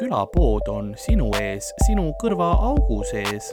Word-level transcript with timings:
külapood 0.00 0.68
on 0.72 0.94
sinu 0.96 1.26
ees, 1.36 1.66
sinu 1.84 2.06
kõrvaaugu 2.22 3.02
sees. 3.04 3.50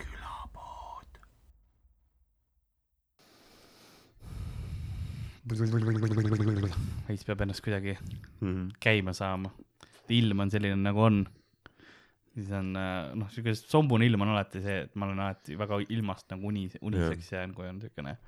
külapood. 0.00 1.20
veits 7.06 7.22
peab 7.28 7.46
ennast 7.46 7.62
kuidagi 7.62 7.94
mm. 7.94 8.42
-hmm. 8.42 8.66
käima 8.80 9.14
saama. 9.14 9.54
ilm 10.08 10.40
on 10.40 10.50
selline 10.50 10.82
nagu 10.82 11.00
on. 11.00 11.26
siis 12.34 12.50
on 12.50 12.74
äh, 12.76 13.14
noh, 13.14 13.30
siuke 13.30 13.54
sombune 13.54 14.06
ilm 14.06 14.26
on 14.26 14.34
alati 14.34 14.66
see, 14.66 14.82
et 14.88 14.94
ma 14.94 15.06
olen 15.06 15.20
alati 15.28 15.58
väga 15.58 15.78
ilmast 15.88 16.30
nagu 16.34 16.46
uni, 16.46 16.68
uniseks 16.80 17.32
jään, 17.32 17.54
kui 17.54 17.68
on 17.68 17.80
siukene 17.80 18.18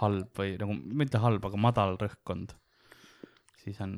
halb 0.00 0.38
või 0.38 0.54
nagu 0.58 0.74
mitte 1.02 1.18
halb, 1.18 1.44
aga 1.44 1.56
madal 1.56 1.98
rõhkkond. 1.98 2.59
Siis 3.64 3.80
on 3.84 3.94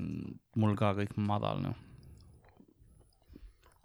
mul 0.59 0.77
ka 0.79 0.93
kõik 0.99 1.17
madal 1.23 1.63
noh. 1.65 1.79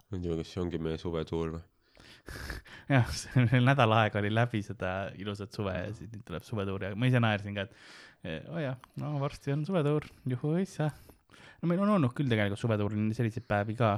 ma 0.08 0.18
ei 0.18 0.22
tea, 0.24 0.38
kas 0.40 0.52
see 0.52 0.62
ongi 0.62 0.80
meie 0.82 1.00
suvetuur 1.00 1.56
või? 1.56 1.64
jah, 2.94 3.08
see 3.12 3.60
nädal 3.64 3.94
aega 3.96 4.20
oli 4.20 4.30
läbi 4.32 4.60
seda 4.64 5.12
ilusat 5.20 5.54
suve 5.54 5.74
ja 5.76 5.88
siis 5.96 6.10
nüüd 6.12 6.24
tuleb 6.28 6.44
suvetuur 6.46 6.88
ja 6.88 6.92
ma 6.96 7.08
ise 7.08 7.22
naersin 7.22 7.56
ka, 7.56 7.66
et 7.68 7.74
oo 8.48 8.56
oh 8.56 8.62
jah, 8.62 8.76
no 9.00 9.14
varsti 9.22 9.54
on 9.54 9.64
suvetuur, 9.68 10.08
juhuissa. 10.28 10.90
no 11.62 11.70
meil 11.70 11.82
on 11.84 11.96
olnud 11.96 12.14
küll 12.16 12.30
tegelikult 12.30 12.60
suvetuuril 12.60 13.10
selliseid 13.16 13.46
päevi 13.48 13.78
ka, 13.78 13.94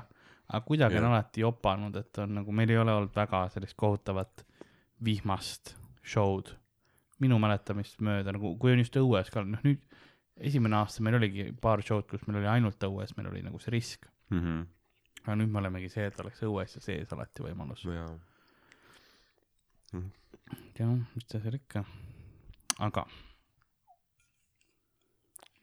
aga 0.51 0.63
kuidagi 0.67 0.99
Jah. 0.99 1.05
on 1.05 1.13
alati 1.13 1.45
jopanud, 1.45 1.97
et 1.97 2.23
on 2.23 2.41
nagu, 2.41 2.55
meil 2.55 2.71
ei 2.71 2.81
ole 2.83 2.95
olnud 2.95 3.15
väga 3.17 3.47
sellist 3.55 3.79
kohutavat 3.81 4.45
vihmast 5.05 5.77
show'd. 6.05 6.57
minu 7.21 7.37
mäletamist 7.37 7.99
mööda 8.01 8.33
nagu, 8.33 8.55
kui 8.57 8.73
on 8.73 8.81
just 8.81 8.97
õues 8.97 9.29
ka, 9.33 9.43
noh 9.45 9.61
nüüd 9.67 9.83
esimene 10.41 10.77
aasta 10.77 11.03
meil 11.05 11.19
oligi 11.21 11.51
paar 11.61 11.83
show'd, 11.85 12.09
kus 12.11 12.27
meil 12.27 12.41
oli 12.41 12.51
ainult 12.51 12.85
õues, 12.89 13.15
meil 13.17 13.31
oli 13.33 13.43
nagu 13.47 13.59
see 13.59 13.75
risk. 13.75 14.07
mm. 14.31 14.41
-hmm. 14.41 14.67
aga 15.25 15.37
nüüd 15.37 15.51
me 15.53 15.59
olemegi 15.59 15.89
see, 15.89 16.07
et 16.07 16.21
oleks 16.21 16.43
õues 16.43 16.77
ja 16.77 16.81
sees 16.81 17.13
alati 17.13 17.43
võimalus. 17.43 17.85
jah, 20.79 20.97
mis 21.15 21.27
ta 21.29 21.41
seal 21.41 21.55
ikka. 21.55 21.85
aga 22.79 23.07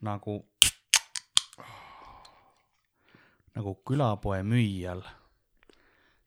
nagu, 0.01 0.45
nagu 3.55 3.75
külapoe 3.87 4.43
müüjal 4.43 5.01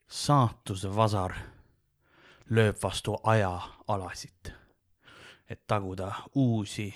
saatuse 0.07 0.91
vasar 0.95 1.35
lööb 2.51 2.75
vastu 2.83 3.15
aja-alasid, 3.23 4.51
et 5.47 5.63
taguda 5.67 6.11
uusi 6.35 6.89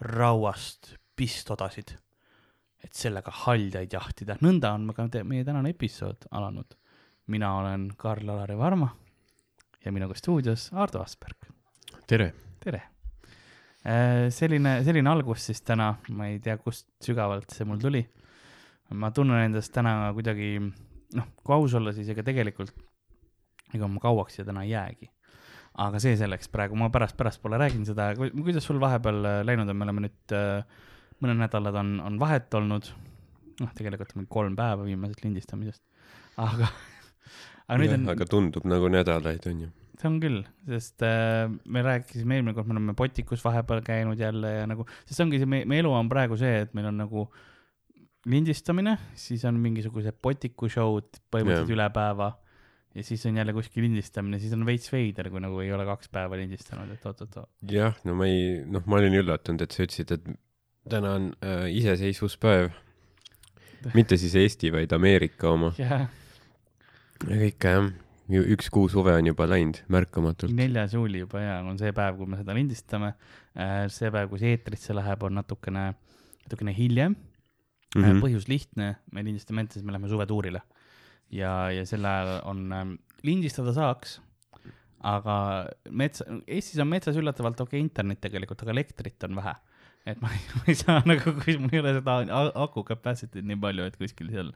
rauast 0.00 0.94
pistodasid, 1.16 1.94
et 2.84 2.92
sellega 2.92 3.32
haljaid 3.44 3.92
jahtida. 3.92 4.36
nõnda 4.42 4.74
on 4.74 4.92
ka 4.94 5.08
te- 5.08 5.24
meie 5.24 5.44
tänane 5.44 5.70
episood 5.70 6.28
alanud. 6.30 6.76
mina 7.26 7.56
olen 7.58 7.90
Karl-Alari 7.96 8.58
Varma 8.58 8.96
ja 9.84 9.92
minuga 9.92 10.14
stuudios 10.14 10.70
Ardo 10.72 11.02
Asperg 11.02 11.56
tere. 12.06 12.32
tere! 12.60 12.82
selline, 14.30 14.80
selline 14.82 15.10
algus 15.10 15.44
siis 15.46 15.60
täna, 15.62 15.92
ma 16.14 16.26
ei 16.30 16.40
tea, 16.42 16.56
kust 16.58 16.88
sügavalt 17.02 17.52
see 17.54 17.66
mul 17.68 17.78
tuli. 17.82 18.02
ma 18.94 19.10
tunnen 19.14 19.44
endast 19.48 19.72
täna 19.74 20.12
kuidagi, 20.14 20.56
noh, 21.14 21.28
kui 21.42 21.54
aus 21.54 21.74
olla, 21.74 21.92
siis 21.94 22.08
ega 22.14 22.22
tegelikult, 22.26 22.72
ega 23.74 23.88
ma 23.90 24.02
kauaks 24.02 24.38
siia 24.38 24.46
täna 24.46 24.62
ei 24.66 24.70
jäägi. 24.70 25.10
Aga 25.82 26.00
see 26.00 26.16
selleks, 26.16 26.48
praegu 26.52 26.76
ma 26.78 26.88
pärast, 26.92 27.16
pärastpoole 27.18 27.58
räägin 27.60 27.84
seda, 27.88 28.10
kuidas 28.16 28.64
sul 28.64 28.80
vahepeal 28.80 29.18
äh, 29.28 29.40
läinud 29.44 29.68
on, 29.68 29.76
me 29.76 29.86
oleme 29.86 30.04
nüüd 30.06 30.36
äh, 30.36 30.84
mõned 31.22 31.40
nädalad 31.42 31.76
on, 31.82 31.96
on 32.04 32.20
vahet 32.20 32.54
olnud. 32.56 32.92
noh, 33.56 33.72
tegelikult 33.76 34.12
on 34.16 34.26
kolm 34.28 34.56
päeva 34.56 34.84
viimasest 34.84 35.22
lindistamisest, 35.24 35.82
aga, 36.44 36.68
aga 37.66 37.80
nüüd 37.80 37.96
on 37.96 38.14
aga 38.14 38.28
tundub 38.28 38.68
nagu 38.68 38.88
nädalaid 38.92 39.48
on 39.48 39.66
ju. 39.66 39.68
see 39.96 40.08
on 40.10 40.16
küll, 40.20 40.40
sest 40.68 41.04
äh, 41.04 41.44
me 41.48 41.84
rääkisime 41.84 42.38
eelmine 42.38 42.56
kord, 42.56 42.68
me 42.68 42.76
oleme 42.76 42.96
Botikus 42.96 43.44
vahepeal 43.44 43.84
käinud 43.84 44.20
jälle 44.20 44.54
ja 44.58 44.64
nagu, 44.68 44.88
sest 45.04 45.18
see 45.18 45.28
ongi 45.28 45.42
see, 45.42 45.50
meie, 45.52 45.68
elu 45.82 45.92
on 45.92 46.08
praegu 46.12 46.40
see, 46.40 46.64
et 46.64 46.74
meil 46.76 46.88
on 46.92 47.04
nagu 47.04 47.28
lindistamine, 48.26 48.96
siis 49.16 49.44
on 49.48 49.60
mingisugused 49.62 50.20
Botiku 50.24 50.72
show'd 50.72 51.20
põhimõtteliselt 51.32 51.68
Jah. 51.68 51.76
üle 51.76 51.88
päeva 51.94 52.32
ja 52.96 53.04
siis 53.04 53.26
on 53.28 53.36
jälle 53.36 53.52
kuskil 53.52 53.84
lindistamine, 53.84 54.38
siis 54.40 54.54
on 54.56 54.64
veits 54.66 54.88
veider, 54.92 55.28
kui 55.32 55.42
nagu 55.44 55.60
ei 55.60 55.72
ole 55.76 55.84
kaks 55.88 56.08
päeva 56.12 56.38
lindistanud, 56.40 56.94
et 56.94 57.04
oot-oot-oot. 57.06 57.50
jah, 57.70 57.96
no 58.08 58.16
ma 58.16 58.28
ei, 58.30 58.62
noh, 58.72 58.84
ma 58.88 59.00
olin 59.02 59.18
üllatunud, 59.20 59.64
et 59.66 59.76
sa 59.76 59.84
ütlesid, 59.84 60.14
et 60.16 60.30
täna 60.88 61.16
on 61.18 61.30
äh, 61.44 61.66
iseseisvuspäev. 61.76 62.72
mitte 63.98 64.16
siis 64.16 64.34
Eesti, 64.40 64.72
vaid 64.72 64.92
Ameerika 64.96 65.52
oma. 65.52 65.74
jah, 65.78 66.08
ja 67.26 67.40
kõik 67.42 67.68
jah, 67.68 67.90
üks 68.56 68.72
kuu 68.72 68.88
suve 68.90 69.14
on 69.14 69.28
juba 69.28 69.46
läinud 69.50 69.82
märkamatult. 69.92 70.54
neljas 70.56 70.96
juuli 70.96 71.22
juba 71.22 71.44
ja 71.44 71.60
on 71.62 71.78
see 71.78 71.92
päev, 71.94 72.16
kui 72.18 72.32
me 72.32 72.40
seda 72.40 72.56
lindistame. 72.56 73.12
see 73.92 74.10
päev, 74.10 74.32
kui 74.32 74.40
see 74.42 74.56
eetrisse 74.56 74.96
läheb, 74.96 75.22
on 75.28 75.36
natukene, 75.38 75.90
natukene 76.46 76.74
hiljem 76.76 77.14
mm. 77.14 78.02
-hmm. 78.02 78.24
põhjus 78.24 78.48
lihtne, 78.48 78.96
me 79.12 79.24
lindistame 79.24 79.62
ette, 79.62 79.78
siis 79.78 79.84
me 79.84 79.94
läheme 79.94 80.08
suvetuurile. 80.08 80.62
Ja, 81.34 81.52
ja 81.74 81.84
sel 81.88 82.06
ajal 82.06 82.40
on 82.48 82.62
ähm, 82.74 82.94
lindistada 83.26 83.74
saaks, 83.76 84.18
aga 85.06 85.36
metsa, 85.90 86.26
Eestis 86.46 86.80
on 86.82 86.90
metsas 86.90 87.18
üllatavalt 87.18 87.60
okei 87.62 87.78
okay, 87.78 87.84
internet 87.84 88.22
tegelikult, 88.24 88.62
aga 88.64 88.74
elektrit 88.74 89.26
on 89.28 89.38
vähe. 89.38 89.54
et 90.06 90.20
ma 90.22 90.30
ei, 90.30 90.42
ma 90.54 90.64
ei 90.70 90.76
saa 90.78 91.00
nagu, 91.06 91.32
kui 91.40 91.56
mul 91.58 91.74
ei 91.74 91.82
ole 91.82 91.94
seda 91.98 92.18
aku 92.62 92.84
capacity't 92.86 93.46
nii 93.46 93.58
palju, 93.62 93.88
et 93.90 93.96
kuskil 93.98 94.30
seal 94.30 94.52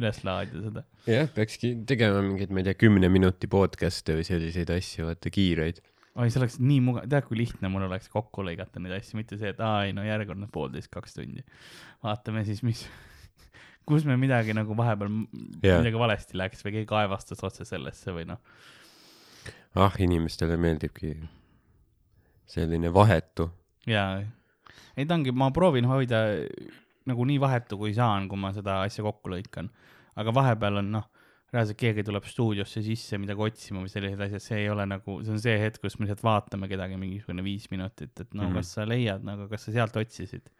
üles 0.00 0.20
laadida 0.26 0.64
seda. 0.66 0.84
jah, 1.08 1.30
peakski 1.36 1.72
tegema 1.88 2.20
mingeid, 2.26 2.52
ma 2.52 2.62
ei 2.62 2.68
tea, 2.68 2.76
kümne 2.80 3.12
minuti 3.12 3.48
podcast'e 3.50 4.18
või 4.18 4.28
selliseid 4.28 4.72
asju, 4.76 5.08
vaata 5.08 5.32
kiireid. 5.32 5.80
oi, 6.16 6.28
see 6.28 6.42
oleks 6.42 6.58
nii 6.60 6.80
mugav, 6.84 7.08
tead, 7.08 7.28
kui 7.28 7.40
lihtne 7.40 7.72
mul 7.72 7.88
oleks 7.88 8.12
kokku 8.12 8.44
lõigata 8.46 8.82
neid 8.82 8.98
asju, 9.00 9.20
mitte 9.20 9.40
see, 9.40 9.54
et 9.54 9.62
aa 9.64 9.86
ei 9.88 9.96
no 9.96 10.04
järjekordne 10.04 10.50
poolteist, 10.52 10.92
kaks 10.92 11.16
tundi. 11.16 11.46
vaatame 12.04 12.44
siis, 12.48 12.64
mis, 12.66 12.84
kus 13.90 14.06
me 14.08 14.16
midagi 14.20 14.54
nagu 14.56 14.76
vahepeal 14.78 15.12
Jaa. 15.64 15.80
midagi 15.82 16.00
valesti 16.00 16.38
läks 16.40 16.64
või 16.66 16.78
keegi 16.78 16.90
kaevastas 16.90 17.42
otse 17.46 17.66
sellesse 17.68 18.14
või 18.16 18.26
noh. 18.30 18.40
ah, 19.74 19.94
inimestele 19.98 20.58
meeldibki 20.60 21.14
selline 22.50 22.92
vahetu. 22.94 23.50
jaa, 23.90 24.20
ei 24.96 25.06
ta 25.06 25.16
ongi, 25.18 25.34
ma 25.34 25.50
proovin 25.54 25.88
hoida 25.90 26.24
nagu 27.10 27.24
nii 27.26 27.40
vahetu 27.42 27.78
kui 27.80 27.94
saan, 27.96 28.28
kui 28.30 28.38
ma 28.40 28.52
seda 28.56 28.82
asja 28.86 29.04
kokku 29.06 29.32
lõikan. 29.32 29.70
aga 30.20 30.34
vahepeal 30.34 30.80
on 30.82 30.90
noh, 30.98 31.06
reaalselt 31.54 31.78
keegi 31.80 32.04
tuleb 32.06 32.26
stuudiosse 32.28 32.82
sisse 32.86 33.18
midagi 33.18 33.42
otsima 33.46 33.82
või 33.82 33.90
sellised 33.90 34.20
asjad, 34.26 34.44
see 34.44 34.58
ei 34.64 34.68
ole 34.70 34.86
nagu, 34.86 35.18
see 35.24 35.34
on 35.34 35.42
see 35.42 35.56
hetk, 35.58 35.80
kus 35.82 35.98
me 35.98 36.06
lihtsalt 36.06 36.22
vaatame 36.26 36.68
kedagi 36.70 36.98
mingisugune 37.00 37.44
viis 37.46 37.66
minutit, 37.72 38.12
et 38.14 38.34
no 38.34 38.44
mm. 38.44 38.48
-hmm. 38.48 38.58
kas 38.60 38.74
sa 38.76 38.86
leiad 38.86 39.26
nagu, 39.26 39.48
kas 39.50 39.66
sa 39.66 39.74
sealt 39.74 39.96
otsisid. 39.96 40.50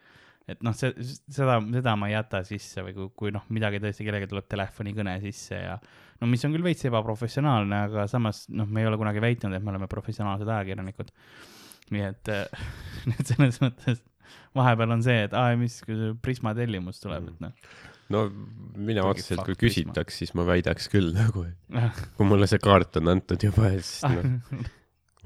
Et 0.54 0.62
noh, 0.66 0.74
see, 0.76 0.92
seda, 1.30 1.58
seda 1.74 1.96
ma 1.98 2.10
ei 2.10 2.16
jäta 2.16 2.42
sisse 2.46 2.84
või 2.86 2.94
kui, 2.96 3.08
kui 3.22 3.34
noh, 3.34 3.46
midagi 3.54 3.80
tõesti 3.82 4.06
kellelgi 4.06 4.30
tuleb 4.30 4.48
telefonikõne 4.50 5.16
sisse 5.22 5.58
ja 5.58 5.76
no 6.20 6.28
mis 6.30 6.44
on 6.46 6.54
küll 6.56 6.66
veits 6.66 6.86
ebaprofessionaalne, 6.88 7.84
aga 7.88 8.06
samas 8.10 8.44
noh, 8.52 8.68
me 8.68 8.82
ei 8.82 8.90
ole 8.90 8.98
kunagi 9.00 9.22
väitnud, 9.24 9.54
et 9.56 9.64
me 9.64 9.74
oleme 9.74 9.88
professionaalsed 9.90 10.48
ajakirjanikud. 10.48 11.12
nii 11.94 12.06
et, 12.06 12.32
et 13.16 13.22
selles 13.26 13.60
mõttes 13.62 14.02
vahepeal 14.56 14.96
on 14.96 15.04
see, 15.04 15.24
et 15.26 15.36
aa, 15.36 15.54
mis 15.58 15.80
Prisma 16.22 16.54
tellimus 16.58 17.00
tuleb, 17.02 17.30
et 17.32 17.46
noh. 17.46 17.72
no 18.14 18.26
mina 18.78 19.06
otseselt, 19.08 19.42
kui 19.48 19.58
küsitaks, 19.66 20.20
siis 20.22 20.34
ma 20.38 20.46
väidaks 20.48 20.90
küll 20.92 21.14
nagu, 21.16 21.46
kui 22.16 22.28
mulle 22.28 22.50
see 22.50 22.62
kaart 22.62 23.00
on 23.02 23.14
antud 23.16 23.48
juba 23.50 23.72
ja 23.74 23.82
siis 23.82 24.04
noh, 24.10 24.70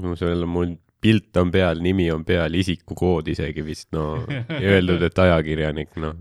no 0.04 0.16
seal 0.20 0.46
on 0.46 0.54
mul 0.56 0.74
pilt 1.04 1.36
on 1.40 1.50
peal, 1.54 1.82
nimi 1.84 2.08
on 2.12 2.24
peal, 2.24 2.54
isikukood 2.56 3.28
isegi 3.34 3.64
vist 3.66 3.90
no 3.96 4.24
ja 4.30 4.76
öeldud, 4.76 5.04
et 5.04 5.20
ajakirjanik, 5.26 5.92
noh, 6.00 6.16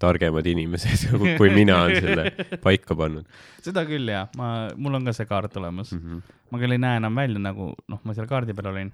targemad 0.00 0.46
inimesed 0.48 1.10
kui- 1.38 1.52
mina 1.52 1.82
on 1.84 1.94
selle 1.98 2.30
paika 2.64 2.96
pannud 2.96 3.28
seda 3.60 3.84
küll 3.88 4.08
jah, 4.08 4.30
ma, 4.40 4.70
mul 4.80 4.96
on 4.96 5.08
ka 5.08 5.14
see 5.16 5.28
kaart 5.28 5.56
olemas 5.60 5.92
mm. 5.92 6.00
-hmm. 6.00 6.36
ma 6.50 6.62
küll 6.62 6.76
ei 6.76 6.82
näe 6.82 7.00
enam 7.02 7.22
välja 7.22 7.42
nagu 7.50 7.72
noh, 7.76 8.00
ma 8.04 8.16
seal 8.16 8.28
kaardi 8.30 8.56
peal 8.56 8.70
olin 8.72 8.92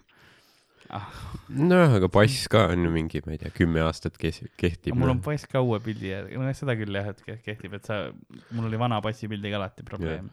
ah,. 0.91 1.07
nojah, 1.49 1.97
aga 1.99 2.11
pass 2.13 2.49
ka 2.53 2.67
on 2.73 2.87
ju 2.87 2.93
mingi, 2.95 3.23
ma 3.27 3.35
ei 3.35 3.43
tea, 3.43 3.53
kümme 3.55 3.83
aastat 3.85 4.19
kes-, 4.23 4.45
kehtib. 4.61 4.97
mul 4.99 5.15
on 5.15 5.23
pass 5.25 5.47
ka 5.51 5.63
uue 5.65 5.81
pildi 5.85 6.11
järgi, 6.13 6.41
no 6.41 6.57
seda 6.59 6.77
küll 6.79 6.99
jah, 6.99 7.13
et 7.15 7.23
ke- 7.27 7.39
kehtib, 7.45 7.79
et 7.79 7.89
sa, 7.89 8.03
mul 8.51 8.69
oli 8.71 8.81
vana 8.81 9.01
passipildiga 9.05 9.61
alati 9.61 9.87
probleem. 9.87 10.31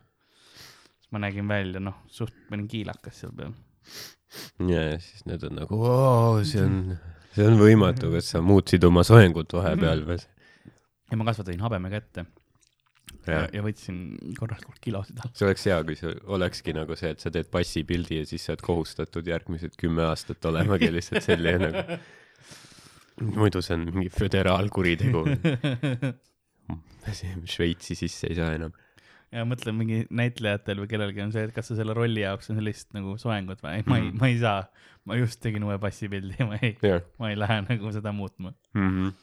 siis 0.97 1.13
ma 1.13 1.23
nägin 1.25 1.47
välja 1.49 1.83
noh, 1.83 2.01
suht, 2.07 2.35
ma 2.49 2.57
olin 2.57 2.69
kiilakas 2.71 3.23
seal 3.23 3.33
peal. 3.37 3.55
Ja 4.69 4.85
siis 5.01 5.25
need 5.29 5.43
on 5.47 5.57
nagu, 5.61 5.81
see 6.47 6.63
on, 6.63 6.77
see 7.35 7.47
on 7.47 7.59
võimatu, 7.61 8.11
kas 8.15 8.33
sa 8.35 8.43
muutsid 8.45 8.83
oma 8.87 9.05
soengut 9.07 9.53
vahepeal 9.55 10.05
või? 10.07 10.21
ja 11.11 11.19
ma 11.19 11.27
kasvatasin 11.29 11.61
habeme 11.63 11.91
kätte 11.93 12.25
ja, 13.27 13.43
ja 13.53 13.63
võtsin 13.63 14.01
korralikult 14.37 14.79
kilosid 14.83 15.19
alla. 15.21 15.31
see 15.37 15.47
oleks 15.47 15.67
hea, 15.69 15.79
kui 15.87 15.97
see 15.99 16.11
olekski 16.37 16.75
nagu 16.75 16.97
see, 16.99 17.13
et 17.15 17.23
sa 17.23 17.31
teed 17.33 17.49
passipildi 17.53 18.21
ja 18.21 18.27
siis 18.29 18.45
sa 18.45 18.55
oled 18.55 18.65
kohustatud 18.65 19.29
järgmised 19.29 19.77
kümme 19.79 20.05
aastat 20.09 20.45
olemagi 20.49 20.91
lihtsalt 20.93 21.25
selline 21.25 21.71
nagu. 21.71 21.97
muidu 23.37 23.61
see 23.63 23.77
on 23.77 23.87
mingi 23.91 24.11
föderaalkuritegu. 24.13 25.25
Šveitsi 27.53 27.97
sisse 27.99 28.29
ei 28.31 28.37
saa 28.37 28.53
enam. 28.55 28.71
Ja 29.33 29.43
mõtlen 29.49 29.75
mingi 29.79 29.99
näitlejatel 30.13 30.79
või 30.83 30.89
kellelgi 30.91 31.23
on 31.25 31.31
see, 31.33 31.43
et 31.49 31.53
kas 31.55 31.67
sa 31.71 31.75
selle 31.79 31.95
rolli 31.97 32.21
jaoks 32.23 32.51
on 32.53 32.59
sellist 32.61 32.91
nagu 32.93 33.15
soengut 33.21 33.61
või, 33.65 33.81
ma 33.89 33.97
ei, 33.99 34.07
Mhm. 34.09 34.17
ma 34.21 34.29
ei 34.31 34.39
saa. 34.39 34.63
ma 35.05 35.17
just 35.19 35.41
tegin 35.43 35.63
uue 35.67 35.75
passipildi 35.83 36.37
ja 36.39 36.45
ma 36.47 36.55
ei, 36.61 36.77
jah 36.81 37.01
ma 37.19 37.29
ei 37.33 37.35
lähe 37.35 37.61
nagu 37.65 37.91
seda 37.91 38.13
muutma. 38.15 38.53
mm. 38.73 38.89
-hmm. 38.89 39.13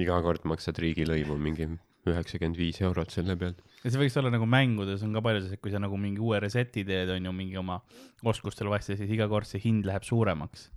iga 0.00 0.20
kord 0.24 0.44
maksad 0.48 0.78
riigilõivu 0.80 1.36
mingi 1.36 1.66
üheksakümmend 2.08 2.56
viis 2.56 2.78
eurot 2.80 3.10
selle 3.12 3.36
pealt. 3.36 3.58
ja 3.84 3.90
see 3.90 4.00
võiks 4.00 4.16
olla 4.16 4.30
nagu 4.32 4.46
mängudes 4.48 5.02
on 5.04 5.12
ka 5.12 5.20
palju 5.20 5.42
see, 5.44 5.52
et 5.58 5.60
kui 5.60 5.70
sa 5.74 5.78
nagu 5.82 5.96
mingi 6.00 6.20
uue 6.24 6.40
reset'i 6.40 6.84
teed, 6.86 7.10
on 7.12 7.24
ju 7.28 7.32
mingi 7.32 7.58
oma 7.60 7.80
oskustele 8.24 8.70
vastu, 8.72 8.96
siis 8.96 9.10
iga 9.10 9.28
kord 9.28 9.44
see 9.48 9.60
hind 9.60 9.84
läheb 9.84 10.02
suuremaks. 10.06 10.70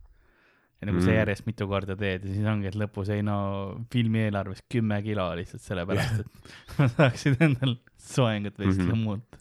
Ja 0.83 0.89
nagu 0.89 0.99
mm. 0.99 1.05
sa 1.05 1.11
Mm. 1.13 1.17
järjest 1.21 1.45
mitu 1.47 1.67
korda 1.71 1.95
teed 1.99 2.25
ja 2.27 2.33
siis 2.35 2.47
ongi, 2.51 2.67
et 2.69 2.75
lõpus 2.83 3.09
ei 3.15 3.23
no 3.25 3.37
filmi 3.93 4.25
eelarves 4.27 4.61
kümme 4.71 4.99
kilo 5.05 5.29
lihtsalt 5.39 5.63
sellepärast, 5.63 6.19
et 6.25 6.53
ma 6.81 6.87
saaksid 6.91 7.39
endal 7.47 7.77
soengut 8.03 8.59
või 8.59 8.73
seda 8.75 8.91
Mhm. 8.91 9.03
muud. 9.07 9.39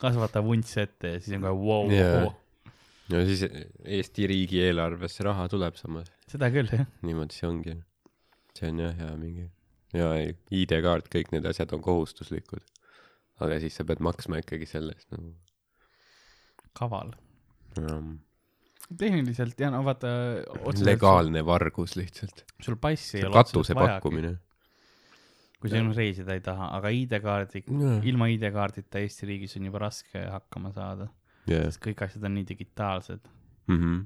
kasvatab 0.00 0.44
vunts 0.48 0.76
ette 0.80 1.14
ja 1.14 1.20
siis 1.20 1.36
on 1.38 1.42
kohe 1.46 1.54
vau 1.54 1.86
wow., 1.86 2.32
no 3.10 3.20
siis 3.28 3.42
Eesti 3.84 4.26
riigieelarvesse 4.30 5.24
raha 5.26 5.46
tuleb 5.52 5.76
samas, 5.78 6.10
seda 6.30 6.48
küll 6.54 6.70
jah. 6.72 6.86
niimoodi 7.06 7.36
see 7.36 7.48
ongi. 7.48 7.74
see 8.58 8.68
on 8.70 8.78
jah 8.82 8.94
hea 8.98 9.16
mingi, 9.20 9.46
ja 9.96 10.08
ei, 10.18 10.34
ID-kaart, 10.62 11.08
kõik 11.12 11.32
need 11.34 11.46
asjad 11.50 11.72
on 11.76 11.82
kohustuslikud. 11.84 12.62
aga 13.40 13.58
siis 13.62 13.76
sa 13.78 13.84
pead 13.88 14.00
maksma 14.04 14.40
ikkagi 14.42 14.66
selle 14.68 14.92
eest 14.96 15.10
nagu 15.14 15.34
kaval. 16.76 17.12
um,. 17.78 18.18
Tehniliselt 18.98 19.60
ja 19.60 19.70
no 19.70 19.82
vaata. 19.86 20.08
legaalne 20.84 21.42
vargus 21.46 21.96
lihtsalt. 21.96 22.44
sul 22.60 22.76
passi 22.80 23.18
ei 23.18 23.26
ole 23.26 23.34
katuse 23.34 23.60
otseselt 23.60 23.78
vajagi, 23.78 23.96
pakkumine. 24.00 24.32
kui 25.60 25.70
sa 25.70 25.82
reisida 25.96 26.34
ei 26.34 26.42
taha, 26.44 26.70
aga 26.78 26.92
ID-kaardi, 26.96 27.64
ilma 28.10 28.30
ID-kaardita 28.32 29.02
Eesti 29.02 29.28
riigis 29.28 29.56
on 29.60 29.68
juba 29.68 29.84
raske 29.86 30.24
hakkama 30.24 30.72
saada, 30.76 31.10
jah, 31.50 31.68
sest 31.68 31.82
kõik 31.84 32.04
asjad 32.06 32.26
on 32.26 32.36
nii 32.38 32.48
digitaalsed. 32.48 33.30
mhmh. 33.70 34.04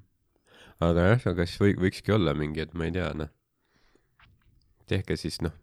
aga 0.90 1.10
jah, 1.12 1.28
aga 1.32 1.48
siis 1.48 1.62
või, 1.62 1.76
võikski 1.86 2.16
olla 2.16 2.36
mingi, 2.36 2.64
et 2.66 2.74
ma 2.74 2.88
ei 2.88 2.96
tea, 2.96 3.10
noh. 3.16 3.32
tehke 4.90 5.16
siis 5.20 5.40
noh, 5.44 5.54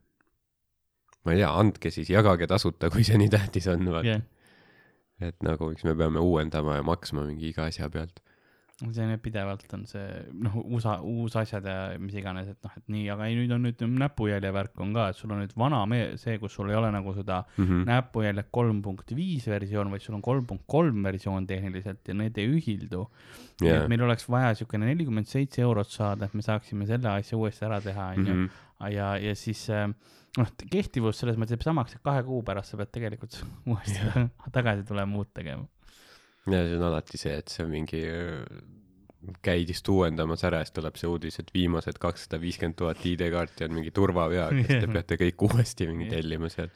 ma 1.25 1.35
ei 1.35 1.43
tea, 1.43 1.53
andke 1.53 1.93
siis, 1.93 2.09
jagage 2.09 2.49
tasuta, 2.49 2.89
kui 2.93 3.05
see 3.05 3.19
nii 3.21 3.29
tähtis 3.33 3.69
on, 3.69 3.85
vaata 3.93 4.17
jah, 4.17 4.29
et 5.21 5.43
nagu 5.45 5.69
miks 5.69 5.85
me 5.85 5.93
peame 5.93 6.21
uuendama 6.23 6.79
ja 6.79 6.83
maksma 6.85 7.27
mingi 7.27 7.51
iga 7.51 7.67
asja 7.69 7.89
pealt. 7.93 8.23
Ju 8.81 9.17
pidevalt 9.21 9.73
on 9.75 9.83
see 9.85 10.05
noh, 10.33 10.55
USA, 10.63 10.95
uusasjad 11.05 11.65
ja 11.69 11.75
mis 12.01 12.15
iganes, 12.17 12.47
et 12.53 12.63
noh, 12.65 12.73
et 12.77 12.87
nii, 12.89 13.03
aga 13.13 13.27
ei, 13.29 13.35
nüüd 13.37 13.53
on 13.55 13.61
nüüd 13.67 13.83
näpujälje 14.01 14.51
värk 14.55 14.79
on 14.81 14.93
ka, 14.95 15.09
et 15.11 15.19
sul 15.19 15.31
on 15.35 15.43
nüüd 15.43 15.53
vana 15.57 15.83
me-, 15.85 16.15
see, 16.21 16.37
kus 16.41 16.55
sul 16.57 16.71
ei 16.71 16.77
ole 16.79 16.89
nagu 16.93 17.13
seda 17.17 17.43
Mhm. 17.57 17.83
näpujälje 17.89 18.45
kolm 18.51 18.81
punkt 18.81 19.13
viis 19.15 19.45
versioon, 19.47 19.91
vaid 19.91 20.01
sul 20.01 20.15
on 20.17 20.21
kolm 20.25 20.45
punkt 20.49 20.63
kolm 20.67 21.03
versioon 21.03 21.45
tehniliselt 21.47 22.07
ja 22.07 22.13
need 22.17 22.37
ei 22.37 22.47
ühildu. 22.47 23.05
jah 23.61 23.83
et, 23.83 23.89
meil 23.89 24.01
oleks 24.01 24.25
vaja 24.29 24.55
siukene 24.57 24.87
nelikümmend 24.89 25.27
seitse 25.29 25.61
eurot 25.61 25.89
saada, 25.89 26.25
et 26.25 26.33
me 26.33 26.41
saaksime 26.41 26.87
selle 26.89 27.09
asja 27.09 27.37
uuesti 27.37 27.65
ära 27.65 27.81
teha, 27.81 28.13
onju. 28.17 28.33
Mhm. 28.33 28.49
ja, 28.95 29.11
ja 29.21 29.35
siis 29.35 29.69
äh, 29.69 29.87
noh, 30.37 30.47
kehtivus 30.71 31.19
selles 31.19 31.37
mõttes 31.37 31.57
jääb 31.57 31.63
samaks, 31.67 31.95
et 31.95 32.01
kahe 32.03 32.23
kuu 32.23 32.41
pärast 32.47 32.71
sa 32.73 32.77
pead 32.79 32.91
tegelikult 32.95 33.37
uuesti 33.69 34.25
tagasi 34.51 34.83
tulema 34.87 35.17
uut 35.21 35.33
tegema. 35.33 35.67
Ja 36.49 36.61
see 36.65 36.77
on 36.77 36.87
alati 36.89 37.19
see, 37.21 37.35
et 37.41 37.53
see 37.53 37.65
on 37.65 37.71
mingi, 37.73 38.01
käid 39.45 39.69
just 39.69 39.87
uuendamas 39.93 40.43
ära 40.47 40.63
siis 40.65 40.73
tuleb 40.77 40.97
see 40.97 41.11
uudis, 41.11 41.37
et 41.41 41.53
viimased 41.53 41.99
kakssada 42.01 42.41
viiskümmend 42.41 42.79
tuhat 42.79 43.05
ID-kaarti 43.05 43.67
on 43.67 43.77
mingi 43.77 43.93
siis 44.63 44.81
te 44.81 44.89
peate 44.89 45.19
kõik 45.21 45.45
uuesti 45.49 45.87
mingi 45.91 46.09
tellima 46.09 46.49
sealt. 46.49 46.73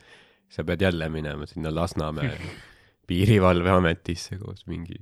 sa 0.50 0.64
pead 0.64 0.82
jälle 0.82 1.10
minema 1.10 1.48
sinna 1.50 1.74
Lasnamäe 1.74 2.38
piirivalveametisse 3.10 4.38
koos 4.38 4.68
mingi 4.70 5.00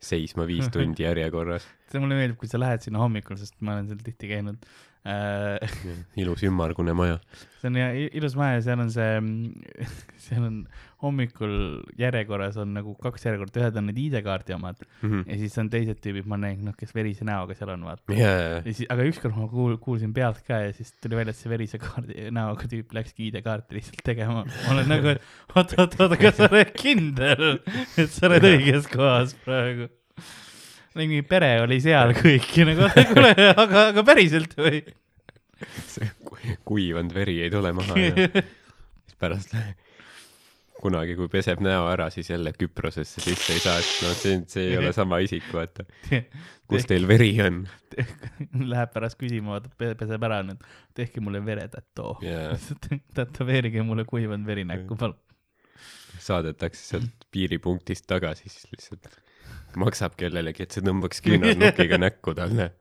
seisma 0.00 0.46
viis 0.46 0.68
tundi 0.74 1.02
järjekorras. 1.02 1.66
see 1.90 2.00
mulle 2.00 2.14
meeldib, 2.14 2.38
kui 2.38 2.48
sa 2.48 2.60
lähed 2.62 2.86
sinna 2.86 3.02
hommikul, 3.02 3.36
sest 3.40 3.58
ma 3.60 3.74
olen 3.74 3.90
seal 3.90 4.04
tihti 4.06 4.30
käinud 4.30 4.62
äh,. 4.62 4.93
ilus 6.20 6.42
ümmargune 6.48 6.94
maja. 6.96 7.18
see 7.60 7.68
on 7.68 7.76
ja 7.76 7.90
ilus 7.92 8.34
maja, 8.40 8.62
seal 8.64 8.80
on 8.80 8.90
see, 8.92 9.10
seal 10.24 10.46
on 10.46 10.58
hommikul 11.04 11.56
järjekorras 12.00 12.56
on 12.62 12.72
nagu 12.72 12.94
kaks 13.02 13.26
järjekorda, 13.26 13.60
ühed 13.60 13.80
on 13.80 13.88
need 13.90 14.00
ID-kaardi 14.06 14.54
omad 14.56 14.80
ja 15.02 15.36
siis 15.40 15.56
on 15.60 15.68
teised 15.72 16.00
tüübid, 16.04 16.24
ma 16.30 16.38
näen, 16.40 16.62
noh, 16.64 16.76
kes 16.78 16.94
verise 16.96 17.26
näoga 17.28 17.56
seal 17.58 17.74
on, 17.74 17.84
vaata. 17.84 18.16
ja 18.16 18.62
siis, 18.64 18.86
aga 18.92 19.04
ükskord 19.10 19.36
ma 19.36 19.48
kuul-, 19.50 19.76
kuulsin 19.82 20.14
pealt 20.16 20.40
ka 20.46 20.62
ja 20.64 20.72
siis 20.76 20.94
tuli 21.04 21.20
välja, 21.20 21.36
et 21.36 21.40
see 21.42 21.52
verise 21.52 21.80
kaardi, 21.82 22.30
näoga 22.32 22.70
tüüp 22.70 22.96
läkski 22.96 23.28
ID-kaarti 23.28 23.76
lihtsalt 23.76 24.00
tegema. 24.08 24.46
ma 24.48 24.72
olen 24.76 24.88
nagu, 24.88 25.12
et 25.12 25.52
oot, 25.52 25.76
oot, 25.76 25.98
oot, 26.00 26.16
kas 26.22 26.40
sa 26.40 26.48
oled 26.48 26.72
kindel, 26.80 27.60
et 28.00 28.08
sa 28.08 28.30
oled 28.30 28.48
õiges 28.54 28.88
kohas 28.92 29.36
praegu? 29.44 29.90
Mingi 30.98 31.22
pere 31.26 31.56
oli 31.64 31.80
seal 31.82 32.14
kõik 32.18 32.50
ja 32.58 32.68
nagu, 32.68 32.90
kuule, 33.12 33.32
aga, 33.54 33.86
aga 33.92 34.04
päriselt 34.06 34.54
või? 34.58 34.82
see 35.88 36.10
ku- 36.26 36.58
kuivanud 36.72 37.14
veri 37.14 37.40
ei 37.44 37.50
tule 37.52 37.72
maha 37.76 37.96
ja 37.98 38.12
siis 38.28 39.18
pärast 39.22 39.54
kunagi, 40.84 41.14
kui 41.16 41.30
peseb 41.32 41.62
näo 41.64 41.86
ära, 41.88 42.10
siis 42.12 42.28
jälle 42.28 42.52
Küprosesse 42.52 43.22
sisse 43.24 43.54
ei 43.54 43.62
saa, 43.62 43.78
et 43.80 43.92
noh, 44.04 44.12
see, 44.18 44.40
see 44.52 44.66
ei 44.68 44.76
ole 44.76 44.90
sama 44.92 45.16
isik, 45.24 45.46
vaata. 45.54 45.86
kus 46.68 46.84
teil 46.90 47.06
veri 47.08 47.30
on? 47.44 47.62
Läheb 48.74 48.92
pärast 48.92 49.16
küsima, 49.20 49.54
vaata, 49.56 49.72
peseb 49.80 50.26
ära 50.28 50.42
nüüd, 50.44 50.64
tehke 50.98 51.22
mulle 51.24 51.40
veretatoo 51.46 52.18
ja 52.26 52.50
tätoveerige 53.16 53.84
mulle 53.86 54.04
kuivanud 54.08 54.44
veri 54.48 54.66
näkku, 54.68 54.98
palun. 55.00 55.16
saadetakse 56.20 56.84
sealt 56.92 57.28
piiripunktist 57.32 58.04
tagasi, 58.10 58.52
siis 58.52 58.68
lihtsalt 58.74 59.08
maksab 59.80 60.16
kellelegi, 60.20 60.64
et 60.64 60.74
see 60.74 60.84
tõmbaks 60.84 61.22
küünarnukiga 61.24 61.98
näkku 62.00 62.34
talle. 62.38 62.72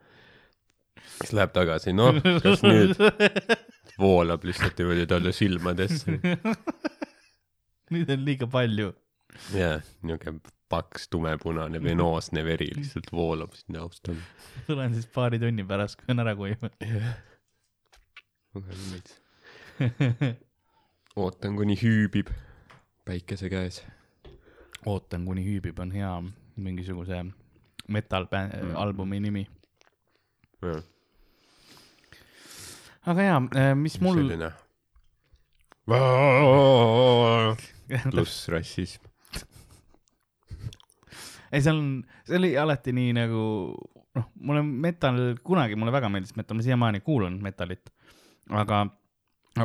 siis 1.19 1.33
läheb 1.37 1.53
tagasi, 1.55 1.93
noh, 1.97 2.17
kas 2.43 2.63
nüüd 2.65 2.97
voolab 4.01 4.43
lihtsalt 4.47 4.79
niimoodi 4.79 5.05
talle 5.09 5.31
silmadesse. 5.35 6.17
nüüd 7.93 8.09
on 8.13 8.25
liiga 8.25 8.47
palju. 8.49 8.93
jaa, 9.55 9.79
niisugune 10.05 10.41
paks 10.73 11.07
tumepunane 11.13 11.81
venoosne 11.83 12.41
veri 12.45 12.69
lihtsalt 12.75 13.11
voolab 13.13 13.53
siit 13.57 13.69
näost 13.75 14.03
talle. 14.07 14.23
tulen 14.67 14.93
siis 14.93 15.09
paari 15.17 15.39
tunni 15.39 15.65
pärast, 15.69 15.99
kui 15.99 16.13
on 16.13 16.23
ära 16.23 16.33
kuivanud. 16.39 16.73
ootan, 21.23 21.55
kuni 21.57 21.77
hüübib 21.81 22.31
päikese 23.05 23.49
käes. 23.49 23.83
ootan, 24.85 25.25
kuni 25.25 25.45
hüübib, 25.45 25.79
on 25.79 25.91
hea 25.91 26.13
mingisuguse 26.57 27.23
metal 27.89 28.25
bänd- 28.31 28.55
Mm. 28.63 28.75
albumi 28.75 29.19
nimi. 29.19 29.47
aga 33.05 33.21
jaa, 33.27 33.39
mis 33.75 33.97
mul, 34.01 34.15
selline 34.21 34.51
pluss 38.11 38.47
rassism. 38.53 39.03
ei 41.53 41.61
seal 41.61 41.77
on, 41.77 41.89
see 42.25 42.37
oli 42.39 42.53
alati 42.57 42.93
nii 42.95 43.11
nagu 43.17 43.43
noh, 44.15 44.29
mulle 44.41 44.63
metal 44.63 45.19
kunagi 45.45 45.75
mulle 45.77 45.91
väga 45.93 46.09
meeldis 46.09 46.35
metal, 46.39 46.57
ma 46.57 46.63
siiamaani 46.65 47.01
kuulan 47.05 47.35
metalit, 47.43 47.91
aga 48.49 48.85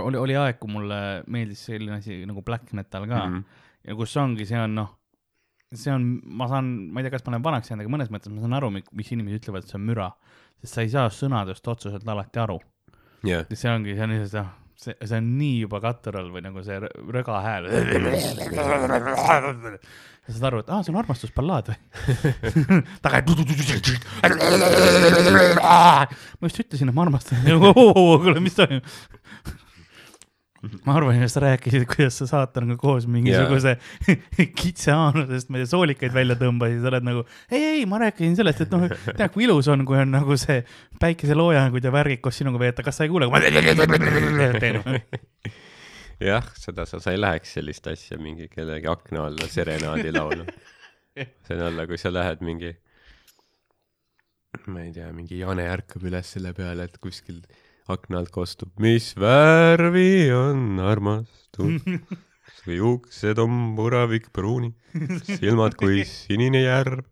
oli, 0.02 0.18
oli 0.20 0.36
aeg, 0.36 0.58
kui 0.60 0.72
mulle 0.72 0.98
meeldis 1.32 1.62
selline 1.70 1.96
asi 2.02 2.18
nagu 2.28 2.42
black 2.44 2.72
metal 2.76 3.06
ka 3.08 3.22
mm. 3.24 3.32
Mhm. 3.38 3.44
ja 3.88 3.96
kus 3.96 4.16
ongi, 4.20 4.44
see 4.50 4.58
on 4.60 4.74
noh, 4.82 4.90
see 5.76 5.92
on, 5.92 6.06
ma 6.24 6.48
saan, 6.48 6.70
ma 6.92 7.00
ei 7.00 7.06
tea, 7.06 7.16
kas 7.16 7.26
ma 7.26 7.34
olen 7.34 7.44
vanaks 7.44 7.70
jäänud, 7.70 7.84
aga 7.84 7.94
mõnes 7.96 8.12
mõttes 8.12 8.32
ma 8.32 8.40
saan 8.44 8.56
aru, 8.56 8.70
mis 8.72 9.12
inimesed 9.12 9.42
ütlevad, 9.42 9.66
et 9.66 9.72
see 9.72 9.80
on 9.80 9.84
müra, 9.88 10.08
sest 10.62 10.78
sa 10.78 10.84
ei 10.84 10.92
saa 10.92 11.10
sõnadest 11.12 11.68
otseselt 11.68 12.08
alati 12.08 12.40
aru 12.42 12.58
ja 13.50 13.58
see 13.58 13.70
ongi, 13.72 13.96
see 13.96 14.06
on 14.06 14.14
lihtsalt 14.14 14.38
noh, 14.38 14.50
see, 14.78 14.94
see 15.02 15.18
on 15.18 15.28
nii 15.38 15.60
juba 15.64 15.80
kattural 15.82 16.30
või 16.34 16.44
nagu 16.46 16.62
see 16.66 16.78
röga 16.80 17.40
hääl. 17.44 17.68
ja 20.28 20.34
saad 20.34 20.48
aru, 20.50 20.62
et 20.62 20.70
aa, 20.72 20.82
see 20.84 20.92
on 20.94 21.00
armastusballaad 21.02 21.70
või? 21.72 21.78
taga. 23.04 23.22
ma 26.38 26.50
just 26.50 26.60
ütlesin, 26.64 26.92
et 26.92 26.96
ma 26.96 27.06
armastan. 27.06 27.42
kuule, 27.78 28.38
mis 28.44 28.58
toimub? 28.58 28.84
Ma 30.86 30.96
arvan, 30.98 31.20
et 31.22 31.30
sa 31.30 31.42
rääkisid, 31.44 31.84
kuidas 31.90 32.16
sa 32.18 32.26
saatanaga 32.26 32.78
koos 32.80 33.06
mingisuguse 33.10 33.76
kitse 34.60 34.90
aanusest, 34.94 35.52
ma 35.52 35.60
ei 35.60 35.64
tea, 35.64 35.70
soolikaid 35.70 36.14
välja 36.14 36.34
tõmbasid, 36.40 36.80
sa 36.82 36.90
oled 36.90 37.06
nagu 37.06 37.22
ei, 37.46 37.62
ei, 37.62 37.84
ma 37.90 38.00
rääkisin 38.02 38.34
sellest, 38.38 38.64
et 38.66 38.74
noh, 38.74 38.88
tead, 38.88 39.28
kui 39.34 39.46
ilus 39.46 39.70
on, 39.70 39.84
kui 39.88 40.00
on 40.02 40.10
nagu 40.16 40.38
see 40.40 40.64
päikeseloojanguid 41.02 41.86
ja 41.86 41.94
värgid 41.94 42.22
koos 42.24 42.40
sinuga 42.42 42.62
veeta, 42.64 42.86
kas 42.86 42.98
sa 42.98 43.06
ei 43.06 43.12
kuule? 43.12 43.30
jah, 46.32 46.50
seda 46.58 46.88
sa, 46.90 46.98
sa 47.02 47.14
ei 47.14 47.22
läheks 47.22 47.54
sellist 47.58 47.86
asja 47.92 48.18
mingi 48.18 48.50
kellegi 48.50 48.90
akna 48.90 49.28
alla 49.28 49.46
serenaadi 49.50 50.12
laulma. 50.16 50.50
see 51.18 51.54
on 51.54 51.64
jälle, 51.68 51.86
kui 51.86 51.98
sa 52.02 52.10
lähed 52.14 52.42
mingi 52.46 52.74
ma 54.66 54.82
ei 54.82 54.92
tea, 54.92 55.08
mingi 55.14 55.38
Jane 55.38 55.64
ärkab 55.70 56.04
üles 56.08 56.34
selle 56.34 56.52
peale, 56.56 56.88
et 56.88 56.98
kuskil 57.02 57.40
akna 57.92 58.22
alt 58.22 58.32
kostub, 58.34 58.72
mis 58.82 59.12
värvi 59.18 60.30
on 60.34 60.80
armastus, 60.84 61.84
su 62.60 62.76
juuksed 62.76 63.40
on 63.42 63.74
puravik 63.78 64.30
pruuni, 64.34 64.72
silmad 65.24 65.78
kui 65.80 66.04
sinine 66.08 66.64
järv. 66.66 67.04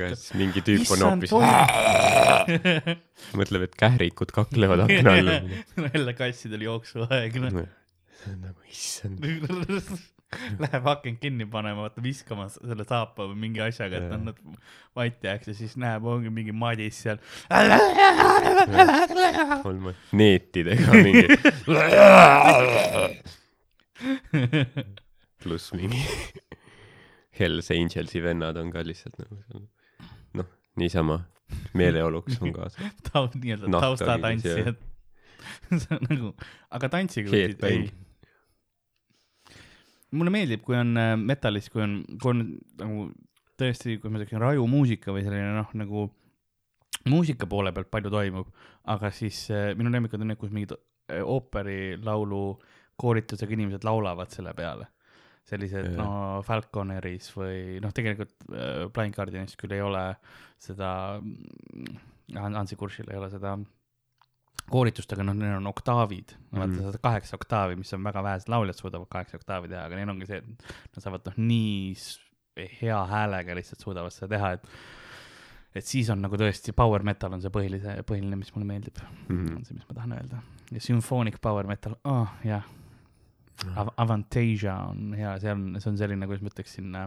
siis 0.00 0.32
mingi 0.40 0.64
tüüp 0.64 0.90
on 0.96 1.04
hoopis, 1.08 1.34
mõtleb, 3.38 3.68
et 3.68 3.78
kährikud 3.78 4.32
kaklevad 4.34 4.86
akna 4.86 5.18
all. 5.20 5.32
jälle 5.92 6.16
kassidel 6.18 6.66
jooksuaeg, 6.66 7.38
noh. 7.44 7.62
see 8.22 8.34
on 8.34 8.42
nagu, 8.48 8.60
issand, 8.70 9.22
Läheb 10.62 10.88
akent 10.94 11.20
kinni 11.22 11.46
panema, 11.50 11.86
vaata 11.86 12.02
viskama 12.04 12.48
selle 12.52 12.86
saapa 12.88 13.28
või 13.30 13.38
mingi 13.46 13.62
asjaga, 13.64 14.00
et 14.00 14.14
nad 14.14 14.40
vait 14.96 15.24
jääks 15.24 15.50
ja 15.50 15.56
siis 15.58 15.76
näeb, 15.80 16.06
ongi 16.08 16.32
mingi 16.34 16.54
madis 16.54 17.02
seal. 17.04 17.20
on 19.64 19.94
neetidega 20.12 20.98
mingi, 21.06 21.26
pluss 25.42 25.72
mingi 25.76 26.02
Hells 27.38 27.70
Angelsi 27.74 28.22
vennad 28.22 28.56
on 28.60 28.70
ka 28.70 28.82
lihtsalt 28.86 29.16
nagu 29.18 29.62
noh, 30.38 30.50
niisama 30.78 31.18
meeleoluks 31.74 32.38
on 32.42 32.52
kaasa. 32.54 32.90
taust, 33.10 33.34
nii-öelda 33.40 33.70
Nahka 33.70 33.88
taustatantsijad. 33.88 34.78
see 35.70 35.96
on 35.96 36.06
nagu, 36.08 36.32
aga 36.70 36.90
tantsiga 36.92 37.34
Headbang. 37.34 37.90
Mulle 40.14 40.32
meeldib, 40.34 40.62
kui 40.64 40.76
on 40.78 40.96
äh, 41.00 41.14
metalis, 41.20 41.70
kui 41.72 41.84
on, 41.84 42.00
kui 42.22 42.32
on 42.32 42.44
nagu 42.80 43.08
tõesti, 43.60 43.98
kui 44.02 44.12
ma 44.12 44.22
räägin 44.22 44.42
raju 44.42 44.66
muusika 44.70 45.14
või 45.14 45.24
selline 45.26 45.54
noh, 45.56 45.74
nagu 45.78 46.08
muusika 47.10 47.48
poole 47.50 47.72
pealt 47.74 47.90
palju 47.92 48.12
toimub, 48.12 48.50
aga 48.94 49.10
siis 49.14 49.44
äh, 49.52 49.72
minu 49.78 49.92
lemmikud 49.92 50.22
on 50.22 50.32
need, 50.32 50.40
kus 50.40 50.52
mingid 50.54 50.74
äh, 50.74 51.20
ooperilaulu 51.20 52.42
kooritusega 53.00 53.56
inimesed 53.56 53.86
laulavad 53.86 54.32
selle 54.34 54.54
peale. 54.56 54.90
sellised 55.44 55.90
Jaa. 55.90 55.96
no 55.98 56.42
Falconeris 56.46 57.28
või 57.36 57.80
noh, 57.84 57.92
tegelikult 57.92 58.32
äh, 58.48 58.86
Blind 58.94 59.16
Guardianis 59.16 59.58
küll 59.60 59.74
ei 59.76 59.82
ole 59.84 60.06
seda, 60.62 61.20
Hansi 62.34 62.78
Kursil 62.80 63.10
ei 63.12 63.20
ole 63.20 63.28
seda 63.32 63.58
koolitust, 63.58 63.83
aga 65.16 65.26
noh, 65.26 65.36
neil 65.38 65.56
on 65.58 65.66
oktaavid 65.70 66.34
mm, 66.34 66.44
-hmm. 66.50 66.58
Vaata 66.60 66.90
seda 66.90 67.02
kaheksa 67.02 67.36
oktaavi, 67.36 67.76
mis 67.76 67.92
on 67.94 68.04
väga 68.04 68.22
vähesed 68.22 68.48
lauljad 68.48 68.80
suudavad 68.80 69.08
kaheksa 69.10 69.36
oktaavi 69.36 69.68
teha, 69.68 69.84
aga 69.84 69.96
neil 69.96 70.12
ongi 70.14 70.26
see, 70.26 70.38
et 70.38 70.68
nad 70.96 71.02
saavad 71.02 71.26
noh, 71.30 71.40
nii 71.50 71.94
hea 72.82 73.00
häälega 73.10 73.54
lihtsalt 73.54 73.80
suudavad 73.80 74.14
seda 74.14 74.28
teha, 74.36 74.52
et 74.52 74.68
et 75.74 75.86
siis 75.86 76.10
on 76.10 76.20
nagu 76.22 76.38
tõesti 76.38 76.72
power 76.72 77.02
metal 77.02 77.32
on 77.34 77.42
see 77.42 77.50
põhilise, 77.50 77.96
põhiline, 78.06 78.36
mis 78.38 78.52
mulle 78.54 78.66
meeldib 78.68 79.00
mm, 79.02 79.36
-hmm. 79.36 79.56
on 79.56 79.64
see, 79.64 79.74
mis 79.74 79.88
ma 79.88 79.94
tahan 79.94 80.12
öelda. 80.12 80.42
ja 80.72 80.80
sümfoonic 80.80 81.40
power 81.42 81.66
metal, 81.66 81.96
oh 82.04 82.28
jah 82.44 82.64
Av, 83.80 83.90
Avantasia 84.04 84.74
on 84.90 85.14
hea, 85.18 85.32
see 85.42 85.52
on, 85.52 85.64
see 85.80 85.90
on 85.90 85.98
selline, 86.00 86.28
kuidas 86.30 86.44
ma 86.44 86.52
ütleksin, 86.52 86.98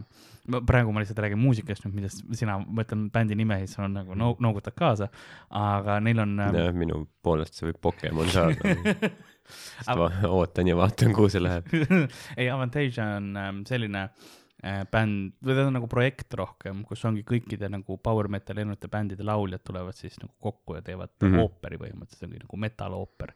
praegu 0.70 0.94
ma 0.96 1.04
lihtsalt 1.04 1.22
räägin 1.24 1.42
muusikast 1.42 1.86
nüüd, 1.86 1.96
millest 2.00 2.24
sina, 2.40 2.58
ma 2.60 2.86
ütlen 2.86 3.08
bändi 3.14 3.38
nime, 3.40 3.60
siis 3.66 3.80
on 3.84 3.96
nagu 3.98 4.18
no, 4.18 4.34
noogutad 4.44 4.76
kaasa, 4.78 5.10
aga 5.50 6.00
neil 6.04 6.24
on 6.24 6.38
äh, 6.44 6.60
jah, 6.62 6.74
minu 6.76 7.04
poolest 7.26 7.58
see 7.58 7.70
võib 7.70 7.82
Pokemon 7.88 8.32
saada. 8.34 8.76
ootan 10.38 10.68
ja 10.68 10.76
vaatan, 10.78 11.14
kuhu 11.16 11.30
see 11.32 11.44
läheb. 11.44 11.72
ei, 12.40 12.50
Avantasia 12.52 13.06
on 13.18 13.32
ähm, 13.40 13.64
selline 13.68 14.08
äh, 14.08 14.84
bänd 14.92 15.38
või 15.46 15.58
ta 15.58 15.68
on 15.68 15.78
nagu 15.78 15.90
projekt 15.92 16.36
rohkem, 16.40 16.84
kus 16.88 17.04
ongi 17.08 17.24
kõikide 17.28 17.70
nagu 17.72 18.00
power 18.04 18.30
metal'i 18.32 18.64
erinevate 18.64 18.92
bändide 18.92 19.28
lauljad 19.28 19.64
tulevad 19.68 19.98
siis 19.98 20.18
nagu 20.22 20.34
kokku 20.44 20.78
ja 20.80 20.84
teevad 20.86 21.14
mm. 21.20 21.28
-hmm. 21.30 21.44
ooperi 21.46 21.80
põhimõtteliselt, 21.84 22.24
see 22.24 22.30
ongi 22.30 22.44
nagu 22.44 22.62
metal-ooper. 22.66 23.36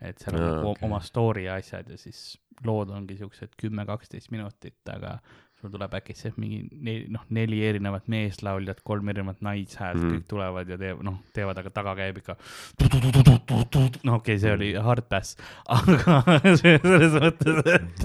Et 0.00 0.18
seal 0.20 0.36
on 0.38 0.42
Aa, 0.42 0.54
nagu 0.58 0.72
okei. 0.74 0.88
oma 0.88 1.00
story 1.04 1.46
ja 1.46 1.58
asjad 1.60 1.90
ja 1.90 1.98
siis 2.00 2.38
lood 2.64 2.90
ongi 2.94 3.16
siuksed 3.18 3.56
kümme-kaksteist 3.60 4.30
minutit, 4.30 4.78
aga 4.90 5.18
sul 5.60 5.72
tuleb 5.72 5.94
äkki 5.96 6.14
see 6.16 6.32
mingi 6.36 6.60
neli, 6.70 7.06
noh, 7.12 7.24
neli 7.34 7.60
erinevat 7.64 8.08
meeslauljat, 8.12 8.82
kolm 8.86 9.08
erinevat 9.10 9.40
naishäält 9.44 10.00
mm, 10.00 10.10
kõik 10.12 10.26
tulevad 10.30 10.70
ja 10.70 10.78
teevad, 10.80 11.06
noh, 11.06 11.18
teevad, 11.36 11.60
aga 11.62 11.72
taga 11.74 11.94
käib 11.98 12.20
ikka. 12.20 12.36
no 12.84 14.18
okei 14.18 14.36
okay,, 14.36 14.38
see 14.42 14.52
oli 14.52 14.70
hard 14.86 15.08
pass, 15.10 15.38
aga 15.78 16.20
selles 16.60 17.18
mõttes, 17.24 17.56
et 17.78 17.96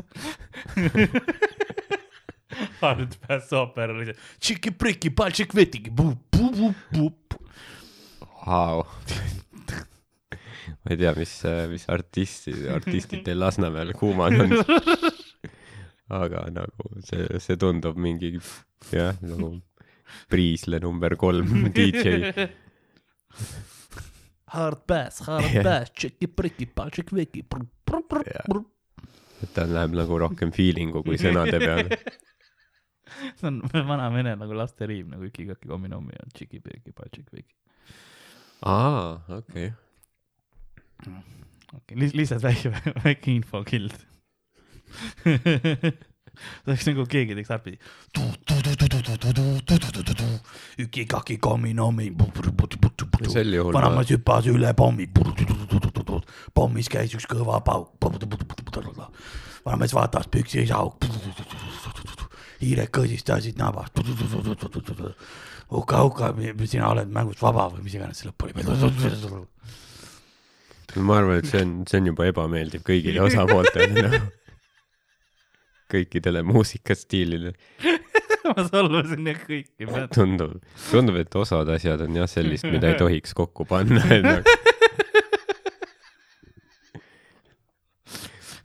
hard 2.81 3.19
pass 3.25 3.53
ooper 3.59 3.95
oli 3.95 4.09
see 4.09 4.17
tšiki-priki, 4.39 5.13
paltšik-vetiki, 5.19 5.93
pup-pup-pup. 5.95 7.37
Vau. 8.39 8.85
Ma 10.83 10.93
ei 10.93 10.99
tea, 10.99 11.13
mis, 11.17 11.33
mis 11.71 11.87
artisti, 11.91 12.53
artistid 12.71 13.23
teil 13.27 13.41
Lasnamäel 13.43 13.93
kuumad 13.99 14.37
on. 14.39 14.55
aga 16.19 16.45
nagu 16.53 16.91
see, 17.05 17.25
see 17.43 17.57
tundub 17.59 17.99
mingi 18.01 18.35
jah, 18.93 19.17
nagu 19.21 19.57
Priisle 20.29 20.79
number 20.81 21.13
kolm 21.21 21.69
DJ. 21.73 22.47
Hard 24.49 24.81
pass, 24.89 25.21
hard 25.27 25.45
Jah. 25.53 25.63
pass, 25.63 25.91
tšiki-priki, 25.93 26.65
paltšik-veki. 26.73 27.43
et 29.43 29.53
ta 29.53 29.67
läheb 29.69 29.93
nagu 29.95 30.17
rohkem 30.19 30.49
feeling'u 30.51 31.03
kui 31.05 31.19
sõnade 31.21 31.59
peale. 31.61 31.99
see 33.37 33.47
on 33.49 33.61
vana 33.69 34.09
vene 34.13 34.33
nagu 34.39 34.57
lasteriim 34.57 35.13
nagu 35.13 35.29
Iki-Kaki 35.29 35.69
kominomi 35.69 36.17
on 36.23 36.33
tšiki-priki, 36.33 36.95
paltšik-veki. 36.97 37.53
aa, 38.65 39.19
okei. 39.37 39.69
okei, 41.05 41.97
lihtsalt 42.13 42.43
väike, 42.43 42.73
väike 43.03 43.31
infokild. 43.31 43.95
see 46.39 46.71
oleks 46.71 46.87
nagu 46.87 47.05
keegi 47.09 47.35
teeks 47.37 47.51
arpi. 47.53 47.75
Ükikaki 50.79 51.37
kominomi. 51.37 52.11
sel 53.29 53.53
juhul 53.53 53.73
vanamees 53.73 54.13
hüppas 54.15 54.49
üle 54.51 54.73
pommi. 54.73 55.09
pommis 56.53 56.89
käis 56.89 57.15
üks 57.17 57.27
kõva 57.29 57.59
pauk. 57.65 57.95
vanamees 59.65 59.93
vaatas, 59.93 60.27
püksi 60.31 60.63
ei 60.63 60.67
saa. 60.67 60.87
hiired 62.61 62.91
kõsistasid 62.91 63.59
nabast. 63.59 63.99
Uka, 65.69 66.03
Uka, 66.03 66.33
sina 66.65 66.89
oled 66.89 67.11
mängust 67.13 67.41
vaba 67.41 67.69
või 67.69 67.85
mis 67.85 67.93
iganes 67.95 68.23
see 68.23 68.29
lõpp 68.29 68.47
oli. 68.47 68.53
Ma 70.97 71.19
arvan, 71.19 71.39
et 71.39 71.49
see 71.49 71.61
on, 71.63 71.73
see 71.89 72.01
on 72.01 72.09
juba 72.11 72.29
ebameeldiv 72.31 72.83
kõigile 72.87 73.21
osapooltele 73.25 74.05
no.. 74.05 74.21
kõikidele 75.93 76.43
muusikastiilidele. 76.47 77.53
ma 78.49 78.65
solvasin 78.65 79.23
neid 79.27 79.43
kõiki. 79.45 79.89
tundub, 80.15 80.57
tundub, 80.89 81.19
et 81.21 81.37
osad 81.37 81.69
asjad 81.75 82.01
on 82.05 82.17
jah 82.21 82.29
sellist, 82.29 82.67
mida 82.69 82.93
ei 82.93 82.97
tohiks 82.99 83.35
kokku 83.37 83.67
panna. 83.69 84.01
Nagu... 84.09 84.57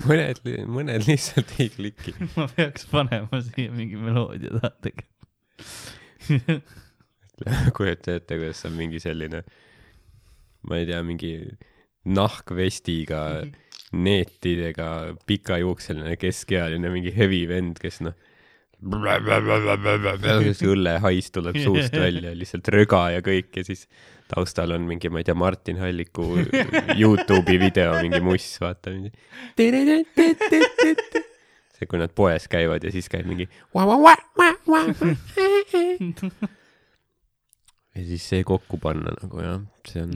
mõned, 0.08 0.40
mõned 0.70 1.04
lihtsalt 1.08 1.52
ei 1.60 1.68
kliki. 1.72 2.14
ma 2.36 2.48
peaks 2.54 2.88
panema 2.90 3.42
siia 3.44 3.72
mingi 3.74 4.00
meloodia 4.00 4.56
taha 4.56 4.72
tegema. 4.84 5.12
kujuta 7.76 8.16
ette, 8.16 8.36
kuidas 8.38 8.64
on 8.68 8.76
mingi 8.78 9.00
selline, 9.02 9.42
ma 10.68 10.80
ei 10.80 10.88
tea, 10.88 11.00
mingi 11.06 11.32
nahkvestiga, 12.04 13.24
neetidega, 13.94 14.88
pikajuukseline 15.28 16.16
keskealine 16.20 16.90
mingi 16.92 17.12
heavy 17.14 17.44
vend, 17.48 17.78
kes 17.82 18.02
noh, 18.04 18.16
õllehais 20.74 21.30
tuleb 21.32 21.56
suust 21.62 21.94
välja, 21.96 22.34
lihtsalt 22.36 22.68
röga 22.74 23.06
ja 23.14 23.22
kõik 23.24 23.60
ja 23.60 23.64
siis 23.66 23.86
taustal 24.28 24.74
on 24.76 24.84
mingi, 24.88 25.10
ma 25.12 25.22
ei 25.22 25.28
tea, 25.28 25.36
Martin 25.38 25.78
Halliku 25.80 26.26
Youtube'i 26.98 27.58
video, 27.60 27.94
mingi 28.02 28.20
muss, 28.24 28.48
vaata 28.60 28.92
mingi. 28.94 29.12
see, 31.74 31.88
kui 31.88 32.00
nad 32.00 32.12
poes 32.16 32.48
käivad 32.50 32.84
ja 32.84 32.92
siis 32.94 33.08
käib 33.12 33.28
mingi. 33.30 33.48
ja 37.94 38.04
siis 38.10 38.26
see 38.32 38.42
kokku 38.46 38.80
panna 38.82 39.14
nagu 39.20 39.44
jah, 39.44 39.62
see 39.88 40.02
on, 40.04 40.12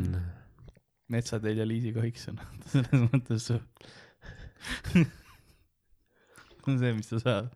metsateel 1.13 1.63
ja 1.63 1.67
Liisi 1.69 1.93
Kaikson, 1.97 2.41
selles 2.73 3.07
mõttes 3.09 3.47
see 3.49 3.61
on 6.69 6.79
see, 6.81 6.93
mis 6.97 7.09
sa 7.09 7.21
saad. 7.23 7.47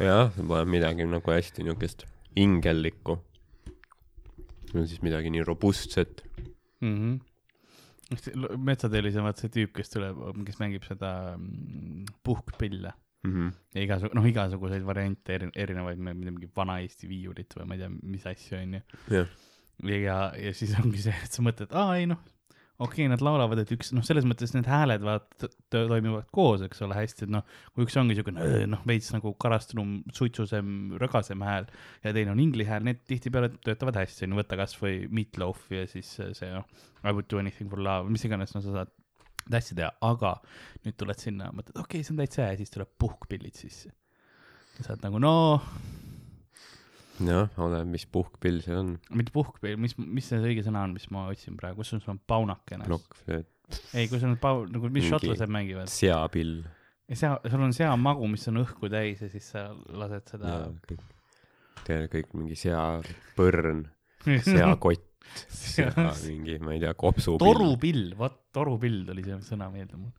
jah, 0.00 0.28
sa 0.34 0.42
paned 0.42 0.68
midagi 0.72 1.06
nagu 1.08 1.32
hästi 1.32 1.64
niukest 1.66 2.04
ingellikku. 2.36 3.16
see 4.68 4.82
on 4.82 4.88
siis 4.90 5.02
midagi 5.06 5.32
nii 5.32 5.46
robustset. 5.46 6.24
mm. 6.80 6.96
-hmm. 6.98 8.58
metsateelis 8.58 9.16
on 9.16 9.24
vaata 9.26 9.46
see 9.46 9.54
tüüp, 9.56 9.72
kes 9.74 9.90
tuleb, 9.90 10.20
kes 10.46 10.60
mängib 10.62 10.84
seda 10.86 11.10
mm, 11.38 12.04
puhkpille 12.22 12.92
Mhm. 13.26 13.48
ja 13.74 13.82
igasugu, 13.82 14.14
noh, 14.14 14.26
igasuguseid 14.28 14.84
variante, 14.86 15.34
eri-, 15.34 15.50
erinevaid, 15.58 15.98
mingi 15.98 16.48
vana-eesti 16.56 17.08
viiulit 17.10 17.56
või 17.58 17.66
ma 17.66 17.74
ei 17.76 17.82
tea, 17.82 17.90
mis 18.14 18.26
asju, 18.30 18.58
onju. 18.60 18.80
jah, 19.10 19.32
ja, 19.84 20.20
ja 20.40 20.54
siis 20.56 20.72
ongi 20.80 21.02
see, 21.04 21.14
et 21.24 21.36
sa 21.36 21.44
mõtled, 21.44 21.72
aa 21.76 21.98
ei 22.00 22.08
noh, 22.10 22.22
okei 22.78 23.04
okay,, 23.04 23.10
nad 23.10 23.22
laulavad, 23.24 23.60
et 23.62 23.70
üks 23.72 23.92
noh, 23.96 24.04
selles 24.04 24.26
mõttes 24.28 24.52
need 24.52 24.68
hääled 24.68 25.04
vaata 25.04 25.48
to- 25.48 25.84
toimivad 25.88 26.28
koos, 26.34 26.64
eks 26.66 26.82
ole, 26.84 26.96
hästi, 26.98 27.24
et 27.24 27.32
noh, 27.32 27.44
kui 27.74 27.86
üks 27.86 27.96
ongi 28.00 28.16
siukene 28.18 28.66
noh, 28.68 28.82
veits 28.88 29.08
nagu 29.14 29.32
karastunum, 29.40 29.98
suitsusem, 30.16 30.96
rõgasem 31.00 31.44
hääl 31.46 31.68
ja 32.04 32.12
teine 32.16 32.34
on 32.34 32.42
ingli 32.42 32.66
hääl, 32.68 32.84
need 32.86 33.00
tihtipeale 33.08 33.54
töötavad 33.64 33.96
hästi, 34.02 34.28
no 34.28 34.40
võta 34.40 34.58
kasvõi 34.60 35.06
Meatloaf 35.08 35.64
ja 35.72 35.86
siis 35.90 36.12
see 36.20 36.52
noh, 36.52 36.68
I 37.04 37.12
would 37.12 37.28
do 37.32 37.40
anything 37.40 37.72
for 37.72 37.80
love, 37.80 38.12
mis 38.12 38.26
iganes, 38.28 38.52
no 38.56 38.64
sa 38.64 38.80
saad 38.80 38.92
hästi 39.52 39.78
teha, 39.78 39.92
aga 40.04 40.36
nüüd 40.84 40.98
tuled 41.00 41.22
sinna, 41.22 41.52
mõtled, 41.54 41.78
okei 41.78 42.00
okay,, 42.00 42.04
see 42.06 42.16
on 42.16 42.20
täitsa 42.20 42.44
hea 42.44 42.56
ja 42.56 42.60
siis 42.60 42.74
tuleb 42.74 42.92
puhkpillid 43.00 43.56
sisse. 43.56 43.94
sa 44.82 44.92
oled 44.92 45.06
nagu 45.06 45.22
no 45.22 45.36
jah, 47.20 47.52
oleneb, 47.56 47.92
mis 47.96 48.06
puhkpill 48.12 48.62
see 48.64 48.76
on. 48.76 48.96
mitte 49.16 49.34
puhkpill, 49.34 49.76
mis, 49.80 49.96
mis 49.98 50.32
see 50.32 50.40
õige 50.42 50.64
sõna 50.66 50.86
on, 50.86 50.96
mis 50.96 51.08
ma 51.14 51.28
otsin 51.32 51.58
praegu, 51.60 51.82
kus 51.82 51.94
on 51.96 52.04
on 52.12 52.22
paunakene? 52.28 52.88
plokkflööt, 52.88 53.52
ei, 53.94 54.08
kui 54.08 54.20
sul 54.20 54.32
on 54.34 54.40
pau-, 54.42 54.66
nagu 54.70 54.90
mis 54.92 55.08
šotlased 55.10 55.52
mängivad, 55.52 55.92
seapill 55.92 56.60
sea, 57.14 57.36
sul 57.50 57.62
on 57.62 57.74
seamagu, 57.76 58.26
mis 58.30 58.46
on 58.50 58.62
õhku 58.64 58.90
täis 58.90 59.20
ja 59.22 59.28
siis 59.30 59.50
sa 59.54 59.68
lased 59.94 60.32
seda 60.32 60.56
tead 61.86 62.08
kõik 62.10 62.32
mingi 62.34 62.58
seapõrn, 62.58 63.84
seakott, 64.48 65.06
sea 65.50 65.92
mingi, 66.24 66.58
ma 66.62 66.74
ei 66.74 66.82
tea, 66.82 66.94
kopsupill. 66.98 67.42
torupill, 67.44 68.10
vot 68.18 68.40
torupill 68.54 69.04
tuli 69.06 69.26
see 69.26 69.38
sõna 69.46 69.70
meelde 69.72 70.00
mul. 70.00 70.10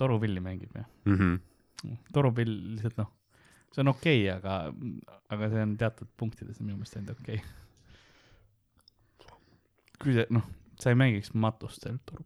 torupilli 0.00 0.40
mängib 0.44 0.76
jah, 0.78 0.88
mm. 1.04 1.18
-hmm. 1.18 2.00
torupill 2.14 2.54
lihtsalt 2.74 3.00
noh, 3.02 3.12
see 3.74 3.84
on 3.84 3.92
okei 3.92 4.20
okay,, 4.30 4.36
aga, 4.38 4.52
aga 5.34 5.50
see 5.52 5.64
on 5.64 5.74
teatud 5.80 6.10
punktides 6.20 6.60
minu 6.62 6.78
meelest 6.78 6.98
ainult 6.98 7.20
okei 7.20 7.40
okay.. 7.40 7.56
kui 10.02 10.16
see 10.16 10.26
noh, 10.34 10.46
sa 10.80 10.92
ei 10.92 10.98
mängiks 10.98 11.34
matust 11.34 11.84
seal 11.84 11.98
toru. 12.08 12.24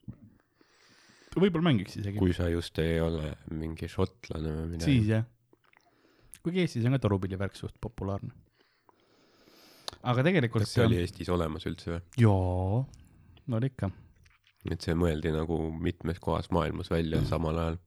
võib-olla 1.37 1.71
mängiks 1.71 1.99
isegi. 2.01 2.21
kui 2.21 2.35
sa 2.37 2.49
just 2.53 2.79
ei 2.83 3.01
ole 3.03 3.35
mingi 3.51 3.89
šotlane 3.91 4.55
või 4.59 4.71
midagi. 4.75 4.89
siis 4.89 5.11
jah. 5.15 5.27
kuigi 6.45 6.65
Eestis 6.65 6.87
on 6.89 6.97
ka 6.97 7.03
torupillivärk 7.07 7.59
suht 7.59 7.77
populaarne. 7.83 8.33
aga 10.03 10.27
tegelikult 10.29 10.67
kas 10.67 10.77
see 10.77 10.87
oli 10.87 11.01
Eestis 11.03 11.33
olemas 11.33 11.67
üldse 11.71 11.97
või? 11.97 12.03
jaa, 12.23 12.83
no 13.47 13.61
oli 13.61 13.73
ikka. 13.73 13.91
et 14.71 14.85
see 14.85 14.95
mõeldi 14.99 15.35
nagu 15.35 15.63
mitmes 15.75 16.23
kohas 16.23 16.53
maailmas 16.55 16.93
välja 16.93 17.25
samal 17.29 17.65
ajal. 17.65 17.81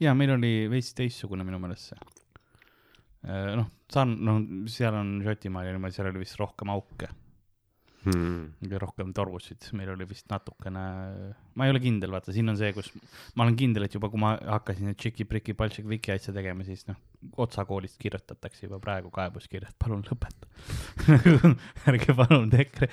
ja 0.00 0.14
meil 0.16 0.38
oli 0.38 0.54
veits 0.72 0.94
teistsugune 0.96 1.44
minu 1.44 1.60
meelest 1.60 1.92
see. 1.92 2.15
noh, 3.26 3.70
saan-, 3.92 4.18
noh, 4.26 4.42
seal 4.70 4.96
on 4.96 5.16
Šotimaal 5.26 5.68
ja 5.68 5.76
niimoodi, 5.76 5.98
seal 5.98 6.10
oli 6.12 6.22
vist 6.22 6.38
rohkem 6.40 6.72
auke 6.74 7.10
Hmm. 8.06 8.54
rohkem 8.78 9.08
torusid, 9.10 9.64
meil 9.74 9.88
oli 9.90 10.06
vist 10.06 10.28
natukene, 10.30 10.82
ma 11.58 11.66
ei 11.66 11.72
ole 11.72 11.80
kindel, 11.82 12.12
vaata, 12.14 12.30
siin 12.30 12.46
on 12.52 12.58
see, 12.58 12.68
kus 12.76 12.92
ma 13.34 13.42
olen 13.42 13.56
kindel, 13.58 13.88
et 13.88 13.96
juba 13.96 14.06
kui 14.12 14.20
ma 14.22 14.36
hakkasin 14.38 14.86
neid 14.86 15.00
tšiki-priki 15.00 15.56
paltšik-viki 15.58 16.12
asja 16.14 16.34
tegema, 16.36 16.62
siis 16.66 16.86
noh, 16.86 17.00
Otsa 17.42 17.64
koolist 17.66 17.98
kirjutatakse 17.98 18.68
juba 18.68 18.78
praegu 18.78 19.10
kaebuskirja, 19.10 19.72
et 19.72 19.78
palun 19.82 20.04
lõpeta. 20.06 20.46
ärge 21.90 22.14
palun 22.14 22.46
tehke, 22.52 22.86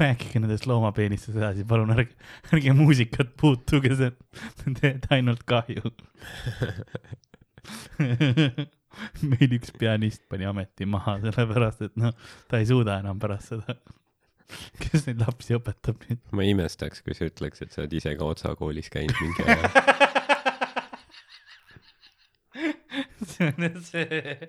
rääkige 0.00 0.42
nendest 0.42 0.66
loomapeenistest 0.66 1.38
edasi, 1.38 1.62
palun 1.68 1.94
ärge, 1.94 2.18
ärge 2.50 2.74
muusikat 2.74 3.36
puutuge, 3.38 3.94
see, 4.00 4.10
te 4.58 4.74
teete 4.80 5.14
ainult 5.20 5.46
kahju. 5.46 5.94
meil 9.30 9.54
üks 9.58 9.72
pianist 9.78 10.24
pani 10.30 10.48
ameti 10.48 10.86
maha, 10.88 11.18
sellepärast 11.22 11.86
et 11.88 11.96
noh, 12.00 12.14
ta 12.50 12.60
ei 12.60 12.68
suuda 12.68 12.98
enam 13.02 13.20
pärast 13.22 13.54
seda. 13.54 13.78
kes 14.80 15.04
neid 15.08 15.20
lapsi 15.20 15.56
õpetab 15.58 16.06
nüüd? 16.08 16.22
ma 16.32 16.46
imestaks, 16.48 17.02
kui 17.04 17.16
sa 17.16 17.28
ütleks, 17.28 17.62
et 17.64 17.74
sa 17.74 17.82
oled 17.84 17.98
ise 17.98 18.14
ka 18.16 18.28
Otsa 18.28 18.54
koolis 18.58 18.88
käinud 18.92 19.18
mingi 19.20 19.44
aja. 19.44 19.68
see 23.28 23.50
on 23.50 23.82
see. 23.84 24.48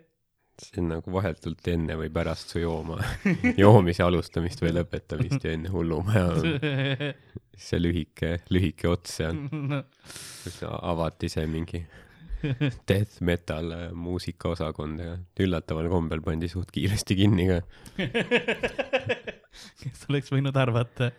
see 0.59 0.81
on 0.81 0.89
nagu 0.93 1.13
vahetult 1.13 1.67
enne 1.71 1.97
või 1.99 2.09
pärast 2.13 2.53
su 2.53 2.63
jooma, 2.63 2.99
joomise 3.59 4.03
alustamist 4.07 4.63
või 4.63 4.73
lõpetamist 4.79 5.45
ja 5.45 5.55
enne 5.57 5.71
hullumaja. 5.73 6.27
see 7.69 7.79
lühike, 7.81 8.37
lühike 8.55 8.87
ots 8.87 9.19
seal, 9.19 9.35
kus 10.45 10.61
avati 10.69 11.27
see 11.31 11.47
mingi 11.51 11.83
death 12.89 13.19
metal 13.25 13.71
äh, 13.75 13.85
muusikaosakond 13.95 15.03
ja 15.03 15.17
üllataval 15.39 15.89
kombel 15.91 16.21
pandi 16.25 16.49
suht 16.51 16.71
kiiresti 16.75 17.17
kinni 17.19 17.49
ka. 17.49 17.59
kes 19.81 20.07
oleks 20.09 20.31
võinud 20.33 20.57
arvata? 20.59 21.11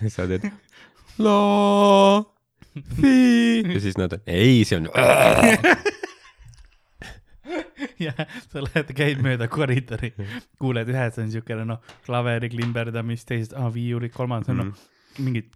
sa 0.14 0.26
teed 0.30 0.48
la 1.20 1.38
fi. 2.96 3.62
Ja 3.66 3.80
siis 3.82 3.98
nad 3.98 4.14
on 4.16 4.26
ei, 4.30 4.64
see 4.64 4.78
on 4.80 4.90
ja 8.00 8.14
sa 8.48 8.62
lähed, 8.64 8.92
käid 8.96 9.22
mööda 9.24 9.48
koridori, 9.50 10.12
kuuled 10.60 10.88
ühes 10.92 11.18
on 11.20 11.32
siukene 11.32 11.66
noh, 11.68 11.80
klaveri 12.06 12.50
klimberdamist, 12.52 13.28
teises 13.28 13.54
ah, 13.58 13.68
viiulit, 13.74 14.14
kolmandas 14.14 14.52
on 14.52 14.62
noh, 14.62 14.84
mingid 15.20 15.50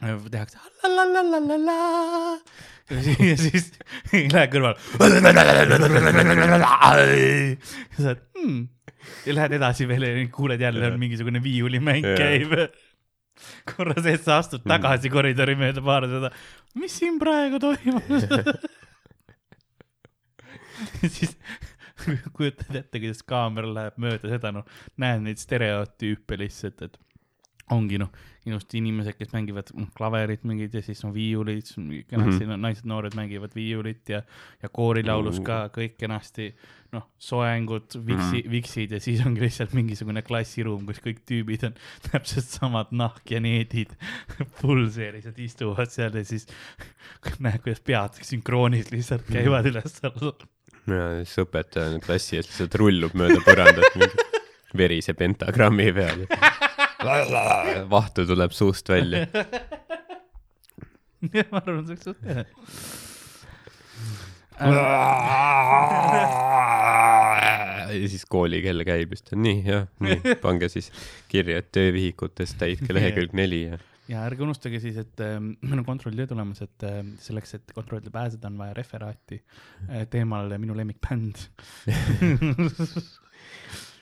äh, 0.00 0.16
tehakse 0.30 0.58
la-la-la-la-la-la 0.82 1.78
ja 1.78 2.38
siis, 2.40 2.73
ja 3.30 3.36
siis 3.40 3.70
lähed 4.12 4.50
kõrvale. 4.52 4.76
sa 7.96 8.10
oled 8.10 8.24
hmm. 8.36 8.58
ja 9.24 9.36
lähed 9.38 9.52
edasi 9.58 9.88
veel 9.88 10.04
ja 10.08 10.12
kuuled 10.32 10.60
jälle 10.60 10.90
on 10.90 10.98
mingisugune 11.00 11.42
viiulimäng 11.44 12.04
käib. 12.18 12.52
korra 13.70 13.96
sees 14.02 14.22
sa 14.26 14.38
astud 14.42 14.62
tagasi 14.68 15.10
koridori 15.10 15.56
mööda 15.58 15.82
paar 15.84 16.06
seda, 16.10 16.30
mis 16.78 16.94
siin 17.00 17.16
praegu 17.22 17.58
toimub? 17.62 18.04
ja 21.02 21.08
siis 21.08 21.32
kujutad 22.36 22.76
ette, 22.76 23.00
kuidas 23.00 23.22
kaamera 23.26 23.70
läheb 23.78 23.98
mööda 24.02 24.30
seda, 24.30 24.52
noh, 24.54 24.68
näed 25.00 25.24
neid 25.24 25.40
stereotüüpe 25.42 26.38
lihtsalt, 26.40 26.84
et 26.86 26.98
ongi 27.72 27.96
noh, 28.00 28.10
ilusti 28.44 28.76
inimesed, 28.76 29.16
kes 29.16 29.30
mängivad 29.32 29.70
noh, 29.72 29.88
klaverit 29.96 30.42
mingid 30.44 30.74
ja 30.76 30.82
siis 30.84 31.00
on 31.06 31.14
viiulid, 31.14 31.64
kenasti 32.10 32.44
mm 32.44 32.50
-hmm. 32.50 32.60
naised 32.60 32.88
noored 32.88 33.14
mängivad 33.16 33.54
viiulit 33.56 34.08
ja, 34.08 34.20
ja 34.62 34.68
koorilaulus 34.68 35.40
ka 35.40 35.70
kõik 35.72 35.96
kenasti, 35.98 36.50
noh, 36.92 37.06
soengud, 37.18 37.96
viksi 38.06 38.42
mm, 38.42 38.42
-hmm. 38.42 38.50
viksid 38.50 38.92
ja 38.92 39.00
siis 39.00 39.24
ongi 39.26 39.40
lihtsalt 39.40 39.72
mingisugune 39.72 40.22
klassiruum, 40.22 40.84
kus 40.86 41.00
kõik 41.00 41.24
tüübid 41.24 41.64
on 41.64 41.74
täpselt 42.10 42.44
samad 42.44 42.92
nahkjaneedid, 42.92 43.96
pulseerised 44.60 45.38
istuvad 45.38 45.88
seal 45.88 46.14
ja 46.14 46.24
siis 46.24 46.46
näed, 47.44 47.62
kuidas 47.64 47.80
pead 47.80 48.20
sünkroonis 48.20 48.92
lihtsalt 48.92 49.24
käivad 49.24 49.72
üles-alla. 49.72 50.36
ja 50.86 51.24
siis 51.24 51.38
õpetaja 51.46 51.94
on 51.94 52.00
klassi 52.04 52.36
ees 52.36 52.52
lihtsalt 52.52 52.74
rullub 52.74 53.16
mööda 53.16 53.40
põrandat 53.40 53.96
mingi 53.96 54.32
verise 54.76 55.14
pentagrammi 55.14 55.92
peal. 55.92 56.26
Vahtu 57.90 58.26
tuleb 58.26 58.52
suust 58.56 58.88
välja. 58.88 59.26
ma 61.50 61.60
arvan, 61.60 61.86
see 61.86 61.94
oleks 61.94 62.04
suht 62.10 62.22
hea. 62.28 62.44
ja 67.94 68.08
siis 68.10 68.24
koolikell 68.30 68.84
käib 68.86 69.14
just, 69.16 69.32
nii 69.34 69.64
jah, 69.66 69.88
nii 70.04 70.36
pange 70.44 70.68
siis 70.72 70.86
kirja, 71.30 71.58
et 71.62 71.68
töövihikutest 71.74 72.58
täitke 72.60 72.94
lehekülg 72.94 73.32
neli 73.36 73.62
ja 73.64 73.80
ja 74.10 74.24
ärge 74.28 74.44
unustage 74.44 74.80
siis, 74.82 74.96
et 75.00 75.20
äh, 75.24 75.38
meil 75.40 75.80
on 75.80 75.86
kontrolltöö 75.86 76.26
tulemas, 76.28 76.60
et 76.64 76.84
äh, 76.84 77.00
selleks, 77.24 77.54
et 77.56 77.72
kontrollida 77.76 78.10
pääseda, 78.12 78.50
on 78.50 78.58
vaja 78.60 78.74
referaati 78.76 79.38
äh, 79.40 80.04
teemal 80.12 80.52
minu 80.60 80.76
lemmikbänd. 80.76 81.36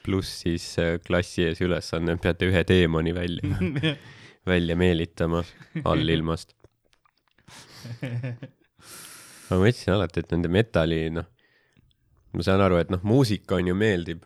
pluss 0.05 0.43
siis 0.45 0.65
äh, 0.83 0.97
klassi 1.07 1.47
ees 1.49 1.61
ülesanne, 1.65 2.17
peate 2.23 2.49
ühe 2.51 2.65
teemani 2.69 3.15
välja, 3.17 3.95
välja 4.53 4.77
meelitama 4.79 5.43
allilmast. 5.85 6.55
ma 9.51 9.59
mõtlesin 9.61 9.95
alati, 9.95 10.23
et 10.23 10.35
nende 10.35 10.51
metalli, 10.53 11.05
noh, 11.13 11.29
ma 12.33 12.47
saan 12.47 12.63
aru, 12.65 12.81
et 12.81 12.93
noh, 12.93 13.03
muusika 13.07 13.59
on 13.59 13.73
ju 13.73 13.77
meeldib. 13.77 14.25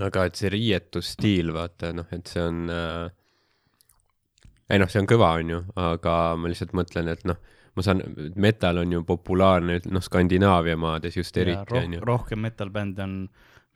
aga 0.00 0.24
et 0.28 0.38
see 0.38 0.50
riietusstiil, 0.52 1.50
vaata 1.52 1.92
noh, 1.92 2.06
et 2.14 2.30
see 2.30 2.42
on 2.42 2.68
äh,, 2.70 3.10
ei 4.70 4.78
noh, 4.78 4.90
see 4.90 5.02
on 5.02 5.08
kõva, 5.10 5.32
onju, 5.40 5.64
aga 5.82 6.16
ma 6.38 6.50
lihtsalt 6.50 6.74
mõtlen, 6.78 7.10
et 7.10 7.24
noh, 7.28 7.38
ma 7.76 7.84
saan, 7.84 8.02
metal 8.40 8.82
on 8.82 8.92
ju 8.94 9.02
populaarne, 9.06 9.80
noh, 9.90 10.04
Skandinaavia 10.04 10.76
maades 10.80 11.18
just 11.18 11.36
eriti, 11.40 11.78
onju. 11.82 12.02
rohkem 12.06 12.42
metal-bände 12.46 13.06
on 13.06 13.16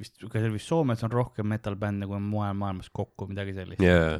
vist, 0.00 0.16
ka 0.20 0.40
seal 0.40 0.54
vist 0.54 0.70
Soomes 0.70 1.04
on 1.06 1.12
rohkem 1.12 1.48
metal-bände 1.50 2.08
kui 2.08 2.18
on 2.18 2.26
mujal 2.28 2.56
maailmas 2.58 2.90
kokku, 2.92 3.28
midagi 3.30 3.54
sellist. 3.56 3.84
jaa, 3.84 4.18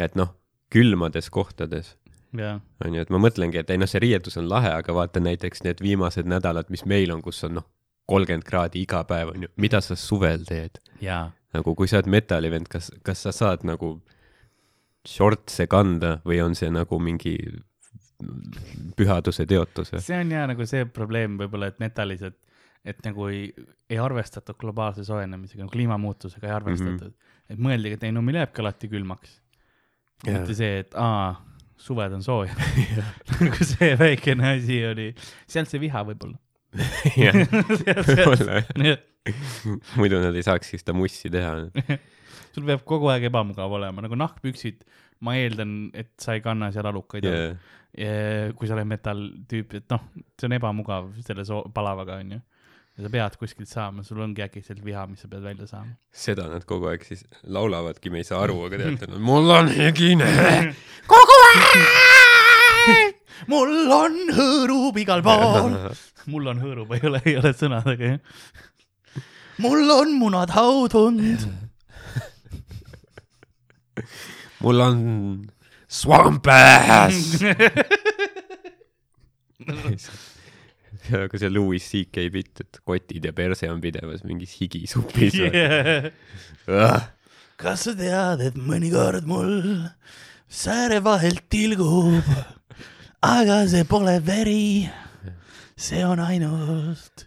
et 0.00 0.16
noh, 0.18 0.34
külmades 0.72 1.28
kohtades. 1.32 1.96
Jaa, 2.36 2.56
onju, 2.84 3.04
et 3.04 3.10
ma 3.12 3.20
mõtlengi, 3.20 3.60
et 3.60 3.70
ei 3.70 3.80
noh, 3.80 3.90
see 3.90 4.00
riietus 4.00 4.38
on 4.40 4.48
lahe, 4.48 4.70
aga 4.72 4.94
vaata 4.96 5.20
näiteks 5.20 5.66
need 5.66 5.82
viimased 5.84 6.28
nädalad, 6.28 6.70
mis 6.72 6.86
meil 6.88 7.12
on, 7.12 7.20
kus 7.24 7.42
on 7.44 7.58
noh, 7.60 7.68
kolmkümmend 8.08 8.46
kraadi 8.48 8.80
iga 8.82 9.02
päev 9.08 9.34
onju, 9.34 9.52
mida 9.60 9.82
sa 9.84 9.96
suvel 9.98 10.46
teed? 10.48 10.80
jaa, 11.04 11.26
nagu 11.52 11.74
kui 11.76 11.90
sa 11.90 12.00
oled 12.00 12.08
metalivend, 12.12 12.70
kas, 12.72 12.88
kas 13.04 13.26
sa 13.26 13.34
saad 13.36 13.66
nagu 13.68 13.98
shortse 15.08 15.66
kanda 15.70 16.20
või 16.26 16.40
on 16.44 16.56
see 16.58 16.70
nagu 16.72 16.98
mingi 17.02 17.36
pühaduse 18.96 19.46
teotus 19.50 19.90
see 19.98 20.18
on 20.20 20.30
ja 20.30 20.44
nagu 20.46 20.66
see 20.68 20.86
probleem 20.86 21.36
võib-olla, 21.40 21.72
et 21.72 21.80
metalis, 21.82 22.22
et, 22.28 22.38
et 22.84 22.98
nagu 23.06 23.28
ei, 23.30 23.46
ei 23.90 24.00
arvestatud 24.02 24.58
globaalse 24.58 25.04
soojenemisega, 25.06 25.68
kliimamuutusega 25.72 26.48
ei 26.48 26.56
arvestatud 26.56 27.12
mm. 27.12 27.14
-hmm. 27.14 27.54
et 27.54 27.62
mõeldigi, 27.68 27.98
et 27.98 28.08
ei 28.08 28.14
no 28.14 28.22
meil 28.26 28.40
jääbki 28.42 28.64
alati 28.64 28.90
külmaks. 28.90 29.38
Mitte 30.26 30.54
see, 30.54 30.82
et 30.84 30.94
aa, 30.98 31.34
suved 31.78 32.14
on 32.18 32.22
soojad. 32.22 32.58
nagu 33.42 33.66
see 33.66 33.94
väikene 33.98 34.56
asi 34.56 34.82
oli, 34.86 35.08
sealt 35.50 35.70
see 35.70 35.82
viha 35.82 36.04
võib-olla. 36.10 36.38
jah, 37.20 37.36
võib-olla 38.08 38.62
sul 39.60 39.78
muidu 39.98 40.20
nad 40.22 40.34
ei 40.34 40.44
saakski 40.46 40.80
seda 40.80 40.94
mussi 40.96 41.30
teha. 41.32 41.54
peab 42.54 42.84
kogu 42.88 43.10
aeg 43.12 43.28
ebamugav 43.30 43.72
olema, 43.78 44.04
nagu 44.04 44.18
nahkpüksid, 44.18 44.82
ma 45.22 45.36
eeldan, 45.38 45.92
et 45.94 46.12
sa 46.20 46.36
ei 46.36 46.42
kanna 46.44 46.72
seal 46.74 46.88
alukaid 46.90 47.28
yeah., 47.28 48.50
kui 48.56 48.68
sa 48.68 48.72
oled 48.72 48.88
metalltüüp, 48.88 49.76
et 49.76 49.92
noh, 49.92 50.06
see 50.40 50.48
on 50.48 50.56
ebamugav 50.56 51.10
selle 51.26 51.44
soo-, 51.44 51.66
palavaga, 51.74 52.16
onju. 52.24 52.40
Ja 53.02 53.08
sa 53.08 53.12
pead 53.12 53.36
kuskilt 53.40 53.70
saama, 53.70 54.02
sul 54.06 54.20
ongi 54.22 54.42
äkitselt 54.44 54.82
viha, 54.84 55.06
mis 55.10 55.20
sa 55.24 55.28
pead 55.30 55.42
välja 55.42 55.66
saama. 55.66 55.92
seda 56.14 56.46
nad 56.50 56.64
kogu 56.68 56.86
aeg 56.90 57.02
siis 57.06 57.24
laulavadki, 57.42 58.10
me 58.14 58.18
ei 58.22 58.26
saa 58.28 58.42
aru, 58.44 58.60
aga 58.68 58.76
teate, 58.78 59.06
mul 59.28 59.50
on 59.50 59.68
higine. 59.74 60.26
mul 63.52 63.72
on 63.96 64.14
hõõrub 64.36 64.94
igal 65.02 65.20
pool. 65.26 65.74
mul 66.32 66.44
on 66.52 66.58
hõõrub, 66.62 66.88
ei 66.94 67.02
ole, 67.10 67.18
ei 67.26 67.34
ole 67.40 67.50
sõnadega, 67.58 68.04
jah. 68.14 68.20
mul 69.64 69.82
on 69.96 70.08
munad 70.20 70.50
haudunud. 70.54 71.42
mul 74.62 74.78
on 74.86 74.98
swamp 75.90 76.46
ass. 76.54 77.18
aga 81.24 81.38
see 81.38 81.50
Louis 81.50 81.82
CK 81.82 82.28
bitt, 82.32 82.62
et 82.62 82.80
kotid 82.86 83.24
ja 83.26 83.32
perse 83.36 83.70
on 83.70 83.80
pidevas 83.82 84.22
mingis 84.26 84.54
higisupis 84.60 85.38
yeah. 85.40 86.10
kas 87.62 87.86
sa 87.86 87.94
tead, 87.98 88.42
et 88.42 88.56
mõnikord 88.58 89.26
mul 89.28 89.52
sääre 90.52 91.00
vahelt 91.04 91.44
tilgub, 91.52 92.26
aga 93.24 93.62
see 93.70 93.86
pole 93.88 94.18
veri, 94.26 94.90
see 95.78 96.02
on 96.04 96.20
ainult 96.22 97.26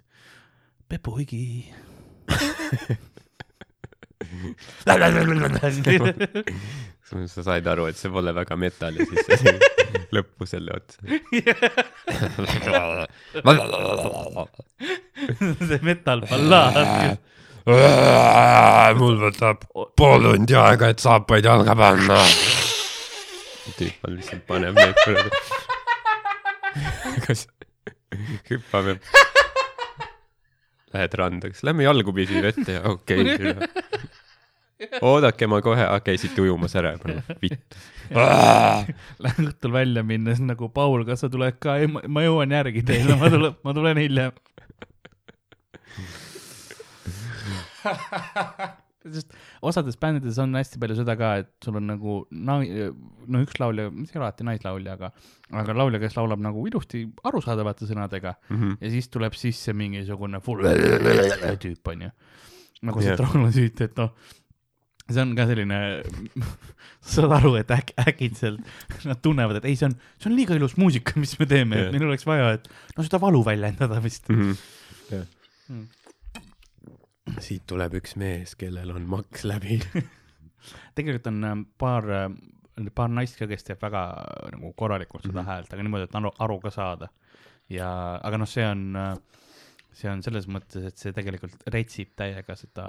pepuhigi. 0.91 1.73
sa 7.05 7.43
said 7.45 7.67
aru, 7.69 7.85
et 7.89 7.97
see 7.99 8.09
pole 8.09 8.31
väga 8.33 8.55
metal 8.57 8.95
ja 8.97 9.05
siis 9.05 9.41
lõppu 10.15 10.45
selle 10.49 10.71
otsa. 10.73 10.97
see 15.69 15.79
metal-ballaad. 15.85 16.75
mul 18.99 19.15
võtab 19.23 19.57
pool 19.97 20.21
tundi 20.27 20.55
aega, 20.57 20.89
et 20.93 20.99
saapaid 21.01 21.45
jalga 21.45 21.73
panna. 21.77 22.17
tüüp 23.77 23.97
on 24.05 24.11
lihtsalt 24.17 24.43
paneb 24.49 24.73
neid 24.77 24.97
kuradi. 25.03 25.29
kas 27.25 27.41
hüppame? 28.49 28.93
Lähed 30.95 31.13
randa, 31.19 31.45
kas 31.51 31.61
lähme 31.67 31.83
jalgupidi 31.85 32.35
vette 32.41 32.71
ja 32.77 32.81
okei 32.89 33.19
okay,. 33.33 33.53
oodake, 35.07 35.47
ma 35.47 35.61
kohe, 35.63 35.85
käisite 36.05 36.41
ujumas 36.43 36.73
ära 36.75 36.95
juba, 36.97 37.15
vittu. 37.41 37.77
Lähen 39.23 39.47
õhtul 39.51 39.71
välja 39.75 40.03
minnes 40.03 40.41
nagu 40.43 40.69
Paul, 40.73 41.05
kas 41.07 41.23
sa 41.25 41.29
tuled 41.31 41.55
ka, 41.63 41.77
ei 41.81 41.87
ma 41.87 42.25
jõuan 42.25 42.51
järgi 42.53 42.83
teile, 42.87 43.15
ma 43.19 43.29
tulen, 43.33 43.55
ma 43.63 43.73
tulen 43.77 43.97
hiljem. 44.03 44.35
sest 49.05 49.29
osades 49.61 49.97
bändides 50.01 50.37
on 50.41 50.55
hästi 50.57 50.79
palju 50.81 50.95
seda 50.97 51.13
ka, 51.19 51.27
et 51.43 51.49
sul 51.63 51.75
on 51.77 51.85
nagu 51.91 52.15
nai-, 52.33 52.87
no 53.29 53.41
üks 53.45 53.59
laulja, 53.61 53.91
mis 53.93 54.09
ei 54.09 54.17
ole 54.19 54.25
alati 54.25 54.47
naislaulja, 54.47 54.95
aga, 54.97 55.11
aga 55.61 55.75
laulja, 55.77 55.99
kes 56.01 56.15
laulab 56.17 56.41
nagu 56.41 56.63
ilusti 56.69 57.03
arusaadavate 57.29 57.85
sõnadega 57.89 58.33
Mhm. 58.49 58.79
ja 58.81 58.89
siis 58.95 59.09
tuleb 59.13 59.37
sisse 59.37 59.73
mingisugune 59.77 60.41
full 60.41 60.65
tüüp 61.65 61.93
onju. 61.93 62.09
nagu 62.85 63.01
see 63.01 63.13
Jah. 63.13 63.19
trollosüüt, 63.21 63.81
et 63.85 63.95
noh, 64.01 64.09
see 65.11 65.21
on 65.21 65.35
ka 65.37 65.45
selline, 65.49 65.79
sa 67.05 67.21
saad 67.21 67.33
aru, 67.37 67.51
et 67.59 67.69
äk-, 67.75 67.93
äkitselt 68.07 69.05
nad 69.05 69.19
tunnevad, 69.21 69.59
et 69.61 69.65
ei, 69.69 69.75
see 69.77 69.89
on, 69.91 69.97
see 70.17 70.31
on 70.31 70.35
liiga 70.37 70.55
ilus 70.57 70.77
muusika, 70.81 71.13
mis 71.21 71.35
me 71.39 71.45
teeme 71.49 71.77
Jah. 71.77 71.87
et 71.91 71.93
meil 71.97 72.07
oleks 72.09 72.25
vaja, 72.25 72.53
et 72.57 72.65
no 72.97 73.05
seda 73.05 73.19
valu 73.21 73.43
väljendada 73.45 74.01
vist. 74.03 74.29
Mhm. 74.33 74.55
jah 75.11 75.25
Mm. 75.65 75.87
siit 77.41 77.63
tuleb 77.65 77.95
üks 77.97 78.11
mees, 78.21 78.51
kellel 78.59 78.91
on 78.93 79.07
maks 79.09 79.41
läbi. 79.49 79.79
tegelikult 80.97 81.25
on 81.31 81.39
äh, 81.49 81.55
paar, 81.81 82.05
paar 82.93 83.09
naist 83.09 83.39
ka, 83.39 83.47
kes 83.49 83.65
teeb 83.65 83.81
väga 83.81 84.03
äh, 84.21 84.51
nagu 84.53 84.69
korralikult 84.77 85.25
seda 85.25 85.41
Mhm. 85.41 85.47
häält, 85.49 85.73
aga 85.73 85.85
niimoodi, 85.87 86.05
et 86.05 86.19
aru, 86.21 86.31
aru 86.45 86.59
ka 86.61 86.69
saada. 86.75 87.09
ja, 87.69 87.87
aga 88.21 88.37
noh, 88.37 88.45
see 88.49 88.61
on, 88.69 88.83
see 89.95 90.11
on 90.11 90.21
selles 90.25 90.47
mõttes, 90.51 90.89
et 90.89 90.99
see 90.99 91.13
tegelikult 91.15 91.55
retsib 91.71 92.11
täiega 92.19 92.57
seda 92.59 92.85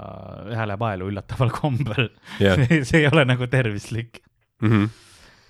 häälepaelu 0.58 1.10
üllataval 1.12 1.52
kombel. 1.60 2.10
jah, 2.42 2.58
see 2.88 3.02
ei 3.02 3.10
ole 3.10 3.26
nagu 3.28 3.48
tervislik. 3.52 4.22
Mhm. 4.64 4.88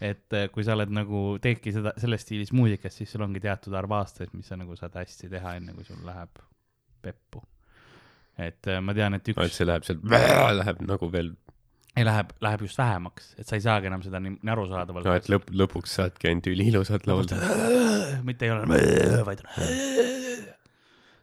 et 0.02 0.34
äh, 0.36 0.48
kui 0.52 0.64
sa 0.66 0.74
oled 0.74 0.90
nagu, 0.92 1.20
teedki 1.42 1.72
seda, 1.72 1.94
selles 2.00 2.24
stiilis 2.26 2.50
muusikat, 2.52 2.92
siis 2.92 3.12
sul 3.12 3.24
ongi 3.24 3.40
teatud 3.40 3.74
arv 3.78 3.94
aastaid, 3.96 4.32
mis 4.36 4.50
sa 4.50 4.58
nagu 4.60 4.76
saad 4.76 4.96
hästi 4.98 5.30
teha, 5.32 5.56
enne 5.60 5.72
kui 5.76 5.86
sul 5.86 6.02
läheb 6.04 6.42
peppu. 7.06 7.40
et 8.36 8.68
äh, 8.68 8.82
ma 8.84 8.94
tean, 8.96 9.16
et 9.16 9.24
et 9.24 9.32
üks 9.32 9.56
see 9.56 9.68
läheb 9.68 9.86
sealt, 9.86 10.04
läheb 10.60 10.82
nagu 10.84 11.08
veel, 11.12 11.32
ei 11.96 12.04
läheb, 12.04 12.34
läheb 12.44 12.66
just 12.66 12.76
vähemaks, 12.82 13.30
et 13.40 13.48
sa 13.48 13.56
ei 13.56 13.64
saagi 13.64 13.88
enam 13.88 14.02
seda 14.04 14.20
nii 14.20 14.52
arusaadavalt 14.52 15.08
no 15.08 15.16
et 15.16 15.30
lõpp, 15.32 15.48
lõpuks 15.62 15.96
saadki 16.00 16.28
ainult 16.28 16.50
üliilusat 16.52 17.08
laulda. 17.08 17.40
mitte 18.26 18.50
ei 18.50 18.52
ole, 18.52 18.66
vaid 19.24 19.46
on. 19.46 20.35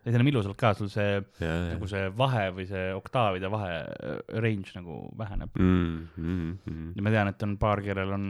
See 0.03 0.17
enam 0.17 0.29
ilusalt 0.31 0.57
ka, 0.59 0.73
sul 0.75 0.89
see 0.91 1.21
nagu 1.39 1.87
see 1.89 2.09
vahe 2.19 2.45
või 2.55 2.67
see 2.69 2.91
oktaavide 2.97 3.49
vahe 3.51 3.71
äh, 3.79 4.19
range 4.43 4.75
nagu 4.75 4.99
väheneb. 5.19 5.55
mm,. 5.55 6.93
ja 6.97 7.05
ma 7.05 7.13
tean, 7.15 7.31
et 7.31 7.47
on 7.47 7.57
paar, 7.61 7.81
kellel 7.85 8.11
on 8.17 8.27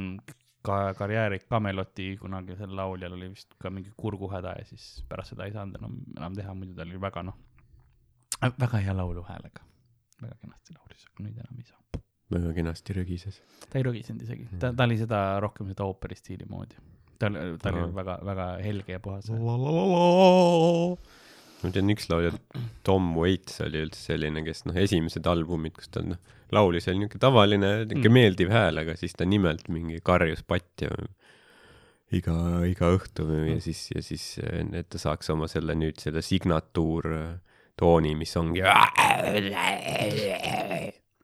ka 0.64 0.94
karjääri 0.98 1.42
Cameloti 1.50 2.14
kunagisel 2.22 2.76
lauljal 2.76 3.18
oli 3.18 3.30
vist 3.34 3.58
ka 3.60 3.72
mingi 3.74 3.92
kurguhäda 4.00 4.54
ja 4.60 4.66
siis 4.68 5.04
pärast 5.10 5.34
seda 5.34 5.48
ei 5.48 5.56
saanud 5.56 5.80
enam, 5.82 5.98
enam 6.18 6.38
teha, 6.38 6.54
muidu 6.56 6.78
ta 6.78 6.86
oli 6.86 7.02
väga 7.02 7.24
noh, 7.28 7.38
väga 8.42 8.84
hea 8.86 8.96
lauluhäälega. 8.98 9.66
väga 10.22 10.36
kenasti 10.40 10.76
laulis, 10.78 11.06
aga 11.10 11.26
nüüd 11.26 11.42
enam 11.44 11.60
ei 11.60 11.68
saa. 11.68 12.02
väga 12.32 12.54
kenasti 12.60 12.96
rögises. 13.00 13.42
ta 13.68 13.82
ei 13.82 13.88
rögisenud 13.90 14.24
isegi, 14.24 14.48
ta, 14.60 14.72
ta 14.72 14.88
oli 14.88 14.98
seda 15.02 15.20
rohkem 15.44 15.68
seda 15.74 15.90
ooperi 15.90 16.16
stiili 16.16 16.48
moodi. 16.50 16.80
ta 17.20 17.28
oli, 17.32 17.44
ta 17.60 17.74
oli 17.74 17.90
väga, 18.00 18.20
väga 18.32 18.48
helge 18.64 18.96
ja 18.96 19.04
puhas. 19.04 19.30
Ma 21.64 21.72
tean, 21.74 21.90
üks 21.94 22.10
laulja, 22.12 22.32
Tom 22.88 23.12
Waits 23.18 23.62
oli 23.66 23.82
üldse 23.86 24.02
selline, 24.12 24.44
kes 24.46 24.66
noh, 24.70 24.78
esimesed 24.80 25.26
albumid, 25.30 25.76
kus 25.78 25.90
ta 25.94 26.04
noh, 26.06 26.20
laulis 26.54 26.88
oli 26.92 27.06
niuke 27.06 27.20
tavaline, 27.22 27.86
niuke 27.88 28.10
Mm. 28.10 28.14
meeldiv 28.20 28.52
hääl, 28.54 28.78
aga 28.84 28.96
siis 29.00 29.16
ta 29.18 29.26
nimelt 29.26 29.70
mingi 29.74 30.00
karjus 30.06 30.44
patja 30.46 30.90
iga, 32.14 32.36
iga 32.70 32.92
õhtu 32.94 33.26
ja 33.50 33.58
siis, 33.64 33.88
ja 33.96 34.02
siis, 34.06 34.26
et 34.44 34.90
ta 34.90 35.02
saaks 35.02 35.30
oma 35.34 35.48
selle 35.50 35.74
nüüd 35.80 35.98
selle 36.04 36.22
signatuurtooni, 36.22 38.14
mis 38.20 38.36
ongi. 38.38 38.62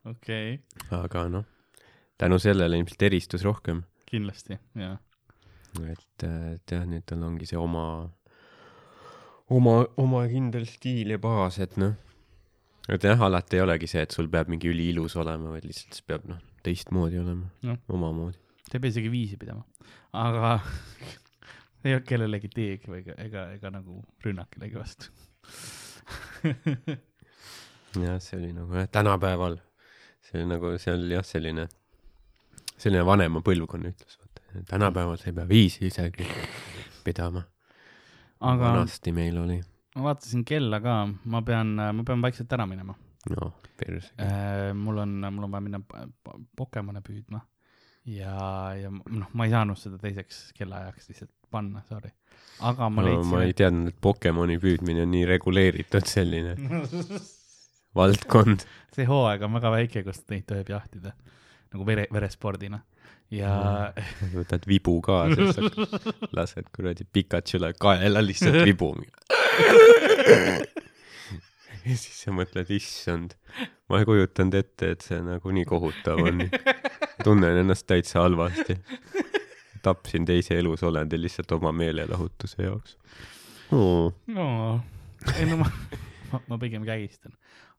okei, 0.09 0.59
aga 0.95 1.27
noh, 1.29 1.45
tänu 2.19 2.39
sellele 2.41 2.79
ilmselt 2.79 3.05
eristus 3.09 3.45
rohkem, 3.45 3.83
kindlasti, 4.09 4.57
jaa. 4.79 4.95
et, 5.85 6.25
et 6.25 6.73
jah, 6.73 6.85
nüüd 6.89 7.05
tal 7.09 7.23
ongi 7.27 7.45
see 7.49 7.59
oma, 7.59 8.09
oma, 9.49 9.79
oma 9.97 10.25
kindel 10.29 10.65
stiil 10.69 11.15
ja 11.15 11.19
baas, 11.21 11.59
et 11.63 11.77
noh, 11.81 11.95
et 12.89 13.05
jah, 13.05 13.21
alati 13.25 13.59
ei 13.59 13.63
olegi 13.65 13.89
see, 13.89 14.03
et 14.05 14.15
sul 14.15 14.29
peab 14.31 14.49
mingi 14.51 14.69
üliilus 14.71 15.17
olema, 15.19 15.53
vaid 15.55 15.67
lihtsalt 15.67 15.97
see 15.97 16.07
peab 16.09 16.27
noh, 16.29 16.41
teistmoodi 16.65 17.19
olema 17.21 17.49
Jah., 17.65 17.79
omamoodi. 17.89 18.37
ta 18.69 18.77
ei 18.77 18.83
pea 18.83 18.93
isegi 18.95 19.11
viisi 19.13 19.39
pidama, 19.41 19.65
aga 20.17 20.55
ei 21.85 21.95
olnud 21.95 22.07
kellelegi 22.09 22.51
teegi 22.53 22.91
või 22.91 23.03
ega, 23.03 23.17
ega, 23.25 23.47
ega 23.57 23.73
nagu 23.73 24.01
rünnak 24.25 24.51
kellegi 24.55 24.79
vastu. 24.79 25.11
jah, 28.05 28.17
see 28.21 28.39
oli 28.39 28.53
nagu 28.55 28.81
jah, 28.81 28.89
tänapäeval, 28.91 29.59
see 30.25 30.41
oli 30.41 30.49
nagu, 30.53 30.73
see 30.81 30.95
oli 30.95 31.15
jah, 31.15 31.25
selline, 31.25 31.69
selline 32.75 33.05
vanema 33.07 33.41
põlvkonna 33.45 33.93
ütlus, 33.93 34.19
vaata, 34.21 34.65
tänapäeval 34.73 35.17
sa 35.21 35.31
ei 35.31 35.39
pea 35.39 35.47
viisi 35.49 35.87
isegi 35.89 36.27
pidama. 37.05 37.45
Aga 38.39 38.73
vanasti 38.73 39.11
meil 39.15 39.37
oli, 39.41 39.59
ma 39.95 40.09
vaatasin 40.09 40.45
kella 40.47 40.79
ka, 40.83 40.95
ma 41.25 41.41
pean, 41.45 41.75
ma 41.75 42.05
pean 42.07 42.21
vaikselt 42.23 42.53
ära 42.55 42.65
minema. 42.69 42.95
no 43.29 43.53
perse. 43.79 44.11
mul 44.73 44.97
on, 45.03 45.15
mul 45.31 45.47
on 45.47 45.51
vaja 45.51 45.65
minna 45.65 45.79
po- 45.83 46.05
po- 46.23 46.39
Pokemone 46.55 47.01
püüdma 47.05 47.41
ja, 48.09 48.35
ja 48.79 48.91
noh, 48.91 49.27
ma 49.33 49.47
ei 49.47 49.53
saanud 49.53 49.79
seda 49.79 49.99
teiseks 50.01 50.49
kellaajaks 50.57 51.11
lihtsalt 51.11 51.33
panna, 51.51 51.81
sorry. 51.89 52.11
aga 52.65 52.89
ma 52.89 53.01
no, 53.03 53.07
leidsin 53.09 53.33
ma 53.33 53.43
ei 53.45 53.55
teadnud, 53.57 53.91
et 53.93 53.99
Pokemoni 54.01 54.59
püüdmine 54.61 55.03
on 55.05 55.11
nii 55.13 55.25
reguleeritud 55.29 56.07
selline 56.09 56.55
valdkond. 57.99 58.65
see 58.95 59.07
hooaeg 59.09 59.43
on 59.47 59.57
väga 59.57 59.73
väike, 59.75 60.05
kus 60.07 60.23
neid 60.31 60.47
tohib 60.49 60.71
jahtida 60.75 61.13
nagu 61.73 61.85
vere, 61.85 62.07
verespordina 62.13 62.79
ja 63.33 63.53
võtad 64.33 64.65
vibu 64.69 64.97
kaasa, 65.05 65.65
lased 66.37 66.69
kuradi 66.75 67.05
Pikachule 67.13 67.73
kaela 67.79 68.23
lihtsalt 68.25 68.63
vibu. 68.69 68.93
ja 71.85 71.95
siis 71.95 72.23
sa 72.23 72.33
mõtled, 72.35 72.71
issand, 72.73 73.35
ma 73.89 74.01
ei 74.01 74.09
kujutanud 74.09 74.57
ette, 74.59 74.93
et 74.95 75.05
see 75.05 75.21
nagu 75.25 75.53
nii 75.53 75.67
kohutav 75.69 76.23
on. 76.25 76.47
tunnen 77.23 77.63
ennast 77.63 77.87
täitsa 77.89 78.23
halvasti. 78.23 78.79
tapsin 79.83 80.25
teise 80.27 80.57
elusolendi 80.59 81.21
lihtsalt 81.21 81.51
oma 81.55 81.71
meelelahutuse 81.71 82.65
jaoks 82.65 82.97
oh.. 83.71 84.11
no 84.27 84.47
ei 85.37 85.45
no 85.47 85.61
ma, 85.61 85.69
ma, 86.33 86.41
ma 86.49 86.57
pigem 86.59 86.83
kägistan, 86.83 87.31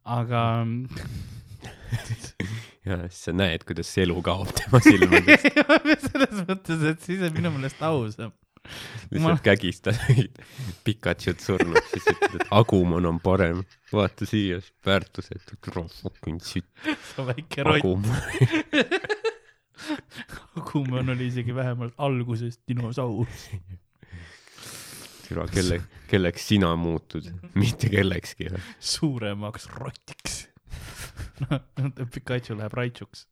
aga 0.08 0.40
ja 2.88 3.00
siis 3.08 3.24
sa 3.28 3.34
näed, 3.36 3.64
kuidas 3.68 3.90
elu 4.02 4.18
kaob 4.24 4.52
tema 4.56 4.82
silmadest. 4.84 5.48
selles 6.06 6.44
mõttes, 6.46 6.86
et 6.92 7.08
siis 7.08 7.24
on 7.26 7.34
minu 7.36 7.52
meelest 7.56 7.82
ausam. 7.86 8.32
lihtsalt 9.10 9.40
kägistad 9.40 9.96
Pikachut 10.84 11.40
surnud, 11.40 11.80
siis 11.92 12.10
ütled, 12.12 12.34
et 12.42 12.50
Agumon 12.52 13.08
on 13.08 13.20
parem. 13.24 13.62
vaata 13.92 14.28
siia, 14.28 14.60
väärtusetu, 14.86 15.56
fucking 16.02 16.42
shit, 16.44 16.68
see 16.84 17.26
väike 17.26 17.64
rott, 17.64 17.80
Agumon. 17.80 19.18
Kumon 20.72 21.08
oli 21.08 21.26
isegi 21.26 21.54
vähemalt 21.54 21.94
alguses 21.98 22.60
dinosaur. 22.68 23.26
türa, 25.28 25.46
kelle, 25.48 25.80
kelleks 26.10 26.48
sina 26.48 26.74
muutud, 26.76 27.30
mitte 27.54 27.88
kellekski. 27.88 28.50
suuremaks 28.80 29.68
rotiks. 29.74 30.49
Noh, 31.44 31.60
Pikachu 32.14 32.56
läheb 32.58 32.76
Raichuks. 32.76 33.26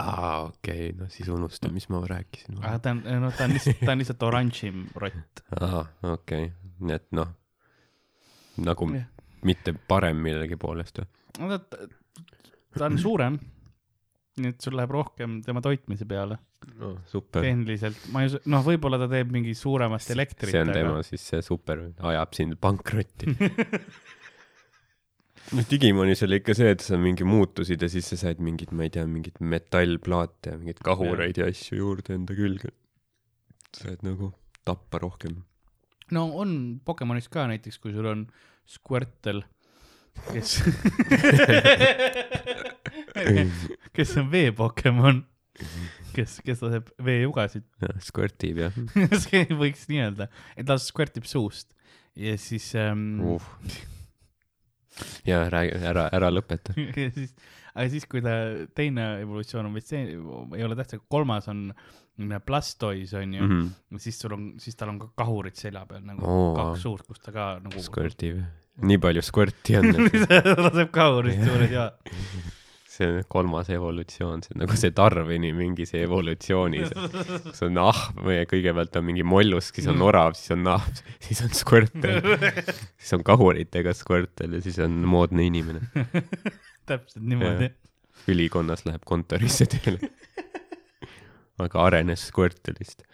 aa, 0.00 0.46
okei 0.46 0.90
okay,, 0.90 0.96
no 0.98 1.08
siis 1.12 1.28
unusta, 1.28 1.70
mis 1.72 1.88
ma 1.92 2.02
rääkisin. 2.06 2.58
aga 2.62 2.78
ta 2.78 2.94
on, 2.96 3.04
no 3.24 3.30
ta 3.36 3.46
on 3.46 3.54
lihtsalt, 3.56 3.84
ta 3.84 3.92
on 3.92 4.02
lihtsalt 4.02 4.26
oranžim 4.30 4.82
rott. 4.94 5.44
aa, 5.60 5.84
okei 6.14 6.50
okay., 6.50 6.74
nii 6.80 6.96
et 6.96 7.08
noh, 7.16 7.32
nagu 8.64 8.90
Jah. 8.94 9.08
mitte 9.46 9.74
parem 9.88 10.20
millegi 10.24 10.58
poolest 10.60 11.02
või? 11.02 11.10
no 11.40 11.58
ta, 11.58 11.88
ta 12.78 12.86
on 12.88 13.00
suurem. 13.00 13.40
nii 14.40 14.54
et 14.54 14.64
sul 14.64 14.78
läheb 14.78 14.94
rohkem 14.94 15.40
tema 15.44 15.60
toitmise 15.64 16.08
peale 16.08 16.38
no 16.80 16.94
super. 17.08 17.44
tehniliselt, 17.44 17.98
ma 18.12 18.24
ei 18.24 18.30
usu, 18.30 18.40
noh, 18.52 18.64
võib-olla 18.64 19.00
ta 19.00 19.08
teeb 19.10 19.32
mingi 19.32 19.54
suuremat 19.56 20.06
elektrit, 20.14 20.52
see 20.52 20.64
on 20.64 20.72
tema 20.74 21.00
siis 21.06 21.24
see 21.32 21.42
super, 21.44 21.86
ajab 22.12 22.36
sind 22.36 22.56
pankrotti. 22.60 23.34
noh, 25.56 25.66
Digimonis 25.70 26.22
oli 26.26 26.40
ikka 26.40 26.54
see, 26.56 26.72
et 26.74 26.84
sa 26.84 26.98
mingi 27.00 27.26
muutusid 27.26 27.82
ja 27.82 27.88
siis 27.92 28.10
sa 28.12 28.18
said 28.20 28.42
mingid, 28.44 28.74
ma 28.76 28.86
ei 28.86 28.92
tea, 28.94 29.06
mingeid 29.08 29.40
metallplaate 29.42 30.54
ja 30.54 30.60
mingeid 30.60 30.82
kahureid 30.86 31.40
ja 31.40 31.48
asju 31.50 31.80
juurde 31.80 32.14
enda 32.16 32.36
külge. 32.38 32.72
sa 33.74 33.88
said 33.88 34.04
nagu 34.06 34.32
tappa 34.66 35.00
rohkem. 35.02 35.40
no 36.14 36.28
on 36.42 36.52
Pokemonis 36.84 37.30
ka 37.32 37.48
näiteks, 37.50 37.80
kui 37.82 37.94
sul 37.96 38.08
on 38.10 38.28
Squirtle, 38.70 39.42
kes 40.30 40.60
kes 43.96 44.16
on 44.20 44.30
vee-Pokemon, 44.32 45.24
kes, 46.14 46.38
kes 46.46 46.64
laseb 46.64 46.90
veejugasid, 47.04 47.66
Squirtib 48.06 48.62
jah 48.64 48.80
võiks 49.62 49.86
nii 49.90 50.00
öelda, 50.06 50.30
et 50.56 50.68
ta 50.68 50.78
squirtib 50.80 51.26
suust 51.28 51.74
ja 52.18 52.36
siis 52.40 52.72
ähm, 52.78 53.20
uh.. 53.26 53.42
Ja 55.26 55.44
räägi, 55.52 55.80
ära, 55.92 56.08
ära 56.12 56.30
lõpeta. 56.32 56.74
ja 57.04 57.08
siis, 57.14 57.34
aga 57.74 57.88
siis, 57.92 58.06
kui 58.10 58.22
ta 58.24 58.36
teine 58.76 59.12
evolutsioon 59.22 59.70
on 59.70 59.74
vist 59.78 59.92
see, 59.92 60.06
ei 60.14 60.66
ole 60.66 60.78
tähtis, 60.78 61.02
kolmas 61.08 61.48
on 61.52 61.68
Blastoise 62.46 63.16
on 63.16 63.34
ju 63.34 63.42
mm. 63.46 63.60
-hmm. 63.60 63.98
siis 63.98 64.18
sul 64.18 64.32
on, 64.32 64.54
siis 64.58 64.76
tal 64.76 64.88
on 64.88 64.98
ka 64.98 65.08
kahurid 65.16 65.56
selja 65.56 65.86
peal 65.86 66.02
nagu 66.04 66.26
Oo. 66.26 66.54
kaks 66.56 66.82
suurt, 66.82 67.06
kus 67.06 67.20
ta 67.20 67.32
ka 67.32 67.60
nagu 67.64 67.82
Squirtib. 67.82 68.42
nii 68.82 68.98
palju 68.98 69.22
Squirti 69.22 69.76
on, 69.76 69.84
laseb 70.66 70.90
kahurid 70.92 71.44
suured 71.44 71.72
ja 71.72 71.90
see 73.00 73.24
kolmas 73.32 73.70
evolutsioon, 73.72 74.42
see 74.44 74.54
on 74.54 74.62
nagu 74.64 74.76
see 74.78 74.92
Darwini 74.96 75.50
mingi 75.56 75.86
see 75.88 76.02
evolutsioonis. 76.04 76.92
see 77.56 77.68
on 77.68 77.80
ahv 77.82 78.20
või 78.26 78.40
kõigepealt 78.50 78.98
on 79.00 79.06
mingi 79.08 79.24
mollusk, 79.26 79.78
siis 79.78 79.90
on 79.92 80.02
orav, 80.04 80.36
siis 80.38 80.54
on 80.56 80.68
ahv, 80.74 81.02
siis 81.26 81.42
on 81.46 81.54
Squirtle, 81.56 82.36
siis 83.00 83.14
on 83.18 83.24
kahuritega 83.26 83.94
Squirtle 83.96 84.50
ja 84.58 84.64
siis 84.64 84.80
on 84.84 84.98
moodne 85.08 85.46
inimene. 85.48 85.86
täpselt 86.90 87.24
niimoodi. 87.24 87.70
ülikonnas 88.30 88.84
läheb 88.86 89.06
kontorisse 89.08 89.68
tööle. 89.70 90.12
aga 91.60 91.86
arenes 91.86 92.26
Squirtle'ist. 92.30 93.06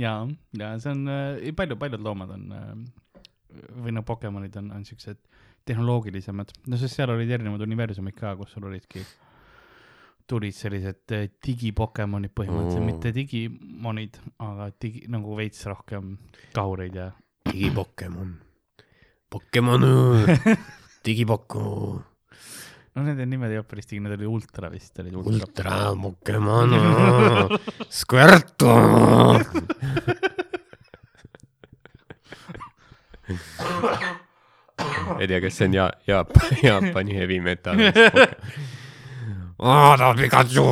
ja, 0.00 0.20
ja 0.58 0.72
see 0.80 0.94
on 0.94 1.04
äh,, 1.12 1.52
palju, 1.56 1.76
paljud 1.80 2.04
loomad 2.04 2.32
on 2.36 2.48
äh, 2.54 2.72
või 3.82 3.94
no 3.96 4.04
Pokemonid 4.06 4.56
on, 4.60 4.72
on 4.76 4.84
siuksed 4.88 5.20
tehnoloogilisemad, 5.68 6.52
no 6.68 6.78
sest 6.80 6.98
seal 6.98 7.12
olid 7.14 7.30
erinevad 7.36 7.62
universumid 7.66 8.16
ka, 8.16 8.34
kus 8.38 8.54
sul 8.54 8.68
olidki, 8.70 9.02
tulid 10.28 10.56
sellised 10.56 11.14
äh, 11.16 11.28
digipokemonid 11.44 12.34
põhimõtteliselt 12.36 12.82
oh., 12.82 12.88
mitte 12.88 13.12
digimonid, 13.16 14.18
aga 14.44 14.68
digi, 14.80 15.06
nagu 15.12 15.36
veits 15.38 15.64
rohkem 15.68 16.18
kahureid 16.56 16.98
ja 17.00 17.08
digipokemon. 17.48 18.36
Pokemon, 19.28 19.82
digipokku, 21.06 21.62
no 22.96 23.04
nende 23.04 23.26
nimed 23.28 23.52
ei 23.52 23.60
olnud 23.60 23.68
päris 23.68 23.88
digi, 23.90 24.00
need 24.04 24.16
olid 24.16 24.28
ultra 24.28 24.70
vist, 24.72 24.94
olid 25.02 25.14
ultra, 25.20 25.34
ultra 25.36 25.74
Pokemon, 26.04 26.70
Squirtle. 28.00 28.76
ei 35.18 35.28
tea, 35.30 35.40
kas 35.44 35.58
see 35.58 35.68
on 35.70 35.74
ja-, 35.78 35.90
Jaap-, 36.08 36.38
Jaapani 36.62 37.16
heavy 37.16 37.40
metal. 37.44 37.76
vaata 39.58 40.12
Pikachu, 40.18 40.64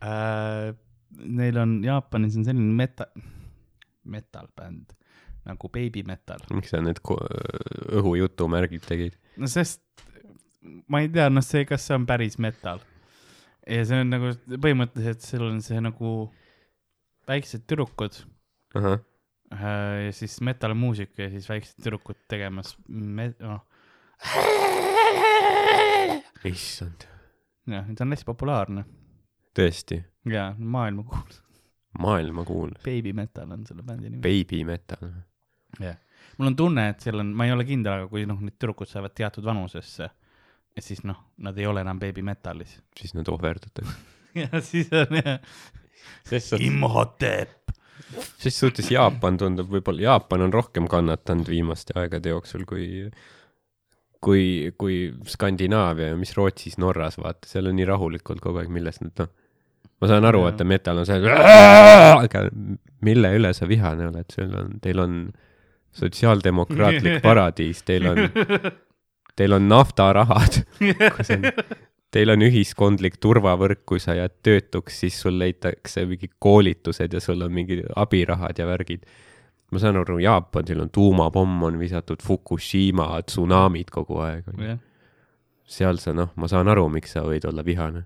äh,. 0.00 0.70
Neil 1.20 1.56
on 1.60 1.82
Jaapanis 1.84 2.36
on 2.40 2.44
selline 2.46 2.72
meta-, 2.78 3.10
metal 4.04 4.46
bänd 4.56 4.94
nagu 5.44 5.68
Baby 5.72 6.02
Metal. 6.06 6.40
miks 6.54 6.72
sa 6.72 6.80
need 6.84 7.00
ko- 7.04 7.20
õhujutumärgid 8.00 8.84
tegid? 8.86 9.16
no 9.40 9.48
sest 9.50 9.82
ma 10.88 11.00
ei 11.00 11.08
tea, 11.12 11.28
noh, 11.32 11.44
see, 11.44 11.64
kas 11.68 11.86
see 11.86 11.96
on 11.96 12.06
päris 12.08 12.38
metal. 12.42 12.82
ja 13.66 13.84
see 13.88 14.00
on 14.04 14.12
nagu 14.12 14.32
põhimõtteliselt, 14.50 15.24
seal 15.24 15.46
on 15.48 15.60
see 15.64 15.80
nagu 15.84 16.14
väiksed 17.30 17.66
tüdrukud 17.70 18.22
ahah, 18.78 18.98
äh, 18.98 19.06
ja 19.50 20.12
siis 20.14 20.40
metal-muusika 20.46 21.26
ja 21.26 21.30
siis 21.32 21.48
väiksed 21.50 21.82
tüdrukud 21.82 22.18
tegemas 22.30 22.76
me-, 22.88 23.32
noh, 23.42 23.64
issand, 26.46 27.06
jah, 27.70 27.88
ta 27.96 28.06
on 28.06 28.14
hästi 28.14 28.28
populaarne 28.28 28.84
tõesti, 29.56 29.98
ja 30.30 30.50
maailmakuulus. 30.58 31.42
maailmakuul, 31.98 32.76
Baby 32.84 33.12
Metal 33.16 33.50
on 33.50 33.66
selle 33.66 33.82
bändi 33.86 34.12
nimi. 34.12 34.22
baby 34.22 34.62
metal. 34.68 35.10
jah, 35.82 35.98
mul 36.38 36.52
on 36.52 36.56
tunne, 36.56 36.88
et 36.94 37.02
seal 37.02 37.18
on, 37.24 37.34
ma 37.34 37.48
ei 37.48 37.56
ole 37.56 37.66
kindel, 37.68 37.98
aga 37.98 38.08
kui 38.12 38.26
noh, 38.30 38.38
need 38.44 38.58
tüdrukud 38.60 38.90
saavad 38.90 39.16
teatud 39.18 39.46
vanusesse, 39.50 40.08
et 40.76 40.86
siis 40.86 41.02
noh, 41.02 41.18
nad 41.42 41.58
ei 41.58 41.66
ole 41.66 41.82
enam 41.82 41.98
Baby 41.98 42.22
Metalis. 42.22 42.78
siis 42.96 43.18
nad 43.18 43.28
ohverdatakse. 43.28 43.98
ja 44.44 44.62
siis 44.62 44.92
on 44.94 45.18
jah, 45.18 45.42
Imhotep. 46.60 47.59
Ses 48.40 48.56
suhtes 48.56 48.90
Jaapan 48.92 49.38
tundub 49.40 49.70
võib-olla, 49.72 50.02
Jaapan 50.08 50.46
on 50.46 50.54
rohkem 50.54 50.88
kannatanud 50.90 51.50
viimaste 51.50 51.96
aegade 52.00 52.32
jooksul 52.32 52.64
kui, 52.68 53.10
kui, 54.24 54.44
kui 54.80 54.96
Skandinaavia 55.28 56.12
ja 56.12 56.18
mis 56.18 56.34
Rootsis, 56.36 56.78
Norras, 56.82 57.18
vaata, 57.20 57.48
seal 57.50 57.70
on 57.70 57.78
nii 57.78 57.88
rahulikult 57.88 58.42
kogu 58.44 58.62
aeg, 58.62 58.72
millest 58.72 59.04
nad 59.04 59.24
noh, 59.24 59.30
ma 60.00 60.10
saan 60.10 60.26
aru, 60.28 60.46
et 60.48 60.64
metal 60.68 61.02
on 61.02 61.08
see, 61.08 61.20
aga 61.30 62.46
mille 63.06 63.34
üle 63.36 63.52
sa 63.56 63.68
vihane 63.68 64.08
oled, 64.08 64.28
sul 64.32 64.54
on, 64.56 64.72
teil 64.84 65.02
on 65.02 65.20
sotsiaaldemokraatlik 65.96 67.20
paradiis, 67.26 67.84
teil 67.84 68.08
on, 68.12 68.24
teil 69.36 69.56
on 69.56 69.68
naftarahad, 69.68 70.62
kus 71.16 71.34
on 71.36 71.48
teil 72.14 72.32
on 72.34 72.42
ühiskondlik 72.42 73.18
turvavõrk, 73.22 73.84
kui 73.86 74.02
sa 74.02 74.16
jääd 74.18 74.40
töötuks, 74.44 75.00
siis 75.04 75.18
sul 75.22 75.38
leitakse 75.38 76.04
mingid 76.08 76.34
koolitused 76.42 77.12
ja 77.14 77.22
sul 77.22 77.42
on 77.46 77.54
mingid 77.54 77.84
abirahad 77.96 78.58
ja 78.58 78.66
värgid. 78.66 79.06
ma 79.70 79.78
saan 79.78 79.96
aru, 79.96 80.18
Jaapanil 80.18 80.80
on 80.82 80.90
tuumapomm 80.90 81.62
on 81.62 81.78
visatud, 81.78 82.22
Fukushima 82.22 83.22
tsunamid 83.22 83.90
kogu 83.90 84.18
aeg. 84.18 84.44
jah, 84.58 84.78
seal 85.64 86.02
sa 86.02 86.12
noh, 86.12 86.32
ma 86.36 86.48
saan 86.48 86.68
aru, 86.68 86.88
miks 86.88 87.14
sa 87.14 87.22
võid 87.22 87.46
olla 87.46 87.64
vihane. 87.64 88.04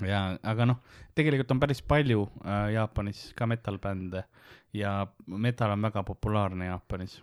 ja 0.00 0.38
aga 0.42 0.66
noh, 0.72 0.80
tegelikult 1.14 1.50
on 1.50 1.60
päris 1.60 1.82
palju 1.82 2.28
äh, 2.44 2.72
Jaapanis 2.72 3.32
ka 3.36 3.46
metal-bände 3.46 4.24
ja 4.72 5.06
metal 5.26 5.70
on 5.76 5.82
väga 5.82 6.02
populaarne 6.02 6.66
Jaapanis. 6.66 7.22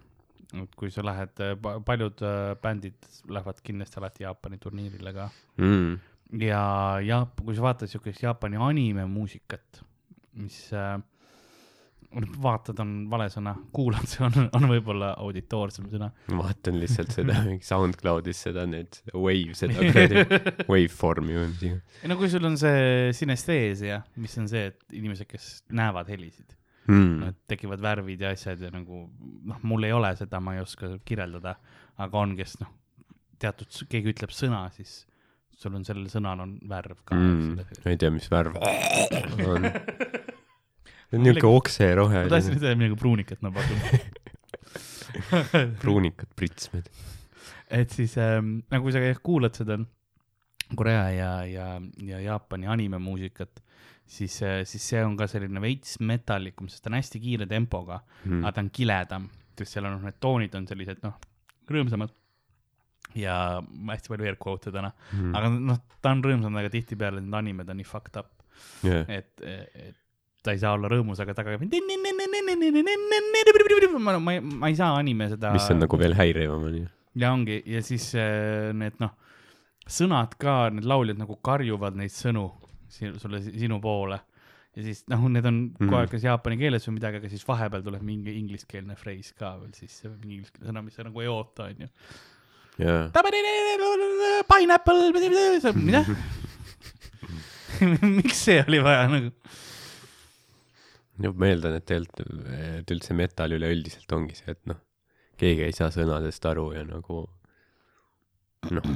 Et 0.61 0.75
kui 0.77 0.91
sa 0.93 1.01
lähed, 1.05 1.39
paljud 1.85 2.21
äh, 2.25 2.53
bändid 2.61 3.07
lähevad 3.29 3.61
kindlasti 3.65 4.01
alati 4.01 4.27
Jaapani 4.27 4.59
turniirile 4.61 5.13
ka 5.15 5.29
Mm. 5.57 5.97
ja 6.41 6.61
Jaap-, 7.05 7.41
kui 7.45 7.55
sa 7.55 7.65
vaatad 7.65 7.89
siukest 7.89 8.21
Jaapani 8.23 8.57
animemuusikat, 8.61 9.83
mis 10.41 10.59
äh,, 10.73 10.99
vaatad 12.41 12.77
on 12.83 12.91
vale 13.09 13.25
sõna, 13.33 13.55
kuulad, 13.73 14.05
see 14.09 14.21
on, 14.25 14.47
on 14.53 14.67
võib-olla 14.69 15.13
auditoorsem 15.23 15.87
sõna. 15.89 16.11
ma 16.29 16.43
vaatan 16.43 16.77
lihtsalt 16.81 17.13
seda 17.15 17.39
SoundCloudis 17.71 18.43
seda 18.47 18.65
nüüd 18.69 18.99
Wave, 19.13 19.55
seda 19.57 19.79
kuradi 19.81 20.25
Waveformi 20.71 21.37
või 21.39 21.47
mis 21.49 21.63
iganes 21.69 22.03
ei 22.03 22.11
no 22.11 22.17
kui 22.19 22.29
sul 22.29 22.45
on 22.49 22.57
see 22.61 23.13
sinesteesia, 23.17 24.03
mis 24.21 24.37
on 24.41 24.49
see, 24.51 24.67
et 24.73 24.99
inimesed, 25.01 25.29
kes 25.29 25.55
näevad 25.73 26.09
helisid 26.13 26.53
no,, 26.88 26.93
mm.. 26.93 27.24
et 27.30 27.39
tekivad 27.48 27.82
värvid 27.84 28.22
ja 28.26 28.34
asjad 28.36 28.62
ja 28.62 28.72
nagu 28.74 29.06
noh, 29.50 29.63
mul 29.63 29.88
ei 29.88 29.96
ole 29.96 30.13
seda, 30.19 30.41
ma 30.43 30.58
ei 30.58 30.63
oska 30.63 30.96
kirjeldada, 31.06 31.56
aga 32.04 32.22
on, 32.24 32.36
kes 32.39 32.58
noh, 32.62 32.72
teatud, 33.41 33.69
keegi 33.91 34.13
ütleb 34.13 34.34
sõna, 34.36 34.65
siis 34.76 35.04
sul 35.58 35.76
on 35.78 35.86
sellel 35.88 36.10
sõnal 36.12 36.43
on 36.43 36.58
värv 36.69 37.04
ka 37.08 37.15
Mm. 37.15 37.56
ma 37.86 37.91
ei 37.93 37.98
tea, 38.02 38.12
mis 38.12 38.30
värv 38.32 38.58
on. 38.60 39.69
niuke 41.24 41.46
okseroheline 41.48 42.26
ma 42.26 42.36
tahtsin, 42.36 42.58
ütelda 42.58 42.78
midagi 42.80 43.00
pruunikat, 43.00 43.41
ma 43.46 43.52
pakun. 43.54 43.80
pruunikad 45.84 46.32
pritsmed. 46.36 46.89
et 47.69 47.93
siis 47.93 48.17
ähm, 48.17 48.58
nagu 48.74 48.91
sa 48.91 49.00
kuulad 49.22 49.54
seda 49.56 49.78
Korea 50.76 51.10
ja, 51.13 51.32
ja, 51.46 51.67
ja 52.02 52.19
Jaapani 52.19 52.67
animemuusikat, 52.67 53.62
siis, 54.05 54.35
siis 54.69 54.89
see 54.93 55.03
on 55.05 55.15
ka 55.19 55.27
selline 55.31 55.61
veits 55.63 55.97
metallikum, 56.03 56.69
sest 56.71 56.83
ta 56.83 56.91
on 56.91 56.99
hästi 56.99 57.21
kiire 57.23 57.47
tempoga 57.49 58.01
mm., 58.25 58.43
aga 58.43 58.51
ta 58.55 58.65
on 58.65 58.73
kiledam, 58.73 59.29
sest 59.57 59.77
seal 59.77 59.87
on 59.89 59.97
noh, 59.97 60.05
need 60.07 60.19
toonid 60.23 60.59
on 60.59 60.67
sellised 60.69 61.01
noh, 61.05 61.17
rõõmsamad. 61.71 62.13
ja 63.19 63.35
hästi 63.61 64.09
palju 64.13 64.29
air 64.29 64.39
quote'e 64.41 64.73
täna 64.73 64.93
mm., 64.93 65.33
aga 65.39 65.51
noh, 65.55 65.81
ta 66.01 66.13
on 66.15 66.23
rõõmsam, 66.25 66.61
aga 66.61 66.71
tihtipeale 66.73 67.23
need 67.23 67.41
animed 67.41 67.69
on 67.69 67.79
nii 67.81 67.89
fucked 67.89 68.21
up, 68.21 68.31
jah, 68.85 69.05
et, 69.11 69.33
et 69.43 69.99
ta 70.43 70.51
ei 70.51 70.59
saa 70.59 70.73
olla 70.75 70.89
rõõmus, 70.91 71.21
aga 71.23 71.35
taga 71.37 71.53
käib. 71.53 71.63
ma, 74.03 74.17
ma, 74.19 74.35
ma 74.63 74.71
ei 74.71 74.75
saa 74.75 74.97
anime 74.99 75.29
seda. 75.31 75.53
mis 75.55 75.69
on 75.71 75.79
nagu 75.85 75.99
veel 75.99 76.17
häirivam 76.19 76.65
on 76.67 76.79
ju. 76.81 76.89
ja 77.23 77.31
ongi 77.31 77.61
ja 77.69 77.83
siis 77.85 78.09
äh, 78.19 78.73
need 78.75 78.99
noh, 79.03 79.13
sõnad 79.87 80.35
ka, 80.39 80.67
need 80.75 80.87
lauljad 80.89 81.21
nagu 81.21 81.39
karjuvad 81.43 81.95
neid 81.99 82.11
sõnu 82.11 82.49
sinu, 82.93 83.19
sulle, 83.21 83.41
sinu 83.45 83.77
poole. 83.84 84.19
ja 84.75 84.82
siis 84.86 85.03
noh, 85.12 85.27
need 85.29 85.45
on 85.45 85.58
Mhm. 85.67 85.77
kogu 85.86 85.95
aeg 85.99 86.10
kas 86.15 86.23
jaapani 86.25 86.58
keeles 86.58 86.88
või 86.88 86.95
midagi, 86.99 87.19
aga 87.21 87.29
siis 87.29 87.43
vahepeal 87.45 87.84
tuleb 87.86 88.01
mingi 88.06 88.34
ingliskeelne 88.39 88.95
freis 88.97 89.29
ka 89.38 89.51
veel 89.62 89.73
siis, 89.77 89.99
mingi 90.21 90.39
ingliskeelne 90.39 90.69
sõna, 90.71 90.82
mis 90.86 90.95
sa 90.97 91.03
nagu 91.06 91.21
ei 91.21 91.27
oota, 91.29 91.67
onju. 91.69 91.89
Pineapple, 94.49 95.12
mida? 95.77 96.01
miks 98.17 98.41
see 98.47 98.60
oli 98.67 98.79
vaja 98.86 99.06
nagu? 99.12 99.32
ma 101.38 101.47
eeldan, 101.51 101.75
et 101.77 101.86
tegelikult, 101.88 102.49
et 102.82 102.91
üldse 102.95 103.13
metal 103.15 103.53
üleüldiselt 103.56 104.12
ongi 104.17 104.34
see, 104.36 104.51
et 104.56 104.60
noh, 104.69 104.79
keegi 105.39 105.63
ei 105.67 105.75
saa 105.75 105.91
sõnadest 105.93 106.43
aru 106.49 106.71
ja 106.75 106.82
nagu 106.88 107.23
noh, 108.71 108.89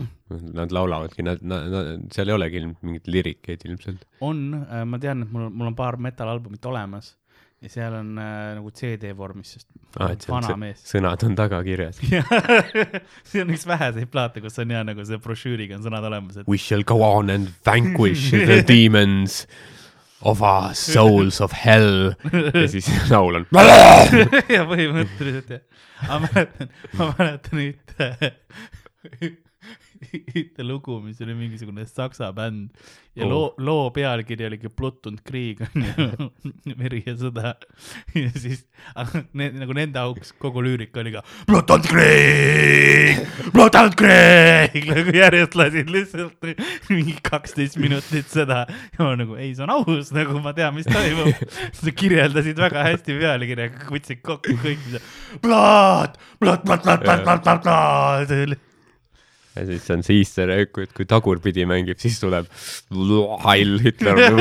nad 0.56 0.72
laulavadki, 0.76 1.26
nad, 1.26 1.42
nad, 1.42 1.70
nad, 1.74 2.04
seal 2.16 2.30
ei 2.32 2.36
olegi 2.38 2.64
mingeid 2.68 3.08
lirikeid 3.12 3.64
ilmselt. 3.68 4.04
on, 4.22 4.44
ma 4.88 5.00
tean, 5.04 5.24
et 5.26 5.32
mul, 5.34 5.50
mul 5.50 5.72
on 5.74 5.78
paar 5.78 6.00
metal-albumit 6.02 6.66
olemas 6.70 7.16
ja 7.62 7.70
seal 7.74 7.94
on 7.98 8.18
äh, 8.22 8.34
nagu 8.60 8.72
CD 8.72 9.12
vormis, 9.18 9.56
sest 9.58 9.68
Ah, 9.98 10.12
vana 10.30 10.54
mees. 10.62 10.84
sõnad 10.92 11.24
on 11.26 11.34
taga 11.38 11.64
kirjas. 11.66 11.98
see 13.26 13.42
on 13.42 13.50
üks 13.56 13.66
väheseid 13.66 14.12
plaate, 14.14 14.44
kus 14.44 14.60
on 14.62 14.74
hea 14.76 14.84
nagu 14.86 15.06
see 15.08 15.18
brošüüriga 15.24 15.80
on 15.80 15.88
sõnad 15.88 16.06
olemas, 16.06 16.38
et 16.38 16.50
We 16.52 16.60
shall 16.62 16.86
go 16.86 17.00
on 17.02 17.32
and 17.34 17.50
vanquish 17.66 18.30
the 18.52 18.62
demons 18.62 19.48
of 20.22 20.42
our 20.46 20.76
souls 20.78 21.42
of 21.42 21.54
hell. 21.58 22.14
ja 22.54 22.68
siis 22.76 22.90
laul 23.10 23.42
on. 23.42 23.48
ja 24.54 24.68
põhimõtteliselt 24.70 25.58
jah. 25.58 25.66
ma 26.12 26.22
mäletan, 26.28 26.74
ma 27.00 27.10
mäletan 27.18 27.66
ühte, 27.66 28.12
ühte 30.06 30.66
lugu, 30.66 31.00
mis 31.02 31.22
oli 31.26 31.36
mingisugune 31.38 31.86
saksa 31.90 32.30
bänd 32.36 32.70
ja 33.18 33.26
oh. 33.26 33.30
loo, 33.30 33.54
loo 33.58 33.86
pealkiri 33.94 34.46
oli 34.46 34.60
ikka 34.60 34.70
Blutund 34.78 35.24
Krieg 35.26 35.64
onju, 35.66 36.28
veri 36.82 37.02
ja 37.06 37.16
sõda. 37.18 37.54
ja 38.14 38.30
siis, 38.36 38.64
aga 38.94 39.24
need 39.38 39.58
nagu 39.58 39.74
nende 39.78 40.02
auks 40.02 40.34
kogu 40.42 40.62
lüürika 40.66 41.02
oli 41.02 41.16
ka 41.16 41.24
Blutund 41.50 41.90
Krieg, 41.90 43.24
Blutund 43.56 43.98
Krieg, 43.98 44.78
nagu 44.92 45.16
järjest 45.18 45.58
lasid 45.58 45.90
lihtsalt 45.94 46.52
mingi 46.92 47.18
kaksteist 47.26 47.80
minutit 47.82 48.30
seda. 48.34 48.66
ja 48.70 49.02
ma 49.02 49.16
nagu 49.18 49.40
ei, 49.40 49.54
see 49.58 49.66
on 49.66 49.74
aus, 49.80 50.14
nagu 50.16 50.38
ma 50.44 50.54
tean, 50.58 50.76
mis 50.78 50.88
toimub. 50.90 51.34
sa 51.80 51.96
kirjeldasid 52.04 52.62
väga 52.62 52.86
hästi 52.92 53.18
pealkirjaga, 53.18 53.90
võtsid 53.90 54.22
kokku 54.26 54.60
kõik, 54.62 54.86
mis. 54.86 55.12
Blood, 55.42 56.22
blood, 56.42 56.64
blood, 56.68 56.86
blood, 56.86 57.04
blood, 57.04 57.26
blood, 57.26 57.44
blood, 57.44 57.66
blood 57.66 58.67
ja 59.58 59.66
siis 59.68 59.88
on 59.94 60.04
see 60.06 60.22
easter 60.22 60.52
egg, 60.54 60.78
et 60.84 60.94
kui 60.96 61.08
tagurpidi 61.10 61.66
mängib, 61.70 62.00
siis 62.02 62.20
tuleb 62.22 62.50
Heil 63.46 63.78
Hitler. 63.84 64.18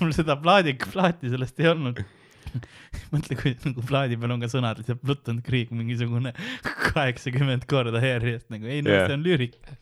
mul 0.00 0.16
seda 0.16 0.36
plaadi, 0.40 0.76
plaati 0.82 1.32
sellest 1.32 1.62
ei 1.62 1.70
olnud. 1.72 2.02
mõtle, 3.12 3.36
kui 3.38 3.52
nagu 3.62 3.84
plaadi 3.86 4.18
peal 4.18 4.32
on 4.34 4.42
ka 4.42 4.48
sõnad 4.50 4.80
lihtsalt 4.80 5.28
and 5.30 5.44
Krieg 5.46 5.70
mingisugune 5.70 6.32
kaheksakümmend 6.90 7.68
korda 7.70 8.02
järjest 8.02 8.48
nagu, 8.50 8.66
ei 8.66 8.82
no 8.82 8.90
Jah. 8.90 9.06
see 9.06 9.18
on 9.18 9.26
lüürika. 9.26 9.76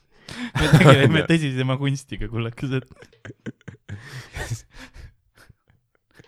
me 0.59 0.67
tegeleme 0.75 1.25
tõsisema 1.31 1.79
kunstiga, 1.81 2.29
kullakesed. 2.29 2.85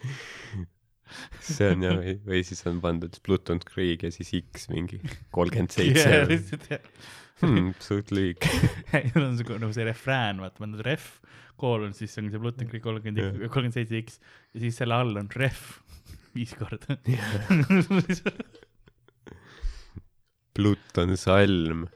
see 1.57 1.71
on 1.75 1.87
jah, 1.87 1.97
või, 2.01 2.19
või 2.27 2.43
siis 2.47 2.63
on 2.71 2.83
pandud 2.85 3.17
Pluton 3.27 3.63
Krieg 3.65 4.05
ja 4.07 4.13
siis 4.15 4.35
X 4.41 4.69
mingi 4.73 5.01
kolmkümmend 5.35 5.75
seitse. 5.77 6.21
lihtsalt 6.35 6.71
Hmm, 7.41 7.71
suht 7.81 8.11
lühike. 8.13 8.51
Neil 8.93 9.23
on 9.23 9.37
siuke 9.39 9.57
nagu 9.57 9.73
see 9.73 9.85
refrään, 9.89 10.43
vaata, 10.45 10.61
pandud 10.61 10.83
ref, 10.85 11.07
koolon, 11.61 11.95
siis 11.97 12.13
on 12.21 12.29
see 12.33 12.41
and 12.41 12.69
Krieg 12.69 12.85
kolmkümmend, 12.85 13.39
kolmkümmend 13.47 13.77
seitse 13.79 14.03
X 14.03 14.21
ja 14.53 14.65
siis 14.65 14.77
selle 14.81 14.99
all 14.99 15.17
on 15.17 15.31
ref 15.33 15.79
viis 16.37 16.53
korda. 16.59 16.99
Pluton 20.61 21.17
salm, 21.17 21.87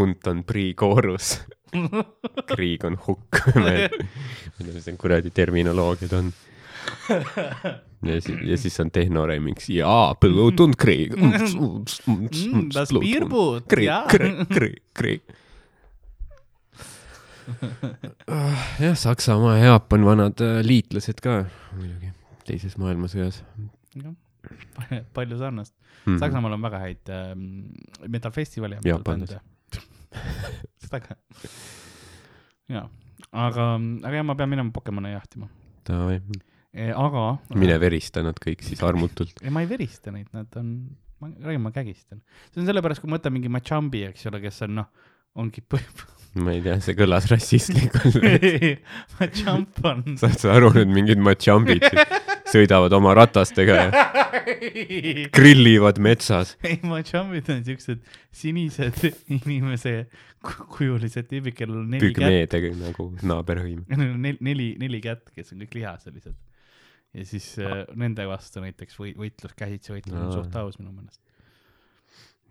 unt 0.00 0.28
on 0.30 0.42
priikoorus, 0.48 1.34
kriig 2.54 2.86
on 2.88 2.96
hukk. 3.04 3.42
ma 3.58 3.74
ei 3.74 3.88
tea, 3.90 4.70
mis 4.70 4.86
need 4.86 5.00
kuradi 5.02 5.34
terminoloogiad 5.34 6.14
on. 6.22 6.32
ja 8.08 8.18
siis, 8.20 8.38
ja 8.44 8.58
siis 8.60 8.80
on 8.80 8.90
tehnoremix 8.94 9.68
ja 9.72 10.14
Pluton 10.20 10.74
kriig. 10.78 11.16
Mm, 11.16 12.68
das 12.74 12.92
kriig 12.92 13.88
jaa., 13.88 14.04
kriig, 14.10 14.44
kriig, 14.52 14.82
kriig. 14.98 15.22
jah, 18.80 18.96
Saksamaa 18.96 19.58
ja 19.58 19.72
Jaapan, 19.74 20.04
vanad 20.04 20.40
äh, 20.40 20.60
liitlased 20.64 21.20
ka 21.24 21.42
muidugi 21.76 22.12
teises 22.48 22.78
maailmasõjas 22.80 23.42
palju 25.16 25.38
sarnast. 25.40 25.74
mm.. 26.04 26.18
Saksamaal 26.20 26.56
on 26.56 26.64
väga 26.64 26.80
häid 26.82 27.12
metal-festivale 28.08 28.80
ja 28.80 28.94
Jaapanis. 28.94 29.36
seda 30.84 31.00
ka. 31.00 31.16
jaa, 32.70 32.88
aga, 33.32 33.68
aga 33.76 34.16
jah, 34.18 34.26
ma 34.26 34.36
pean 34.38 34.50
minema 34.52 34.72
Pokemone 34.74 35.14
jahtima. 35.14 35.48
Davai, 35.88 36.20
aga. 36.74 37.24
mine 37.54 37.78
verista 37.82 38.22
nad 38.26 38.38
kõik 38.42 38.64
siis 38.66 38.82
armutult. 38.82 39.36
ei, 39.42 39.50
ma 39.54 39.62
ei 39.64 39.70
verista 39.70 40.10
neid, 40.14 40.26
nad 40.34 40.50
on, 40.60 40.74
ma 41.22 41.30
räägin, 41.30 41.62
ma 41.62 41.70
kägistan. 41.74 42.20
see 42.52 42.62
on 42.62 42.66
sellepärast, 42.70 43.02
kui 43.02 43.10
ma 43.12 43.18
võtan 43.20 43.34
mingi 43.36 43.52
Machambi, 43.52 44.04
eks 44.10 44.26
ole, 44.30 44.40
kes 44.42 44.62
on 44.66 44.74
noh, 44.82 44.90
ongi 45.38 45.62
põh- 45.62 46.04
ma 46.44 46.50
ei 46.54 46.62
tea, 46.64 46.80
see 46.82 46.96
kõlas 46.98 47.28
rassistlikult. 47.30 48.18
Machamp 49.20 49.78
on, 49.86 50.02
saad 50.18 50.38
sa 50.42 50.56
aru, 50.58 50.72
need 50.80 50.90
mingid 50.90 51.22
Machambid, 51.22 51.86
sõidavad 52.50 52.92
oma 52.98 53.14
ratastega 53.18 53.76
ja 53.78 54.04
grillivad 55.34 55.98
metsas. 56.02 56.56
ei, 56.66 56.80
Machamid 56.82 57.48
on 57.54 57.62
siuksed 57.66 58.02
sinised 58.34 58.98
inimese 59.30 59.94
ku- 60.44 60.66
kujulised 60.76 61.28
tüübid, 61.30 61.54
kellel 61.58 61.82
on 61.84 61.90
neli 61.94 62.10
kätt, 62.10 62.18
pügmeedega 62.20 62.72
nagu 62.82 63.08
naaberhõim. 63.22 63.84
neli, 63.94 64.34
neli, 64.44 64.68
neli 64.80 65.00
kätt, 65.04 65.30
kes 65.34 65.54
on 65.54 65.62
kõik 65.64 65.78
lihasalised. 65.80 66.34
Ja 67.14 67.24
siis 67.28 67.46
äh, 67.62 67.84
nende 67.98 68.26
vastu 68.28 68.62
näiteks 68.64 68.98
või 68.98 69.14
võitlus, 69.18 69.54
käsitsi 69.58 69.94
võitlus 69.94 70.20
on 70.20 70.32
suht 70.34 70.56
aus 70.58 70.78
minu 70.80 70.92
meelest. 70.92 71.20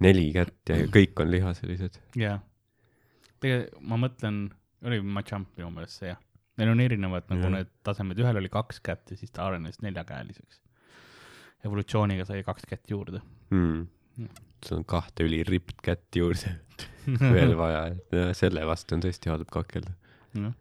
neli 0.03 0.29
kätt 0.35 0.71
ja 0.71 0.83
kõik 0.93 1.19
on 1.23 1.31
lihaselised. 1.31 1.99
jaa. 2.19 2.37
tegelikult 3.43 3.81
ma 3.91 3.99
mõtlen, 4.05 4.43
oli 4.87 5.01
Machamp 5.03 5.57
minu 5.59 5.71
meelest 5.73 6.01
see 6.01 6.11
jah. 6.11 6.21
Neil 6.53 6.69
on 6.69 6.81
erinevad 6.83 7.25
nagu 7.31 7.47
Jah. 7.47 7.51
need 7.55 7.69
tasemed, 7.81 8.19
ühel 8.21 8.37
oli 8.37 8.49
kaks 8.53 8.77
kätt 8.85 9.09
ja 9.09 9.17
siis 9.17 9.31
ta 9.33 9.47
arenes 9.47 9.79
neljakäeliseks. 9.81 10.59
evolutsiooniga 11.65 12.27
sai 12.29 12.43
kaks 12.45 12.67
kätt 12.69 12.91
juurde. 12.91 13.21
mm. 13.49 13.87
Sul 14.63 14.77
on 14.77 14.85
kahte 14.85 15.25
üliript 15.25 15.81
kätt 15.83 16.15
juurde 16.15 16.59
veel 17.35 17.57
vaja, 17.57 17.87
et 17.91 18.13
ja 18.15 18.27
selle 18.37 18.63
vastu 18.69 18.95
on 18.95 19.01
tõesti 19.03 19.31
halb 19.33 19.49
kakelda. 19.51 19.95
jah. 20.37 20.53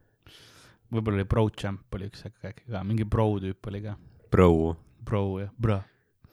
Võib-olla 0.93 1.22
oli 1.22 1.28
Pro 1.28 1.47
Champ 1.51 1.97
oli 1.97 2.11
üks 2.11 2.26
äkki 2.28 2.68
ka, 2.68 2.82
mingi 2.84 3.07
Pro 3.09 3.28
tüüp 3.43 3.70
oli 3.70 3.82
ka. 3.84 3.97
Pro, 4.32 4.76
Pro 5.09 5.22
jah, 5.40 5.51
Bro, 5.59 5.80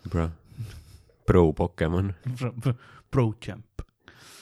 bro, 0.10 0.30
pro 1.28 1.45
Pokemon. 1.53 2.14
Pro, 2.38 2.51
Pro, 2.51 2.74
Pro 3.12 3.34
Champ. 3.41 3.84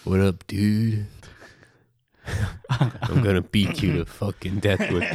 What 0.06 0.22
up, 0.22 0.48
dude? 0.48 1.06
I 2.28 3.12
m 3.12 3.24
gonna 3.24 3.42
beat 3.42 3.82
you 3.82 3.94
to 3.98 4.06
fucking 4.06 4.60
death 4.60 4.84
with 4.92 5.08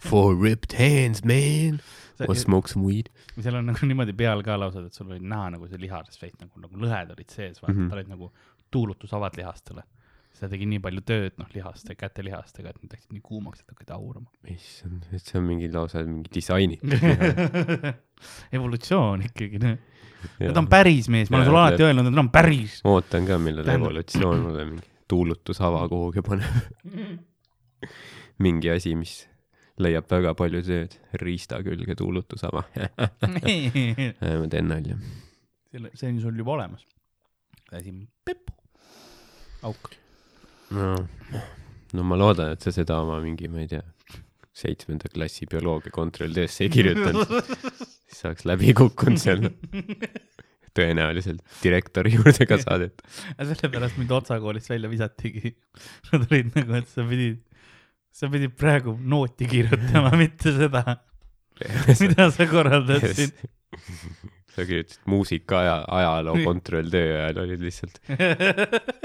four 0.00 0.34
ripped 0.34 0.72
hands, 0.72 1.24
man. 1.24 1.80
Wanna 2.18 2.34
smoke 2.34 2.68
some 2.68 2.82
weed? 2.82 3.10
seal 3.38 3.54
on 3.54 3.68
nagu 3.70 3.86
niimoodi 3.86 4.14
peal 4.18 4.42
ka 4.42 4.56
lausa, 4.58 4.82
et 4.86 4.96
sul 4.96 5.12
oli 5.12 5.20
näha 5.22 5.52
nagu 5.54 5.68
see 5.70 5.78
lihasest 5.78 6.22
veits 6.22 6.40
nagu, 6.42 6.64
nagu 6.64 6.80
lõhed 6.82 7.12
olid 7.14 7.30
sees, 7.30 7.60
vaata 7.62 7.74
mm. 7.74 7.78
-hmm. 7.78 7.90
ta 7.90 7.98
olid 7.98 8.10
nagu 8.10 8.32
tuulutusavad 8.74 9.38
lihastele. 9.38 9.84
See 10.38 10.50
tegi 10.52 10.68
nii 10.70 10.82
palju 10.82 11.04
tööd, 11.08 11.36
noh, 11.40 11.48
lihaste, 11.54 11.96
kätelihastega, 11.98 12.72
et 12.72 12.82
need 12.82 12.94
läksid 12.96 13.14
nii 13.16 13.24
kuumaks, 13.24 13.62
et 13.62 13.72
hakkasid 13.72 13.94
aurama. 13.96 14.30
issand, 14.54 15.08
et 15.12 15.22
see 15.22 15.38
on 15.40 15.48
mingi 15.48 15.70
lausa 15.72 16.04
mingi 16.06 16.30
disainitud. 16.34 16.94
evolutsioon 18.56 19.26
ikkagi, 19.28 19.62
noh. 19.62 19.80
ta 20.42 20.54
on 20.62 20.70
päris 20.70 21.10
mees, 21.12 21.30
ma 21.30 21.40
olen 21.40 21.50
sulle 21.50 21.64
alati 21.64 21.88
öelnud, 21.88 22.10
et 22.10 22.16
ta 22.18 22.24
on 22.24 22.30
päris. 22.34 22.78
ootan 22.88 23.26
ka, 23.28 23.40
millal 23.42 23.66
Tähendab- 23.66 23.90
evolutsioon 23.90 24.46
mulle 24.46 24.68
mingi 24.72 24.94
tuulutushava 25.08 25.88
kuhugi 25.88 26.22
paneb. 26.22 27.22
mingi 28.44 28.70
asi, 28.70 28.94
mis 28.98 29.14
leiab 29.82 30.08
väga 30.10 30.34
palju 30.38 30.62
tööd, 30.66 30.96
riista 31.22 31.60
külge 31.64 31.96
tuulutushava. 31.98 32.64
ma 34.42 34.50
teen 34.52 34.68
nalja. 34.70 34.98
selle, 35.72 35.92
see 35.94 36.12
on 36.12 36.20
sul 36.22 36.42
juba 36.42 36.56
olemas. 36.58 36.84
asi 37.72 37.94
pepu, 38.24 38.54
auk. 39.68 39.90
no, 40.76 40.94
no 41.96 42.04
ma 42.06 42.18
loodan, 42.18 42.54
et 42.54 42.64
sa 42.64 42.72
seda 42.74 43.00
oma 43.04 43.18
mingi, 43.22 43.48
ma 43.52 43.62
ei 43.62 43.70
tea, 43.70 43.84
seitsmenda 44.58 45.10
klassi 45.12 45.46
bioloogia 45.50 45.92
kontrolltöösse 45.94 46.66
ei 46.66 46.72
kirjutanud, 46.72 47.30
siis 48.08 48.24
oleks 48.28 48.46
läbi 48.48 48.74
kukkunud 48.76 49.20
seal. 49.22 49.48
tõenäoliselt 50.78 51.42
direktori 51.62 52.12
juurde 52.14 52.46
ka 52.46 52.58
saadet. 52.62 53.00
sellepärast 53.34 53.96
mind 53.98 54.12
Otsa 54.14 54.36
koolist 54.38 54.70
välja 54.70 54.90
visatigi. 54.90 55.56
Nad 56.12 56.28
olid 56.28 56.52
nagu, 56.54 56.76
et 56.78 56.90
sa 56.92 57.02
pidid, 57.08 57.40
sa 58.14 58.30
pidid 58.30 58.54
praegu 58.58 58.94
nooti 58.94 59.48
kirjutama, 59.50 60.12
mitte 60.20 60.54
seda, 60.54 60.84
mida 61.98 62.28
sa 62.34 62.46
korraldasid. 62.50 63.34
sa 64.54 64.66
kirjutasid 64.68 65.08
muusika 65.10 65.62
aja, 65.64 65.78
ajaloo 65.98 66.36
kontrolltöö 66.44 67.16
ajal 67.24 67.42
olid 67.46 67.64
lihtsalt 67.66 67.98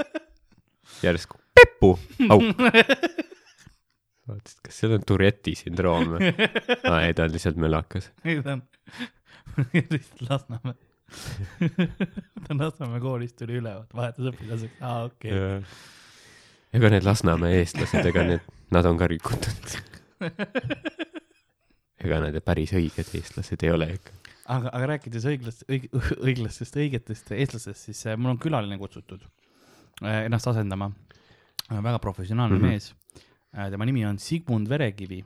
järsku 1.06 1.43
Peppu, 1.54 1.94
auk. 2.34 2.62
vaatasid, 4.28 4.60
kas 4.64 4.80
seal 4.80 4.96
on 4.96 5.04
Tourette'i 5.06 5.54
sündroom 5.58 6.14
või? 6.14 6.32
aa 6.90 7.04
ei, 7.06 7.14
ta 7.16 7.26
on 7.28 7.34
lihtsalt 7.34 7.60
mölakas. 7.60 8.10
ei, 8.28 8.40
ta 8.44 8.56
on 8.56 8.64
lihtsalt 9.94 10.24
Lasnamäe. 10.28 10.74
ta 11.14 12.54
on 12.54 12.62
Lasnamäe 12.64 13.02
koolist 13.04 13.36
tuli 13.38 13.60
üle, 13.60 13.74
vahetas 13.94 14.32
õpilaseks, 14.32 14.80
aa 14.82 15.04
okei 15.10 15.34
okay.. 15.36 15.62
ega 16.74 16.92
need 16.96 17.06
Lasnamäe 17.06 17.60
eestlased, 17.60 18.10
ega 18.10 18.26
need, 18.32 18.52
nad 18.74 18.90
on 18.90 18.98
ka 19.00 19.08
rikutud. 19.10 19.78
ega 22.04 22.20
nad 22.24 22.42
päris 22.44 22.74
õiged 22.74 23.14
eestlased 23.20 23.62
ei 23.62 23.72
ole 23.74 23.92
ikka. 23.98 24.18
aga, 24.56 24.72
aga 24.72 24.90
rääkides 24.94 25.28
õiglast, 25.30 25.66
õig-, 25.70 25.90
õiglastest, 26.18 26.80
õigetest 26.80 27.32
eestlastest, 27.36 27.90
siis 27.90 28.04
äh, 28.08 28.18
mul 28.18 28.34
on 28.34 28.42
külaline 28.42 28.80
kutsutud 28.80 29.22
äh, 30.02 30.24
ennast 30.24 30.50
asendama. 30.50 30.90
Väga 31.70 31.98
professionaalne 31.98 32.58
mm. 32.58 32.64
-hmm. 32.64 32.70
mees. 32.70 32.94
tema 33.70 33.84
nimi 33.84 34.04
on 34.06 34.18
Sigmund 34.18 34.68
Verekivi 34.68 35.24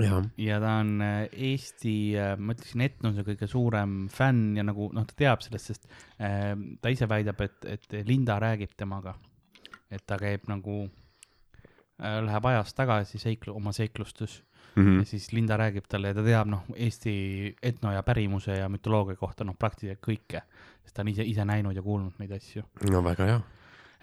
jah, 0.00 0.24
ja 0.36 0.60
ta 0.60 0.78
on 0.80 1.00
äh, 1.02 1.28
Eesti, 1.32 2.14
ma 2.38 2.52
ütleksin, 2.52 2.80
etnose 2.80 3.24
kõige 3.24 3.46
suurem 3.46 4.08
fänn 4.08 4.56
ja 4.56 4.64
nagu 4.64 4.90
noh, 4.92 5.04
ta 5.04 5.14
teab 5.16 5.42
sellest, 5.44 5.66
sest 5.66 5.88
äh, 6.20 6.54
ta 6.80 6.88
ise 6.88 7.08
väidab, 7.08 7.40
et, 7.40 7.64
et 7.64 8.06
Linda 8.06 8.38
räägib 8.40 8.76
temaga. 8.76 9.14
et 9.90 10.02
ta 10.06 10.16
käib 10.18 10.48
nagu 10.48 10.88
äh,, 12.02 12.20
läheb 12.24 12.46
ajas 12.46 12.74
tagasi 12.74 13.18
seiklu-, 13.18 13.54
oma 13.54 13.72
seiklustes 13.72 14.42
Mhm. 14.76 14.98
ja 14.98 15.04
siis 15.04 15.32
Linda 15.32 15.56
räägib 15.56 15.86
talle 15.88 16.08
ja 16.08 16.14
ta 16.14 16.22
teab 16.24 16.48
noh, 16.52 16.64
Eesti 16.76 17.56
etno 17.62 17.92
ja 17.92 18.02
pärimuse 18.02 18.58
ja 18.58 18.68
mütoloogia 18.68 19.16
kohta 19.16 19.44
noh, 19.44 19.56
praktiliselt 19.58 20.02
kõike, 20.04 20.42
sest 20.84 20.96
ta 20.96 21.04
on 21.04 21.12
ise, 21.12 21.24
ise 21.24 21.44
näinud 21.48 21.76
ja 21.76 21.82
kuulnud 21.82 22.18
neid 22.20 22.34
asju. 22.36 22.64
no 22.92 23.02
väga 23.04 23.30
hea. 23.30 23.38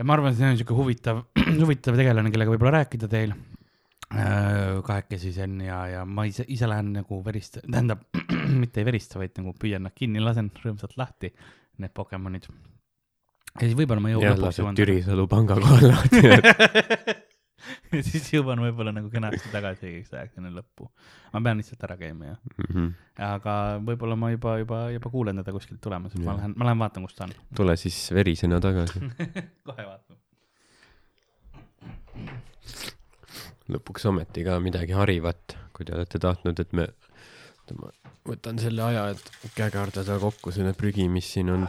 Ja 0.04 0.08
ma 0.08 0.18
arvan, 0.18 0.34
et 0.34 0.40
see 0.40 0.50
on 0.52 0.60
siuke 0.60 0.76
huvitav, 0.76 1.24
huvitav 1.64 1.96
tegelane, 1.96 2.32
kellega 2.34 2.52
võib-olla 2.52 2.82
rääkida 2.82 3.08
teil 3.12 3.32
äh, 3.32 4.82
kahekesi 4.84 5.32
siin 5.36 5.62
ja, 5.64 5.80
ja 5.88 6.04
ma 6.04 6.28
ise, 6.28 6.44
ise 6.52 6.68
lähen 6.68 6.92
nagu 6.98 7.22
verist-, 7.24 7.62
tähendab, 7.64 8.04
mitte 8.62 8.84
ei 8.84 8.90
verista, 8.90 9.22
vaid 9.22 9.40
nagu 9.40 9.56
püüan 9.60 9.88
nad 9.88 9.96
kinni, 9.96 10.22
lasen 10.24 10.52
rõõmsalt 10.60 10.98
lahti, 11.00 11.32
need 11.80 11.96
Pokemonid. 11.96 12.50
ja 13.56 13.64
siis 13.64 13.78
võib-olla 13.80 14.04
ma 14.04 14.12
jõuan 14.12 14.28
jah, 14.28 14.42
lased 14.44 14.64
jõuan 14.64 14.82
Türisalu 14.82 15.30
panga 15.32 15.60
kohal 15.64 15.94
lahti. 15.94 16.26
ja 17.94 18.02
siis 18.04 18.28
jõuan 18.34 18.60
võib-olla 18.64 18.92
nagu 18.96 19.10
kenasti 19.14 19.52
tagasi 19.54 19.88
õigeks 19.90 20.14
ajaks 20.14 20.38
enne 20.42 20.52
lõppu. 20.56 20.90
ma 21.34 21.42
pean 21.46 21.58
lihtsalt 21.62 21.84
ära 21.88 21.98
käima 21.98 22.26
ja, 22.32 22.36
Mhm. 22.68 22.88
aga 23.30 23.56
võib-olla 23.86 24.18
ma 24.20 24.32
juba, 24.34 24.58
juba, 24.62 24.82
juba 24.94 25.10
kuulen 25.14 25.40
teda 25.42 25.56
kuskilt 25.56 25.82
tulemas, 25.82 26.14
et 26.16 26.24
ma 26.26 26.36
lähen, 26.38 26.54
ma 26.58 26.66
lähen 26.70 26.80
vaatan, 26.84 27.08
kus 27.08 27.16
ta 27.18 27.28
on. 27.28 27.34
tule 27.56 27.76
siis 27.78 28.00
verisena 28.14 28.60
tagasi. 28.64 29.00
kohe 29.68 29.86
vaatan. 29.90 30.18
lõpuks 33.74 34.06
ometi 34.10 34.44
ka 34.46 34.58
midagi 34.64 34.94
harivat, 34.98 35.56
kui 35.74 35.86
te 35.88 35.96
olete 35.96 36.20
tahtnud, 36.22 36.60
et 36.60 36.74
me, 36.76 36.88
ma 37.80 37.90
võtan 38.28 38.60
selle 38.62 38.84
aja, 38.86 39.06
et 39.16 39.32
kägardada 39.56 40.18
kokku 40.22 40.52
selle 40.56 40.74
prügi, 40.78 41.08
mis 41.12 41.30
siin 41.36 41.50
on. 41.54 41.66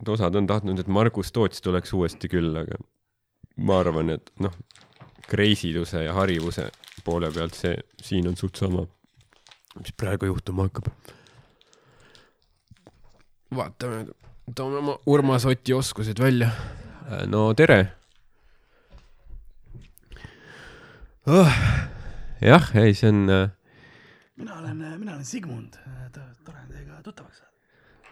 Et 0.00 0.08
osad 0.08 0.34
on 0.34 0.46
tahtnud, 0.46 0.78
et 0.80 0.88
Margus 0.88 1.32
Toots 1.32 1.60
tuleks 1.60 1.92
uuesti 1.92 2.28
külla, 2.28 2.64
aga 2.64 2.78
ma 3.60 3.80
arvan, 3.82 4.14
et 4.16 4.32
noh, 4.40 4.54
kreisiduse 5.28 6.04
ja 6.04 6.14
harivuse 6.16 6.68
poole 7.04 7.30
pealt 7.32 7.56
see 7.56 7.76
siin 8.02 8.28
on 8.30 8.36
suht 8.36 8.60
sama, 8.60 8.86
mis 9.80 9.94
praegu 9.96 10.30
juhtuma 10.30 10.68
hakkab. 10.68 10.90
vaatame, 13.56 14.06
toome 14.54 14.82
oma 14.82 14.98
Urmas 15.06 15.46
Oti 15.46 15.74
oskused 15.74 16.20
välja. 16.20 16.50
no 17.26 17.54
tere 17.54 17.92
oh,. 21.26 21.52
jah, 22.40 22.70
ei, 22.76 22.94
see 22.94 23.08
on, 23.08 23.26
mina 24.36 24.58
olen, 24.58 24.76
mina 24.76 25.14
olen 25.14 25.24
Sigmund, 25.24 25.76
tore 26.14 26.58
on 26.58 26.68
teiega 26.72 27.02
tuttavaks 27.02 27.38
saada. 27.38 27.49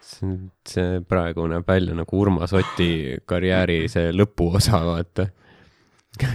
See 0.09 0.37
see 0.69 1.01
praegu 1.09 1.47
näeb 1.51 1.69
välja 1.69 1.97
nagu 1.97 2.21
Urmas 2.23 2.55
Oti 2.57 3.19
karjääri 3.29 3.83
see 3.93 4.13
lõpuosa, 4.17 4.81
vaata. 4.87 5.29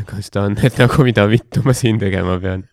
kas 0.10 0.30
ta 0.34 0.46
on, 0.48 0.58
et 0.64 0.78
nagu 0.82 1.06
mida 1.08 1.26
vittu 1.30 1.64
ma 1.66 1.76
siin 1.78 2.00
tegema 2.02 2.38
pean? 2.44 2.68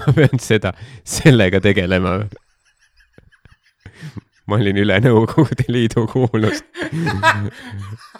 ma 0.00 0.14
pean 0.16 0.42
seda, 0.42 0.74
sellega 1.04 1.60
tegelema 1.64 2.16
või? 2.22 2.42
ma 4.50 4.58
olin 4.58 4.82
üle 4.82 4.98
Nõukogude 5.04 5.68
Liidu 5.70 6.06
kuulus. 6.10 6.64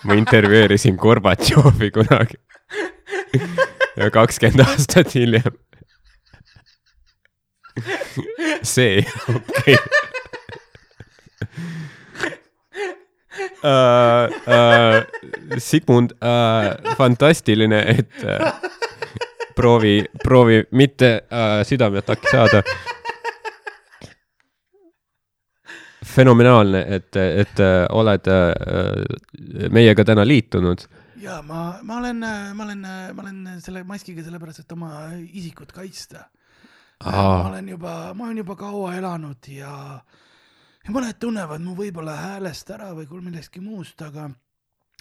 ma 0.07 0.17
intervjueerisin 0.19 0.97
Gorbatšovi 1.01 1.91
kunagi. 1.95 2.39
ja 3.99 4.11
kakskümmend 4.15 4.65
aastat 4.69 5.15
hiljem. 5.19 5.59
see, 8.63 9.03
okei 9.33 9.75
okay.. 9.75 10.12
Uh, 13.63 14.31
uh, 14.51 15.59
Sigmund 15.59 16.17
uh,, 16.19 16.95
fantastiline, 16.99 17.79
et 17.97 18.25
uh, 18.25 18.73
proovi, 19.55 20.05
proovi 20.23 20.65
mitte 20.71 21.23
äh, 21.33 21.67
südameataki 21.67 22.27
saada. 22.31 22.63
fenomenaalne, 26.13 26.85
et, 26.93 27.17
et 27.17 27.61
äh, 27.61 27.87
oled 27.89 28.27
äh, 28.29 29.71
meiega 29.73 30.05
täna 30.05 30.27
liitunud. 30.29 30.85
ja 31.23 31.39
ma, 31.43 31.79
ma 31.83 31.97
olen, 31.97 32.19
ma 32.55 32.65
olen, 32.65 32.81
ma 33.15 33.23
olen 33.23 33.61
selle 33.65 33.85
maskiga 33.89 34.25
sellepärast, 34.27 34.65
et 34.65 34.73
oma 34.73 34.91
isikut 35.33 35.73
kaitsta. 35.73 36.27
ma 37.05 37.49
olen 37.49 37.69
juba, 37.69 37.95
ma 38.15 38.25
olen 38.25 38.43
juba 38.43 38.57
kaua 38.57 38.95
elanud 38.99 39.49
ja, 39.49 40.01
ja 40.87 40.95
mõned 40.95 41.19
tunnevad 41.23 41.63
mu 41.63 41.75
võib-olla 41.79 42.17
häälest 42.19 42.71
ära 42.75 42.91
või 42.97 43.07
millestki 43.29 43.63
muust, 43.63 44.01
aga, 44.03 44.29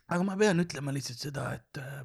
aga 0.08 0.26
ma 0.28 0.38
pean 0.38 0.62
ütlema 0.64 0.94
lihtsalt 0.94 1.24
seda, 1.24 1.48
et 1.58 1.82
äh, 1.82 2.02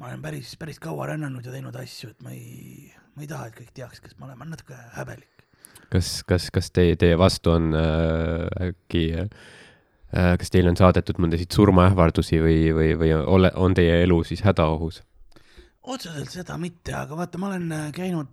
ma 0.00 0.10
olen 0.10 0.22
päris, 0.24 0.54
päris 0.60 0.80
kaua 0.82 1.10
rännanud 1.12 1.44
ja 1.44 1.52
teinud 1.54 1.76
asju, 1.80 2.14
et 2.14 2.24
ma 2.24 2.32
ei, 2.34 2.88
ma 3.14 3.24
ei 3.24 3.30
taha, 3.30 3.50
et 3.50 3.58
kõik 3.58 3.74
teaks, 3.76 4.00
kes 4.04 4.16
ma 4.18 4.28
olen, 4.28 4.38
ma 4.38 4.46
olen 4.46 4.56
natuke 4.56 4.78
häbelik. 4.96 5.44
kas, 5.92 6.16
kas, 6.26 6.48
kas 6.54 6.72
teie, 6.74 6.96
teie 7.00 7.18
vastu 7.20 7.54
on 7.54 7.74
äh, 7.78 8.70
äkki 8.70 9.04
äh,, 9.20 9.28
kas 10.40 10.52
teile 10.54 10.72
on 10.72 10.78
saadetud 10.80 11.20
mõndasid 11.20 11.52
surmaähvardusi 11.52 12.40
või, 12.42 12.58
või, 12.74 12.94
või 12.98 13.12
ole, 13.20 13.52
on 13.54 13.76
teie 13.76 14.00
elu 14.06 14.22
siis 14.24 14.44
hädaohus? 14.46 15.02
otseselt 15.84 16.32
seda 16.32 16.56
mitte, 16.56 16.94
aga 16.96 17.16
vaata, 17.18 17.38
ma 17.38 17.52
olen 17.52 17.68
äh, 17.76 17.86
käinud, 17.92 18.32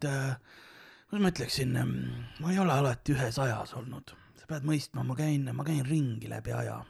kuidas 1.12 1.26
ma 1.26 1.36
ütleksin, 1.36 1.76
ma 2.40 2.54
ei 2.54 2.60
ole 2.64 2.72
alati 2.72 3.12
ühes 3.12 3.38
ajas 3.44 3.76
olnud. 3.76 4.16
Pead 4.52 4.66
mõistma, 4.68 5.04
ma 5.08 5.16
käin, 5.16 5.48
ma 5.56 5.64
käin 5.68 5.86
ringi 5.88 6.30
läbi 6.30 6.54
aja 6.64 6.82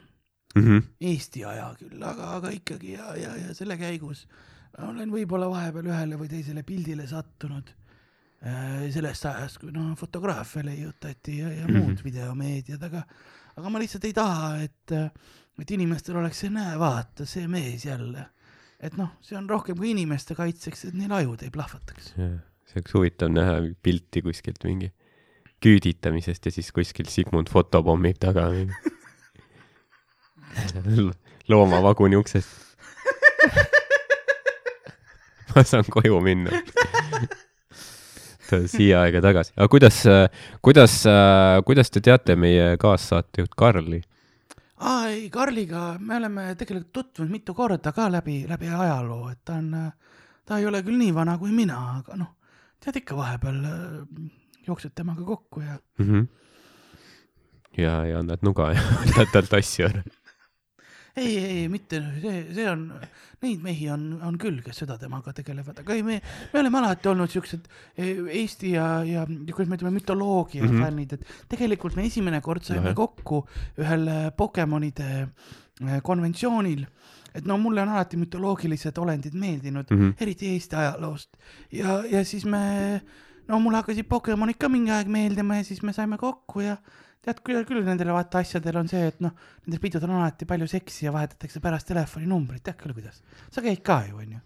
Mm 0.52 0.64
-hmm. 0.64 0.82
Eesti 1.00 1.44
aja 1.48 1.74
küll, 1.80 2.02
aga, 2.04 2.26
aga 2.36 2.50
ikkagi 2.52 2.92
ja, 2.92 3.14
ja, 3.16 3.30
ja 3.36 3.54
selle 3.56 3.76
käigus 3.80 4.26
olen 4.78 5.08
võib-olla 5.12 5.48
vahepeal 5.48 5.86
ühele 5.88 6.18
või 6.20 6.28
teisele 6.28 6.62
pildile 6.62 7.06
sattunud. 7.06 7.70
sellest 8.90 9.24
ajast, 9.26 9.58
kui 9.62 9.70
noh, 9.70 9.92
fotograafia 9.96 10.64
leiutati 10.64 11.38
ja, 11.38 11.48
ja 11.52 11.66
Mhm. 11.68 11.76
muud 11.76 12.00
videomeediad, 12.04 12.82
aga, 12.82 13.02
aga 13.56 13.70
ma 13.70 13.78
lihtsalt 13.78 14.04
ei 14.04 14.12
taha, 14.12 14.56
et, 14.62 14.92
et 15.58 15.70
inimestel 15.70 16.16
oleks 16.16 16.40
see, 16.40 16.50
näe, 16.50 16.78
vaata, 16.78 17.26
see 17.26 17.46
mees 17.48 17.84
jälle. 17.84 18.26
et 18.80 18.96
noh, 18.96 19.12
see 19.20 19.38
on 19.38 19.48
rohkem 19.48 19.76
kui 19.78 19.90
inimeste 19.90 20.34
kaitseks, 20.34 20.84
et 20.84 20.94
neil 20.94 21.12
ajud 21.12 21.42
ei 21.42 21.50
plahvataks. 21.50 22.14
see 22.16 22.76
oleks 22.76 22.94
huvitav 22.94 23.30
näha 23.30 23.60
pilti 23.82 24.22
kuskilt 24.22 24.64
mingi 24.64 24.92
küüditamisest 25.62 26.46
ja 26.46 26.52
siis 26.54 26.70
kuskil 26.74 27.08
Sigmund 27.10 27.50
fotopommib 27.52 28.18
taga 28.22 28.48
loomavaguni 31.48 32.16
uksest. 32.16 32.48
ma 35.52 35.64
saan 35.64 35.84
koju 35.90 36.20
minna. 36.24 36.50
siia 38.68 39.00
aega 39.06 39.22
tagasi, 39.24 39.52
aga 39.56 39.68
kuidas, 39.72 40.02
kuidas, 40.60 40.98
kuidas 41.64 41.90
te 41.90 42.02
teate 42.04 42.36
meie 42.36 42.76
kaassaatejuht 42.80 43.54
Karli? 43.56 44.02
aa 44.82 45.06
ei, 45.08 45.30
Karliga 45.32 45.96
me 45.98 46.18
oleme 46.18 46.54
tegelikult 46.58 46.92
tutvunud 46.92 47.32
mitu 47.32 47.54
korda 47.54 47.92
ka 47.96 48.10
läbi, 48.12 48.44
läbi 48.48 48.68
ajaloo, 48.68 49.30
et 49.32 49.40
ta 49.44 49.56
on, 49.56 49.72
ta 50.44 50.58
ei 50.58 50.66
ole 50.68 50.82
küll 50.84 51.00
nii 51.00 51.14
vana 51.16 51.38
kui 51.40 51.52
mina, 51.54 51.78
aga 52.02 52.16
noh, 52.20 52.30
tead 52.82 53.00
ikka 53.00 53.16
vahepeal 53.16 53.58
jooksed 54.66 54.94
temaga 54.94 55.24
kokku 55.24 55.60
ja 55.60 55.78
mm. 55.98 56.06
-hmm. 56.06 56.26
ja, 57.78 58.04
ja 58.06 58.18
annad 58.18 58.42
nuga 58.42 58.72
ja 58.72 58.82
võtad 59.04 59.32
talt 59.32 59.54
asju 59.58 59.88
ära. 59.88 60.02
ei, 61.16 61.38
ei, 61.38 61.68
mitte 61.68 62.00
see, 62.22 62.38
see 62.54 62.68
on, 62.70 62.86
neid 63.42 63.64
mehi 63.64 63.88
on, 63.92 64.04
on 64.24 64.38
küll, 64.40 64.60
kes 64.64 64.82
seda 64.84 64.96
temaga 65.00 65.34
tegelevad, 65.36 65.82
aga 65.82 65.96
ei, 65.96 66.04
me, 66.06 66.20
me 66.52 66.60
oleme 66.60 66.80
alati 66.80 67.10
olnud 67.10 67.32
siuksed 67.32 67.66
eh, 67.96 68.22
Eesti 68.42 68.74
ja, 68.76 68.86
ja 69.06 69.26
kuidas 69.26 69.68
me 69.68 69.78
ütleme, 69.80 69.96
mütoloogia 69.98 70.62
mm. 70.62 70.70
-hmm. 70.70 70.84
fännid, 70.86 71.12
et 71.12 71.48
tegelikult 71.52 71.96
me 71.98 72.06
esimene 72.08 72.40
kord 72.40 72.64
saime 72.64 72.94
kokku 72.94 73.42
ühel 73.82 74.08
eh, 74.08 74.30
Pokemonide 74.36 75.10
eh, 75.22 75.98
konventsioonil, 76.02 76.86
et 77.34 77.44
no 77.48 77.58
mulle 77.58 77.82
on 77.82 77.92
alati 77.92 78.20
mütoloogilised 78.20 78.98
olendid 78.98 79.34
meeldinud 79.34 79.90
mm. 79.90 80.00
-hmm. 80.00 80.14
eriti 80.20 80.54
Eesti 80.54 80.76
ajaloost 80.76 81.36
ja, 81.72 82.02
ja 82.08 82.24
siis 82.24 82.44
me, 82.44 83.02
no 83.52 83.60
mulle 83.60 83.82
hakkasid 83.82 84.08
Pokemonid 84.08 84.58
ka 84.60 84.70
mingi 84.72 84.92
aeg 84.94 85.10
meeldima 85.12 85.60
ja 85.60 85.66
siis 85.66 85.82
me 85.84 85.92
saime 85.96 86.18
kokku 86.20 86.64
ja 86.64 86.78
tead 87.22 87.42
küll, 87.46 87.60
küll 87.68 87.84
nendel 87.86 88.12
vaata 88.14 88.40
asjadel 88.42 88.80
on 88.80 88.88
see, 88.90 89.02
et 89.12 89.20
noh, 89.22 89.34
nendel 89.66 89.82
pidudel 89.82 90.10
on 90.10 90.22
alati 90.22 90.48
palju 90.48 90.68
seksi 90.70 91.06
ja 91.06 91.12
vahetatakse 91.14 91.60
pärast 91.62 91.90
telefoninumbrit, 91.90 92.64
tead 92.66 92.78
küll, 92.80 92.96
kuidas. 92.96 93.20
sa 93.52 93.62
käid 93.64 93.82
ka 93.86 94.00
ju, 94.08 94.18
onju. 94.24 94.40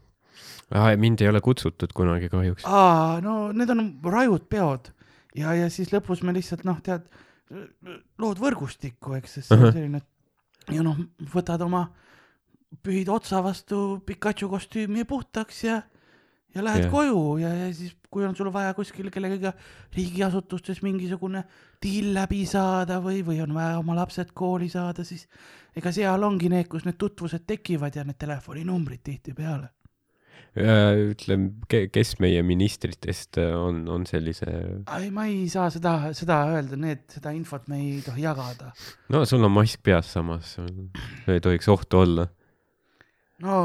mind 1.00 1.22
ei 1.22 1.30
ole 1.30 1.40
kutsutud 1.44 1.94
kunagi 1.96 2.28
kahjuks. 2.32 2.66
aa, 2.68 3.20
no 3.24 3.52
need 3.56 3.72
on 3.72 3.86
rajud 4.04 4.48
peod 4.52 4.90
ja, 5.36 5.54
ja 5.56 5.70
siis 5.72 5.92
lõpus 5.94 6.24
me 6.26 6.34
lihtsalt 6.36 6.66
noh, 6.68 6.82
tead, 6.84 7.06
lood 8.20 8.42
võrgustikku, 8.42 9.16
eks, 9.20 9.38
sest 9.38 9.52
see 9.52 9.60
on 9.60 9.72
selline, 9.72 10.02
ja 10.74 10.84
noh, 10.84 10.98
võtad 11.32 11.62
oma, 11.64 11.86
pühid 12.84 13.08
otsa 13.12 13.40
vastu 13.44 14.02
Pikachu 14.04 14.50
kostüümi 14.52 15.06
puhtaks 15.08 15.64
ja, 15.64 15.80
ja 16.56 16.64
lähed 16.64 16.86
yeah. 16.86 16.92
koju 16.92 17.22
ja, 17.42 17.52
ja 17.54 17.68
siis, 17.74 17.94
kui 18.10 18.24
on 18.26 18.36
sul 18.36 18.50
vaja 18.52 18.74
kuskil 18.76 19.10
kellegagi 19.12 19.52
riigiasutustes 19.96 20.82
mingisugune 20.84 21.44
diil 21.82 22.12
läbi 22.16 22.44
saada 22.48 22.98
või, 23.04 23.22
või 23.26 23.40
on 23.44 23.54
vaja 23.56 23.78
oma 23.80 23.96
lapsed 23.98 24.32
kooli 24.36 24.68
saada, 24.72 25.04
siis 25.04 25.26
ega 25.76 25.92
seal 25.92 26.22
ongi 26.26 26.50
need, 26.52 26.68
kus 26.72 26.86
need 26.86 26.98
tutvused 27.00 27.44
tekivad 27.48 27.96
ja 27.96 28.04
need 28.06 28.18
telefoninumbrid 28.20 29.04
tihtipeale. 29.04 29.72
ütleme, 30.56 31.50
kes 31.92 32.14
meie 32.24 32.40
ministritest 32.46 33.36
äh, 33.42 33.52
on, 33.52 33.82
on 33.92 34.06
sellise, 34.08 34.46
ei, 34.96 35.10
ma 35.12 35.26
ei 35.28 35.50
saa 35.52 35.68
seda, 35.72 36.14
seda 36.16 36.38
öelda, 36.54 36.78
need, 36.80 37.04
seda 37.12 37.34
infot 37.36 37.68
me 37.68 37.82
ei 37.82 38.00
tohi 38.04 38.24
jagada. 38.24 38.72
no 39.12 39.24
sul 39.28 39.44
on 39.44 39.52
mask 39.52 39.82
peas 39.84 40.14
samas, 40.16 40.56
ei 41.28 41.44
tohiks 41.44 41.68
ohtu 41.68 42.00
olla. 42.06 42.28
No 43.44 43.56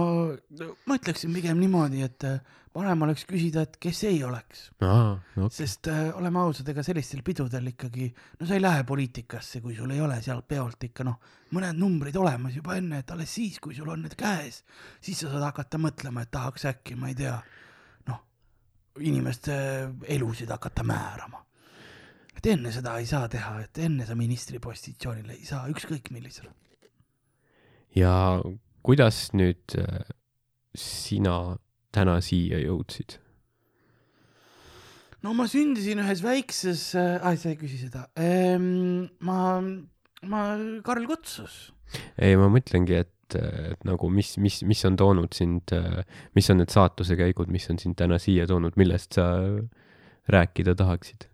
ma 0.88 0.98
ütleksin 0.98 1.32
pigem 1.36 1.60
niimoodi, 1.62 2.02
et 2.04 2.26
äh, 2.28 2.40
parem 2.74 3.04
oleks 3.06 3.24
küsida, 3.28 3.66
et 3.66 3.76
kes 3.82 4.02
ei 4.08 4.22
oleks, 4.24 4.66
no 4.80 5.50
sest 5.52 5.90
äh, 5.92 6.10
oleme 6.18 6.42
ausad, 6.44 6.70
ega 6.72 6.84
sellistel 6.86 7.24
pidudel 7.26 7.72
ikkagi, 7.72 8.08
no 8.40 8.48
sa 8.48 8.56
ei 8.58 8.64
lähe 8.64 8.86
poliitikasse, 8.88 9.62
kui 9.64 9.76
sul 9.78 9.92
ei 9.96 10.02
ole 10.04 10.22
sealt 10.24 10.48
peolt 10.48 10.88
ikka 10.88 11.06
noh, 11.08 11.20
mõned 11.56 11.80
numbrid 11.80 12.16
olemas 12.20 12.56
juba 12.56 12.78
enne, 12.80 13.02
et 13.04 13.12
alles 13.16 13.36
siis, 13.40 13.60
kui 13.64 13.76
sul 13.78 13.92
on 13.92 14.06
need 14.06 14.16
käes, 14.20 14.62
siis 15.04 15.24
sa 15.24 15.32
saad 15.34 15.48
hakata 15.50 15.82
mõtlema, 15.82 16.26
et 16.26 16.34
tahaks 16.34 16.68
äkki, 16.72 16.98
ma 17.00 17.12
ei 17.12 17.20
tea, 17.20 17.36
noh, 18.08 18.24
inimeste 19.04 19.54
elusid 20.18 20.52
hakata 20.52 20.88
määrama. 20.88 21.46
et 22.36 22.48
enne 22.56 22.72
seda 22.74 22.98
ei 22.98 23.06
saa 23.06 23.28
teha, 23.30 23.60
et 23.62 23.78
enne 23.84 24.08
sa 24.08 24.16
ministripositsioonile 24.18 25.36
ei 25.38 25.46
saa, 25.46 25.68
ükskõik 25.70 26.12
millisel. 26.16 26.48
ja 27.96 28.12
kuidas 28.86 29.30
nüüd 29.38 29.76
äh, 29.80 30.04
sina 30.78 31.58
täna 31.94 32.20
siia 32.24 32.62
jõudsid? 32.62 33.20
no 35.22 35.36
ma 35.38 35.46
sündisin 35.50 36.02
ühes 36.02 36.24
väikses 36.26 36.92
äh,, 36.98 37.34
sa 37.38 37.52
ei 37.52 37.58
küsi 37.60 37.82
seda 37.84 38.08
ehm,, 38.18 39.10
ma, 39.28 39.60
ma, 40.26 40.46
Karl 40.86 41.06
kutsus. 41.10 41.70
ei, 42.18 42.38
ma 42.40 42.50
mõtlengi, 42.54 43.02
et, 43.04 43.38
et 43.38 43.86
nagu 43.88 44.10
mis, 44.12 44.34
mis, 44.42 44.62
mis 44.68 44.82
on 44.90 44.98
toonud 45.00 45.38
sind, 45.38 45.76
mis 46.38 46.50
on 46.52 46.62
need 46.64 46.74
saatuse 46.74 47.20
käigud, 47.20 47.52
mis 47.54 47.70
on 47.72 47.80
sind 47.82 48.00
täna 48.00 48.18
siia 48.22 48.48
toonud, 48.50 48.80
millest 48.82 49.20
sa 49.20 49.30
rääkida 50.32 50.76
tahaksid? 50.80 51.30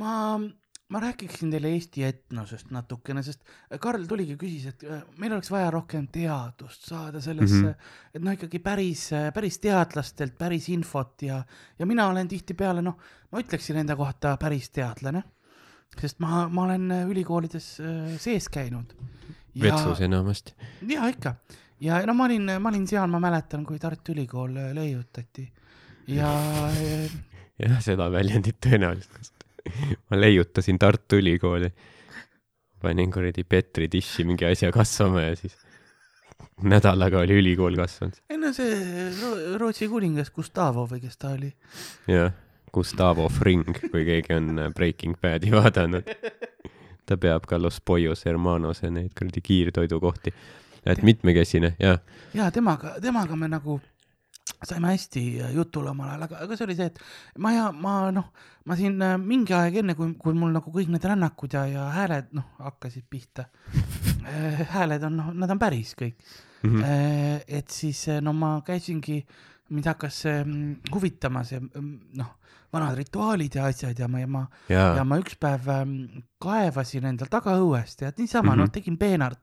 ma, 0.00 0.38
ma 0.92 1.00
räägiksin 1.00 1.50
teile 1.52 1.70
Eesti 1.72 2.04
etnosest 2.04 2.72
natukene, 2.74 3.22
sest 3.24 3.40
Karl 3.80 4.04
tuligi, 4.08 4.36
küsis, 4.40 4.68
et 4.72 4.84
äh, 4.84 5.02
meil 5.22 5.32
oleks 5.32 5.50
vaja 5.52 5.70
rohkem 5.72 6.06
teadust 6.12 6.88
saada 6.90 7.20
sellesse 7.24 7.62
mm. 7.62 7.68
-hmm. 7.68 7.94
et 8.14 8.26
noh, 8.26 8.36
ikkagi 8.36 8.58
päris, 8.58 9.08
päris 9.34 9.58
teadlastelt 9.62 10.36
päris 10.38 10.68
infot 10.68 11.22
ja, 11.22 11.42
ja 11.78 11.86
mina 11.86 12.06
olen 12.12 12.28
tihtipeale 12.28 12.82
noh, 12.82 12.98
ma 13.32 13.40
ütleksin 13.40 13.80
enda 13.80 13.96
kohta 13.96 14.36
päris 14.36 14.70
teadlane, 14.70 15.24
sest 16.00 16.20
ma, 16.20 16.46
ma 16.48 16.68
olen 16.68 16.90
ülikoolides 17.08 17.72
äh, 17.80 18.14
sees 18.20 18.48
käinud. 18.48 18.94
vetsus 19.60 20.00
enamasti. 20.00 20.54
ja 20.88 21.08
ikka 21.08 21.36
ja 21.82 22.00
no 22.06 22.14
ma 22.14 22.24
olin, 22.30 22.48
ma 22.60 22.70
olin 22.70 22.86
seal, 22.88 23.10
ma 23.10 23.20
mäletan, 23.22 23.66
kui 23.66 23.78
Tartu 23.82 24.14
Ülikool 24.14 24.56
äh, 24.56 24.72
leiutati 24.76 25.48
ja 26.06 26.30
äh, 26.68 27.12
jah, 27.58 27.78
seda 27.82 28.10
väljendit 28.12 28.60
tõenäoliselt. 28.62 29.41
ma 30.10 30.20
leiutasin 30.20 30.78
Tartu 30.78 31.20
Ülikooli, 31.22 31.72
panin 32.82 33.10
kuradi 33.14 33.44
Petri 33.44 33.88
tissi 33.88 34.24
mingi 34.24 34.46
asja 34.48 34.72
kasvama 34.74 35.22
ja 35.28 35.36
siis 35.36 35.56
nädalaga 36.62 37.18
oli 37.18 37.38
ülikool 37.38 37.76
kasvanud. 37.76 38.18
ei 38.30 38.38
no 38.38 38.52
see 38.52 39.10
Ro 39.20 39.58
Rootsi 39.58 39.88
kuningas 39.88 40.30
Gustavo 40.30 40.86
või 40.90 41.02
kes 41.02 41.18
ta 41.18 41.34
oli. 41.36 41.52
jah, 42.10 42.32
Gustavo 42.74 43.28
Fring, 43.28 43.68
kui 43.90 44.04
keegi 44.08 44.34
on 44.36 44.58
äh, 44.58 44.72
Breaking 44.74 45.16
Badi 45.20 45.52
vaadanud. 45.58 46.08
ta 47.06 47.16
peab 47.16 47.46
ka 47.46 47.58
Los 47.62 47.80
Pollos 47.80 48.24
Hermanose 48.26 48.90
neid 48.90 49.14
kuradi 49.18 49.40
kiirtoidukohti. 49.40 50.34
et 50.86 51.02
mitmekesine, 51.02 51.76
jah. 51.78 52.00
ja 52.34 52.50
temaga, 52.50 52.96
temaga 53.00 53.36
me 53.36 53.48
nagu 53.48 53.80
saime 54.68 54.92
hästi 54.92 55.22
jutule 55.54 55.90
omal 55.90 56.08
ajal, 56.10 56.22
aga, 56.28 56.38
aga 56.44 56.56
see 56.56 56.64
oli 56.68 56.76
see, 56.78 56.86
et 56.92 56.98
ma 57.38 57.52
ja 57.52 57.70
ma 57.72 58.10
noh, 58.14 58.28
ma 58.66 58.76
siin 58.78 59.00
äh, 59.02 59.16
mingi 59.18 59.54
aeg 59.56 59.80
enne, 59.82 59.94
kui, 59.98 60.14
kui 60.18 60.34
mul 60.38 60.52
nagu 60.54 60.70
kõik 60.70 60.88
need 60.92 61.04
rännakud 61.04 61.52
ja, 61.52 61.66
ja 61.66 61.88
hääled 61.96 62.30
noh, 62.32 62.44
hakkasid 62.58 63.04
pihta. 63.10 63.48
hääled 64.72 65.02
on, 65.08 65.16
noh, 65.18 65.32
nad 65.34 65.50
on 65.50 65.58
päris 65.62 65.94
kõik 65.98 66.16
Mhm. 66.62 66.76
mm.. 66.78 67.40
et 67.58 67.70
siis 67.74 68.04
äh, 68.08 68.20
no 68.22 68.30
ma 68.32 68.60
käisingi, 68.62 69.16
mind 69.74 69.86
hakkas 69.90 70.20
mm, 70.44 70.92
huvitama 70.94 71.42
see 71.42 71.58
mm, 71.58 72.12
noh, 72.20 72.36
vanad 72.72 72.94
rituaalid 73.00 73.56
ja 73.58 73.64
asjad 73.66 73.98
ja 73.98 74.06
ma, 74.08 74.20
ja 74.22 74.28
ma 74.30 74.44
ja 74.70 74.84
jaa, 74.94 75.04
ma 75.04 75.18
üks 75.18 75.34
päev 75.42 75.66
ähm, 75.74 75.96
kaevasin 76.38 77.08
endal 77.10 77.26
tagaõuest 77.32 78.06
ja 78.06 78.12
niisama 78.16 78.52
mm 78.52 78.52
Mhm. 78.52 78.54
-hmm. 78.54 78.62
noh, 78.62 78.70
tegin 78.70 78.96
peenart, 78.98 79.40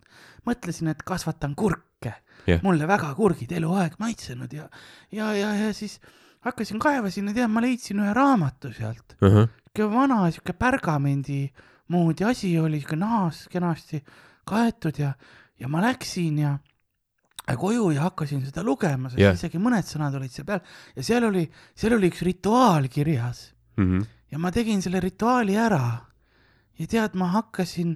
mõtlesin, 0.47 0.87
et 0.93 1.03
kasvatan 1.03 1.55
kurke 1.99 2.13
Jah. 2.47 2.61
mulle 2.63 2.87
väga 2.87 3.13
kurgid 3.15 3.51
eluaeg 3.51 3.97
maitsenud 3.99 4.53
ja, 4.53 4.67
ja, 5.11 5.33
ja, 5.33 5.53
ja 5.55 5.73
siis 5.73 5.99
hakkasin 6.45 6.79
kaevasin 6.79 7.27
ja 7.27 7.33
tead, 7.35 7.51
ma 7.51 7.61
leidsin 7.61 7.99
ühe 7.99 8.13
raamatu 8.15 8.71
sealt, 8.73 9.15
sihuke 9.19 9.89
vana 9.91 10.21
sihuke 10.31 10.53
pärgamendi 10.53 11.49
moodi 11.91 12.23
asi 12.25 12.53
oli, 12.59 12.79
sihuke 12.79 12.95
naas 12.99 13.47
kenasti 13.51 14.01
kaetud 14.47 14.97
ja, 14.99 15.13
ja 15.59 15.67
ma 15.67 15.81
läksin 15.83 16.39
ja 16.39 16.57
koju 17.59 17.91
ja 17.91 18.03
hakkasin 18.07 18.43
seda 18.45 18.61
lugema, 18.63 19.09
sest 19.09 19.19
yeah. 19.19 19.33
isegi 19.33 19.57
mõned 19.57 19.85
sõnad 19.89 20.13
olid 20.15 20.31
seal 20.31 20.45
peal 20.45 20.59
ja 20.95 21.03
seal 21.03 21.25
oli, 21.25 21.47
seal 21.75 21.95
oli 21.97 22.11
üks 22.11 22.21
rituaal 22.25 22.87
kirjas 22.89 23.49
Mhm. 23.79 24.01
ja 24.31 24.37
ma 24.39 24.51
tegin 24.51 24.81
selle 24.83 24.99
rituaali 24.99 25.55
ära 25.57 26.05
ja 26.79 26.87
tead, 26.87 27.13
ma 27.15 27.29
hakkasin 27.31 27.93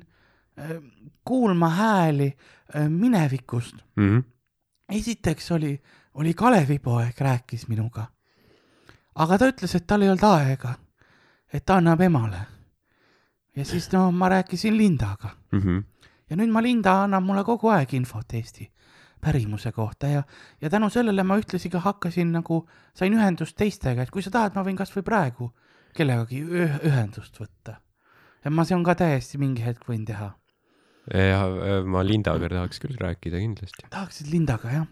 kuulma 1.26 1.70
hääli 1.70 2.28
äh, 2.76 2.90
minevikust. 2.90 3.76
Mhm. 3.96 4.20
esiteks 4.90 5.52
oli, 5.52 5.82
oli 6.14 6.34
Kalevipoeg 6.34 7.20
rääkis 7.20 7.68
minuga. 7.68 8.06
aga 9.16 9.38
ta 9.38 9.46
ütles, 9.50 9.76
et 9.76 9.88
tal 9.88 10.02
ei 10.02 10.10
olnud 10.10 10.24
aega, 10.24 10.74
et 11.54 11.66
ta 11.66 11.76
annab 11.78 12.02
emale. 12.02 12.40
ja 13.56 13.66
siis 13.66 13.92
no 13.92 14.12
ma 14.12 14.30
rääkisin 14.30 14.78
Lindaga 14.78 15.30
Mhm. 15.52 15.78
ja 16.30 16.36
nüüd 16.36 16.50
ma, 16.52 16.62
Linda 16.62 17.04
annab 17.04 17.24
mulle 17.24 17.44
kogu 17.44 17.68
aeg 17.70 17.94
infot 17.94 18.34
Eesti 18.34 18.72
pärimuse 19.22 19.72
kohta 19.72 20.08
ja, 20.08 20.24
ja 20.62 20.70
tänu 20.70 20.90
sellele 20.90 21.24
ma 21.24 21.38
ühtlasi 21.38 21.70
ka 21.70 21.80
hakkasin 21.80 22.32
nagu, 22.32 22.68
sain 22.94 23.14
ühendust 23.14 23.56
teistega, 23.56 24.02
et 24.04 24.12
kui 24.12 24.22
sa 24.22 24.30
tahad, 24.32 24.52
ma 24.56 24.64
võin 24.64 24.76
kasvõi 24.78 25.02
praegu 25.04 25.52
kellegagi 25.96 26.42
üh- 26.44 26.80
ühendust 26.84 27.38
võtta. 27.40 27.76
ja 28.46 28.52
ma 28.52 28.64
see 28.66 28.76
on 28.76 28.84
ka 28.84 28.96
täiesti 28.96 29.38
mingi 29.38 29.64
hetk 29.64 29.86
võin 29.88 30.06
teha. 30.06 30.32
Ja 31.12 31.82
ma 31.84 32.04
Lindaga 32.08 32.48
tahaks 32.54 32.80
küll 32.84 32.96
rääkida 33.00 33.42
kindlasti. 33.44 33.88
tahaksid 33.92 34.30
Lindaga, 34.32 34.72
jah? 34.72 34.86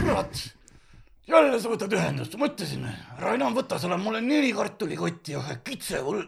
kurat, 0.00 0.40
jälle 1.28 1.58
sa 1.60 1.70
võtad 1.72 1.94
ühendust, 1.96 2.36
mõtlesin, 2.40 2.84
ära 3.18 3.34
enam 3.38 3.54
võta, 3.56 3.78
sul 3.80 3.94
on 3.94 4.02
mulle 4.04 4.20
neli 4.24 4.52
kartulikotti 4.56 5.34
ja 5.36 5.42
ühe 5.42 5.58
kitse 5.66 6.00
mul. 6.04 6.24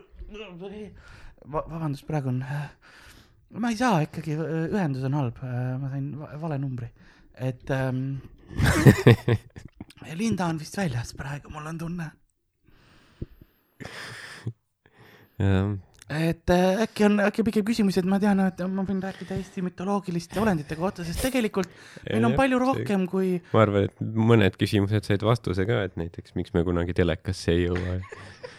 vabandust, 1.46 2.06
praegu 2.08 2.32
on, 2.32 2.40
ma 3.62 3.70
ei 3.72 3.78
saa 3.78 4.02
ikkagi, 4.06 4.36
ühendus 4.72 5.04
on 5.06 5.14
halb, 5.20 5.42
ma 5.42 5.90
sain 5.92 6.08
va- 6.18 6.32
vale 6.42 6.58
numbri, 6.62 6.88
et 7.36 7.70
ähm, 7.70 8.18
Linda 10.20 10.46
on 10.46 10.60
vist 10.60 10.76
väljas 10.78 11.12
praegu, 11.18 11.50
mul 11.52 11.66
on 11.66 11.78
tunne, 11.78 12.10
et 16.08 16.50
äh, 16.54 16.82
äkki 16.84 17.04
on, 17.08 17.18
äkki 17.26 17.44
pigem 17.48 17.64
küsimus, 17.66 17.98
et 17.98 18.06
ma 18.08 18.20
tean, 18.22 18.40
et 18.44 18.60
ma 18.70 18.84
võin 18.86 19.02
rääkida 19.02 19.36
Eesti 19.40 19.64
mütoloogiliste 19.66 20.40
olendite 20.40 20.78
kohta, 20.78 21.04
sest 21.04 21.24
tegelikult 21.26 21.68
meil 22.06 22.28
on 22.28 22.36
palju 22.38 22.60
rohkem 22.62 23.08
kui 23.10 23.34
ma 23.52 23.64
arvan, 23.66 23.90
et 23.90 24.04
mõned 24.30 24.56
küsimused 24.60 25.08
said 25.08 25.26
vastuse 25.26 25.66
ka, 25.68 25.82
et 25.88 25.98
näiteks 25.98 26.38
miks 26.38 26.54
me 26.54 26.62
kunagi 26.66 26.94
telekasse 26.96 27.56
ei 27.56 27.66
jõua. 27.66 27.98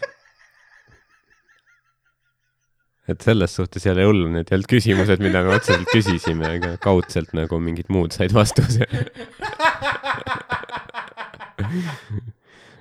et 3.08 3.24
selles 3.24 3.54
suhtes 3.56 3.86
jälle 3.86 4.04
hull, 4.04 4.26
need 4.32 4.50
ei 4.50 4.56
olnud 4.58 4.68
küsimused, 4.70 5.22
mida 5.24 5.42
me 5.46 5.54
otseselt 5.56 5.88
küsisime, 5.92 6.44
aga 6.58 6.74
kaudselt 6.82 7.30
nagu 7.36 7.60
mingid 7.62 7.88
muud 7.92 8.12
said 8.16 8.32
vastuse. 8.36 8.84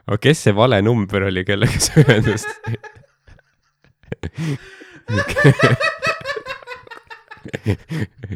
aga 0.07 0.17
kes 0.23 0.39
see 0.47 0.55
vale 0.55 0.81
number 0.83 1.21
oli, 1.29 1.43
kellega 1.47 1.79
sa 1.83 2.03
ühendust 2.03 2.51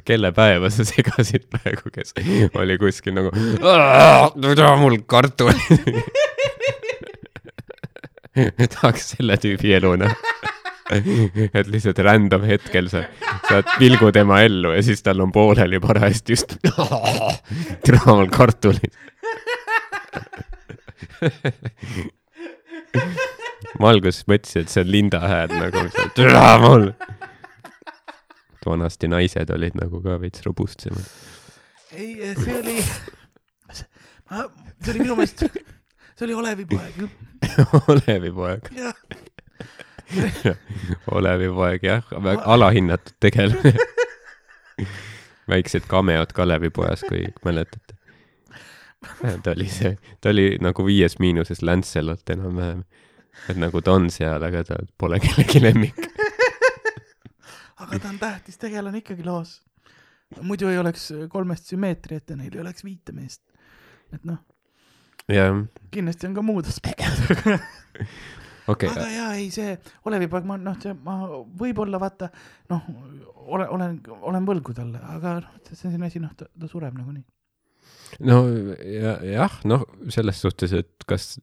kelle 0.08 0.32
päeva 0.36 0.70
sa 0.72 0.86
segasid 0.88 1.50
praegu, 1.52 1.92
kes 1.94 2.16
oli 2.56 2.78
kuskil 2.80 3.14
nagu, 3.18 3.30
mul 4.80 4.98
kartulid. 5.12 6.00
tahaks 8.72 9.04
selle 9.18 9.36
tüübi 9.44 9.76
elu 9.76 9.92
näha. 10.06 10.16
et 11.58 11.70
lihtsalt 11.72 12.00
random 12.04 12.44
hetkel 12.48 12.90
sa 12.92 13.04
saad 13.48 13.70
pilgu 13.80 14.12
tema 14.16 14.42
ellu 14.46 14.74
ja 14.76 14.84
siis 14.86 15.04
tal 15.06 15.24
on 15.24 15.32
pooleli 15.32 15.80
parajasti 15.84 16.36
just, 16.36 16.56
mul 18.08 18.28
kartulid. 18.34 18.96
ma 23.80 23.92
alguses 23.94 24.26
mõtlesin, 24.30 24.66
et 24.66 24.74
see 24.74 24.84
on 24.84 24.92
Linda 24.92 25.22
hääl 25.24 25.54
nagu, 25.56 25.86
mul. 26.66 26.88
vanasti 28.66 29.10
naised 29.12 29.50
olid 29.54 29.78
nagu 29.80 30.02
ka 30.04 30.20
veits 30.22 30.44
robustsemad. 30.46 31.08
ei, 31.96 32.34
see 32.38 32.58
oli, 32.58 32.78
see 33.72 34.94
oli 34.94 35.04
minu 35.06 35.20
meelest, 35.20 35.46
see 36.16 36.28
oli 36.28 36.40
Olevipoeg, 36.44 37.04
Olevipoeg, 37.92 38.74
jah. 38.78 38.96
Olevipoeg 41.16 41.84
jah, 41.84 42.04
väga 42.24 42.44
alahinnatud 42.46 43.16
tegelane. 43.20 43.74
väiksed 45.52 45.88
kameod 45.88 46.34
Kalevipojas, 46.34 47.04
kui 47.10 47.26
mäletate. 47.46 47.96
ta 49.44 49.52
oli 49.56 49.68
see, 49.68 49.98
ta 50.22 50.30
oli 50.30 50.58
nagu 50.62 50.86
Viies 50.86 51.20
Miinuses 51.20 51.62
Lancelot 51.62 52.30
enam-vähem. 52.30 52.84
et 53.50 53.58
nagu 53.58 53.82
ta 53.82 53.94
on 53.94 54.10
seal, 54.12 54.44
aga 54.44 54.64
ta 54.64 54.78
pole 54.98 55.20
kellegi 55.20 55.62
lemmik. 55.62 55.98
aga 57.82 58.00
ta 58.00 58.10
on 58.10 58.20
tähtis 58.20 58.58
tegelane 58.58 59.02
ikkagi 59.02 59.26
loos. 59.26 59.62
muidu 60.42 60.68
ei 60.68 60.78
oleks 60.78 61.12
kolmest 61.30 61.66
sümmeetriat 61.66 62.30
ja 62.30 62.36
neil 62.36 62.56
ei 62.56 62.62
oleks 62.62 62.84
viite 62.86 63.12
meest. 63.12 63.42
et 64.14 64.24
noh, 64.26 64.38
jah, 65.28 65.64
kindlasti 65.92 66.28
on 66.28 66.38
ka 66.38 66.46
muud 66.46 66.68
aspektid. 66.68 68.08
Okei 68.74 68.92
aga 68.92 69.08
jaa, 69.12 69.32
ei 69.40 69.50
see 69.54 69.76
Olevipoeg, 70.10 70.48
ma 70.48 70.58
noh, 70.62 70.78
ma 71.06 71.18
võib-olla 71.62 72.00
vaata 72.02 72.32
noh, 72.72 72.88
olen, 73.48 73.68
olen, 73.78 73.98
olen 74.32 74.48
võlgu 74.48 74.76
talle, 74.78 75.02
aga 75.16 75.40
noh, 75.44 75.58
see 75.72 75.88
on 75.88 75.96
selline 75.96 76.12
asi, 76.12 76.22
noh, 76.24 76.34
ta, 76.38 76.48
ta 76.48 76.70
sureb 76.72 76.96
nagunii. 76.98 77.26
no 78.28 78.44
ja, 78.86 79.18
jah, 79.26 79.60
noh, 79.70 79.86
selles 80.14 80.42
suhtes, 80.44 80.76
et 80.78 81.08
kas 81.10 81.36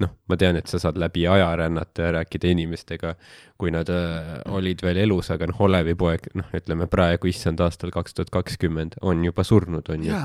noh, 0.00 0.14
ma 0.32 0.38
tean, 0.40 0.56
et 0.56 0.70
sa 0.70 0.80
saad 0.80 0.98
läbi 1.00 1.26
aja 1.28 1.50
rännata 1.60 2.06
ja 2.08 2.14
rääkida 2.16 2.48
inimestega, 2.54 3.14
kui 3.60 3.72
nad 3.74 3.90
äh, 3.92 4.32
olid 4.48 4.82
veel 4.84 5.02
elus, 5.04 5.30
aga 5.34 5.50
noh, 5.50 5.60
Olevipoeg, 5.68 6.32
noh, 6.40 6.48
ütleme 6.56 6.88
praegu, 6.90 7.30
issand 7.30 7.60
aastal 7.64 7.92
kaks 7.94 8.16
tuhat 8.16 8.32
kakskümmend 8.34 8.98
on 9.04 9.24
juba 9.26 9.44
surnud, 9.46 9.92
on 9.92 10.08
ju, 10.08 10.24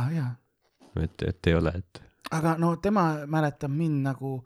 et, 1.04 1.28
et 1.28 1.52
ei 1.52 1.58
ole, 1.60 1.76
et 1.84 2.06
aga 2.34 2.56
no 2.58 2.76
tema 2.82 3.26
mäletab 3.30 3.74
mind 3.74 4.06
nagu 4.08 4.40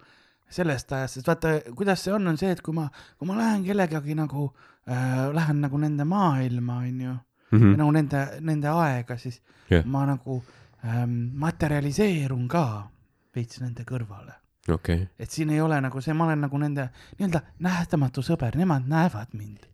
sellest 0.49 0.91
ajast, 0.91 1.19
sest 1.19 1.27
vaata, 1.27 1.55
kuidas 1.77 2.03
see 2.03 2.13
on, 2.13 2.27
on 2.27 2.37
see, 2.37 2.51
et 2.51 2.61
kui 2.65 2.73
ma, 2.73 2.87
kui 3.17 3.27
ma 3.29 3.37
lähen 3.37 3.63
kellegagi 3.67 4.15
nagu 4.17 4.49
äh,, 4.89 5.27
lähen 5.33 5.61
nagu 5.61 5.77
nende 5.77 6.05
maailma, 6.09 6.81
onju 6.83 7.11
mm 7.13 7.25
mm., 7.51 7.59
-hmm. 7.59 7.77
nagu 7.77 7.91
nende, 7.91 8.27
nende 8.39 8.67
aega, 8.67 9.17
siis 9.17 9.41
yeah. 9.71 9.85
ma 9.85 10.05
nagu 10.05 10.43
ähm, 10.85 11.11
materialiseerun 11.33 12.47
ka 12.47 12.89
veits 13.35 13.61
nende 13.61 13.83
kõrvale. 13.83 14.33
okay.. 14.71 15.07
et 15.19 15.31
siin 15.31 15.49
ei 15.49 15.61
ole 15.61 15.81
nagu 15.81 16.01
see, 16.01 16.13
ma 16.13 16.25
olen 16.25 16.41
nagu 16.41 16.57
nende 16.57 16.89
nii-öelda 17.17 17.41
nähtamatu 17.59 18.21
sõber, 18.25 18.57
nemad 18.57 18.87
näevad 18.87 19.33
mind, 19.33 19.65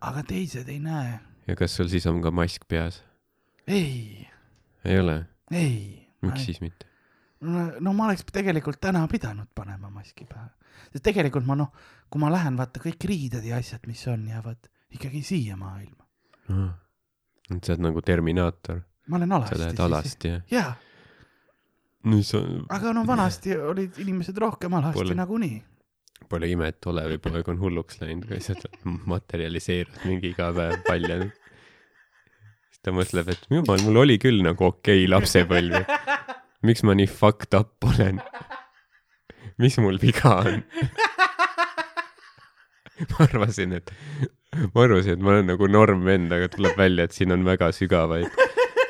aga 0.00 0.22
teised 0.22 0.68
ei 0.68 0.78
näe. 0.78 1.18
ja 1.46 1.56
kas 1.56 1.76
sul 1.76 1.88
siis 1.88 2.06
on 2.06 2.22
ka 2.22 2.30
mask 2.30 2.68
peas? 2.68 3.02
ei, 3.66 4.28
ei 4.84 5.00
ole? 5.00 5.24
ei. 5.50 6.08
miks 6.22 6.44
siis 6.44 6.60
mitte? 6.60 6.86
No, 7.40 7.92
ma 7.92 8.08
oleks 8.08 8.26
tegelikult 8.32 8.80
täna 8.82 9.04
pidanud 9.10 9.50
panema 9.54 9.90
maski 9.92 10.26
pähe, 10.28 10.48
sest 10.92 11.04
tegelikult 11.06 11.46
ma 11.46 11.56
noh, 11.58 11.70
kui 12.10 12.22
ma 12.22 12.32
lähen, 12.32 12.58
vaata 12.58 12.82
kõik 12.82 13.06
riided 13.08 13.46
ja 13.46 13.60
asjad, 13.60 13.86
mis 13.90 14.02
on, 14.10 14.26
jäävad 14.30 14.68
ikkagi 14.96 15.22
siia 15.26 15.56
maailma. 15.60 16.04
et 17.54 17.64
sa 17.64 17.74
oled 17.74 17.86
nagu 17.88 18.02
Terminaator, 18.02 18.82
ma 19.08 19.20
olen 19.20 19.28
sa 19.28 19.40
alasti. 19.40 19.58
lähed 19.62 19.82
alasti 19.86 20.28
jah? 20.34 20.44
jaa, 20.50 20.70
no 22.08 22.22
sa, 22.26 22.42
aga 22.74 22.94
no 22.96 23.04
vanasti 23.08 23.56
olid 23.56 23.98
inimesed 24.04 24.38
rohkem 24.38 24.78
alasti 24.80 25.02
Pole- 25.02 25.18
nagunii. 25.18 25.58
Pole 26.28 26.48
ime, 26.50 26.66
et 26.72 26.86
Olevi 26.90 27.16
poeg 27.22 27.46
on 27.48 27.60
hulluks 27.60 28.00
läinud, 28.02 28.26
kui 28.26 28.36
lihtsalt 28.36 28.66
materialiseerub 29.08 30.02
mingi 30.08 30.32
iga 30.34 30.50
päev 30.52 30.82
palja. 30.84 31.20
siis 31.22 32.82
ta 32.82 32.92
mõtleb, 32.92 33.30
et 33.32 33.46
jumal, 33.54 33.80
mul 33.86 34.02
oli 34.02 34.18
küll 34.20 34.42
nagu 34.44 34.66
okei 34.66 35.04
okay 35.04 35.12
lapsepõlv. 35.14 35.78
Miks 36.66 36.82
ma 36.86 36.94
nii 36.98 37.08
fucked 37.10 37.54
up 37.58 37.84
olen? 37.86 38.20
mis 39.58 39.78
mul 39.82 39.98
viga 40.02 40.36
on? 40.44 40.62
ma 43.12 43.24
arvasin, 43.26 43.72
et, 43.78 43.90
ma 44.74 44.84
arvasin, 44.86 45.16
et 45.16 45.22
ma 45.22 45.34
olen 45.36 45.48
nagu 45.52 45.68
normvend, 45.70 46.32
aga 46.34 46.50
tuleb 46.54 46.78
välja, 46.78 47.06
et 47.08 47.14
siin 47.16 47.34
on 47.34 47.44
väga 47.46 47.70
sügavaid 47.74 48.30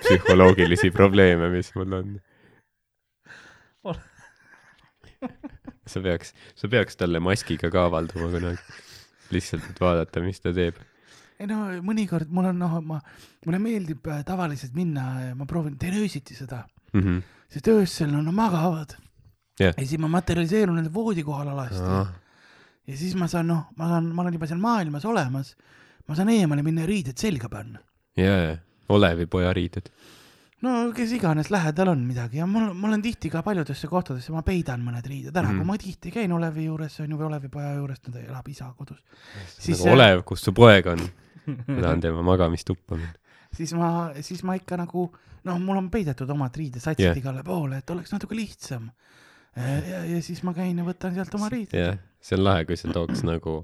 psühholoogilisi 0.04 0.90
probleeme, 0.94 1.48
mis 1.52 1.70
mul 1.76 1.96
on. 1.98 2.14
sa 5.92 6.00
peaks, 6.04 6.34
sa 6.56 6.68
peaks 6.70 6.96
talle 7.00 7.20
maskiga 7.24 7.70
ka 7.72 7.86
avalduma 7.88 8.28
kunagi. 8.32 8.60
lihtsalt, 9.32 9.64
et 9.68 9.80
vaadata, 9.82 10.22
mis 10.24 10.40
ta 10.40 10.52
teeb. 10.56 10.76
ei 11.38 11.46
no 11.46 11.58
mõnikord 11.84 12.30
mul 12.34 12.48
on 12.50 12.56
noh, 12.58 12.78
ma, 12.84 12.96
mulle 13.46 13.58
meeldib 13.62 14.06
äh, 14.10 14.22
tavaliselt 14.26 14.74
minna, 14.76 15.34
ma 15.38 15.46
proovin, 15.46 15.76
teen 15.80 15.98
öösiti 16.00 16.36
seda, 16.38 16.64
Mhm. 16.96 17.18
Sest 17.52 17.68
öösel 17.72 18.10
no, 18.12 18.22
nad 18.22 18.34
magavad 18.34 18.96
Jah. 19.58 19.74
ja 19.74 19.84
siis 19.86 19.98
ma 20.00 20.10
materialiseerun 20.12 20.76
nende 20.78 20.92
voodi 20.94 21.24
kohal 21.26 21.48
alasti 21.54 21.82
ja 22.88 22.96
siis 22.96 23.16
ma 23.18 23.28
saan 23.30 23.50
noh, 23.50 23.66
ma 23.76 23.90
saan, 23.92 24.12
ma 24.14 24.24
olen 24.24 24.38
juba 24.38 24.48
seal 24.48 24.60
maailmas 24.62 25.04
olemas, 25.08 25.52
ma 26.08 26.16
saan 26.16 26.32
eemale 26.32 26.64
minna 26.64 26.86
ja 26.86 26.90
riided 26.90 27.20
selga 27.20 27.50
panna. 27.52 27.82
jaa, 28.16 28.56
Olevi 28.88 29.26
poja 29.28 29.52
riided. 29.52 29.90
no 30.64 30.74
kes 30.96 31.12
iganes 31.18 31.50
lähedal 31.52 31.92
on 31.92 32.06
midagi 32.08 32.40
ja 32.40 32.46
mul, 32.48 32.72
ma 32.74 32.88
olen 32.88 33.02
tihti 33.04 33.30
ka 33.30 33.42
paljudesse 33.46 33.90
kohtadesse, 33.90 34.32
ma 34.32 34.42
peidan 34.46 34.82
mõned 34.84 35.06
riided 35.06 35.36
ära 35.36 35.48
mm. 35.48 35.54
-hmm. 35.54 35.58
kui 35.58 35.72
ma 35.72 35.78
tihti 35.78 36.14
käin 36.14 36.32
Olevi 36.32 36.64
juures, 36.64 37.00
on 37.00 37.10
ju, 37.10 37.20
või 37.20 37.28
Olevi 37.28 37.48
poja 37.52 37.74
juures, 37.74 38.00
ta 38.00 38.18
elab 38.18 38.48
isa 38.48 38.72
kodus, 38.76 39.04
Siis 39.58 39.84
nagu 39.84 39.96
Olev, 39.96 40.22
kus 40.24 40.44
su 40.44 40.52
poeg 40.52 40.86
on? 40.86 41.08
ma 41.48 41.80
tahan 41.80 42.00
tema 42.00 42.22
magamistuppa 42.22 42.96
minna. 42.96 43.27
Siis 43.56 43.72
ma, 43.76 44.10
siis 44.24 44.42
ma 44.46 44.56
ikka 44.58 44.78
nagu 44.80 45.08
noh, 45.48 45.58
mul 45.62 45.80
on 45.80 45.88
peidetud 45.92 46.30
omad 46.34 46.54
riidesatsid 46.56 47.06
yeah. 47.06 47.18
igale 47.18 47.44
poole, 47.46 47.80
et 47.80 47.90
oleks 47.94 48.12
natuke 48.14 48.36
lihtsam. 48.36 48.90
ja, 49.56 50.04
ja 50.04 50.22
siis 50.22 50.42
ma 50.46 50.54
käin 50.54 50.78
ja 50.78 50.86
võtan 50.86 51.14
sealt 51.16 51.34
oma 51.38 51.50
riided. 51.52 51.78
jah, 51.78 51.98
see 52.20 52.38
on 52.38 52.44
lahe, 52.44 52.66
kui 52.68 52.78
sa 52.78 52.90
tooks 52.94 53.24
nagu, 53.26 53.60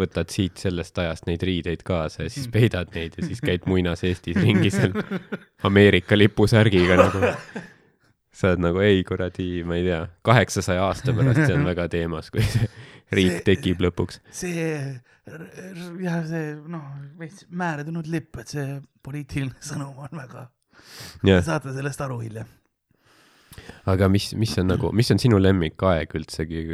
võtad 0.00 0.30
siit 0.32 0.60
sellest 0.62 0.96
ajast 1.02 1.26
neid 1.28 1.42
riideid 1.44 1.82
kaasa 1.86 2.24
ja 2.24 2.32
siis 2.32 2.48
peidad 2.52 2.94
neid 2.94 3.18
ja 3.18 3.26
siis 3.26 3.42
käid 3.44 3.66
muinas 3.68 4.04
Eestis 4.06 4.38
ringi 4.40 4.70
seal 4.72 4.94
Ameerika 5.66 6.16
lipusärgiga 6.16 6.96
nagu. 7.00 7.34
sa 8.32 8.52
oled 8.52 8.62
nagu 8.62 8.80
ei 8.80 9.02
kuradi, 9.04 9.64
ma 9.66 9.76
ei 9.76 9.84
tea, 9.84 10.04
kaheksasaja 10.24 10.86
aasta 10.86 11.12
pärast, 11.12 11.42
see 11.44 11.56
on 11.58 11.66
väga 11.72 11.88
teemas, 11.92 12.30
kui 12.32 12.46
see 12.46 12.70
riik 13.12 13.40
See- 13.40 13.46
tekib 13.50 13.82
lõpuks. 13.84 14.20
see 14.30 14.70
jah, 16.04 16.22
see 16.28 16.54
noh, 16.70 16.86
veits 17.18 17.44
määratud 17.50 18.08
lipp, 18.10 18.40
et 18.42 18.56
see 18.56 18.80
poliitiline 19.04 19.54
sõnum 19.70 19.98
on 20.06 20.22
väga, 20.22 20.48
jah, 21.26 21.44
saate 21.44 21.74
sellest 21.76 22.02
aru 22.06 22.20
hiljem. 22.24 22.56
aga 23.90 24.08
mis, 24.12 24.32
mis 24.38 24.56
on 24.62 24.70
nagu, 24.72 24.92
mis 24.96 25.10
on 25.12 25.22
sinu 25.22 25.40
lemmikaeg 25.40 26.18
üldsegi, 26.20 26.66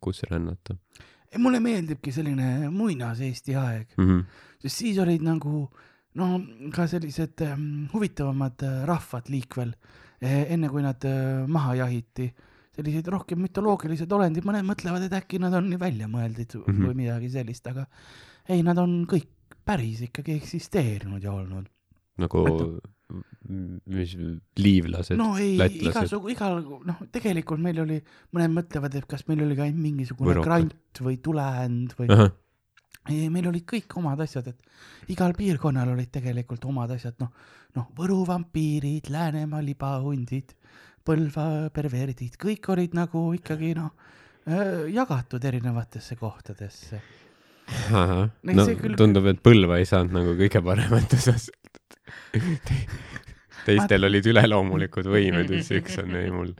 kus 0.00 0.24
rännata 0.30 0.78
mulle 1.42 1.60
meeldibki 1.60 2.12
selline 2.14 2.70
muinas 2.72 3.20
Eesti 3.20 3.56
aeg, 3.58 3.92
mm? 3.96 4.06
-hmm. 4.08 4.24
sest 4.62 4.82
siis 4.82 4.98
olid 5.02 5.24
nagu 5.26 5.66
no 6.16 6.40
ka 6.74 6.86
sellised 6.90 7.42
ähm, 7.44 7.86
huvitavamad 7.92 8.62
äh, 8.64 8.84
rahvad 8.88 9.30
liikvel 9.32 9.72
eh,, 10.20 10.52
enne 10.52 10.70
kui 10.72 10.84
nad 10.84 11.04
äh, 11.04 11.46
maha 11.48 11.74
jahiti. 11.82 12.30
Sellised 12.76 13.08
rohkem 13.12 13.40
mütoloogilised 13.44 14.12
olendid, 14.12 14.44
mõned 14.46 14.66
mõtlevad, 14.68 15.06
et 15.06 15.16
äkki 15.16 15.40
nad 15.42 15.54
on 15.56 15.70
välja 15.80 16.08
mõeldud 16.08 16.58
mm 16.58 16.62
Mhm. 16.66 16.76
-hmm. 16.76 16.86
või 16.90 16.94
midagi 17.04 17.30
sellist, 17.32 17.66
aga 17.66 17.86
ei, 18.48 18.62
nad 18.62 18.78
on 18.78 19.06
kõik 19.06 19.28
päris 19.64 20.02
ikkagi 20.06 20.36
eksisteerinud 20.40 21.22
ja 21.22 21.32
olnud. 21.32 21.66
nagu, 22.16 22.42
mis, 23.86 24.16
liivlased 24.58 25.18
no 25.18 25.36
ei, 25.36 25.56
lätlased. 25.58 25.90
igasugu, 25.90 26.30
igal, 26.32 26.62
noh, 26.88 27.02
tegelikult 27.12 27.60
meil 27.60 27.78
oli, 27.82 27.98
mõned 28.34 28.54
mõtlevad, 28.56 28.94
et 28.98 29.06
kas 29.06 29.26
meil 29.28 29.42
oli 29.44 29.56
ka 29.58 29.62
ainult 29.66 29.82
mingisugune 29.82 30.32
Võrokad. 30.32 30.44
grant 30.48 31.00
või 31.04 31.18
tulend 31.22 31.92
või 31.98 32.08
ahah, 32.10 32.32
ei, 33.08 33.28
meil 33.30 33.46
olid 33.52 33.66
kõik 33.68 33.94
omad 34.00 34.20
asjad, 34.24 34.48
et 34.48 35.12
igal 35.12 35.32
piirkonnal 35.38 35.92
olid 35.92 36.10
tegelikult 36.10 36.64
omad 36.64 36.90
asjad, 36.96 37.14
noh, 37.20 37.30
noh, 37.76 37.86
Võru 37.96 38.24
vampiirid, 38.26 39.10
Läänemaa 39.12 39.62
libahundid, 39.62 40.56
Põlva 41.06 41.46
perverdid, 41.74 42.34
kõik 42.40 42.66
olid 42.74 42.96
nagu 42.98 43.28
ikkagi 43.36 43.74
noh, 43.78 43.92
jagatud 44.90 45.44
erinevatesse 45.46 46.16
kohtadesse. 46.18 47.02
Ei, 47.66 48.54
no 48.54 48.66
küll- 48.78 48.98
tundub, 48.98 49.26
et 49.30 49.42
Põlva 49.42 49.80
ei 49.82 49.86
saanud 49.88 50.14
nagu 50.14 50.34
kõige 50.38 50.62
paremat 50.66 51.14
osa 51.18 51.34
sealt. 51.38 51.94
teistel 53.66 54.06
olid 54.06 54.26
üleloomulikud 54.30 55.08
võimed 55.10 55.50
siis 55.50 55.72
üks 55.80 55.98
on 56.02 56.14
ei 56.20 56.30
mul 56.30 56.52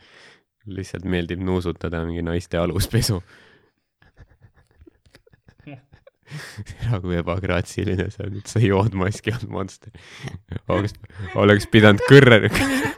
lihtsalt 0.66 1.06
meeldib 1.06 1.42
nuusutada 1.46 2.02
mingi 2.06 2.24
naiste 2.26 2.58
aluspesu. 2.58 3.20
tea 6.26 6.98
kui 7.04 7.14
ebagraatsiline 7.20 8.08
see 8.10 8.24
on, 8.26 8.38
et 8.40 8.50
sa 8.50 8.58
jood 8.58 8.96
maski 8.98 9.30
all 9.30 9.46
monster. 9.46 9.92
oleks, 10.66 10.96
oleks 11.38 11.68
pidanud 11.70 12.02
kõrre, 12.10 12.50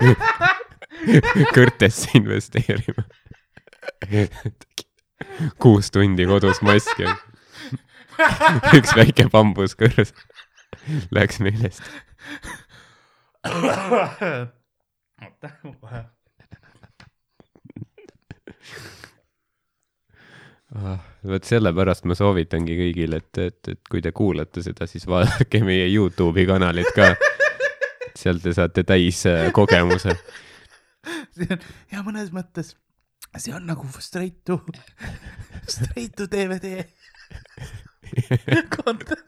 kõrtesse 1.57 2.13
investeerima. 2.19 3.07
kuus 5.63 5.91
tundi 5.95 6.27
kodus 6.29 6.61
maski 6.67 7.09
on. 7.09 7.17
üks 8.79 8.93
väike 8.99 9.29
bambuskõrs 9.33 10.13
läks 11.15 11.41
meelest. 11.45 11.83
oota, 13.49 14.51
kohe. 15.63 16.05
Ah, 20.77 20.99
vot 21.25 21.47
sellepärast 21.49 22.05
ma 22.05 22.13
soovitangi 22.19 22.75
kõigile, 22.77 23.23
et, 23.23 23.39
et, 23.41 23.71
et 23.73 23.81
kui 23.89 24.03
te 24.05 24.11
kuulate 24.13 24.61
seda, 24.61 24.85
siis 24.87 25.07
vaadake 25.09 25.63
meie 25.65 25.87
Youtube'i 25.89 26.45
kanalit 26.49 26.91
ka. 26.97 27.15
sealt 28.19 28.43
te 28.45 28.53
saate 28.53 28.85
täis 28.85 29.23
äh, 29.31 29.49
kogemuse. 29.55 30.13
see 31.37 31.49
on 31.51 31.61
ja 31.93 32.05
mõnes 32.07 32.33
mõttes, 32.35 32.75
see 33.37 33.55
on 33.57 33.67
nagu 33.69 33.89
straight 34.03 34.41
to, 34.49 34.61
straight 35.69 36.17
to 36.17 36.29
DVD 36.31 36.85
content. 38.75 39.25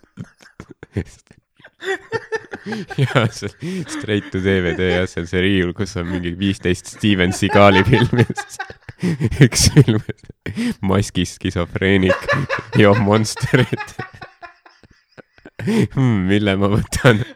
ja 2.98 3.26
see 3.32 3.84
Straight 3.88 4.30
to 4.32 4.38
DVD 4.44 4.80
ja 4.98 5.06
see 5.08 5.22
on 5.22 5.28
see 5.30 5.40
riiul, 5.44 5.72
kus 5.76 5.96
on 6.00 6.06
mingi 6.10 6.32
viisteist 6.38 6.86
Steven 6.96 7.32
Seagali 7.36 7.82
filmi. 7.88 8.24
üks 9.46 9.62
film, 9.72 10.02
maskis 10.84 11.30
skisofreenik 11.38 12.20
joob 12.76 12.98
Monsterit 13.04 13.94
hmm,. 15.64 16.26
mille 16.28 16.52
ma 16.60 16.68
võtan? 16.74 17.16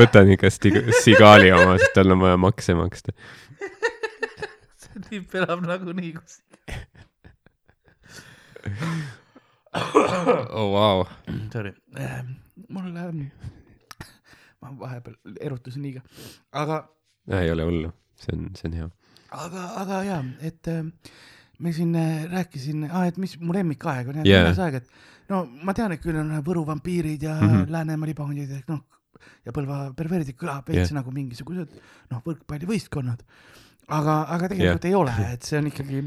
võtan 0.00 0.32
ikka 0.34 0.50
Seagali 0.52 1.52
oma, 1.54 1.76
sest 1.80 1.94
tal 1.96 2.14
on 2.14 2.22
vaja 2.24 2.40
makse 2.40 2.76
maksta. 2.78 3.14
see 4.82 5.04
tüüp 5.08 5.36
elab 5.40 5.64
nagunii 5.66 6.12
kus. 6.16 6.40
oh 10.56 10.72
vau. 10.72 11.06
Sorry, 11.52 11.72
mul 12.68 12.96
ähm,, 12.96 13.26
ma 14.62 14.72
vahepeal 14.80 15.16
erutusin 15.40 15.84
liiga, 15.86 16.02
aga, 16.52 16.82
ei 17.40 17.50
ole 17.52 17.66
hullu, 17.68 17.92
see 18.20 18.36
on, 18.36 18.50
see 18.58 18.70
on 18.70 18.78
hea. 18.80 18.90
aga, 19.46 19.66
aga 19.82 20.02
jaa, 20.06 20.22
et 20.48 20.72
äh, 20.72 20.82
me 21.58 21.72
siin 21.76 21.94
äh, 21.96 22.24
rääkisin 22.32 22.88
ah,, 22.90 23.06
et 23.08 23.20
mis 23.20 23.36
mu 23.40 23.54
lemmikaeg 23.56 24.10
on, 24.12 24.22
Jaa. 24.24 24.48
yeah. 24.48 24.64
aeg, 24.66 24.80
et 24.80 25.30
no 25.32 25.44
ma 25.66 25.74
tean, 25.76 25.94
et 25.94 26.02
küll 26.02 26.18
on 26.20 26.34
Võru 26.46 26.64
vampiirid 26.66 27.22
ja 27.22 27.36
mm. 27.40 27.48
-hmm. 27.48 27.72
Läänemaa 27.72 28.10
libahundid, 28.12 28.52
et 28.58 28.68
noh, 28.72 28.84
ja 29.46 29.54
Põlva 29.56 29.80
perverdid 29.96 30.38
kõlab 30.38 30.68
veits 30.68 30.90
yeah. 30.90 30.98
nagu 30.98 31.14
mingisugused 31.14 31.72
noh, 32.12 32.22
võrkpallivõistkonnad. 32.26 33.24
aga, 33.88 34.22
aga 34.36 34.52
tegelikult 34.52 34.84
yeah. 34.84 34.92
ei 34.92 35.00
ole, 35.00 35.16
et 35.32 35.46
see 35.46 35.60
on 35.60 35.72
ikkagi 35.72 36.06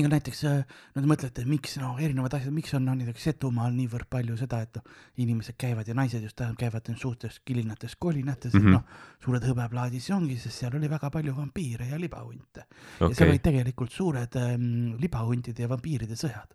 ega 0.00 0.10
näiteks 0.10 0.42
äh, 0.48 0.74
no 0.94 1.02
te 1.02 1.08
mõtlete, 1.08 1.44
miks 1.48 1.76
noh, 1.80 1.96
erinevad 2.02 2.34
asjad, 2.36 2.54
miks 2.54 2.74
on 2.76 2.84
no, 2.88 2.94
näiteks 2.98 3.28
Setumaal 3.30 3.74
niivõrd 3.76 4.08
palju 4.12 4.36
seda, 4.40 4.60
et 4.66 4.78
noh, 4.78 4.98
inimesed 5.22 5.56
käivad 5.60 5.88
ja 5.88 5.96
naised 5.96 6.24
just 6.24 6.36
tähendab, 6.38 6.58
käivad 6.60 6.90
suurtes 7.00 7.40
kilinates 7.46 7.96
kolinates 8.00 8.54
mm. 8.54 8.66
-hmm. 8.66 8.76
noh, 8.76 9.14
suured 9.24 9.46
hõbeplaadid, 9.48 10.04
see 10.04 10.16
ongi, 10.16 10.38
sest 10.40 10.64
seal 10.64 10.76
oli 10.78 10.90
väga 10.90 11.10
palju 11.12 11.36
vampiire 11.36 11.88
ja 11.90 12.00
libahunte 12.00 12.66
okay.. 12.66 13.08
ja 13.08 13.14
seal 13.14 13.32
olid, 13.32 13.44
tegelikult 13.44 13.92
suured 13.92 14.38
ähm, 14.42 14.96
libahuntide 15.00 15.66
ja 15.66 15.72
vampiiride 15.72 16.18
sõjad. 16.18 16.52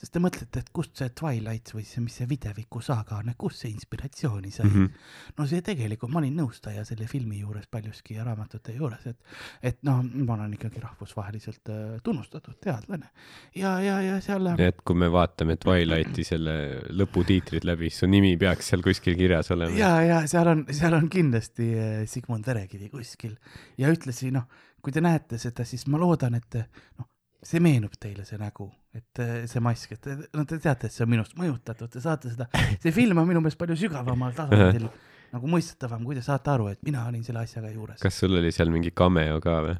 Sest 0.00 0.14
te 0.14 0.22
mõtlete, 0.22 0.62
et 0.64 0.70
kust 0.74 0.96
see 0.98 1.10
Twilight 1.16 1.72
või 1.74 1.84
see, 1.88 2.02
mis 2.04 2.16
see 2.20 2.28
Videviku 2.30 2.82
saaga 2.84 3.18
on, 3.20 3.30
et 3.32 3.38
kust 3.40 3.62
see 3.64 3.72
inspiratsiooni 3.72 4.52
sai 4.54 4.66
mm. 4.66 4.74
-hmm. 4.74 5.38
no 5.38 5.46
see 5.50 5.62
tegelikult, 5.64 6.12
ma 6.12 6.20
olin 6.22 6.36
nõustaja 6.42 6.84
selle 6.88 7.08
filmi 7.10 7.40
juures 7.40 7.66
paljuski 7.70 8.18
ja 8.18 8.24
raamatute 8.26 8.74
juures, 8.76 9.06
et, 9.10 9.18
et 9.62 9.82
noh, 9.86 10.02
ma 10.02 10.36
olen 10.38 10.56
ikkagi 10.58 10.82
rahvusvaheliselt 10.82 11.72
äh, 11.72 11.82
tunnustatud 12.02 12.58
teadlane 12.60 13.10
ja, 13.56 13.78
ja, 13.80 14.00
ja 14.02 14.20
seal 14.24 14.44
nii 14.52 14.70
et 14.70 14.82
kui 14.84 14.98
me 14.98 15.08
vaatame 15.12 15.56
Twilighti 15.60 16.24
selle 16.26 16.56
lõputiitrid 16.92 17.66
läbi, 17.66 17.90
siis 17.90 18.04
su 18.04 18.10
nimi 18.10 18.34
peaks 18.40 18.70
seal 18.72 18.84
kuskil 18.84 19.16
kirjas 19.18 19.50
olema. 19.54 19.76
ja, 19.78 19.94
ja 20.04 20.20
seal 20.30 20.50
on, 20.52 20.66
seal 20.74 20.96
on 20.98 21.08
kindlasti 21.12 21.70
äh, 21.78 21.96
Sigmund 22.10 22.46
Verekivi 22.46 22.90
kuskil 22.92 23.36
ja 23.80 23.92
ühtlasi 23.92 24.30
noh, 24.34 24.48
kui 24.84 24.92
te 24.92 25.00
näete 25.04 25.40
seda, 25.40 25.64
siis 25.64 25.86
ma 25.88 26.00
loodan, 26.00 26.36
et 26.36 26.60
noh, 26.60 27.08
see 27.44 27.62
meenub 27.62 27.94
teile 28.00 28.24
see 28.28 28.38
nägu, 28.40 28.68
et 28.96 29.20
äh, 29.22 29.34
see 29.50 29.62
mask, 29.64 29.96
et 29.96 30.08
no 30.34 30.44
te 30.48 30.58
teate, 30.62 30.88
et 30.88 30.94
see 30.94 31.04
on 31.04 31.10
minust 31.12 31.34
mõjutatud, 31.38 31.90
te 31.92 32.02
saate 32.04 32.32
seda, 32.32 32.48
see 32.82 32.92
film 32.94 33.20
on 33.20 33.28
minu 33.28 33.42
meelest 33.44 33.60
palju 33.60 33.76
sügavamal 33.84 34.36
tasandil 34.36 34.88
nagu 35.34 35.50
mõistetavam, 35.50 36.04
kui 36.06 36.16
te 36.16 36.22
saate 36.24 36.52
aru, 36.52 36.70
et 36.72 36.80
mina 36.86 37.04
olin 37.08 37.24
selle 37.26 37.42
asjaga 37.42 37.72
juures. 37.72 38.00
kas 38.02 38.22
sul 38.22 38.38
oli 38.38 38.52
seal 38.54 38.72
mingi 38.74 38.94
cameo 38.96 39.40
ka 39.44 39.58
või? 39.66 39.76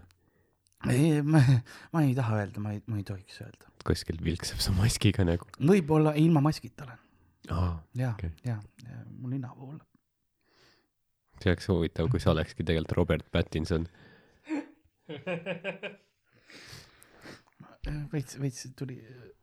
ei, 0.92 1.22
ma, 1.22 1.40
ma 1.94 2.04
ei 2.04 2.14
taha 2.16 2.42
öelda, 2.42 2.62
ma 2.64 2.74
ei, 2.74 2.82
ma 2.90 3.00
ei 3.00 3.06
tohiks 3.06 3.40
öelda. 3.44 3.72
kuskil 3.86 4.20
vilksab 4.24 4.62
su 4.64 4.74
maskiga 4.76 5.26
nägu. 5.26 5.48
võib-olla 5.60 6.14
ilma 6.20 6.44
maskita 6.44 6.88
olen, 6.88 7.02
aa, 7.54 7.74
ja 8.00 8.14
okay., 8.16 8.34
ja, 8.46 8.58
ja 8.84 9.02
mul 9.10 9.36
nina 9.36 9.52
pool. 9.56 9.78
see 11.40 11.52
oleks 11.54 11.70
huvitav, 11.72 12.10
kui 12.12 12.22
sa 12.22 12.34
olekski 12.34 12.66
tegelikult 12.66 12.98
Robert 12.98 13.30
Pattinson. 13.32 13.88
veits, 18.12 18.38
veits 18.40 18.68
tuli, 18.78 18.98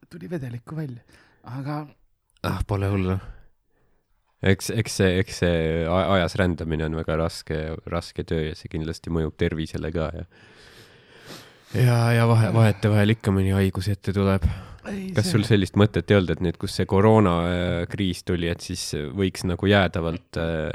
tuli 0.10 0.30
vedelikku 0.32 0.78
välja, 0.78 1.04
aga 1.44 1.84
ah, 2.48 2.62
pole 2.68 2.90
hullu. 2.92 3.18
eks, 4.42 4.72
eks 4.74 4.98
see, 5.02 5.20
eks 5.22 5.42
see 5.44 5.60
ajas 5.88 6.38
rändamine 6.42 6.88
on 6.90 6.98
väga 6.98 7.20
raske, 7.22 7.62
raske 7.92 8.26
töö 8.28 8.50
ja 8.50 8.58
see 8.58 8.72
kindlasti 8.74 9.14
mõjub 9.14 9.38
tervisele 9.38 9.94
ka 9.94 10.10
ja 10.16 10.26
ja, 11.76 12.12
ja 12.16 12.28
vahe, 12.30 12.52
vahetevahel 12.54 13.16
ikka 13.16 13.34
mõni 13.36 13.54
haigus 13.56 13.88
ette 13.92 14.14
tuleb. 14.16 14.46
kas 15.16 15.28
sul 15.30 15.44
sellist 15.46 15.76
mõtet 15.78 16.10
ei 16.10 16.18
olnud, 16.18 16.32
et 16.34 16.40
nüüd, 16.42 16.58
kus 16.62 16.74
see 16.80 16.88
koroonakriis 16.90 18.24
tuli, 18.26 18.48
et 18.50 18.64
siis 18.66 18.82
võiks 19.14 19.46
nagu 19.46 19.70
jäädavalt 19.70 20.40
äh, 20.42 20.72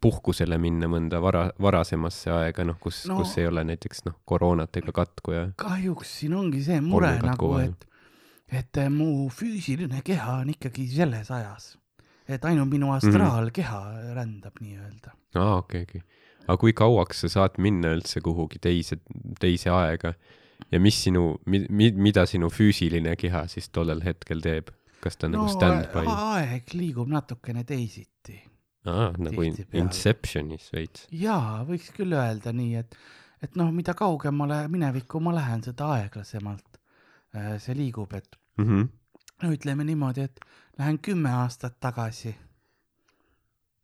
puhkusele 0.00 0.56
minna 0.58 0.88
mõnda 0.88 1.20
vara, 1.22 1.50
varasemasse 1.60 2.32
aega, 2.32 2.64
noh, 2.64 2.78
kus 2.80 3.04
No- 3.10 3.20
kus 3.20 3.36
ei 3.38 3.46
ole 3.50 3.64
näiteks 3.68 4.06
noh, 4.08 4.16
koroonat 4.24 4.76
ega 4.80 4.94
katku 4.96 5.36
ja 5.36 5.44
kahjuks 5.60 6.14
siin 6.22 6.34
ongi 6.38 6.62
see 6.64 6.80
mure 6.80 7.12
nagu, 7.22 7.52
et, 7.60 7.84
et 8.48 8.80
äh, 8.82 8.88
mu 8.90 9.28
füüsiline 9.28 10.00
keha 10.06 10.40
on 10.40 10.54
ikkagi 10.56 10.88
selles 10.96 11.30
ajas, 11.30 11.74
et 12.26 12.44
ainult 12.48 12.72
minu 12.72 12.90
astraalkeha 12.96 13.82
rändab 14.16 14.56
nii-öelda. 14.64 15.12
aa, 15.36 15.58
okei, 15.60 15.84
okei. 15.84 16.02
Aga 16.46 16.56
kui 16.62 16.72
kauaks 16.72 17.20
sa 17.24 17.28
saad 17.32 17.58
minna 17.58 17.92
üldse 17.96 18.20
kuhugi 18.24 18.58
teise, 18.62 18.98
teise 19.40 19.70
aega 19.74 20.14
ja 20.72 20.80
mis 20.80 20.98
sinu 21.04 21.36
mi,, 21.46 21.64
mi, 21.68 21.90
mida 21.92 22.26
sinu 22.26 22.48
füüsiline 22.50 23.16
keha 23.20 23.46
siis 23.52 23.68
tollel 23.68 24.02
hetkel 24.06 24.40
teeb? 24.44 24.70
kas 25.04 25.16
ta 25.20 25.26
on 25.28 25.34
no 25.36 25.44
nagu 25.44 25.52
stand-by? 25.52 26.06
aeg 26.08 26.72
liigub 26.74 27.08
natukene 27.12 27.64
teisiti 27.68 28.38
aa, 28.86 29.10
nagu 29.18 29.42
in. 29.42 29.56
Inceptionis 29.76 30.70
veits. 30.72 31.06
jaa, 31.10 31.60
võiks 31.68 31.90
küll 31.94 32.14
öelda 32.16 32.52
nii, 32.56 32.74
et, 32.80 32.94
et 33.42 33.56
noh, 33.58 33.70
mida 33.74 33.94
kaugemale 33.98 34.62
minevikku 34.72 35.20
ma 35.22 35.34
lähen, 35.36 35.62
seda 35.66 35.90
aeglasemalt 35.98 36.78
äh, 37.36 37.56
see 37.62 37.74
liigub, 37.78 38.14
et 38.16 38.38
Mhm. 38.56 38.86
no 39.42 39.50
ütleme 39.52 39.84
niimoodi, 39.84 40.22
et 40.30 40.40
lähen 40.78 40.96
kümme 41.04 41.28
aastat 41.42 41.74
tagasi. 41.80 42.32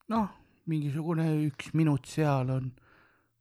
noh, 0.09 0.29
mingisugune 0.71 1.27
üks 1.49 1.73
minut 1.75 2.07
seal 2.07 2.51
on 2.55 2.71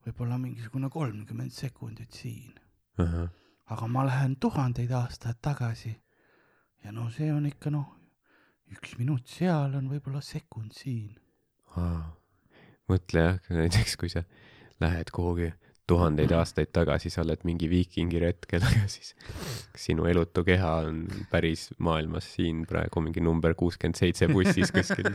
võib-olla 0.05 0.38
mingisugune 0.41 0.89
kolmkümmend 0.89 1.53
sekundit 1.53 2.17
siin, 2.17 2.53
aga 2.97 3.88
ma 3.88 4.05
lähen 4.07 4.38
tuhandeid 4.41 4.91
aastaid 4.97 5.38
tagasi 5.41 5.93
ja 6.84 6.93
no 6.95 7.09
see 7.13 7.30
on 7.34 7.45
ikka 7.49 7.74
noh, 7.74 7.89
üks 8.74 8.95
minut 8.99 9.30
seal 9.30 9.76
on 9.78 9.89
võib-olla 9.91 10.22
sekund 10.26 10.74
siin. 10.76 11.13
mõtle 12.89 13.28
jah, 13.28 13.41
näiteks 13.61 13.97
kui 13.99 14.09
sa 14.09 14.24
lähed 14.82 15.13
kuhugi 15.13 15.51
tuhandeid 15.91 16.32
aastaid 16.36 16.72
tagasi, 16.74 17.11
sa 17.11 17.24
oled 17.26 17.43
mingi 17.47 17.69
viikingi 17.69 18.22
retkel, 18.24 18.63
aga 18.69 18.88
siis 18.91 19.13
sinu 19.78 20.07
elutu 20.09 20.43
keha 20.47 20.74
on 20.88 21.03
päris 21.32 21.69
maailmas 21.78 22.34
siin 22.36 22.65
praegu 22.69 23.03
mingi 23.03 23.24
number 23.24 23.55
kuuskümmend 23.59 23.99
seitse 23.99 24.30
bussis 24.32 24.74
kuskil. 24.74 25.13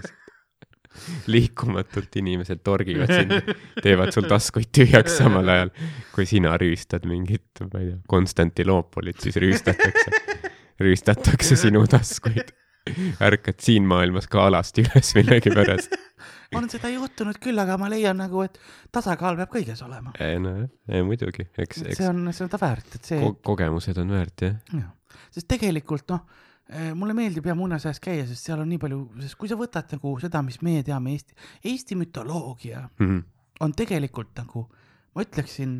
liikumatult 1.34 2.18
inimesed 2.20 2.62
torgivad 2.66 3.12
sind, 3.12 3.55
teevad 3.82 4.12
sul 4.14 4.28
taskuid 4.30 4.70
tühjaks 4.74 5.18
samal 5.20 5.49
ajal, 5.53 5.72
kui 6.14 6.28
sina 6.28 6.55
rüüstad 6.61 7.07
mingit, 7.09 7.49
ma 7.72 7.82
ei 7.82 7.90
tea, 7.92 7.99
Konstantinoopolit, 8.11 9.20
siis 9.22 9.38
rüüstatakse, 9.42 10.47
rüüstatakse 10.82 11.59
sinu 11.66 11.86
taskuid. 11.90 12.55
ärkad 13.18 13.59
siin 13.59 13.82
maailmas 13.82 14.28
ka 14.30 14.44
alasti 14.47 14.84
üles 14.84 15.09
millegipärast. 15.16 15.97
on 16.55 16.68
seda 16.70 16.88
juhtunud 16.92 17.40
küll, 17.42 17.59
aga 17.59 17.74
ma 17.80 17.88
leian 17.90 18.20
nagu, 18.22 18.44
et 18.47 18.61
tasakaal 18.94 19.38
peab 19.40 19.51
kõiges 19.57 19.82
olema. 19.82 20.14
nojah, 20.14 21.03
muidugi, 21.09 21.49
eks, 21.59 21.82
eks 21.82 21.99
see 21.99 22.11
on, 22.11 22.51
ta 22.53 22.61
väärt, 22.62 22.94
et 22.94 23.11
see 23.11 23.18
ko 23.22 23.34
kogemused 23.51 23.99
on 23.99 24.14
väärt 24.14 24.47
jah. 24.47 24.55
jah, 24.70 25.18
sest 25.34 25.49
tegelikult 25.51 26.14
noh, 26.14 26.22
mulle 26.95 27.14
meeldib 27.14 27.47
jah 27.47 27.55
muinasajas 27.55 28.01
käia, 28.03 28.27
sest 28.27 28.43
seal 28.49 28.59
on 28.59 28.69
nii 28.69 28.79
palju, 28.83 28.99
sest 29.23 29.37
kui 29.39 29.49
sa 29.49 29.55
võtad 29.55 29.93
nagu 29.95 30.17
seda, 30.21 30.43
mis 30.43 30.59
meie 30.67 30.83
teame 30.83 31.12
Eesti, 31.14 31.35
Eesti 31.64 31.95
mütoloogia 31.95 32.89
Mhm. 32.99 33.19
on 33.61 33.73
tegelikult 33.73 34.35
nagu, 34.37 34.67
ma 35.14 35.23
ütleksin, 35.23 35.77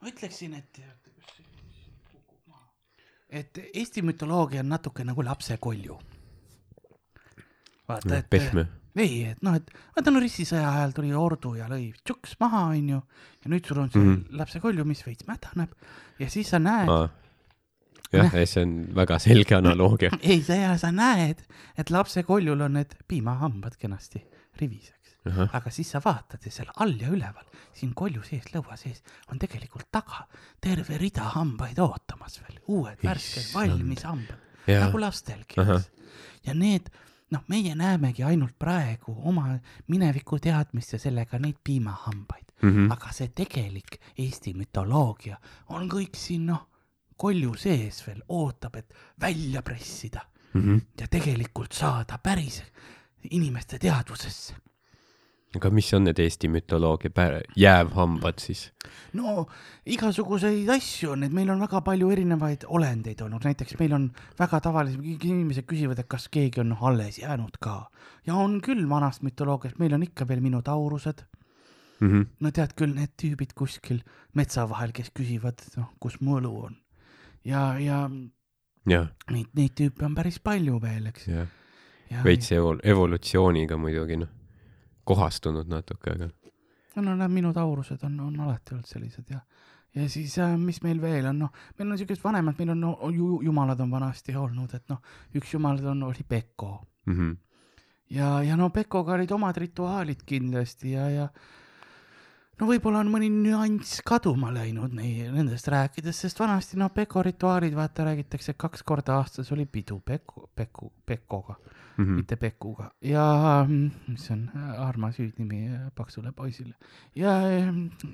ma 0.00 0.08
ütleksin, 0.08 0.54
et, 0.54 0.80
et 3.30 3.60
Eesti 3.74 4.02
mütoloogia 4.02 4.60
on 4.60 4.68
natuke 4.68 5.04
nagu 5.04 5.24
lapsekolju. 5.24 5.98
vaata, 7.88 8.18
et 8.18 8.30
pehme. 8.30 8.66
ei, 8.96 9.24
et 9.24 9.40
noh, 9.42 9.54
et 9.56 9.70
vaata 9.96 10.10
no 10.12 10.20
ristisõja 10.22 10.68
ajal 10.76 10.92
tuli 10.94 11.14
ordu 11.14 11.54
ja 11.58 11.66
lõi 11.70 11.90
tšuks 12.04 12.36
maha, 12.40 12.68
onju, 12.76 13.00
ja 13.44 13.50
nüüd 13.50 13.66
sul 13.66 13.78
on 13.82 13.90
see 13.90 14.02
mm. 14.02 14.14
-hmm. 14.14 14.36
lapsekolju, 14.38 14.84
mis 14.84 15.02
veits 15.06 15.26
mädaneb 15.26 15.72
ja 16.18 16.30
siis 16.30 16.50
sa 16.50 16.58
näed, 16.62 16.88
jah, 18.12 18.36
see 18.44 18.62
on 18.64 18.74
väga 18.96 19.18
selge 19.22 19.56
analoogia. 19.56 20.10
ei 20.32 20.42
sa 20.46 20.76
sa 20.80 20.92
näed, 20.94 21.42
et 21.78 21.90
lapsekoljul 21.90 22.66
on 22.66 22.78
need 22.80 22.96
piimahambad 23.08 23.76
kenasti 23.80 24.22
rivis, 24.60 24.90
eks. 24.96 25.16
aga 25.52 25.72
siis 25.72 25.90
sa 25.94 26.02
vaatad 26.04 26.44
ja 26.44 26.52
seal 26.52 26.72
all 26.76 26.96
ja 27.00 27.10
üleval, 27.12 27.46
siin 27.76 27.92
kolju 27.96 28.24
sees, 28.26 28.48
lõua 28.54 28.76
sees 28.80 29.02
on 29.32 29.38
tegelikult 29.40 29.90
taga 29.92 30.26
terve 30.60 30.98
rida 31.00 31.30
hambaid 31.36 31.78
ootamas 31.80 32.40
veel, 32.42 32.58
uued 32.68 33.04
värsked 33.04 33.54
valmis 33.54 34.04
hambad, 34.08 34.50
nagu 34.66 35.00
lastelgi, 35.00 35.60
eks. 35.60 35.90
ja 36.48 36.56
need, 36.56 36.90
noh, 37.30 37.44
meie 37.52 37.76
näemegi 37.78 38.26
ainult 38.26 38.58
praegu 38.58 39.14
oma 39.30 39.54
mineviku 39.88 40.40
teadmist 40.42 40.96
ja 40.96 41.02
sellega 41.02 41.38
neid 41.38 41.60
piimahambaid 41.64 42.50
mm, 42.62 42.70
-hmm. 42.70 42.92
aga 42.92 43.12
see 43.12 43.28
tegelik 43.28 44.00
Eesti 44.18 44.54
mütoloogia 44.54 45.36
on 45.68 45.88
kõik 45.88 46.16
siin 46.16 46.46
noh, 46.46 46.66
kolju 47.20 47.54
sees 47.60 48.00
veel, 48.06 48.22
ootab, 48.28 48.76
et 48.80 48.94
välja 49.20 49.62
pressida 49.62 50.20
Mhm. 50.54 50.78
ja 51.00 51.06
tegelikult 51.06 51.72
saada 51.72 52.16
päris 52.18 52.62
inimeste 53.30 53.78
teadvusesse. 53.78 54.54
aga 55.56 55.70
mis 55.70 55.92
on 55.94 56.04
need 56.04 56.18
Eesti 56.18 56.48
mütoloogia 56.48 57.10
jäävhambad 57.56 58.38
siis? 58.38 58.72
no 59.12 59.46
igasuguseid 59.86 60.68
asju 60.70 61.10
on, 61.12 61.22
et 61.26 61.32
meil 61.32 61.50
on 61.50 61.60
väga 61.60 61.80
palju 61.86 62.10
erinevaid 62.10 62.64
olendeid 62.68 63.20
olnud, 63.20 63.44
näiteks 63.44 63.74
meil 63.80 63.92
on 63.92 64.10
väga 64.38 64.60
tavalised, 64.60 65.00
inimesed 65.04 65.66
küsivad, 65.70 65.98
et 65.98 66.08
kas 66.08 66.28
keegi 66.28 66.60
on 66.60 66.76
alles 66.80 67.18
jäänud 67.18 67.58
ka 67.60 67.90
ja 68.26 68.34
on 68.34 68.60
küll 68.60 68.88
vanast 68.88 69.22
mütoloogiast, 69.26 69.78
meil 69.78 69.94
on 69.94 70.02
ikka 70.02 70.28
veel 70.28 70.40
minotaurused, 70.40 71.24
Mhm. 72.00 72.22
no 72.40 72.50
tead 72.50 72.72
küll 72.78 72.94
need 72.94 73.10
tüübid 73.22 73.52
kuskil 73.54 74.02
metsa 74.34 74.68
vahel, 74.68 74.92
kes 74.92 75.10
küsivad, 75.10 75.58
noh, 75.76 75.90
kus 76.00 76.20
mu 76.20 76.38
õlu 76.40 76.54
on 76.64 76.76
ja, 77.44 77.78
ja 77.80 78.02
jah, 78.88 79.08
neid, 79.30 79.50
neid 79.56 79.74
tüüpe 79.78 80.04
on 80.06 80.14
päris 80.16 80.40
palju 80.42 80.80
veel, 80.82 81.08
eks. 81.10 81.28
veits 82.24 82.52
evol-, 82.56 82.80
evolutsiooniga 82.84 83.78
muidugi 83.80 84.18
noh, 84.20 84.30
kohastunud 85.08 85.70
natuke, 85.70 86.14
aga 86.14 86.30
no, 86.30 87.02
no 87.02 87.16
need 87.16 87.36
minotaurused 87.40 88.04
on, 88.06 88.18
on 88.28 88.40
alati 88.46 88.76
olnud 88.76 88.88
sellised 88.90 89.30
ja, 89.32 89.40
ja 89.96 90.08
siis 90.12 90.36
äh, 90.42 90.56
mis 90.60 90.82
meil 90.86 91.00
veel 91.02 91.30
on, 91.30 91.44
noh, 91.46 91.62
meil 91.78 91.92
on 91.92 92.00
siukesed 92.00 92.24
vanemad, 92.24 92.58
meil 92.58 92.74
on 92.74 92.82
no, 92.86 92.96
ju, 93.14 93.40
jumalad 93.46 93.80
on 93.80 93.92
vanasti 93.92 94.36
olnud, 94.36 94.74
et 94.76 94.90
noh, 94.92 95.00
üks 95.38 95.54
jumalad 95.56 95.86
on, 95.92 96.04
oli 96.10 96.26
Peko 96.28 96.74
mhm. 97.10 97.32
ja, 98.16 98.36
ja 98.46 98.58
no 98.60 98.70
Pekoga 98.74 99.16
olid 99.18 99.32
omad 99.36 99.58
rituaalid 99.60 100.26
kindlasti 100.26 100.96
ja, 100.96 101.08
ja 101.10 101.30
no 102.60 102.68
võib-olla 102.68 103.00
on 103.00 103.10
mõni 103.12 103.30
nüanss 103.32 104.02
kaduma 104.06 104.50
läinud 104.52 104.92
nei- 104.96 105.28
nendest 105.32 105.68
rääkides, 105.72 106.22
sest 106.26 106.40
vanasti 106.40 106.78
noh, 106.80 106.90
Peko 106.94 107.22
rituaalid, 107.24 107.74
vaata, 107.76 108.04
räägitakse, 108.10 108.54
kaks 108.60 108.84
korda 108.86 109.16
aastas 109.16 109.50
oli 109.52 109.66
pidu 109.66 110.00
Peku, 110.04 110.48
Peku, 110.54 110.92
Pekoga 111.06 111.56
mm., 111.56 112.04
-hmm. 112.04 112.16
mitte 112.20 112.36
Pekuga 112.36 112.90
ja 113.00 113.66
mm, 113.68 113.90
mis 114.08 114.30
on 114.30 114.50
äh, 114.56 114.80
armas 114.88 115.18
hüüdnimi 115.18 115.68
äh, 115.68 115.90
paksule 115.94 116.32
poisile 116.32 116.74
ja, 117.14 117.40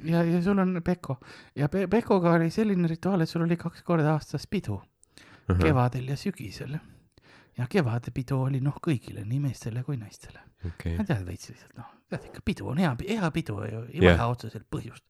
ja, 0.05 0.22
ja 0.22 0.42
sul 0.42 0.59
on 0.59 0.80
Peko 0.84 1.18
ja 1.57 1.68
Pe 1.68 1.86
Pekoga 1.86 2.32
oli 2.32 2.51
selline 2.51 2.88
rituaal, 2.88 3.20
et 3.20 3.28
sul 3.28 3.42
oli 3.42 3.57
kaks 3.57 3.82
korda 3.82 4.12
aastas 4.12 4.47
pidu, 4.47 4.82
kevadel 5.62 6.09
ja 6.09 6.16
sügisel. 6.16 6.78
Ja 7.59 7.66
kevadepidu 7.70 8.38
oli 8.46 8.61
noh, 8.64 8.76
kõigile, 8.82 9.24
nii 9.24 9.40
meestele 9.46 9.82
kui 9.86 9.96
naistele. 10.00 10.42
okei 10.66 10.96
no, 10.98 11.04
tead 11.09 11.24
veits 11.26 11.50
lihtsalt 11.50 11.76
noh, 11.78 11.88
tead 12.11 12.28
ikka 12.28 12.44
pidu 12.44 12.68
on 12.72 12.80
hea, 12.82 12.92
hea 13.09 13.30
pidu 13.34 13.59
ju, 13.64 13.82
ei 13.92 14.04
vaja 14.04 14.28
otseselt 14.32 14.66
põhjust. 14.72 15.04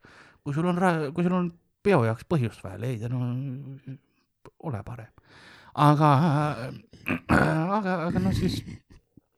kui 0.45 0.55
sul 0.55 0.69
on, 0.71 0.81
kui 1.15 1.27
sul 1.27 1.37
on 1.39 1.51
peo 1.87 2.05
jaoks 2.07 2.27
põhjust 2.29 2.63
vaja 2.65 2.79
leida, 2.83 3.11
no 3.11 3.23
ole 4.71 4.83
parem. 4.87 5.11
aga, 5.75 6.13
aga, 7.79 7.97
aga 8.07 8.23
no 8.23 8.35
siis 8.37 8.63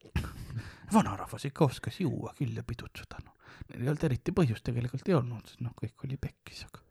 vanarahvas 0.97 1.49
ikka 1.49 1.69
oskas 1.69 2.01
juua 2.05 2.35
küll 2.39 2.57
ja 2.57 2.67
pidutseda, 2.67 3.23
noh. 3.25 3.35
Neil 3.69 3.83
ei 3.85 3.91
olnud 3.91 4.05
eriti 4.07 4.33
põhjust 4.33 4.65
tegelikult 4.65 5.09
ei 5.11 5.17
olnud, 5.17 5.49
sest 5.49 5.65
noh, 5.65 5.75
kõik 5.77 6.05
oli 6.07 6.17
pekkis, 6.21 6.63
aga, 6.69 6.85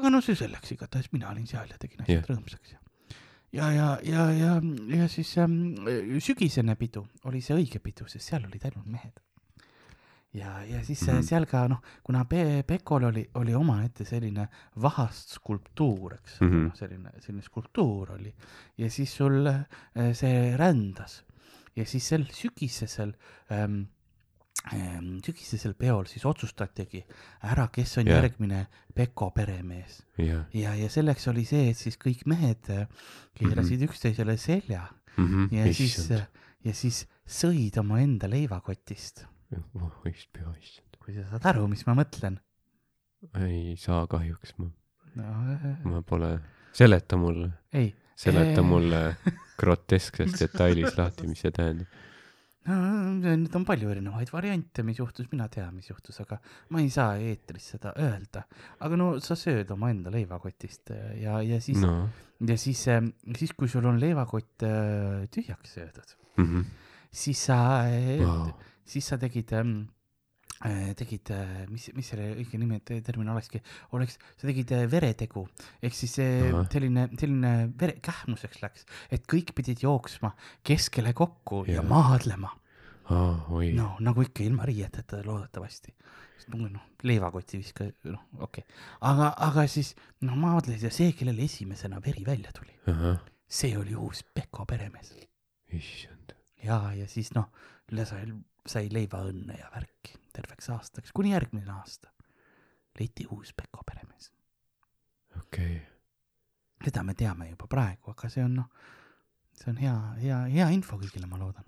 aga 0.00 0.12
no 0.12 0.22
see 0.24 0.36
selleks, 0.38 0.72
igatahes 0.76 1.10
mina 1.12 1.32
olin 1.32 1.48
seal 1.48 1.68
ja 1.68 1.80
tegin 1.80 2.04
asjad 2.04 2.20
yeah. 2.20 2.28
rõõmsaks 2.30 2.76
ja 2.76 2.80
ja, 3.52 3.70
ja, 3.72 3.98
ja, 4.02 4.30
ja, 4.32 4.60
ja 4.96 5.08
siis 5.08 5.36
ähm, 5.38 5.74
sügisene 6.20 6.76
pidu 6.76 7.06
oli 7.24 7.40
see 7.44 7.56
õige 7.56 7.80
pidu, 7.84 8.08
sest 8.08 8.30
seal 8.30 8.44
olid 8.48 8.64
ainult 8.68 8.86
mehed. 8.86 9.20
ja, 10.36 10.62
ja 10.64 10.82
siis 10.84 11.02
mm. 11.06 11.14
-hmm. 11.14 11.22
seal 11.22 11.46
ka 11.46 11.66
noh, 11.68 11.80
kuna 12.02 12.24
Pe-, 12.24 12.62
Pekol 12.66 13.04
oli, 13.04 13.28
oli 13.34 13.54
omaette 13.54 14.04
selline 14.04 14.48
vahast 14.82 15.28
skulptuur, 15.38 16.14
eks 16.14 16.40
mm 16.40 16.50
-hmm., 16.50 16.74
selline, 16.76 17.12
selline 17.20 17.42
skulptuur 17.42 18.12
oli 18.12 18.34
ja 18.78 18.90
siis 18.90 19.16
sul 19.16 19.46
äh, 19.46 20.12
see 20.12 20.56
rändas 20.56 21.24
ja 21.76 21.86
siis 21.86 22.08
sel 22.08 22.26
sügisesel 22.32 23.12
ähm, 23.50 23.82
sügisesel 25.24 25.74
peol 25.78 26.08
siis 26.10 26.24
otsustatigi 26.26 27.04
ära, 27.46 27.68
kes 27.72 27.98
on 27.98 28.08
yeah. 28.08 28.18
järgmine 28.18 28.66
Peko 28.94 29.30
peremees 29.30 30.02
jah. 30.18 30.44
ja, 30.52 30.74
ja 30.74 30.88
selleks 30.90 31.28
oli 31.30 31.44
see, 31.48 31.70
et 31.70 31.78
siis 31.78 31.96
kõik 32.00 32.26
mehed 32.26 32.70
äh, 32.74 32.88
keerasid 33.38 33.78
mm 33.78 33.84
-hmm. 33.84 33.88
üksteisele 33.88 34.36
selja 34.36 34.88
ja 35.52 35.72
siis, 35.74 36.10
ja 36.64 36.74
siis 36.74 37.06
sõid 37.26 37.78
omaenda 37.80 38.30
leivakotist. 38.30 39.26
oh 39.54 40.02
issand 40.04 40.54
issand. 40.60 40.98
kui 40.98 41.14
sa 41.14 41.24
saad 41.30 41.46
aru, 41.54 41.68
mis 41.68 41.86
ma 41.86 41.94
mõtlen 41.94 42.38
ei 43.42 43.76
saa 43.78 44.06
kahjuks, 44.06 44.54
ma, 44.58 44.68
no,. 45.18 45.30
äh, 45.54 45.84
ma 45.84 46.02
pole, 46.06 46.30
seleta 46.76 47.16
mulle, 47.16 47.50
ei, 47.72 47.90
seleta 48.18 48.60
Eh. 48.60 48.66
mulle 48.66 49.16
groteskses 49.60 50.36
detailis 50.38 50.98
lahti, 50.98 51.26
mis 51.30 51.42
see 51.42 51.54
tähendab. 51.54 52.04
No 52.68 53.34
nüüd 53.34 53.54
on 53.56 53.66
palju 53.68 53.90
erinevaid 53.92 54.30
variante, 54.32 54.84
mis 54.86 55.00
juhtus, 55.00 55.28
mina 55.32 55.48
tean, 55.52 55.74
mis 55.76 55.88
juhtus, 55.90 56.20
aga 56.24 56.40
ma 56.74 56.82
ei 56.84 56.90
saa 56.92 57.16
eetris 57.22 57.72
seda 57.74 57.94
öelda. 57.96 58.44
aga 58.84 59.00
no 59.00 59.10
sa 59.24 59.36
sööd 59.38 59.70
omaenda 59.74 60.12
leivakotist 60.14 60.94
äh, 60.94 61.12
ja, 61.24 61.40
ja 61.44 61.60
siis 61.64 61.82
no., 61.82 62.08
ja 62.48 62.56
siis, 62.60 62.84
siis 63.34 63.54
kui 63.58 63.70
sul 63.70 63.86
on 63.90 64.00
leivakott 64.00 64.66
äh, 64.66 65.26
tühjaks 65.34 65.76
söödud, 65.78 66.16
mm. 66.36 66.44
-hmm. 66.44 66.64
siis 67.10 67.44
sa 67.50 67.60
äh, 67.86 68.20
Wow. 68.22 68.52
siis 68.84 69.06
sa 69.06 69.18
tegid 69.18 69.52
ähm,, 69.52 69.88
tegid, 70.98 71.30
mis, 71.70 71.86
mis 71.94 72.08
selle 72.10 72.32
õige 72.34 72.58
nimi, 72.58 72.80
termin 72.82 73.30
olekski, 73.30 73.60
oleks, 73.94 74.16
sa 74.34 74.48
tegid 74.48 74.72
äh, 74.74 74.86
veretegu 74.90 75.44
ehk 75.84 75.94
siis 75.94 76.16
äh, 76.24 76.48
Ahah. 76.48 76.66
selline, 76.72 77.04
selline 77.20 77.52
vere, 77.78 77.98
kähmuseks 78.02 78.62
läks, 78.64 78.88
et 79.14 79.28
kõik 79.30 79.54
pidid 79.54 79.84
jooksma 79.84 80.32
keskele 80.66 81.14
kokku 81.14 81.62
ja, 81.68 81.78
ja 81.78 81.86
maadlema. 81.86 82.50
Oi 83.08 83.70
no., 83.72 83.94
nagu 84.04 84.20
ikka 84.20 84.42
ilma 84.44 84.66
riieteta 84.68 85.22
loodetavasti. 85.24 85.94
noh, 86.48 86.84
leivakoti 87.04 87.58
viska, 87.60 87.86
noh, 88.08 88.26
okei 88.40 88.64
okay., 88.64 88.76
aga, 89.08 89.30
aga 89.46 89.66
siis 89.68 89.94
noh, 90.24 90.36
maadlesid 90.36 90.88
ja 90.88 90.92
see, 90.92 91.14
kellel 91.16 91.38
esimesena 91.44 92.00
veri 92.04 92.24
välja 92.26 92.52
tuli, 92.56 92.74
see 93.46 93.76
oli 93.78 93.94
uus 93.96 94.24
Peko 94.34 94.64
peremees 94.66 95.12
issand, 95.76 96.32
ja, 96.64 96.80
ja 96.96 97.08
siis 97.08 97.30
noh, 97.36 97.50
sai, 98.08 98.24
sai 98.66 98.88
leivaõnne 98.92 99.60
ja 99.60 99.68
värki 99.74 100.16
terveks 100.38 100.70
aastaks, 100.74 101.12
kuni 101.14 101.34
järgmine 101.34 101.70
aasta 101.74 102.12
leiti 102.98 103.26
uus 103.30 103.54
Peko 103.56 103.82
peremees. 103.86 104.32
okei 105.38 105.76
okay.. 105.76 105.80
seda 106.84 107.02
me 107.06 107.14
teame 107.14 107.50
juba 107.50 107.66
praegu, 107.70 108.14
aga 108.14 108.30
see 108.32 108.44
on 108.44 108.54
noh, 108.60 108.68
see 109.58 109.72
on 109.72 109.82
hea, 109.82 109.96
hea, 110.22 110.38
hea 110.54 110.70
info 110.74 110.98
kõigile, 111.00 111.26
ma 111.30 111.40
loodan. 111.40 111.66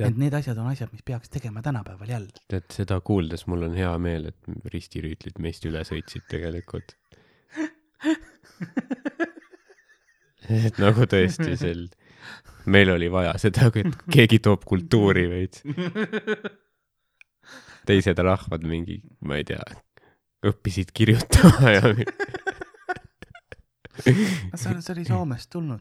Et 0.00 0.16
need 0.16 0.34
asjad 0.34 0.58
on 0.58 0.70
asjad, 0.70 0.88
mis 0.94 1.04
peaks 1.06 1.28
tegema 1.30 1.62
tänapäeval 1.62 2.08
jälle. 2.08 2.32
tead, 2.48 2.66
seda 2.72 3.00
kuuldes 3.04 3.46
mul 3.50 3.66
on 3.68 3.74
hea 3.76 3.90
meel, 4.02 4.30
et 4.32 4.72
ristirüütlid 4.72 5.38
meist 5.44 5.66
üle 5.68 5.84
sõitsid 5.86 6.24
tegelikult. 6.30 6.96
et 10.48 10.80
nagu 10.80 11.04
tõesti 11.12 11.56
sel, 11.60 11.84
meil 12.66 12.94
oli 12.94 13.10
vaja 13.12 13.36
seda, 13.38 13.68
et 13.82 14.08
keegi 14.10 14.40
toob 14.48 14.64
kultuuri 14.68 15.28
veits. 15.30 15.62
teised 17.88 18.18
rahvad 18.24 18.64
mingi, 18.68 18.98
ma 19.24 19.38
ei 19.40 19.44
tea, 19.48 19.62
õppisid 20.46 20.92
kirjutama 20.94 21.72
ja 21.74 21.82
see 24.04 24.70
on, 24.70 24.82
see 24.82 24.92
oli 24.94 25.04
Soomest 25.08 25.50
tulnud 25.50 25.80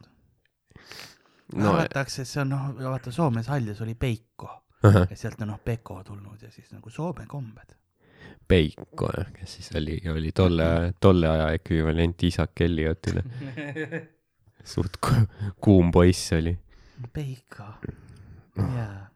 no,. 1.55 1.73
arvatakse, 1.73 2.23
et 2.23 2.29
see 2.31 2.41
on 2.41 2.49
noh, 2.55 2.69
vaata 2.79 3.11
Soomes 3.13 3.49
haljas 3.51 3.81
oli 3.85 3.93
Peiko 3.99 4.49
ahah, 4.87 5.05
ja 5.09 5.17
sealt 5.19 5.41
on 5.43 5.51
noh 5.53 5.59
Peko 5.63 6.01
tulnud 6.07 6.41
ja 6.41 6.51
siis 6.53 6.71
nagu 6.73 6.89
Soome 6.93 7.25
kombed. 7.29 7.75
Peiko 8.47 9.09
jah, 9.17 9.29
kes 9.35 9.57
siis 9.57 9.71
oli, 9.75 9.97
oli 10.11 10.31
tolle, 10.35 10.67
tolle 11.03 11.27
aja 11.29 11.49
ekvivalent 11.57 12.23
Isak 12.23 12.61
Elliotile. 12.63 13.23
suht 14.73 14.97
ku- 15.03 15.27
kuum 15.63 15.91
poiss 15.91 16.31
oli. 16.37 16.53
Peiko, 17.13 17.67
jaa. 18.57 19.09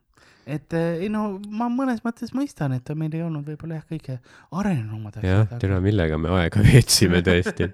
Et 0.46 0.74
eh, 0.74 1.02
ei 1.04 1.08
no 1.12 1.38
ma 1.54 1.68
mõnes 1.72 2.02
mõttes 2.04 2.32
mõistan, 2.34 2.74
et 2.76 2.88
meil 2.98 3.14
ei 3.14 3.22
olnud 3.24 3.46
võib-olla 3.46 3.78
jah, 3.78 3.86
kõige 3.88 4.18
arenenumad 4.58 5.20
jah, 5.22 5.46
tere, 5.62 5.78
millega 5.84 6.18
me 6.18 6.32
aega 6.38 6.62
veetsime 6.66 7.22
tõesti. 7.26 7.70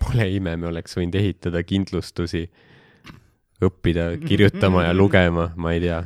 Pole 0.00 0.26
ime, 0.32 0.54
me 0.56 0.70
oleks 0.70 0.96
võinud 0.96 1.18
ehitada 1.18 1.60
kindlustusi, 1.66 2.46
õppida 3.60 4.14
kirjutama 4.22 4.86
ja 4.86 4.94
lugema, 4.96 5.50
ma 5.60 5.74
ei 5.76 5.82
tea. 5.84 6.00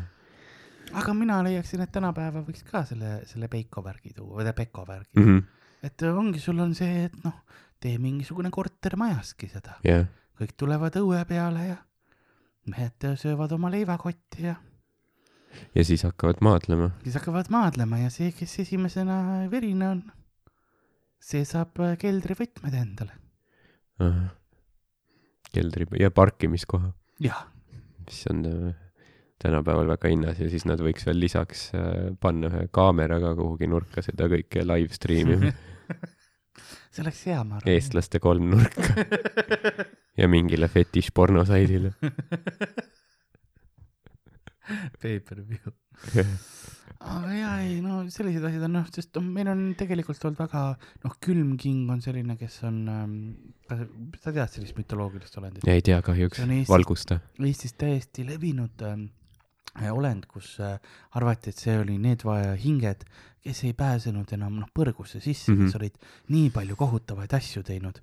aga 0.94 1.14
mina 1.14 1.38
leiaksin, 1.46 1.84
et 1.84 1.92
tänapäeva 1.94 2.42
võiks 2.46 2.64
ka 2.66 2.84
selle, 2.88 3.20
selle 3.28 3.48
Peiko 3.52 3.84
värgi 3.84 4.14
tuua 4.16 4.40
või 4.40 4.52
Peko 4.56 4.86
värgi 4.88 5.20
mm. 5.20 5.24
-hmm. 5.24 5.42
et 5.86 6.02
ongi, 6.10 6.40
sul 6.40 6.58
on 6.64 6.74
see, 6.74 7.06
et 7.06 7.16
noh, 7.24 7.42
tee 7.80 7.98
mingisugune 7.98 8.50
kortermajaski 8.50 9.50
seda, 9.52 9.78
jah, 9.84 10.06
kõik 10.38 10.56
tulevad 10.56 10.96
õue 10.98 11.20
peale 11.28 11.66
ja 11.68 11.76
mehed 12.72 13.10
söövad 13.20 13.52
oma 13.52 13.70
leivakotti 13.70 14.46
ja 14.48 14.54
ja 15.74 15.84
siis 15.84 16.04
hakkavad 16.06 16.42
maadlema. 16.44 16.90
siis 17.02 17.18
hakkavad 17.18 17.50
maadlema 17.54 17.98
ja 18.04 18.12
see, 18.12 18.32
kes 18.36 18.58
esimesena 18.64 19.18
verine 19.52 19.88
on, 19.88 20.04
see 21.22 21.44
saab 21.48 21.80
äh, 21.84 21.96
keldrivõtmed 22.00 22.78
endale. 22.78 23.14
keldri 25.54 25.86
ja 26.00 26.10
parkimiskoha, 26.10 26.90
jah, 27.22 27.44
mis 28.04 28.24
on 28.30 28.42
äh, 28.50 28.72
tänapäeval 29.44 29.88
väga 29.88 30.08
hinnas 30.08 30.40
ja 30.40 30.48
siis 30.50 30.64
nad 30.68 30.80
võiks 30.82 31.06
veel 31.06 31.20
lisaks 31.20 31.68
äh, 31.76 32.10
panna 32.20 32.50
ühe 32.50 32.66
kaamera 32.74 33.20
ka 33.22 33.34
kuhugi 33.38 33.68
nurka 33.70 34.02
seda 34.04 34.28
kõike 34.32 34.64
live 34.66 34.96
stream 34.96 35.34
ima. 35.36 35.52
see 36.94 37.02
oleks 37.04 37.24
hea, 37.28 37.42
ma 37.44 37.58
arvan. 37.58 37.72
eestlaste 37.74 38.20
kolmnurka 38.24 39.06
ja 40.20 40.28
mingile 40.30 40.68
fetiš 40.70 41.10
pornosaidile. 41.14 41.94
Pay-per-view. 45.02 45.72
aga 47.14 47.34
jaa, 47.36 47.56
ei 47.64 47.80
no 47.84 47.98
sellised 48.12 48.44
asjad 48.48 48.64
on 48.68 48.72
noh, 48.78 48.86
sest 48.94 49.16
on- 49.20 49.28
meil 49.34 49.48
on 49.52 49.64
tegelikult 49.78 50.22
olnud 50.24 50.40
väga 50.40 50.62
noh, 51.04 51.16
külmking 51.24 51.90
on 51.92 52.00
selline, 52.04 52.36
kes 52.40 52.60
on 52.68 52.78
ähm,, 52.88 53.18
sa 54.22 54.32
tead 54.32 54.48
sellist 54.54 54.78
mütoloogilist 54.78 55.36
olendit? 55.40 55.66
ei 55.68 55.82
tea 55.84 56.00
kahjuks 56.04 56.40
valgusta. 56.70 57.20
Eestis 57.44 57.76
täiesti 57.80 58.24
levinud 58.28 58.82
ähm, 58.88 59.06
olend, 59.90 60.26
kus 60.30 60.56
äh, 60.62 60.76
arvati, 61.18 61.50
et 61.50 61.58
see 61.60 61.76
oli 61.80 61.96
need 61.98 62.22
hinged, 62.62 63.04
kes 63.44 63.64
ei 63.68 63.72
pääsenud 63.76 64.30
enam 64.36 64.60
noh, 64.62 64.68
põrgusse 64.74 65.20
sisse 65.20 65.52
mm, 65.52 65.56
Mhm. 65.56 65.62
-hmm. 65.62 65.72
kes 65.72 65.76
olid 65.80 66.30
nii 66.36 66.50
palju 66.54 66.76
kohutavaid 66.76 67.34
asju 67.34 67.62
teinud, 67.62 67.98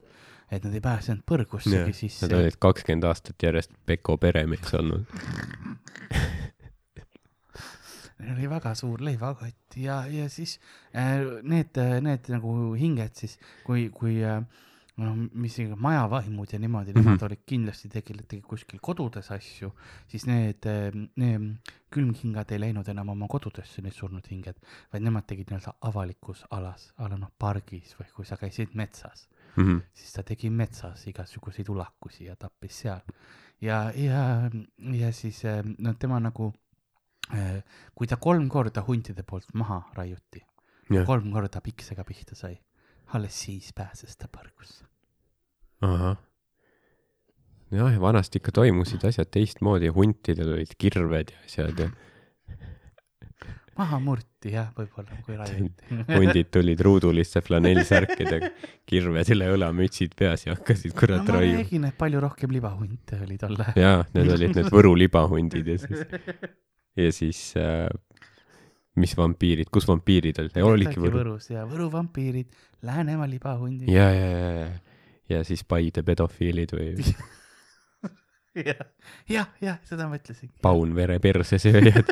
et 0.52 0.64
nad 0.64 0.74
ei 0.74 0.82
pääsenud 0.84 1.24
põrgussegi 1.26 1.94
sisse 1.96 2.28
Nad. 2.28 2.38
olid 2.42 2.58
kakskümmend 2.60 3.04
aastat 3.08 3.42
järjest 3.44 3.72
Peko 3.86 4.18
peremees 4.18 4.74
olnud. 4.74 5.06
neil 8.22 8.36
oli 8.38 8.50
väga 8.50 8.74
suur 8.78 9.02
leivakott 9.04 9.78
ja, 9.78 10.04
ja 10.08 10.30
siis 10.30 10.60
äh, 10.96 11.22
need, 11.44 11.78
need 12.02 12.30
nagu 12.34 12.74
hinged 12.80 13.16
siis, 13.24 13.38
kui, 13.66 13.90
kui 13.94 14.20
äh, 14.24 14.44
no 15.02 15.14
mis 15.16 15.58
iganes 15.60 15.80
majavaimud 15.82 16.54
ja 16.54 16.60
niimoodi 16.60 16.92
mm, 16.92 17.00
-hmm. 17.00 17.06
Nemad 17.06 17.24
olid 17.24 17.44
kindlasti 17.46 17.90
tegelenud 17.90 18.28
tegid 18.28 18.46
kuskil 18.46 18.80
kodudes 18.82 19.32
asju, 19.32 19.72
siis 20.08 20.26
need, 20.26 20.68
need 21.16 21.72
külmhingad 21.90 22.52
ei 22.52 22.60
läinud 22.60 22.88
enam 22.88 23.10
oma 23.10 23.28
kodudesse, 23.28 23.82
need 23.82 23.94
surnud 23.94 24.28
hinged, 24.32 24.60
vaid 24.94 25.04
nemad 25.04 25.26
tegid 25.28 25.52
nii-öelda 25.52 25.74
avalikus 25.82 26.46
alas, 26.52 26.94
a 26.98 27.10
la 27.10 27.18
noh 27.18 27.32
pargis 27.40 27.96
või 28.00 28.12
kui 28.16 28.26
sa 28.26 28.38
käisid 28.38 28.76
metsas, 28.76 29.28
Mhm. 29.56 29.78
siis 29.94 30.14
ta 30.14 30.24
tegi 30.24 30.50
metsas 30.50 31.08
igasuguseid 31.08 31.70
ulakusi 31.70 32.26
ja 32.26 32.36
tappis 32.36 32.80
seal. 32.80 33.02
ja, 33.62 33.92
ja, 33.96 34.50
ja 34.94 35.12
siis 35.14 35.46
äh, 35.46 35.64
no 35.78 35.94
tema 35.94 36.20
nagu, 36.20 36.54
kui 37.30 38.10
ta 38.10 38.18
kolm 38.22 38.50
korda 38.50 38.84
huntide 38.88 39.24
poolt 39.28 39.54
maha 39.54 39.82
raiuti, 39.98 40.44
kolm 41.08 41.32
korda 41.32 41.62
piksega 41.64 42.04
pihta 42.08 42.36
sai, 42.36 42.58
alles 43.16 43.38
siis 43.46 43.72
pääses 43.76 44.18
ta 44.18 44.28
põrgusse. 44.32 44.86
ahah. 45.82 46.18
jah, 47.72 48.00
vanasti 48.02 48.42
ikka 48.42 48.52
toimusid 48.60 49.06
asjad 49.08 49.32
teistmoodi, 49.32 49.92
huntidel 49.96 50.56
olid 50.58 50.76
kirved 50.78 51.32
ja 51.34 51.46
asjad 51.46 51.80
ja 51.80 51.90
maha 53.80 54.00
murti 54.04 54.52
jah, 54.54 54.68
võib-olla, 54.76 55.22
kui 55.26 55.38
raiuti. 55.40 56.00
hundid 56.18 56.52
tulid 56.54 56.84
ruuduliste 56.84 57.42
flanellsärkidega, 57.46 58.52
kirved 58.90 59.32
üle 59.36 59.48
õla, 59.56 59.72
mütsid 59.76 60.18
peas 60.20 60.46
ja 60.48 60.58
hakkasid 60.58 60.92
no 60.92 61.00
kurat 61.00 61.24
ma 61.24 61.38
raiuma. 61.38 61.62
räägin, 61.62 61.88
et 61.88 61.98
palju 62.00 62.24
rohkem 62.24 62.58
libahunte 62.58 63.22
oli 63.24 63.40
tol 63.42 63.56
ajal. 63.56 63.80
jaa, 63.80 64.04
need 64.18 64.36
olid 64.36 64.60
need 64.60 64.74
Võru 64.74 64.94
libahundid 65.00 65.72
ja 65.72 65.80
siis, 65.82 66.04
ja 67.00 67.12
siis 67.16 67.54
äh, 67.60 67.88
mis 69.00 69.14
vampiirid, 69.18 69.70
kus 69.72 69.88
vampiirid 69.88 70.40
olid, 70.42 70.58
olidki 70.68 71.00
Võru. 71.00 71.18
Võrus 71.20 71.50
ja 71.52 71.66
Võru 71.70 71.92
vampiirid, 71.94 72.50
Läänemaa 72.86 73.30
libahundid. 73.30 73.90
ja, 73.92 74.10
ja, 74.14 74.30
ja, 74.32 74.52
ja, 74.58 74.70
ja 75.30 75.44
siis 75.48 75.64
Paide 75.64 76.04
pedofiilid 76.04 76.74
või 76.76 76.96
jah, 78.70 78.84
jah, 79.32 79.48
jah, 79.64 79.78
seda 79.88 80.10
ma 80.12 80.16
ütlesingi. 80.20 80.54
Paunvere 80.64 81.20
persesööjad. 81.24 82.08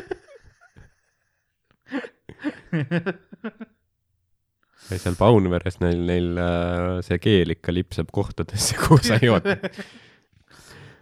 ja 4.90 4.98
seal 4.98 5.16
Paunveres 5.18 5.80
neil, 5.82 6.00
neil 6.08 6.38
äh, 6.40 7.00
see 7.06 7.18
keel 7.22 7.50
ikka 7.56 7.74
lipsab 7.74 8.08
kohtadesse, 8.14 8.78
kuhu 8.80 8.98
sa 9.04 9.20
ei 9.20 9.28
oota. 9.32 9.58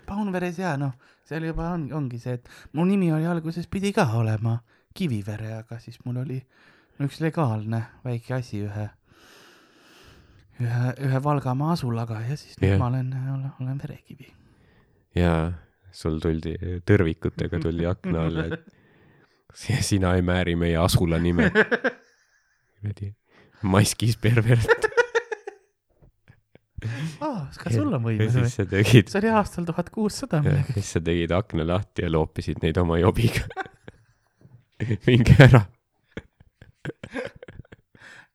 Paunveres 0.09 0.59
ja 0.59 0.77
noh, 0.81 0.95
seal 1.29 1.45
juba 1.45 1.71
on, 1.77 1.89
ongi 1.93 2.19
see, 2.23 2.39
et 2.39 2.49
mu 2.73 2.85
nimi 2.89 3.11
oli 3.13 3.27
alguses 3.29 3.67
pidi 3.71 3.93
ka 3.93 4.07
olema 4.19 4.59
Kivivere, 4.99 5.53
aga 5.61 5.77
siis 5.79 5.99
mul 6.07 6.17
oli 6.25 6.39
üks 7.05 7.21
legaalne 7.23 7.83
väike 8.05 8.35
asi 8.39 8.63
ühe, 8.67 8.89
ühe, 10.65 10.89
ühe 11.07 11.21
Valgamaa 11.25 11.75
asulaga 11.77 12.21
ja 12.27 12.37
siis 12.41 12.57
nüüd 12.63 12.79
ma 12.81 12.89
olen, 12.91 13.13
olen, 13.35 13.53
olen 13.63 13.79
Verekivi. 13.83 14.33
ja 15.15 15.35
sul 15.93 16.19
tuldi 16.23 16.57
tõrvikutega 16.89 17.61
tuli 17.63 17.87
akna 17.87 18.25
alla, 18.27 18.45
et 18.57 18.67
si- 19.55 19.79
sina 19.83 20.15
ei 20.19 20.23
määri 20.23 20.57
meie 20.57 20.77
asula 20.83 21.19
nime. 21.23 21.51
kuradi 22.81 23.13
maskis 23.63 24.17
pervert. 24.23 24.87
Kas 27.57 27.75
sul 27.79 27.89
on 27.95 28.05
võimes 28.05 28.35
või? 28.37 28.51
sa 28.53 28.67
tegid, 28.69 29.09
see 29.09 29.21
oli 29.23 29.33
aastal 29.33 29.65
tuhat 29.69 29.89
kuussada 29.95 30.43
midagi. 30.45 30.77
siis 30.77 30.93
sa 30.97 31.01
tegid 31.05 31.33
akna 31.33 31.65
lahti 31.69 32.05
ja 32.05 32.13
loopisid 32.13 32.61
neid 32.65 32.77
oma 32.81 32.99
jobiga. 33.01 33.47
minge 35.09 35.35
ära. 35.43 35.63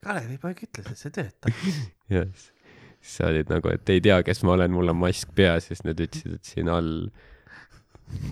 Kalevipoeg 0.04 0.66
ütles, 0.66 0.90
et 0.92 1.00
see 1.00 1.12
töötab. 1.16 1.54
ja 2.14 2.22
siis 2.28 3.18
sa 3.18 3.28
olid 3.30 3.48
nagu, 3.52 3.68
et 3.72 3.90
ei 3.92 4.00
tea, 4.04 4.18
kes 4.24 4.40
ma 4.48 4.52
olen, 4.58 4.72
mul 4.76 4.92
on 4.94 5.00
mask 5.00 5.28
peas, 5.36 5.64
siis 5.70 5.82
nad 5.88 5.98
ütlesid, 6.00 6.32
et 6.40 6.46
siin 6.48 6.68
all 6.72 6.92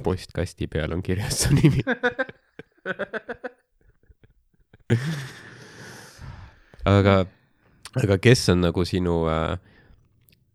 postkasti 0.05 0.65
peal 0.71 0.91
on 0.95 1.01
kirjas 1.03 1.35
su 1.45 1.49
nimi. 1.55 1.81
aga, 6.95 7.15
aga 8.03 8.15
kes 8.21 8.41
on 8.53 8.59
nagu 8.67 8.81
sinu 8.87 9.15
äh, 9.31 9.59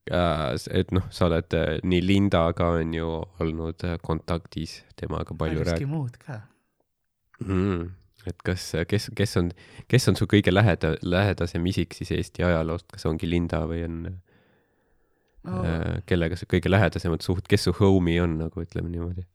et 0.06 0.92
noh, 0.94 1.06
sa 1.10 1.26
oled 1.26 1.54
äh, 1.58 1.78
nii 1.82 2.02
Lindaga 2.04 2.70
on 2.78 2.94
ju 2.94 3.08
olnud 3.42 3.84
äh, 3.84 3.96
kontaktis 4.02 4.80
temaga 4.96 5.34
palju 5.34 5.64
rääkinud 5.66 5.90
muud 5.90 6.18
ka. 6.22 6.40
mm,. 7.42 7.88
et 8.26 8.42
kas, 8.46 8.68
kes, 8.88 9.10
kes 9.18 9.36
on, 9.40 9.50
kes 9.90 10.08
on 10.08 10.18
su 10.18 10.28
kõige 10.30 10.54
läheda-, 10.54 10.96
lähedasem 11.02 11.66
isik 11.66 11.94
siis 11.98 12.12
Eesti 12.14 12.46
ajaloost, 12.46 12.86
kas 12.92 13.06
ongi 13.10 13.30
Linda 13.30 13.64
või 13.66 13.82
on 13.88 14.02
no 14.06 15.62
äh, 15.62 16.02
kellega 16.06 16.38
sa 16.38 16.46
kõige 16.50 16.70
lähedasemad 16.70 17.26
suht-, 17.26 17.50
kes 17.50 17.66
su 17.66 17.74
homie 17.80 18.20
on 18.22 18.38
nagu 18.44 18.62
ütleme 18.62 18.92
niimoodi 18.92 19.26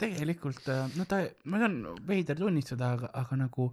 tegelikult, 0.00 0.64
no 0.96 1.04
ta, 1.04 1.18
ma 1.52 1.58
tean, 1.60 1.74
veider 2.08 2.38
tunnistada, 2.38 2.94
aga, 2.96 3.10
aga 3.20 3.36
nagu 3.36 3.66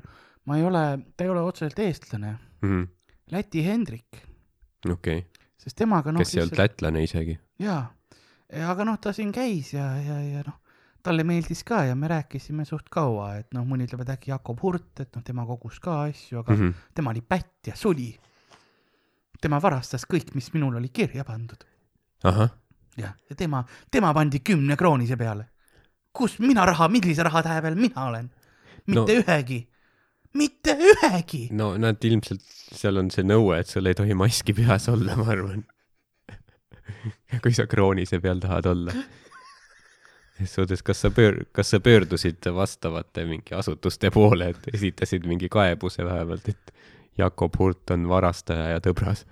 ma 0.48 0.58
ei 0.60 0.66
ole, 0.68 0.84
ta 1.16 1.24
ei 1.24 1.32
ole 1.32 1.43
otseselt 1.48 1.80
eestlane, 1.80 2.34
mm,? 2.66 2.86
Läti 3.32 3.64
Hendrik, 3.64 4.20
okei 4.88 5.22
okay., 5.22 5.37
sest 5.62 5.78
temaga 5.78 6.14
noh. 6.14 6.24
kes 6.24 6.36
ei 6.36 6.43
olnud 6.43 6.60
lätlane 6.60 7.03
isegi 7.03 7.38
jaa, 7.62 7.84
aga 8.72 8.88
noh, 8.88 8.99
ta 9.01 9.14
siin 9.16 9.34
käis 9.36 9.74
ja, 9.74 9.89
ja, 10.01 10.22
ja 10.22 10.45
noh, 10.47 10.60
talle 11.08 11.24
meeldis 11.28 11.64
ka 11.68 11.84
ja 11.88 11.95
me 11.95 12.10
rääkisime 12.12 12.66
suht 12.68 12.89
kaua, 12.93 13.34
et 13.41 13.53
noh, 13.55 13.66
mõni 13.68 13.88
ütleb, 13.88 14.03
et 14.03 14.14
äkki 14.18 14.32
Jakob 14.34 14.62
Hurt, 14.64 14.91
et 15.03 15.12
noh, 15.16 15.24
tema 15.26 15.45
kogus 15.47 15.80
ka 15.84 16.01
asju, 16.08 16.41
aga 16.41 16.53
mm 16.53 16.62
mm? 16.62 16.70
-hmm. 16.70 16.93
tema 16.95 17.12
oli 17.12 17.22
pätt 17.22 17.68
ja 17.68 17.76
suli. 17.76 18.16
tema 19.41 19.62
varastas 19.62 20.05
kõik, 20.14 20.34
mis 20.34 20.53
minul 20.53 20.76
oli 20.76 20.89
kirja 20.89 21.24
pandud. 21.24 21.64
jah, 22.97 23.14
ja 23.30 23.36
tema, 23.36 23.64
tema 23.91 24.14
pandi 24.14 24.39
kümne 24.39 24.76
kroonise 24.76 25.18
peale. 25.18 25.49
kus 26.14 26.39
mina 26.39 26.66
raha, 26.66 26.88
millise 26.88 27.24
raha 27.24 27.43
tähe 27.43 27.62
peal 27.62 27.76
mina 27.76 28.05
olen? 28.05 28.32
mitte 28.88 29.14
no. 29.14 29.22
ühegi, 29.22 29.68
mitte 30.34 30.75
ühegi. 30.75 31.47
no 31.55 31.73
nad 31.82 32.03
ilmselt, 32.03 32.43
seal 32.75 32.99
on 33.01 33.11
see 33.13 33.25
nõue, 33.28 33.59
et 33.61 33.71
sul 33.71 33.88
ei 33.89 33.97
tohi 33.97 34.17
maski 34.17 34.55
peas 34.57 34.89
olla, 34.91 35.15
ma 35.19 35.30
arvan. 35.34 35.63
kui 37.43 37.55
sa 37.55 37.67
kroonise 37.69 38.19
peal 38.23 38.41
tahad 38.43 38.69
olla. 38.71 38.95
selles 40.38 40.53
suhtes, 40.53 40.84
kas 40.86 41.01
sa 41.01 41.09
pöör-, 41.13 41.45
kas 41.51 41.73
sa 41.73 41.80
pöördusid 41.84 42.45
vastavate 42.53 43.25
mingi 43.25 43.55
asutuste 43.57 44.11
poole, 44.13 44.51
et 44.53 44.69
esitasid 44.73 45.25
mingi 45.25 45.49
kaebuse 45.49 46.05
vähemalt, 46.05 46.49
et 46.49 46.73
Jakob 47.17 47.55
Hurt 47.59 47.95
on 47.95 48.05
varastaja 48.09 48.75
ja 48.75 48.84
tõbras? 48.84 49.25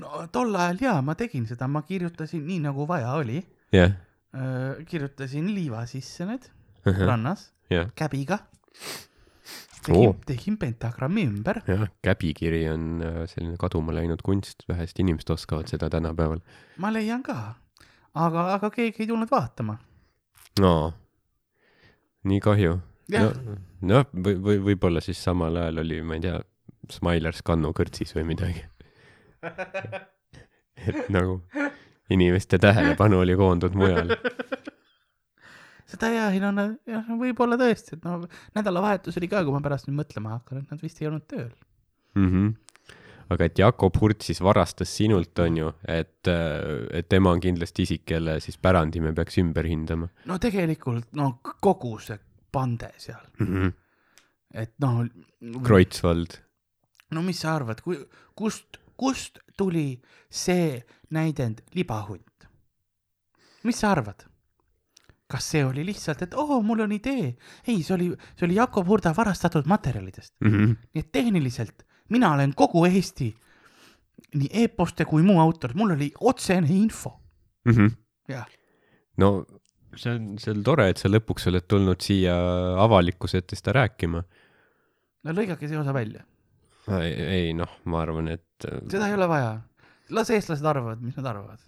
no 0.00 0.26
tol 0.32 0.54
ajal 0.58 0.80
jaa, 0.82 0.98
ma 1.06 1.14
tegin 1.18 1.46
seda, 1.48 1.68
ma 1.70 1.84
kirjutasin 1.86 2.42
nii 2.46 2.60
nagu 2.66 2.86
vaja 2.88 3.14
oli. 3.20 3.40
jah, 3.72 3.94
kirjutasin 4.90 5.48
liiva 5.54 5.84
sisse 5.90 6.26
need 6.28 6.48
jah, 6.84 7.02
rannas 7.08 7.48
jah, 7.70 7.90
käbiga. 7.96 8.40
Tegin 9.86 10.14
tegin 10.26 10.56
pentagrammi 10.60 11.26
ümber. 11.28 11.60
jah, 11.68 11.86
käbikiri 12.04 12.64
on 12.72 12.88
äh, 13.04 13.20
selline 13.30 13.58
kaduma 13.60 13.94
läinud 13.96 14.22
kunst, 14.24 14.66
vähesed 14.68 15.00
inimesed 15.04 15.34
oskavad 15.36 15.70
seda 15.70 15.90
tänapäeval. 15.92 16.42
ma 16.78 16.92
leian 16.92 17.22
ka, 17.22 17.54
aga, 18.14 18.48
aga 18.56 18.70
keegi 18.74 19.04
ei 19.04 19.10
tulnud 19.12 19.30
vaatama. 19.30 19.78
no 20.60 20.74
nii 22.24 22.40
kahju. 22.40 22.78
jah 23.12 23.30
no, 23.30 23.58
noh, 23.94 24.10
või, 24.12 24.38
või 24.48 24.60
võib-olla 24.72 25.04
siis 25.04 25.22
samal 25.22 25.56
ajal 25.60 25.84
oli, 25.84 26.00
ma 26.02 26.18
ei 26.18 26.24
tea, 26.24 26.40
Smiler 26.92 27.36
Scanno 27.36 27.70
kõrtsis 27.72 28.12
või 28.16 28.26
midagi. 28.34 28.60
et 30.88 31.08
nagu 31.12 31.38
inimeste 32.12 32.58
tähelepanu 32.60 33.22
oli 33.24 33.36
koondunud 33.36 33.76
mujale. 33.78 34.18
seda 35.90 36.10
jah, 36.12 36.34
ei 36.34 36.42
no 36.42 36.50
nad- 36.54 36.76
jah, 36.88 37.06
võib-olla 37.20 37.58
tõesti, 37.60 37.96
et 37.96 38.04
no 38.06 38.24
nädalavahetus 38.56 39.18
oli 39.20 39.30
ka, 39.30 39.44
kui 39.44 39.54
ma 39.54 39.62
pärast 39.64 39.88
nüüd 39.88 39.98
mõtlema 40.00 40.36
hakkan, 40.38 40.62
et 40.62 40.70
nad 40.72 40.84
vist 40.84 41.00
ei 41.02 41.08
olnud 41.10 41.26
tööl. 41.30 41.50
Mm 42.14 42.30
-hmm. 42.30 42.52
aga 43.34 43.44
et 43.44 43.58
Jakob 43.58 43.96
Hurt 44.00 44.22
siis 44.22 44.40
varastas 44.40 44.96
sinult, 44.96 45.38
on 45.38 45.56
ju, 45.56 45.72
et, 45.88 46.28
et 46.92 47.08
tema 47.08 47.30
on 47.30 47.40
kindlasti 47.40 47.82
isik, 47.82 48.04
kelle 48.04 48.40
siis 48.40 48.56
pärandi 48.58 49.00
me 49.00 49.12
peaks 49.12 49.38
ümber 49.38 49.64
hindama 49.64 50.08
no 50.24 50.38
tegelikult 50.38 51.08
no 51.12 51.38
kogu 51.42 51.98
see 51.98 52.18
pande 52.52 52.90
seal, 52.98 53.24
mm. 53.38 53.46
-hmm. 53.46 53.72
et 54.54 54.72
noh. 54.78 55.06
Kreutzwald, 55.64 56.38
no 57.10 57.22
mis 57.22 57.40
sa 57.40 57.56
arvad, 57.56 57.80
kui, 57.80 57.98
kust, 58.34 58.78
kust 58.96 59.38
tuli 59.56 60.00
see 60.30 60.84
näidend 61.10 61.64
libahunt? 61.74 62.48
mis 63.64 63.80
sa 63.80 63.90
arvad? 63.90 64.26
Kas 65.30 65.50
see 65.54 65.64
oli 65.64 65.84
lihtsalt, 65.86 66.22
et 66.22 66.34
oo, 66.34 66.60
mul 66.62 66.84
on 66.84 66.92
idee? 66.92 67.36
ei, 67.66 67.82
see 67.82 67.94
oli, 67.94 68.10
see 68.36 68.46
oli 68.46 68.58
Jakob 68.60 68.88
Hurda 68.88 69.14
varastatud 69.16 69.66
materjalidest. 69.66 70.34
mm. 70.40 70.50
-hmm. 70.50 70.76
nii 70.94 71.04
et 71.06 71.12
tehniliselt 71.12 71.84
mina 72.08 72.32
olen 72.34 72.54
kogu 72.56 72.84
Eesti 72.84 73.30
nii 74.34 74.50
e-poste 74.64 75.06
kui 75.08 75.22
muu 75.22 75.38
autor, 75.40 75.74
mul 75.78 75.94
oli 75.94 76.10
otsene 76.20 76.68
info. 76.74 77.20
Mm 77.64 77.72
-hmm. 77.72 77.90
jah, 78.28 78.46
no 79.16 79.46
see 79.96 80.14
on, 80.14 80.38
see 80.38 80.52
on 80.52 80.62
tore, 80.62 80.88
et 80.90 81.00
sa 81.00 81.08
lõpuks 81.08 81.48
oled 81.48 81.66
tulnud 81.68 82.00
siia 82.02 82.34
avalikkuse 82.82 83.38
ette 83.38 83.56
seda 83.56 83.72
rääkima. 83.78 84.24
no 85.24 85.32
lõigake 85.32 85.68
see 85.68 85.78
osa 85.78 85.94
välja, 85.94 86.24
ei, 87.00 87.12
ei 87.12 87.54
noh, 87.54 87.78
ma 87.84 88.02
arvan, 88.02 88.28
et 88.28 88.66
äh, 88.68 88.82
seda 88.90 89.08
ei 89.08 89.14
ole 89.14 89.28
vaja. 89.28 89.60
las 90.10 90.30
eestlased 90.30 90.66
arvavad, 90.66 91.00
mis 91.00 91.16
nad 91.16 91.26
arvavad. 91.26 91.58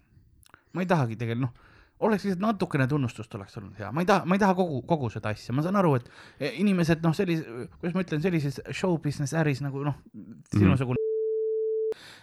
ma 0.73 0.83
ei 0.83 0.87
tahagi 0.87 1.17
tegelikult, 1.17 1.49
noh, 1.49 1.76
oleks 2.01 2.27
lihtsalt 2.27 2.43
natukene 2.45 2.87
tunnustust 2.91 3.35
oleks 3.39 3.57
olnud 3.61 3.79
hea, 3.81 3.93
ma 3.93 4.05
ei 4.05 4.11
taha, 4.11 4.29
ma 4.29 4.37
ei 4.37 4.43
taha 4.43 4.57
kogu, 4.59 4.83
kogu 4.89 5.11
seda 5.13 5.33
asja, 5.33 5.55
ma 5.57 5.65
saan 5.65 5.81
aru, 5.81 5.95
et 6.01 6.11
eh, 6.41 6.59
inimesed 6.61 7.05
noh, 7.07 7.17
sellise, 7.17 7.69
kuidas 7.79 7.97
ma 7.97 8.05
ütlen, 8.05 8.23
sellises 8.25 8.61
show 8.71 8.99
business 9.03 9.37
äris 9.37 9.65
nagu 9.65 9.85
noh, 9.87 9.97
sinusugune 10.53 11.01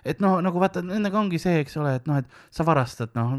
et 0.06 0.20
noh, 0.24 0.38
nagu 0.44 0.60
vaata, 0.62 0.84
nendega 0.86 1.18
ongi 1.20 1.40
see, 1.42 1.62
eks 1.64 1.78
ole, 1.80 1.96
et 2.00 2.08
noh, 2.10 2.20
et 2.20 2.54
sa 2.54 2.66
varastad, 2.68 3.14
noh, 3.16 3.34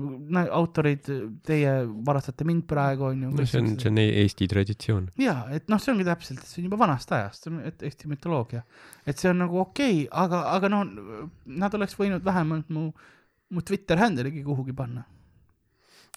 autorid, 0.56 1.08
teie 1.46 1.74
varastate 2.06 2.46
mind 2.48 2.64
praegu 2.70 3.10
onju. 3.10 3.32
no 3.36 3.46
see 3.48 3.60
on, 3.60 3.72
see 3.80 3.92
on 3.92 4.00
e- 4.00 4.10
Eesti 4.24 4.48
traditsioon. 4.50 5.10
ja 5.20 5.36
et 5.54 5.68
noh, 5.72 5.82
see 5.82 5.92
ongi 5.94 6.06
täpselt, 6.08 6.44
see 6.48 6.62
on 6.62 6.70
juba 6.70 6.80
vanast 6.86 7.12
ajast, 7.14 7.44
see 7.44 7.52
on 7.52 7.60
et 7.68 7.84
Eesti 7.84 8.10
mütoloogia, 8.10 8.64
et 9.04 9.20
see 9.20 9.30
on 9.32 9.42
nagu 9.44 9.60
okei 9.62 10.04
okay,, 10.04 10.08
aga, 10.24 10.44
aga 10.54 10.72
no 10.72 10.84
nad 11.64 11.76
oleks 11.76 11.98
võinud 12.00 12.24
vähemalt 12.24 12.72
mu, 12.74 12.88
mu 13.54 13.64
Twitter 13.66 14.00
handle'igi 14.00 14.44
kuhugi 14.46 14.76
panna, 14.76 15.04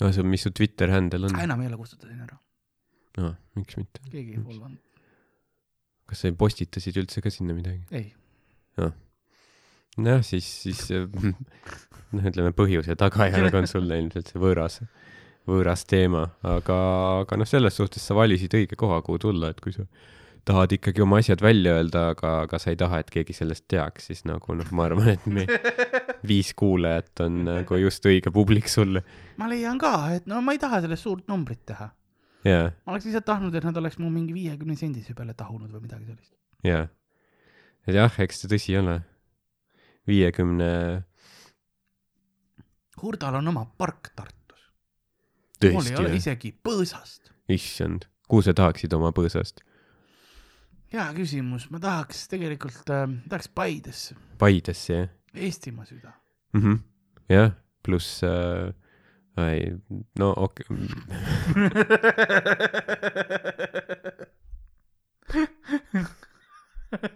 no 0.02 0.11
see 0.11 0.24
on, 0.24 0.30
mis 0.32 0.45
su 0.45 0.52
Twitter 0.56 0.91
handle 0.94 1.30
on? 1.30 1.40
enam 1.44 1.64
ei 1.64 1.72
ole, 1.72 1.80
kustutasin 1.80 2.22
ära, 2.26 2.38
no 3.22 3.34
miks 3.57 3.80
mitte. 3.80 4.03
keegi 4.11 4.38
ei 4.38 4.44
follow, 4.44 4.78
kas 6.10 6.24
sa 6.24 6.34
postitasid 6.45 7.02
üldse 7.03 7.24
ka 7.24 7.34
sinna 7.34 7.57
midagi? 7.57 7.84
ei, 7.91 8.11
nojah, 9.98 10.24
siis, 10.26 10.48
siis 10.65 10.84
noh, 12.14 12.30
ütleme 12.30 12.53
põhjus 12.57 12.90
ja 12.91 12.98
tagajärg 12.99 13.57
on 13.57 13.69
sulle 13.69 13.99
ilmselt 14.03 14.32
see 14.32 14.41
võõras, 14.41 14.82
võõras 15.49 15.86
teema, 15.90 16.28
aga, 16.45 16.78
aga 17.24 17.41
noh, 17.41 17.49
selles 17.49 17.78
suhtes 17.80 18.06
sa 18.06 18.18
valisid 18.18 18.53
õige 18.57 18.80
koha, 18.80 19.02
kuhu 19.06 19.22
tulla, 19.28 19.52
et 19.53 19.64
kui 19.64 19.76
sa 19.76 19.88
tahad 20.48 20.74
ikkagi 20.78 21.03
oma 21.03 21.19
asjad 21.22 21.41
välja 21.44 21.76
öelda, 21.78 22.07
aga, 22.14 22.34
aga 22.45 22.60
sa 22.61 22.72
ei 22.72 22.80
taha, 22.80 23.02
et 23.03 23.11
keegi 23.11 23.36
sellest 23.36 23.65
teaks, 23.72 24.10
siis 24.10 24.24
nagu 24.28 24.56
noh, 24.56 24.69
ma 24.76 24.88
arvan, 24.88 25.10
et 25.15 25.26
me 25.28 25.45
viis 26.32 26.53
kuulajat 26.57 27.24
on 27.26 27.41
nagu 27.48 27.80
just 27.82 28.06
õige 28.07 28.32
publik 28.34 28.72
sulle. 28.72 29.03
ma 29.41 29.49
leian 29.52 29.80
ka, 29.82 29.94
et 30.15 30.30
no 30.30 30.40
ma 30.45 30.56
ei 30.56 30.61
taha 30.61 30.82
sellest 30.86 31.07
suurt 31.07 31.28
numbrit 31.32 31.65
teha, 31.68 31.90
jaa, 32.48 32.72
ma 32.86 32.95
oleks 32.95 33.10
lihtsalt 33.10 33.28
tahtnud, 33.28 33.60
et 33.60 33.68
nad 33.68 33.82
oleks 33.84 33.99
mu 34.02 34.11
mingi 34.14 34.36
viiekümne 34.38 34.78
sendise 34.80 35.15
peale 35.18 35.36
tahunud 35.38 35.74
või 35.74 35.86
midagi 35.88 36.10
sellist. 36.10 36.34
jaa. 36.68 36.88
et 37.88 37.99
jah, 37.99 38.19
eks 38.26 38.44
see 38.44 38.56
tõsi 38.56 38.80
ole. 38.80 39.02
viiekümne, 40.07 40.72
Hurdal 42.98 43.36
on 43.38 43.52
oma 43.52 43.61
park 43.78 44.10
Tartus, 44.15 44.61
mul 45.69 45.90
ei 45.91 45.98
ole 45.99 46.15
isegi 46.18 46.56
põõsast. 46.64 47.34
issand, 47.52 48.07
kuhu 48.32 48.48
sa 48.48 48.56
tahaksid 48.57 48.95
oma 48.95 49.11
põõsast? 49.15 49.66
Hea 50.93 51.07
küsimus, 51.18 51.64
ma 51.72 51.77
tahaks 51.84 52.27
tegelikult 52.31 52.89
äh,, 52.93 53.07
tahaks 53.30 53.49
Paidesse, 53.49 54.15
Paidesse, 54.39 54.93
jah 54.93 55.09
Eestimaa 55.38 55.85
süda. 55.85 56.11
mm. 56.53 56.61
-hmm. 56.61 56.77
jah, 57.30 57.51
pluss 57.84 58.23
äh,, 58.23 58.73
ei, 59.38 59.76
no 60.19 60.34
okei 60.38 60.65
okay. 60.69 60.88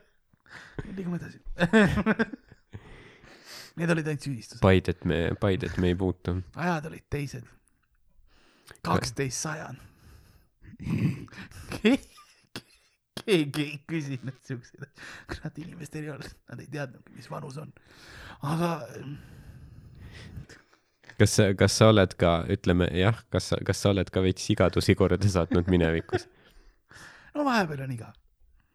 liigume 0.95 1.17
edasi. 1.17 1.39
Need 3.79 3.89
olid 3.93 4.07
ainult 4.07 4.21
süüdistused, 4.25 4.61
Paidet 4.61 5.05
me, 5.07 5.31
Paidet 5.39 5.77
me 5.77 5.87
ei 5.87 5.95
puutu. 5.95 6.35
ajad 6.55 6.85
olid 6.91 7.03
teised. 7.09 7.43
kaksteist 8.83 9.41
sajand. 9.41 9.77
keegi 13.19 13.65
ei 13.67 13.77
küsinud 13.89 14.39
siukseid, 14.47 14.87
kurat 15.29 15.61
inimestel 15.61 16.07
ei 16.07 16.13
olnud, 16.15 16.33
nad 16.51 16.63
ei 16.63 16.69
teadnudki, 16.71 17.15
mis 17.17 17.29
vanus 17.31 17.59
on. 17.61 17.71
aga 18.41 18.71
kas 21.19 21.35
sa, 21.37 21.51
kas 21.57 21.77
sa 21.77 21.91
oled 21.91 22.15
ka, 22.19 22.33
ütleme 22.55 22.89
jah, 22.97 23.23
kas 23.33 23.51
kas 23.67 23.83
sa 23.83 23.93
oled 23.93 24.09
ka 24.09 24.23
veits 24.25 24.45
sigadusi 24.47 24.95
korda 24.97 25.31
saatnud 25.35 25.69
minevikus 25.71 26.27
no 27.35 27.45
vahepeal 27.47 27.85
on 27.85 27.95
igav, 27.97 28.13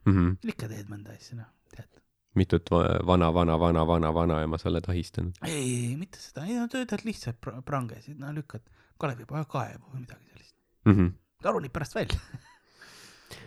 mm? 0.06 0.16
-hmm. 0.16 0.50
ikka 0.54 0.70
teed 0.72 0.90
mõnda 0.92 1.16
asja, 1.16 1.40
noh, 1.40 1.50
tead. 1.74 2.02
mitut 2.34 2.70
va- 2.70 3.00
vana, 3.06 3.32
vana, 3.34 3.58
vana, 3.60 3.86
vana, 3.88 4.14
vanaema 4.14 4.58
sa 4.58 4.70
oled 4.72 4.90
ahistanud? 4.92 5.38
ei, 5.42 5.62
ei, 5.90 5.94
mitte 5.96 6.20
seda, 6.22 6.46
ei 6.46 6.60
no 6.60 6.68
töötad 6.68 7.04
lihtsalt 7.08 7.40
pr- 7.46 7.62
prangesid, 7.62 8.18
no 8.20 8.32
lükkad 8.34 8.64
Kalevipoja 8.96 9.44
kaevu 9.44 9.90
või 9.92 10.06
midagi 10.06 10.24
sellist. 10.30 10.54
Mm 10.88 10.94
-hmm. 10.94 11.10
ta 11.42 11.50
ronib 11.52 11.72
pärast 11.72 11.94
välja. 11.94 12.20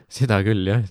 seda 0.10 0.40
küll 0.45 0.65
jah, 0.68 0.84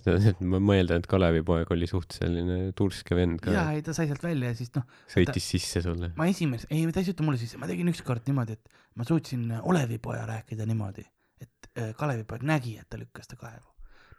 ma 0.46 0.60
mõeldan, 0.62 1.02
et 1.02 1.08
Kalevipoeg 1.10 1.70
oli 1.74 1.88
suht 1.90 2.14
selline 2.16 2.72
turske 2.78 3.16
vend 3.18 3.40
ka, 3.42 3.54
ja 3.54 3.64
ei, 3.74 3.82
ta 3.86 3.94
sai 3.96 4.08
sealt 4.10 4.22
välja 4.24 4.52
ja 4.52 4.58
siis 4.58 4.70
noh, 4.76 4.86
sõitis 5.10 5.48
sisse 5.54 5.82
sulle. 5.84 6.12
ma 6.18 6.28
esimese, 6.30 6.68
ei, 6.70 6.84
ta 6.94 7.02
ei 7.02 7.08
sõitnud 7.10 7.30
mulle 7.30 7.40
sisse, 7.40 7.58
ma 7.60 7.68
tegin 7.70 7.90
ükskord 7.90 8.28
niimoodi, 8.30 8.58
et 8.58 8.82
ma 8.98 9.06
suutsin 9.08 9.48
Olevipoja 9.58 10.26
rääkida 10.28 10.66
niimoodi, 10.70 11.06
et 11.42 11.70
äh, 11.74 11.90
Kalevipoeg 11.98 12.46
nägi, 12.46 12.76
et 12.78 12.88
ta 12.90 13.00
lükkas 13.00 13.30
ta 13.30 13.38
kaevu. 13.40 13.66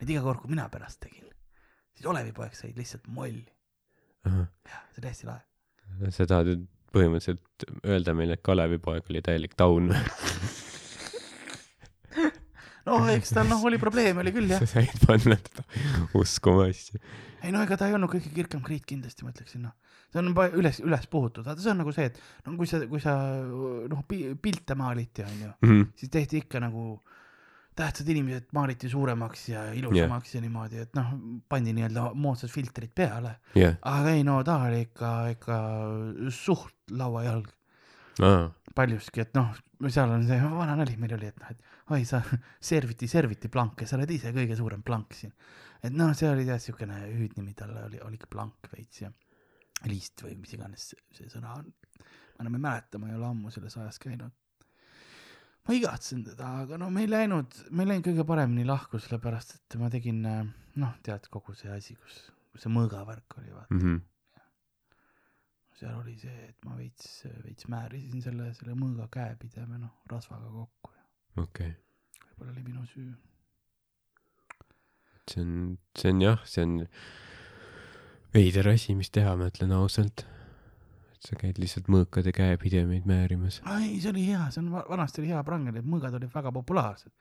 nüüd 0.02 0.16
iga 0.16 0.24
kord, 0.26 0.44
kui 0.44 0.52
mina 0.52 0.68
pärast 0.72 1.02
tegin, 1.06 1.30
siis 1.96 2.10
Olevipoeg 2.12 2.58
sai 2.58 2.74
lihtsalt 2.76 3.08
molli. 3.08 3.48
jah, 4.28 4.84
see 4.92 5.04
oli 5.04 5.14
hästi 5.14 5.32
lahe. 5.32 6.12
sa 6.12 6.28
tahad 6.28 6.52
nüüd 6.52 6.68
põhimõtteliselt 6.92 7.70
öelda 7.88 8.16
meile, 8.18 8.36
et 8.36 8.44
Kalevipoeg 8.44 9.08
oli 9.14 9.24
täielik 9.24 9.56
taun 9.60 9.94
no 12.90 13.02
eks 13.14 13.34
tal 13.38 13.48
noh, 13.52 13.62
oli 13.70 13.80
probleeme 13.82 14.24
oli 14.26 14.34
küll 14.36 14.50
jah 14.52 14.62
sa. 14.64 14.70
said 14.80 15.06
panna 15.08 15.38
teda 15.46 15.66
uskuma 16.20 16.66
asju. 16.70 17.00
ei 17.44 17.54
no 17.56 17.62
ega 17.66 17.78
ta 17.80 17.88
ei 17.90 17.96
olnud 17.98 18.12
kõige 18.12 18.34
kirgem 18.36 18.64
kriit 18.66 18.86
kindlasti, 18.90 19.24
ma 19.26 19.32
ütleksin 19.36 19.64
noh. 19.68 19.76
see 20.10 20.20
on 20.24 20.32
juba 20.32 20.48
üles, 20.58 20.82
üles 20.84 21.06
puhutud, 21.12 21.46
vaata 21.46 21.62
see 21.64 21.72
on 21.72 21.80
nagu 21.84 21.94
see, 21.96 22.10
et 22.10 22.20
no 22.48 22.58
kui 22.58 22.68
sa, 22.70 22.82
kui 22.90 23.02
sa 23.04 23.14
noh, 23.94 24.04
pilte 24.42 24.76
maaliti 24.80 25.24
onju, 25.28 25.54
Mhm. 25.62 25.88
siis 25.96 26.10
tehti 26.12 26.42
ikka 26.44 26.60
nagu 26.66 26.98
tähtsad 27.80 28.10
inimesed 28.12 28.50
maaliti 28.58 28.90
suuremaks 28.92 29.46
ja 29.54 29.62
ilusamaks 29.72 30.34
yeah. 30.34 30.36
ja 30.36 30.42
niimoodi, 30.44 30.82
et 30.84 30.98
noh, 30.98 31.14
pandi 31.48 31.72
nii-öelda 31.78 32.10
moodsad 32.18 32.52
filtrid 32.52 32.92
peale, 32.98 33.38
jah, 33.56 33.78
aga 33.88 34.12
ei 34.18 34.26
no 34.28 34.42
ta 34.44 34.58
oli 34.66 34.82
ikka, 34.90 35.12
ikka 35.38 35.60
suht 36.34 36.76
lauajalg 36.92 37.48
aa, 38.26 38.50
paljuski, 38.76 39.24
et 39.24 39.32
noh, 39.38 39.54
seal 39.88 40.12
on 40.12 40.26
see 40.28 40.42
vana 40.44 40.76
nali 40.82 40.98
meil 41.00 41.16
oli, 41.16 41.30
et 41.32 41.40
noh, 41.40 41.54
et 41.54 41.79
oi 41.90 42.06
sa 42.06 42.22
serviti, 42.72 43.08
serviti 43.08 43.50
plank 43.50 43.82
ja 43.84 43.90
sa 43.90 43.98
oled 43.98 44.12
ise 44.14 44.34
kõige 44.36 44.58
suurem 44.58 44.84
plank 44.86 45.16
siin. 45.18 45.34
et 45.84 45.96
noh, 45.96 46.12
see 46.18 46.30
oli 46.30 46.46
jah 46.48 46.60
siukene 46.62 47.02
hüüdnimi 47.08 47.56
talle 47.58 47.86
oli, 47.88 48.02
oligi 48.06 48.30
plank 48.30 48.70
veits 48.74 49.04
ja 49.06 49.12
liist 49.88 50.22
või 50.26 50.36
mis 50.40 50.54
iganes 50.58 50.92
see, 50.92 51.02
see 51.16 51.32
sõna 51.32 51.56
on. 51.60 51.72
ma 51.72 52.46
enam 52.46 52.60
ei 52.60 52.66
mäleta, 52.68 53.02
ma 53.02 53.10
ei 53.10 53.18
ole 53.18 53.30
ammu 53.30 53.54
selles 53.54 53.78
ajas 53.80 54.00
käinud. 54.04 54.36
ma 55.68 55.78
igatsen 55.78 56.24
teda, 56.28 56.52
aga 56.66 56.78
no 56.82 56.90
me 56.94 57.06
ei 57.06 57.10
läinud, 57.10 57.64
me 57.72 57.86
ei 57.86 57.94
läinud 57.94 58.10
kõige 58.10 58.28
paremini 58.28 58.68
lahku, 58.68 59.02
sellepärast 59.02 59.58
et 59.58 59.80
ma 59.82 59.90
tegin 59.94 60.22
noh, 60.26 60.94
tead 61.06 61.28
kogu 61.34 61.58
see 61.58 61.72
asi, 61.74 61.98
kus, 61.98 62.22
kus 62.52 62.66
see 62.66 62.74
mõõgavärk 62.74 63.42
oli, 63.42 63.52
vaata 63.56 63.76
mm. 63.76 63.82
Mhm. 63.82 64.06
seal 65.80 65.96
oli 65.96 66.18
see, 66.20 66.38
et 66.52 66.68
ma 66.68 66.76
veits, 66.76 67.24
veits 67.46 67.70
määrisin 67.72 68.22
selle, 68.22 68.52
selle 68.58 68.76
mõõga 68.78 69.08
käepideme 69.14 69.80
noh, 69.80 69.96
rasvaga 70.12 70.52
kokku 70.52 70.79
okei, 71.44 71.72
võib-olla 72.26 72.54
oli 72.54 72.66
minu 72.66 72.86
süü. 72.90 73.10
see 75.30 75.44
on, 75.44 75.78
see 75.98 76.12
on 76.14 76.22
jah, 76.24 76.44
see 76.50 76.66
on 76.66 76.76
veider 78.34 78.70
asi, 78.74 78.96
mis 78.98 79.12
teha, 79.14 79.36
ma 79.38 79.50
ütlen 79.52 79.74
ausalt. 79.78 80.26
et 81.14 81.28
sa 81.28 81.36
käid 81.36 81.58
lihtsalt 81.60 81.90
mõõkade 81.92 82.32
käepidemeid 82.36 83.08
määrimas. 83.10 83.60
ei, 83.76 84.00
see 84.00 84.14
oli 84.14 84.26
hea, 84.30 84.46
see 84.54 84.64
on, 84.64 84.72
vanasti 84.90 85.24
oli 85.24 85.34
hea 85.34 85.44
prangel, 85.44 85.76
need 85.76 85.90
mõõgad 85.90 86.16
olid 86.20 86.32
väga 86.34 86.54
populaarsed. 86.56 87.12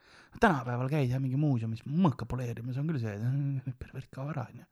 tänapäeval 0.40 0.90
käid 0.92 1.10
jah 1.12 1.22
mingi 1.22 1.40
muuseumis 1.40 1.84
mõõka 1.88 2.28
poleerimas, 2.28 2.78
on 2.78 2.88
küll 2.90 3.02
see, 3.02 3.16
pervert 3.82 4.10
kaob 4.14 4.32
ära 4.34 4.48
onju. 4.52 4.64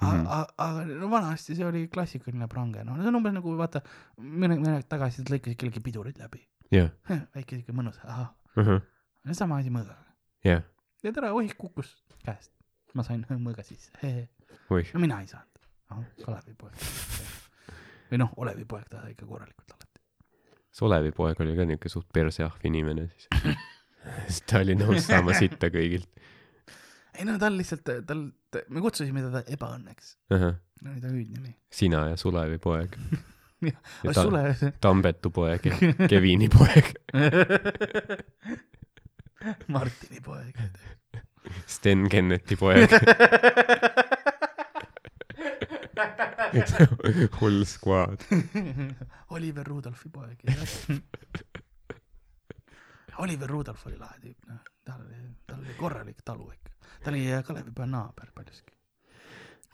Mhm. 0.00 0.26
aga, 0.32 0.46
aga 0.64 0.84
no 0.96 1.08
vanasti 1.12 1.54
see 1.56 1.66
oli 1.66 1.82
klassikaline 1.92 2.46
prange, 2.48 2.84
noh, 2.88 2.96
see 2.96 3.10
on 3.10 3.18
umbes 3.18 3.34
nagu 3.36 3.52
vaata, 3.58 3.82
mõni 4.16 4.56
aeg 4.72 4.86
tagasi 4.88 5.26
lõikasid 5.28 5.58
kellegi 5.60 5.82
pidurid 5.84 6.20
läbi. 6.22 6.40
jah, 6.72 6.88
väike 7.36 7.58
siuke 7.58 7.74
mõnus, 7.76 7.98
ahah, 8.06 8.30
ahah, 8.56 8.82
sama 9.32 9.60
asi 9.60 9.70
mõõgaga. 9.70 10.14
jah, 10.44 10.64
ja 11.04 11.12
tere, 11.12 11.30
oih, 11.36 11.52
kukkus 11.58 11.92
käest. 12.24 12.52
ma 12.94 13.04
sain 13.06 13.24
mõõga 13.30 13.64
sisse, 13.66 13.92
no 14.70 15.02
mina 15.02 15.20
ei 15.22 15.30
saanud. 15.30 15.68
ahah, 15.90 16.06
Kalevipoeg. 16.24 16.74
või 18.10 18.22
noh, 18.24 18.32
Olevipoeg 18.36 18.88
ta 18.90 19.04
ikka 19.10 19.26
korralikult 19.26 19.76
alati. 19.76 20.02
Solevipoeg 20.70 21.40
oli 21.42 21.56
ka 21.58 21.66
niuke 21.66 21.90
suht 21.90 22.08
perseahv 22.14 22.64
inimene 22.64 23.08
siis. 23.10 23.28
sest 24.26 24.46
ta 24.50 24.62
oli 24.64 24.76
nõus 24.78 25.04
saama 25.06 25.34
sitta 25.36 25.70
kõigilt. 25.72 26.08
ei 27.18 27.26
no 27.28 27.36
tal 27.42 27.58
lihtsalt, 27.58 27.90
tal, 28.06 28.30
me 28.70 28.82
kutsusime 28.82 29.22
teda 29.26 29.44
ebaõnneks. 29.56 30.14
ahah, 30.34 30.56
no 30.82 30.94
oli 30.94 31.02
ta 31.02 31.12
hüüdnimi. 31.12 31.54
sina 31.70 32.08
ja 32.12 32.16
Sulevipoeg. 32.20 32.96
Jah, 33.00 33.39
ja 33.62 33.72
ta- 34.12 34.22
Sule, 34.22 34.54
Tambetu 34.80 35.30
poeg 35.30 35.64
ja 35.66 35.74
Kevini 36.08 36.48
poeg. 36.52 36.92
Martini 39.74 40.20
poeg. 40.24 40.54
Sten 41.66 42.08
Kenneti 42.12 42.56
poeg. 42.60 42.90
hull 47.40 47.64
skvaad. 47.64 48.20
Oliver 49.30 49.66
Rudolfi 49.66 50.08
poeg. 50.12 50.38
Oliver 53.20 53.48
Rudolf 53.52 53.82
oli 53.86 53.98
lahe 54.00 54.16
tüüp, 54.22 54.46
noh, 54.48 54.60
tal 54.86 55.00
oli, 55.04 55.18
tal 55.46 55.58
oli 55.60 55.74
korralik 55.76 56.22
talu 56.24 56.46
ikka. 56.54 56.70
ta 57.04 57.10
oli 57.12 57.26
äh, 57.32 57.42
Kalevipoja 57.44 57.86
naaber 57.90 58.30
paljuski. 58.34 58.72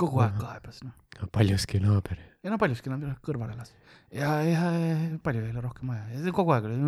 Kogu 0.00 0.20
aeg 0.24 0.38
kaebas, 0.40 0.82
noh. 0.84 1.28
paljuski 1.32 1.80
naaber. 1.80 2.20
ja 2.44 2.52
no 2.52 2.58
paljuski 2.60 2.92
nad 2.92 3.04
kõrval 3.24 3.52
elas. 3.54 3.72
ja, 4.12 4.38
ja 4.44 4.70
palju 5.24 5.44
ei 5.44 5.52
ole 5.54 5.64
rohkem 5.64 5.92
vaja 5.92 6.04
ja 6.12 6.24
see 6.24 6.34
kogu 6.36 6.52
aeg 6.56 6.68
oli, 6.68 6.80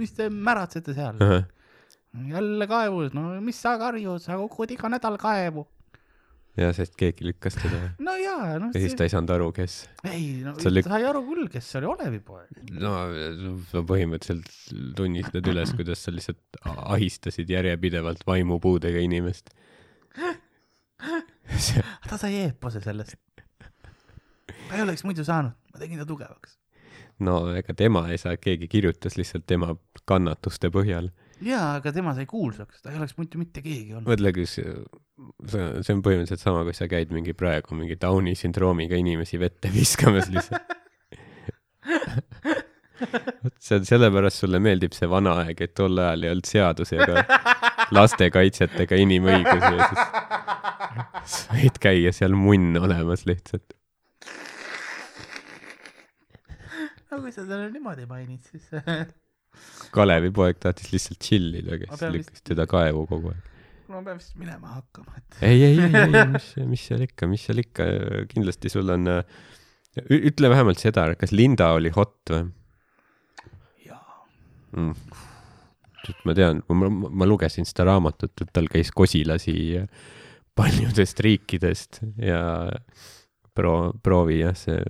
mis 0.00 0.12
te 0.16 0.28
märatsete 0.32 0.96
seal, 0.96 1.20
jälle 2.34 2.68
kaevus, 2.70 3.14
no 3.16 3.30
mis 3.44 3.60
sa 3.60 3.78
karjud, 3.80 4.20
sa 4.22 4.36
kukud 4.40 4.76
iga 4.76 4.92
nädal 4.92 5.16
kaevu. 5.20 5.64
ja 6.60 6.68
sest 6.76 6.94
keegi 7.00 7.30
lükkas 7.30 7.56
teda 7.62 7.80
no 8.04 8.14
jaa, 8.20 8.58
noh 8.60 8.76
ja 8.76 8.84
siis 8.84 8.94
ta 8.98 9.08
ei 9.08 9.14
saanud 9.14 9.32
aru, 9.38 9.50
kes. 9.56 9.80
ei, 10.04 10.42
no 10.44 10.54
sa 10.60 10.72
lük- 10.72 10.84
ta 10.86 10.98
sai 10.98 11.08
aru 11.08 11.24
küll, 11.30 11.48
kes 11.50 11.72
see 11.72 11.80
oli 11.80 11.92
Olevi 11.94 12.20
poeg. 12.28 12.64
no 12.76 12.96
sa 13.72 13.82
põhimõtteliselt 13.88 14.52
tunnistad 15.00 15.48
üles, 15.48 15.72
kuidas 15.80 16.04
sa 16.04 16.12
lihtsalt 16.12 16.60
ahistasid 16.76 17.56
järjepidevalt 17.56 18.26
vaimupuudega 18.28 19.00
inimest. 19.08 19.48
ta 22.08 22.18
sai 22.20 22.34
eepose 22.44 22.82
sellest. 22.84 23.16
ta 24.46 24.76
ei 24.76 24.82
oleks 24.84 25.04
muidu 25.06 25.26
saanud, 25.26 25.56
ma 25.72 25.82
tegin 25.82 26.00
ta 26.00 26.06
tugevaks. 26.08 26.58
no 27.24 27.38
ega 27.56 27.76
tema 27.78 28.06
ei 28.10 28.18
saa, 28.20 28.36
keegi 28.40 28.68
kirjutas 28.70 29.18
lihtsalt 29.20 29.46
tema 29.46 29.74
kannatuste 30.08 30.70
põhjal. 30.74 31.10
jaa, 31.44 31.76
aga 31.78 31.92
tema 31.92 32.14
sai 32.16 32.26
kuulsaks, 32.30 32.82
ta 32.82 32.92
ei 32.92 33.00
oleks 33.00 33.16
muidu 33.20 33.42
mitte 33.42 33.62
keegi 33.64 33.94
olnud. 33.94 34.10
mõtle, 34.10 34.34
kus 34.36 34.58
see, 34.58 34.76
see 35.84 35.96
on 35.96 36.04
põhimõtteliselt 36.04 36.42
sama, 36.42 36.64
kui 36.66 36.76
sa 36.76 36.88
käid 36.90 37.14
mingi 37.14 37.36
praegu 37.36 37.78
mingi 37.78 37.98
Downi 38.00 38.34
sündroomiga 38.38 38.98
inimesi 39.00 39.40
vette 39.42 39.72
viskamas 39.74 40.30
lihtsalt. 40.32 40.78
see 43.60 43.80
sellepärast 43.88 44.44
sulle 44.44 44.60
meeldib 44.62 44.94
see 44.96 45.08
vana 45.10 45.38
aeg, 45.44 45.60
et 45.66 45.74
tol 45.78 45.98
ajal 45.98 46.26
ei 46.26 46.32
olnud 46.34 46.48
seadusi 46.48 46.98
ega 47.00 47.24
lastekaitset 47.94 48.76
ega 48.84 48.98
inimõigusi 49.00 49.72
ja 49.78 49.88
siis 49.90 51.40
võid 51.54 51.80
käia 51.82 52.12
seal 52.16 52.36
munn 52.38 52.76
olemas 52.80 53.24
lihtsalt. 53.28 53.74
no 57.10 57.20
kui 57.22 57.32
sa 57.34 57.44
teda 57.44 57.68
niimoodi 57.72 58.06
mainid, 58.10 58.42
siis 58.50 58.70
Kalevi 59.94 60.32
poeg 60.34 60.58
tahtis 60.62 60.90
lihtsalt 60.90 61.20
chill 61.22 61.52
ida, 61.60 61.76
Ma 61.78 61.94
kes 61.94 62.06
lükkas 62.16 62.42
teda 62.46 62.66
kaevu 62.70 63.04
kogu 63.10 63.30
aeg. 63.30 63.50
ma 63.92 64.00
pean 64.02 64.18
vist 64.18 64.34
minema 64.40 64.78
hakkama, 64.80 65.20
et 65.20 65.44
ei, 65.46 65.60
ei, 65.68 65.78
ei, 65.78 65.92
ei, 66.08 66.24
mis, 66.32 66.48
mis 66.72 66.86
seal 66.90 67.04
ikka, 67.06 67.28
mis 67.30 67.44
seal 67.46 67.62
ikka, 67.62 67.86
kindlasti 68.32 68.72
sul 68.72 68.90
on, 68.96 69.06
ütle 70.02 70.50
vähemalt 70.50 70.82
seda, 70.82 71.06
kas 71.20 71.34
Linda 71.36 71.70
oli 71.76 71.92
hot 71.94 72.34
või. 72.34 72.48
mm.? 74.76 74.94
ma 76.28 76.34
tean, 76.36 76.60
ma, 76.68 76.88
ma 76.90 77.24
lugesin 77.28 77.64
seda 77.64 77.86
raamatut, 77.88 78.34
et 78.42 78.50
tal 78.52 78.66
käis 78.68 78.90
kosilasi 78.92 79.54
paljudest 80.54 81.22
riikidest 81.24 82.02
ja 82.20 82.68
pro-, 83.56 83.94
proovi 84.04 84.42
jah, 84.42 84.56
see 84.58 84.82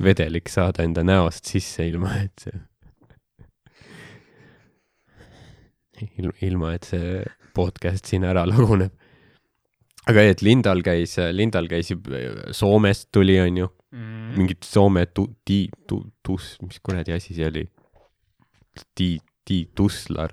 vedelik 0.00 0.48
saada 0.48 0.86
enda 0.86 1.04
näost 1.04 1.50
sisse, 1.50 1.84
ilma 1.90 2.14
et 2.22 2.46
see, 2.46 2.56
ilma 6.48 6.72
et 6.78 6.88
see 6.88 7.20
podcast 7.52 8.08
siin 8.08 8.24
ära 8.24 8.46
laguneb. 8.48 8.94
aga 10.08 10.24
ei, 10.24 10.32
et 10.32 10.40
Lindal 10.42 10.80
käis, 10.86 11.18
Lindal 11.36 11.68
käis, 11.68 11.92
Soomest 12.56 13.10
tuli, 13.12 13.36
onju, 13.42 13.68
Mm. 13.90 14.36
mingit 14.38 14.62
Soome 14.62 15.06
tu-, 15.10 15.32
ti-, 15.44 15.70
tu-, 15.88 16.04
tus-, 16.22 16.56
mis 16.62 16.78
kuradi 16.78 17.10
asi 17.10 17.34
see 17.34 17.46
oli? 17.48 17.64
Ti-, 18.94 19.20
ti-, 19.44 19.66
tuslar, 19.76 20.32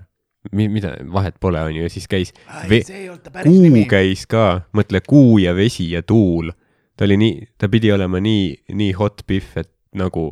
mi-, 0.51 0.69
mida, 0.71 0.93
vahet 1.13 1.39
pole, 1.39 1.59
onju, 1.69 1.81
ja 1.85 1.89
siis 1.89 2.07
käis, 2.07 2.33
see 2.67 3.07
päris 3.31 3.51
kuu 3.51 3.61
nimi. 3.63 3.85
käis 3.89 4.25
ka, 4.29 4.63
mõtle 4.77 5.01
kuu 5.05 5.37
ja 5.43 5.53
vesi 5.57 5.89
ja 5.91 6.01
tuul. 6.03 6.51
ta 6.97 7.05
oli 7.05 7.17
nii, 7.17 7.47
ta 7.57 7.67
pidi 7.69 7.91
olema 7.93 8.19
nii, 8.23 8.55
nii 8.73 8.93
hot 8.97 9.21
biff, 9.27 9.57
et 9.57 9.69
nagu 9.97 10.31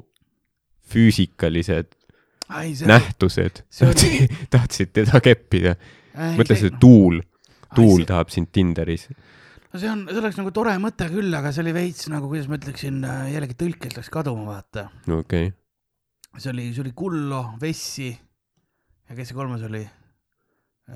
füüsikalised 0.90 1.94
nähtused 2.90 3.64
see 3.70 3.88
oli- 3.90 3.94
tahtsid, 3.96 4.50
tahtsid 4.54 4.92
teda 4.94 5.22
keppida. 5.24 5.76
mõtle 6.38 6.56
see 6.60 6.72
tuul, 6.80 7.22
tuul 7.76 8.00
see- 8.04 8.08
tahab 8.12 8.30
sind 8.34 8.48
Tinderis. 8.54 9.08
no 9.74 9.80
see 9.80 9.90
on, 9.90 10.06
see 10.10 10.22
oleks 10.22 10.38
nagu 10.40 10.52
tore 10.56 10.76
mõte 10.80 11.10
küll, 11.12 11.34
aga 11.36 11.52
see 11.52 11.64
oli 11.66 11.74
veits 11.76 12.08
nagu, 12.14 12.30
kuidas 12.32 12.48
ma 12.48 12.56
ütleksin, 12.60 13.02
jällegi 13.34 13.58
tõlkes 13.60 13.98
läks 13.98 14.10
kaduma, 14.14 14.46
vaata. 14.46 14.90
okei 15.10 15.48
okay., 15.50 15.54
see 16.38 16.52
oli, 16.52 16.70
see 16.74 16.84
oli 16.86 16.94
Kullo, 16.98 17.41
Vessi 17.62 18.10
ja 18.12 19.16
kes 19.16 19.32
see 19.32 19.38
kolmas 19.38 19.64
oli? 19.68 19.84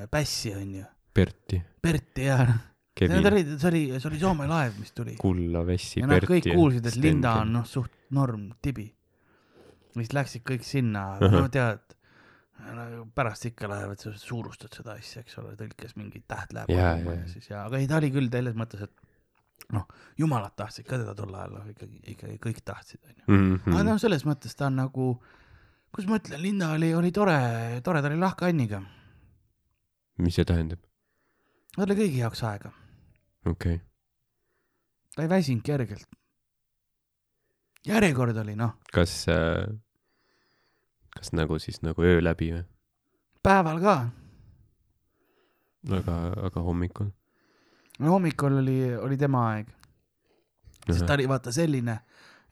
Pässi 0.10 0.54
onju, 0.54 0.84
Berti, 1.16 1.58
Berti 1.82 2.26
ja 2.28 2.44
noh, 2.46 2.58
need 3.00 3.30
olid, 3.32 3.54
see 3.58 3.70
oli, 3.72 3.84
see 3.96 4.10
oli 4.12 4.20
Soome 4.22 4.46
laev, 4.50 4.76
mis 4.78 4.94
tuli. 4.94 5.16
Kulla, 5.20 5.64
Vessi, 5.66 6.04
Berti. 6.06 6.30
kõik 6.30 6.50
kuulsid, 6.54 6.90
et 6.92 7.00
Linda 7.02 7.40
on. 7.42 7.56
noh, 7.58 7.66
suht 7.66 7.96
norm 8.16 8.52
tibi. 8.62 8.86
siis 9.96 10.14
läksid 10.16 10.46
kõik 10.48 10.64
sinna, 10.64 11.06
no 11.20 11.28
Ahah. 11.28 11.50
tead, 11.52 11.96
pärast 13.16 13.50
ikka 13.50 13.70
lähevad, 13.72 14.00
sa 14.00 14.14
suurustad 14.16 14.76
seda 14.76 14.96
asja, 15.00 15.24
eks 15.24 15.40
ole, 15.42 15.56
tõlkes 15.60 15.96
mingi 15.98 16.22
täht 16.28 16.54
läheb 16.56 16.70
kaduma 16.70 17.16
jaa, 17.16 17.22
ja 17.24 17.32
siis 17.32 17.50
ja, 17.50 17.64
aga 17.66 17.80
ei, 17.80 17.88
ta 17.90 17.98
oli 18.00 18.12
küll 18.14 18.30
selles 18.32 18.58
mõttes, 18.60 18.86
et 18.86 19.09
noh, 19.76 19.86
jumalad 20.18 20.56
tahtsid 20.58 20.88
ka 20.88 20.98
teda 20.98 21.14
tol 21.18 21.34
ajal, 21.36 21.58
noh 21.60 21.68
ikkagi, 21.72 22.00
ikkagi 22.16 22.38
kõik 22.44 22.62
tahtsid, 22.66 23.02
onju. 23.06 23.26
Mhm. 23.28 23.74
aga 23.74 23.84
noh, 23.92 24.00
selles 24.02 24.26
mõttes 24.28 24.56
ta 24.58 24.68
on 24.70 24.80
nagu, 24.82 25.10
kuidas 25.94 26.10
ma 26.10 26.20
ütlen, 26.22 26.42
Linda 26.42 26.72
oli, 26.76 26.94
oli 26.98 27.12
tore, 27.16 27.38
tore, 27.86 28.02
ta 28.02 28.10
oli 28.12 28.20
lahke 28.22 28.50
Anniga. 28.50 28.82
mis 30.18 30.36
see 30.36 30.46
tähendab? 30.46 30.82
tal 31.76 31.86
oli 31.86 32.00
kõigi 32.02 32.24
jaoks 32.24 32.42
aega, 32.44 32.74
okei 33.46 33.78
okay., 33.78 33.86
ta 35.16 35.24
ei 35.24 35.30
väsinud 35.30 35.64
kergelt. 35.66 36.08
järjekord 37.86 38.38
oli 38.42 38.58
noh, 38.58 38.76
kas 38.94 39.22
äh,, 39.30 39.70
kas 41.14 41.34
nagu 41.34 41.60
siis 41.60 41.82
nagu 41.86 42.02
öö 42.02 42.20
läbi 42.24 42.52
või? 42.58 42.66
päeval 43.46 43.80
ka, 43.86 43.96
aga, 46.02 46.20
aga 46.50 46.66
hommikul? 46.66 47.14
No 48.00 48.16
hommikul 48.16 48.60
oli, 48.62 48.80
oli 48.96 49.18
tema 49.20 49.46
aeg, 49.54 49.70
sest 50.88 51.06
ta 51.08 51.18
oli 51.18 51.28
vaata 51.30 51.54
selline, 51.56 52.00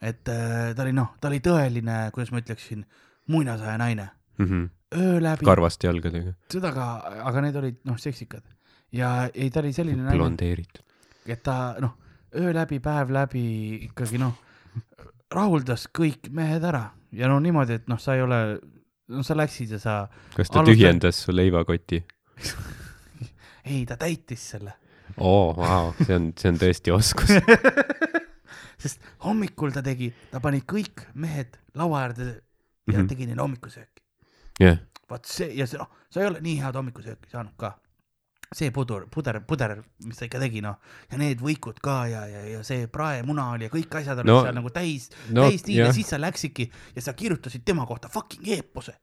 et 0.00 0.30
äh, 0.32 0.72
ta 0.76 0.84
oli 0.84 0.94
noh, 0.96 1.14
ta 1.20 1.30
oli 1.30 1.40
tõeline, 1.44 2.00
kuidas 2.14 2.32
ma 2.34 2.42
ütleksin, 2.42 2.84
muinasaja 3.32 3.78
naine. 3.80 4.10
öö 4.38 5.20
läbi, 5.20 5.44
karvaste 5.44 5.88
jalgadega, 5.88 6.34
seda 6.52 6.72
ka, 6.72 6.90
aga 7.28 7.46
need 7.46 7.56
olid 7.60 7.80
noh, 7.88 7.98
seksikad. 8.00 8.44
ja 8.92 9.28
ei, 9.34 9.50
ta 9.50 9.60
oli 9.64 9.72
selline 9.76 10.04
naine, 10.04 10.16
blondeeritud. 10.16 10.84
et 11.26 11.42
ta 11.42 11.76
noh, 11.80 11.96
öö 12.36 12.52
läbi, 12.54 12.78
päev 12.84 13.10
läbi 13.12 13.48
ikkagi 13.88 14.20
noh, 14.22 14.36
rahuldas 15.34 15.88
kõik 15.92 16.30
mehed 16.32 16.64
ära 16.64 16.86
ja 17.12 17.28
no 17.30 17.38
niimoodi, 17.42 17.78
et 17.80 17.88
noh, 17.90 18.00
sa 18.00 18.16
ei 18.16 18.22
ole, 18.24 18.40
no 19.12 19.24
sa 19.26 19.36
läksid 19.38 19.72
ja 19.76 19.80
sa, 19.82 19.94
kas 20.34 20.50
ta 20.50 20.60
Alustan- 20.60 20.72
tühjendas 20.72 21.22
su 21.24 21.34
leivakoti? 21.34 22.02
ei, 23.72 23.84
ta 23.88 23.96
täitis 24.00 24.44
selle, 24.54 24.74
oo, 25.16 25.54
vau, 25.56 25.92
see 26.04 26.14
on, 26.14 26.32
see 26.36 26.52
on 26.52 26.58
tõesti 26.60 26.94
oskus. 26.94 27.32
sest 28.82 29.02
hommikul 29.24 29.72
ta 29.74 29.82
tegi, 29.84 30.10
ta 30.30 30.40
pani 30.42 30.62
kõik 30.66 31.08
mehed 31.18 31.58
laua 31.78 32.04
äärde 32.06 32.28
ja 32.28 32.36
mm. 32.36 32.94
-hmm. 32.94 33.08
tegi 33.08 33.26
neile 33.26 33.42
hommikusööki. 33.42 34.02
jah, 34.60 34.78
vaat 35.10 35.24
see 35.26 35.50
ja 35.56 35.66
see 35.66 35.78
noh, 35.78 35.90
sa 36.10 36.22
ei 36.22 36.30
ole 36.30 36.40
nii 36.40 36.56
head 36.62 36.78
hommikusööki 36.78 37.30
saanud 37.32 37.56
ka. 37.56 37.78
see 38.54 38.70
puder, 38.72 39.02
puder, 39.12 39.40
puder, 39.44 39.82
mis 40.04 40.16
ta 40.16 40.24
ikka 40.24 40.38
tegi, 40.40 40.62
noh, 40.64 40.78
ja 41.10 41.18
need 41.20 41.42
võikud 41.44 41.82
ka 41.84 42.06
ja, 42.08 42.22
ja, 42.26 42.44
ja 42.48 42.62
see 42.64 42.86
praemuna 42.88 43.50
oli 43.52 43.66
ja 43.66 43.70
kõik 43.70 43.98
asjad 44.00 44.22
olid 44.22 44.32
No- 44.32 44.40
seal 44.42 44.56
nagu 44.56 44.70
täis 44.72 45.10
no 45.28 45.44
täis 45.44 45.62
tiim 45.66 45.82
ja 45.82 45.90
jah, 45.90 45.94
siis 45.94 46.08
sa 46.08 46.20
läksidki 46.20 46.70
ja 46.94 47.02
sa 47.02 47.12
kirjutasid 47.12 47.64
tema 47.64 47.84
kohta 47.86 48.08
fucking 48.08 48.48
eepose. 48.56 48.94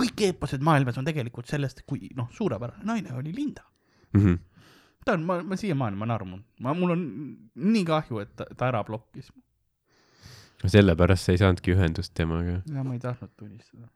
kõik 0.00 0.22
eeposed 0.30 0.64
maailmas 0.64 0.96
on 0.98 1.04
tegelikult 1.04 1.46
sellest, 1.46 1.82
kui 1.86 2.08
noh, 2.16 2.30
suurepärane 2.32 2.84
naine 2.84 3.12
oli 3.12 3.34
Linda. 3.34 3.62
Mhm. 4.14 4.38
Ta 5.06 5.14
on, 5.14 5.24
ma, 5.26 5.40
ma 5.46 5.56
siiamaani, 5.58 5.98
ma 5.98 6.08
naerun, 6.10 6.38
ma, 6.62 6.74
mul 6.74 6.94
on 6.96 7.02
nii 7.74 7.84
kahju, 7.86 8.22
et 8.24 8.32
ta, 8.38 8.46
ta 8.58 8.70
ära 8.72 8.82
blokkis. 8.86 9.30
sellepärast 10.66 11.28
sa 11.28 11.34
ei 11.34 11.42
saanudki 11.42 11.76
ühendust 11.76 12.14
temaga. 12.18 12.60
ja 12.66 12.82
ma 12.82 12.96
ei 12.96 13.02
tahtnud 13.02 13.30
tunnistada. 13.38 13.86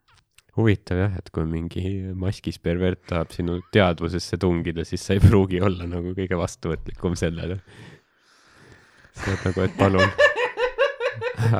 huvitav 0.56 1.02
jah, 1.02 1.16
et 1.18 1.32
kui 1.34 1.46
mingi 1.50 2.14
maskis 2.14 2.60
pervert 2.62 3.02
tahab 3.10 3.34
sinu 3.34 3.58
teadvusesse 3.74 4.38
tungida, 4.38 4.86
siis 4.86 5.06
sa 5.06 5.16
ei 5.16 5.24
pruugi 5.24 5.62
olla 5.66 5.88
nagu 5.90 6.14
kõige 6.14 6.38
vastuvõtlikum 6.38 7.18
sellele. 7.18 7.58
sa 9.16 9.32
oled 9.32 9.48
nagu, 9.50 9.66
et 9.66 9.76
palun. 9.78 10.16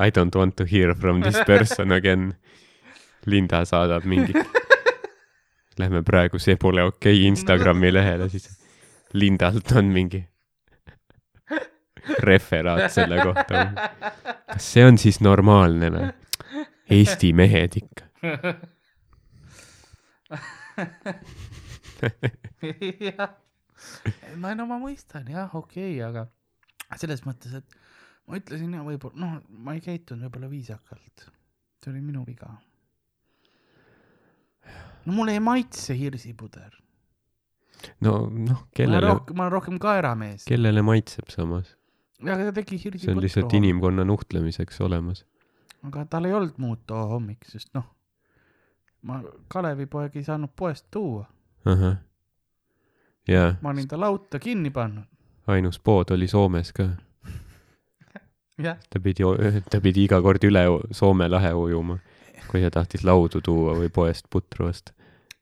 I 0.07 0.13
don't 0.15 0.37
want 0.37 0.57
to 0.61 0.65
hear 0.69 0.95
from 0.95 1.23
this 1.25 1.39
person 1.47 1.93
again. 1.93 2.35
Linda 3.27 3.65
saadab 3.69 4.07
mingit 4.09 4.37
Lähme 5.81 6.01
praegu 6.03 6.39
See 6.41 6.57
pole 6.57 6.83
okei 6.85 7.19
okay 7.19 7.29
Instagrami 7.29 7.93
lehele, 7.93 8.29
siis 8.33 8.49
Lindalt 9.15 9.73
on 9.77 9.91
mingi 9.95 10.21
referaat 12.31 12.93
selle 12.95 13.23
kohta. 13.25 13.67
kas 14.53 14.73
see 14.75 14.85
on 14.87 14.99
siis 14.99 15.21
normaalne 15.25 15.91
või? 15.95 16.11
Eesti 16.91 17.33
mehed 17.37 17.77
ikka. 17.79 18.05
jah, 23.11 23.31
ma 24.41 24.55
no 24.59 24.67
ma 24.71 24.79
mõistan 24.83 25.29
jah, 25.31 25.55
okei 25.55 26.01
okay,, 26.01 26.07
aga 26.07 26.27
selles 26.99 27.23
mõttes, 27.27 27.55
et 27.55 27.79
ma 28.27 28.41
ütlesin 28.41 28.75
ja 28.75 28.83
võib-olla 28.87 29.23
noh, 29.23 29.39
ma 29.51 29.77
ei 29.77 29.83
käitunud 29.85 30.27
võib-olla 30.27 30.51
viisakalt, 30.51 31.27
see 31.81 31.93
oli 31.93 32.03
minu 32.03 32.25
viga. 32.27 32.51
no 35.07 35.15
mulle 35.15 35.33
ei 35.39 35.43
maitse 35.43 35.97
hirsipuder, 35.97 36.80
no 38.01 38.15
noh, 38.31 38.31
ma 38.31 38.57
olen 38.57 38.75
kellele, 38.77 39.07
rohkem, 39.07 39.37
ma 39.37 39.47
olen 39.47 39.53
rohkem 39.53 39.79
kaeramees. 39.83 40.45
kellele 40.49 40.83
maitseb 40.87 41.31
samas, 41.33 41.75
ja 42.25 42.35
aga 42.35 42.51
ta 42.51 42.57
tegi 42.61 42.79
see 42.79 43.13
on 43.13 43.23
lihtsalt. 43.23 43.53
inimkonna 43.57 44.05
nuhtlemiseks 44.05 44.81
olemas. 44.81 45.25
aga 45.87 46.05
tal 46.11 46.29
ei 46.29 46.37
olnud 46.37 46.59
muud 46.63 46.85
too 46.87 47.07
hommik, 47.15 47.45
sest 47.49 47.73
noh, 47.75 47.89
ma 49.03 49.23
Kalevipoeg 49.49 50.17
ei 50.17 50.25
saanud 50.25 50.53
poest 50.57 50.87
tuua, 50.91 51.27
jaa, 53.29 53.55
ma 53.61 53.75
olin 53.75 53.89
ta 53.89 54.01
lauta 54.01 54.39
kinni 54.39 54.71
pannud. 54.71 55.09
ainus 55.47 55.79
pood 55.79 56.11
oli 56.11 56.29
Soomes 56.29 56.73
ka. 56.73 56.89
jah, 58.67 58.79
ta 58.91 59.01
pidi, 59.01 59.27
ta 59.71 59.81
pidi 59.81 60.05
iga 60.05 60.23
kord 60.23 60.45
üle 60.45 60.65
Soome 60.91 61.29
lahe 61.29 61.53
ujuma, 61.55 61.99
kui 62.51 62.63
ta 62.65 62.71
tahtis 62.81 63.05
laudu 63.05 63.41
tuua 63.45 63.77
või 63.79 63.89
poest 63.93 64.29
putru 64.31 64.69
osta. 64.69 64.93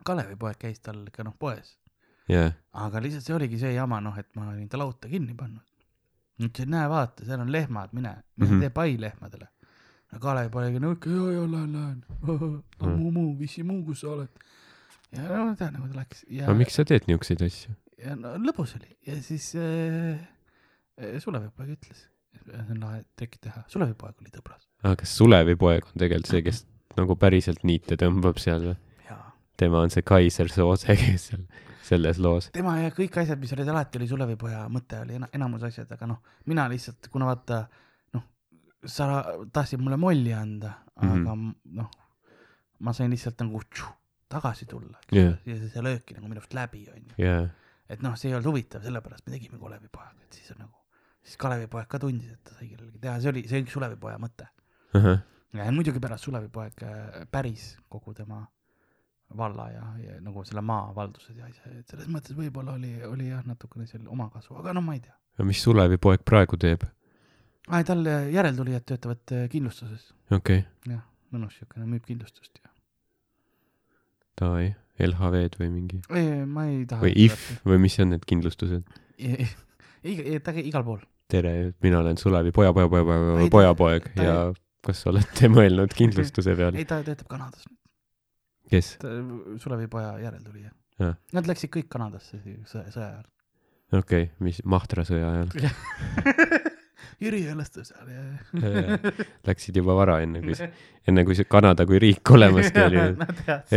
Kalevipoeg 0.05 0.57
käis 0.59 0.81
tal 0.81 1.03
ikka 1.07 1.27
noh 1.27 1.35
poes, 1.39 1.75
jaa, 2.29 2.51
aga 2.85 3.03
lihtsalt 3.05 3.27
see 3.27 3.37
oligi 3.37 3.61
see 3.61 3.75
jama 3.75 4.01
noh, 4.05 4.17
et 4.21 4.29
ma 4.37 4.51
olin 4.53 4.69
ta 4.69 4.81
lauta 4.81 5.11
kinni 5.11 5.35
pannud. 5.39 5.65
ütlesin, 6.39 6.71
näe 6.71 6.89
vaata, 6.91 7.25
seal 7.27 7.41
on 7.43 7.53
lehmad, 7.53 7.95
mine, 7.97 8.13
mine 8.37 8.51
mm. 8.51 8.57
-hmm. 8.57 8.61
tee 8.61 8.71
pai 8.71 9.01
lehmadele. 9.01 9.49
No 10.09 10.93
ikka 10.93 11.11
ja, 11.11 11.33
ja 11.33 11.43
lähen, 11.53 11.73
lähen. 11.73 12.05
Mhm. 12.23 12.95
muu, 12.97 13.11
muu, 13.11 13.39
vissi 13.39 13.63
muu, 13.63 13.83
kus 13.85 14.01
sa 14.01 14.09
oled. 14.15 14.29
ja 15.13 15.25
no 15.25 15.55
tead 15.57 15.73
nagu 15.73 15.89
ta 15.89 16.01
läks 16.03 16.25
ja 16.29 16.45
aga, 16.45 16.55
miks 16.59 16.75
sa 16.77 16.85
teed 16.85 17.07
niisuguseid 17.09 17.43
asju? 17.47 17.75
ja 18.05 18.17
no 18.17 18.35
lõbus 18.43 18.75
oli 18.77 18.91
ja 19.07 19.15
siis 19.25 19.55
äh, 19.57 20.19
äh, 21.01 21.15
Sulevipoeg 21.23 21.71
ütles, 21.79 22.03
see 22.35 22.75
on 22.75 22.83
lahe 22.83 22.99
trikk 23.17 23.39
teha, 23.41 23.63
Sulevipoeg 23.73 24.21
oli 24.21 24.35
tõbras. 24.35 24.67
aga 24.83 24.99
kas 25.01 25.15
Sulevipoeg 25.17 25.89
on 25.89 26.03
tegelikult 26.05 26.29
see, 26.29 26.45
kes 26.45 26.61
nagu 26.99 27.17
päriselt 27.17 27.65
niite 27.69 27.97
tõmbab 28.01 28.41
seal 28.43 28.69
või? 28.73 28.77
tema 29.59 29.81
on 29.83 29.91
see 29.91 30.05
Kaiser 30.07 30.53
Soose, 30.53 30.95
kes 31.01 31.31
seal 31.31 31.47
selles 31.89 32.19
loos. 32.23 32.51
tema 32.53 32.77
ja 32.83 32.91
kõik 32.95 33.17
asjad, 33.23 33.39
mis 33.41 33.53
olid 33.57 33.69
alati, 33.73 33.99
oli 33.99 34.09
Sulevipoja 34.11 34.65
mõte 34.73 35.01
oli 35.03 35.15
ena- 35.19 35.29
enamus 35.33 35.63
asjad, 35.69 35.91
aga 35.93 36.07
noh, 36.07 36.19
mina 36.47 36.67
lihtsalt, 36.69 37.09
kuna 37.13 37.27
vaata 37.31 37.63
noh, 38.15 38.23
sa 38.85 39.09
tahtsid 39.53 39.81
mulle 39.81 39.97
molli 39.97 40.33
anda, 40.37 40.75
aga 40.97 41.15
Mhm. 41.15 41.25
mm 41.25 41.53
-hmm. 41.53 41.55
noh, 41.81 41.91
ma 42.81 42.93
sain 42.93 43.11
lihtsalt 43.11 43.41
nagu 43.41 43.61
tšu, 43.71 43.89
tagasi 44.29 44.67
tulla 44.67 44.99
Jah. 45.13 45.39
ja 45.47 45.57
see, 45.57 45.83
lööki 45.83 46.15
nagu 46.15 46.29
minust 46.29 46.53
läbi 46.55 46.87
onju, 46.95 47.15
jaa, 47.19 47.49
et 47.89 48.03
noh, 48.03 48.15
see 48.17 48.29
ei 48.31 48.35
olnud 48.37 48.47
huvitav, 48.53 48.83
sellepärast 48.83 49.27
me 49.27 49.33
tegime 49.39 49.59
Kalevipojaga, 49.59 50.23
et 50.25 50.33
siis 50.33 50.51
on 50.53 50.59
nagu, 50.59 50.75
siis 51.25 51.37
Kalevipoeg 51.37 51.87
ka 51.89 51.99
tundis, 51.99 52.31
et 52.33 52.45
ta 52.45 52.51
sai 52.55 52.69
kellelegi 52.69 52.99
teha, 52.99 53.21
see 53.21 53.31
oli, 53.31 53.49
see 53.49 53.61
oli 53.63 53.71
Sulevipoja 53.71 54.19
mõte. 54.19 54.47
ahah, 54.95 55.19
ja 55.55 55.73
muidugi 55.73 56.01
pärast 56.01 56.25
Sulevipoeg 56.25 56.73
päris 57.31 57.77
kogu 57.89 58.15
tema 58.15 58.47
valla 59.37 59.69
ja, 59.71 59.83
ja 60.03 60.21
nagu 60.25 60.45
selle 60.47 60.63
maa 60.65 60.93
valdused 60.97 61.37
ja 61.37 61.49
asja, 61.49 61.73
et 61.79 61.91
selles 61.91 62.09
mõttes 62.13 62.37
võib-olla 62.37 62.77
oli, 62.79 62.95
oli 63.05 63.29
jah, 63.29 63.45
natukene 63.47 63.87
seal 63.89 64.07
omakasu, 64.09 64.57
aga 64.61 64.73
no 64.77 64.83
ma 64.85 64.97
ei 64.97 65.03
tea. 65.05 65.15
aga 65.37 65.49
mis 65.49 65.61
Sulevipoeg 65.65 66.25
praegu 66.29 66.59
teeb? 66.61 66.87
aa, 67.69 67.83
tal 67.85 68.05
äh, 68.09 68.31
järeltulijad 68.33 68.87
töötavad 68.89 69.35
äh, 69.37 69.47
kindlustuses, 69.53 70.11
okei 70.31 70.63
okay., 70.65 70.95
jah, 70.95 71.05
mõnus 71.35 71.59
siukene, 71.61 71.89
müüb 71.91 72.07
kindlustust 72.09 72.63
ja. 72.63 72.73
davai, 74.41 74.71
LHV-d 75.11 75.61
või 75.61 75.71
mingi, 75.75 76.01
ei, 76.09 76.47
ma 76.49 76.69
ei 76.71 76.85
taha. 76.89 77.05
või 77.05 77.13
IF 77.27 77.51
või 77.69 77.83
mis 77.85 77.99
on 78.01 78.15
need 78.15 78.25
kindlustused? 78.29 78.97
iga, 79.19 80.41
ta 80.41 80.57
käib 80.57 80.73
igal 80.73 80.87
pool. 80.87 81.05
tere, 81.29 81.75
mina 81.85 82.01
olen 82.01 82.17
Sulevi 82.17 82.55
poja, 82.57 82.73
poja, 82.73 82.89
poja, 82.89 83.05
poja, 83.05 83.51
pojapoeg 83.53 84.09
ja 84.17 84.39
kas 84.89 85.05
olete 85.11 85.51
mõelnud 85.55 85.93
kindlustuse 86.01 86.57
peale? 86.57 86.81
ei, 86.81 86.89
ta 86.89 87.03
töötab 87.05 87.29
Kanadas, 87.31 87.69
kes? 88.71 88.97
Sulevipoja 89.63 90.17
järeltulija. 90.23 90.71
Nad 91.33 91.47
läksid 91.47 91.71
kõik 91.75 91.89
Kanadasse 91.93 92.41
sõja, 92.67 92.89
sõja 92.91 93.07
ajal. 93.13 93.27
okei 94.01 94.25
okay,, 94.29 94.33
mis 94.45 94.59
Mahtra 94.65 95.05
sõja 95.07 95.29
ajal? 95.35 95.49
Jüri 97.23 97.41
elastas 97.51 97.89
seal 97.91 98.11
ja. 98.11 98.99
Läksid 99.47 99.79
juba 99.79 99.95
vara, 99.99 100.21
enne 100.23 100.43
kui, 100.43 100.55
enne 101.09 101.25
kui 101.27 101.35
see 101.39 101.47
Kanada 101.51 101.87
kui 101.87 101.99
riik 102.03 102.31
olemaski 102.35 102.83
oli. 102.89 103.05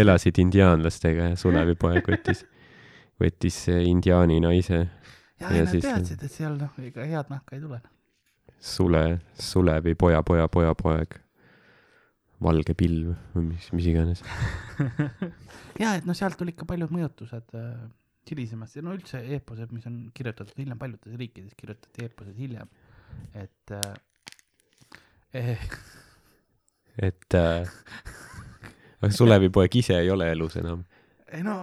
Elasid 0.01 0.37
indiaanlastega 0.43 1.31
ja 1.31 1.37
Sulevipoeg 1.39 2.05
võttis, 2.09 2.43
võttis 3.21 3.57
indiaani 3.73 4.39
naise, 4.43 4.83
ja, 4.83 5.47
Ja 5.47 5.55
ja 5.55 5.63
nad 5.65 5.71
siis- 5.73 5.85
teadsid, 5.87 6.21
et 6.25 6.31
seal 6.37 6.57
noh, 6.59 6.73
ega 6.85 7.05
head 7.09 7.29
nahka 7.33 7.55
ei 7.57 7.61
tule. 7.63 7.81
Sule, 8.61 9.03
Sulevi 9.41 9.95
poja, 9.97 10.21
poja, 10.23 10.45
pojapoeg. 10.47 11.17
Valge 12.41 12.75
pilv 12.77 13.13
või 13.35 13.51
mis, 13.51 13.67
mis 13.75 13.87
iganes. 13.91 14.23
ja 15.81 15.95
et 15.97 16.07
noh, 16.07 16.17
sealt 16.17 16.39
tuli 16.39 16.55
ikka 16.55 16.67
paljud 16.69 16.93
mõjutused 16.93 17.55
äh, 17.57 17.75
hilisemast. 18.29 18.77
Ja 18.77 18.85
no 18.85 18.95
üldse 18.97 19.21
eeposed, 19.35 19.73
mis 19.75 19.85
on 19.89 20.03
kirjutatud 20.15 20.57
hiljem, 20.57 20.79
paljudes 20.81 21.17
riikides 21.19 21.55
kirjutati 21.59 22.07
eeposed 22.07 22.37
hiljem, 22.41 22.69
et 23.37 23.75
äh, 23.77 23.93
eh, 25.37 25.69
et 27.01 27.37
äh, 27.37 27.71
Sulevipoeg 29.09 29.79
ise 29.81 29.97
ei 30.01 30.11
ole 30.13 30.29
elus 30.33 30.57
enam. 30.61 30.83
ei 31.31 31.41
no 31.45 31.55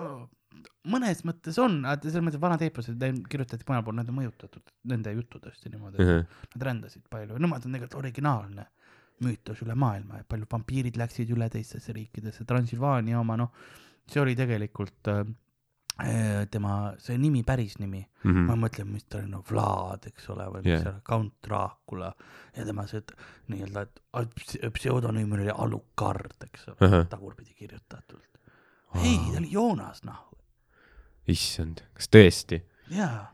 mõnes 0.89 1.21
mõttes 1.29 1.59
on, 1.61 1.83
selles 2.01 2.25
mõttes 2.25 2.41
vanad 2.41 2.63
eeposed 2.65 3.03
kirjutati 3.31 3.67
mujal 3.69 3.85
pool, 3.85 3.99
need 3.99 4.11
on 4.11 4.19
mõjutatud 4.23 4.73
nende 4.91 5.13
juttudest 5.13 5.67
ja 5.67 5.73
niimoodi, 5.75 6.07
nad 6.55 6.65
rändasid 6.71 7.05
palju, 7.11 7.37
nemad 7.39 7.67
on 7.67 7.77
tegelikult 7.77 7.99
originaalne 8.01 8.67
müütos 9.25 9.61
üle 9.65 9.75
maailma 9.75 10.21
ja 10.21 10.25
paljud 10.29 10.47
vampiirid 10.53 10.97
läksid 11.01 11.31
üle 11.35 11.49
teistesse 11.51 11.93
riikidesse, 11.93 12.45
Transilvaania 12.47 13.19
oma 13.21 13.37
noh, 13.37 13.51
see 14.09 14.21
oli 14.23 14.35
tegelikult 14.39 15.09
äh, 15.11 15.25
äh, 16.05 16.47
tema, 16.51 16.95
see 17.03 17.19
nimi, 17.19 17.43
päris 17.45 17.79
nimi 17.83 18.01
mm., 18.25 18.45
ma 18.47 18.55
Mhm. 18.55 18.63
mõtlen, 18.65 18.87
mis 18.93 19.05
ta 19.05 19.19
oli, 19.19 19.27
no 19.33 19.43
Vlad, 19.51 20.07
eks 20.13 20.29
ole, 20.31 20.47
või 20.55 20.63
mis 20.65 20.71
yeah. 20.77 20.83
see, 20.85 21.01
Count 21.09 21.35
Dracula 21.45 22.13
ja 22.57 22.65
tema 22.65 22.87
see 22.87 23.03
nii-öelda, 23.49 23.83
et 23.89 24.01
a- 24.13 24.23
ps- 24.25 24.61
pseudonüüm 24.79 25.33
oli 25.39 25.51
Alucard, 25.51 26.39
eks 26.47 26.69
ole 26.69 26.77
Ahah., 26.89 27.07
tagurpidi 27.11 27.55
kirjutatult. 27.59 28.25
ei, 29.03 29.19
ta 29.33 29.39
oli 29.43 29.51
Joonas, 29.53 30.05
noh, 30.07 30.25
issand, 31.29 31.83
kas 31.95 32.09
tõesti? 32.09 32.63
jaa. 32.95 33.27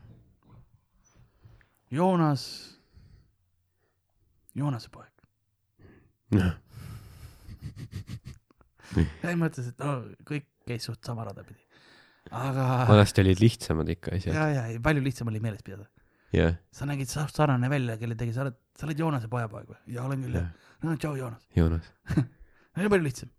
Joonas, 1.91 2.43
Joonase 4.55 4.89
poeg. 4.91 5.11
Selles 8.95 9.39
mõttes, 9.39 9.69
et 9.71 9.83
no 9.83 9.97
kõik 10.27 10.47
käis 10.67 10.85
suht 10.87 11.03
sama 11.05 11.25
rada 11.27 11.43
pidi. 11.45 11.61
aga 12.31 12.85
vanasti 12.89 13.21
olid 13.25 13.41
lihtsamad 13.43 13.89
ikka 13.95 14.15
asjad. 14.17 14.33
ja, 14.37 14.65
ja 14.71 14.81
palju 14.83 15.03
lihtsam 15.05 15.29
oli 15.31 15.41
meeles 15.43 15.63
pidada. 15.65 15.87
jah, 16.35 16.55
sa 16.71 16.87
nägid 16.89 17.11
sa- 17.11 17.27
sarnane 17.31 17.69
välja, 17.71 17.97
kelle 18.01 18.15
tegi, 18.19 18.33
sa 18.35 18.45
oled, 18.45 18.57
sa 18.77 18.87
oled 18.87 18.99
Joonase 18.99 19.29
pojapoeg 19.31 19.67
või? 19.71 19.79
jaa, 19.95 20.05
olen 20.07 20.25
küll 20.25 20.39
jah 20.39 20.47
jah., 20.49 20.65
no 20.85 20.95
tšau, 20.99 21.15
Joonas. 21.19 21.43
Joonas. 21.55 21.89
oli 22.77 22.91
palju 22.91 23.07
lihtsam. 23.07 23.31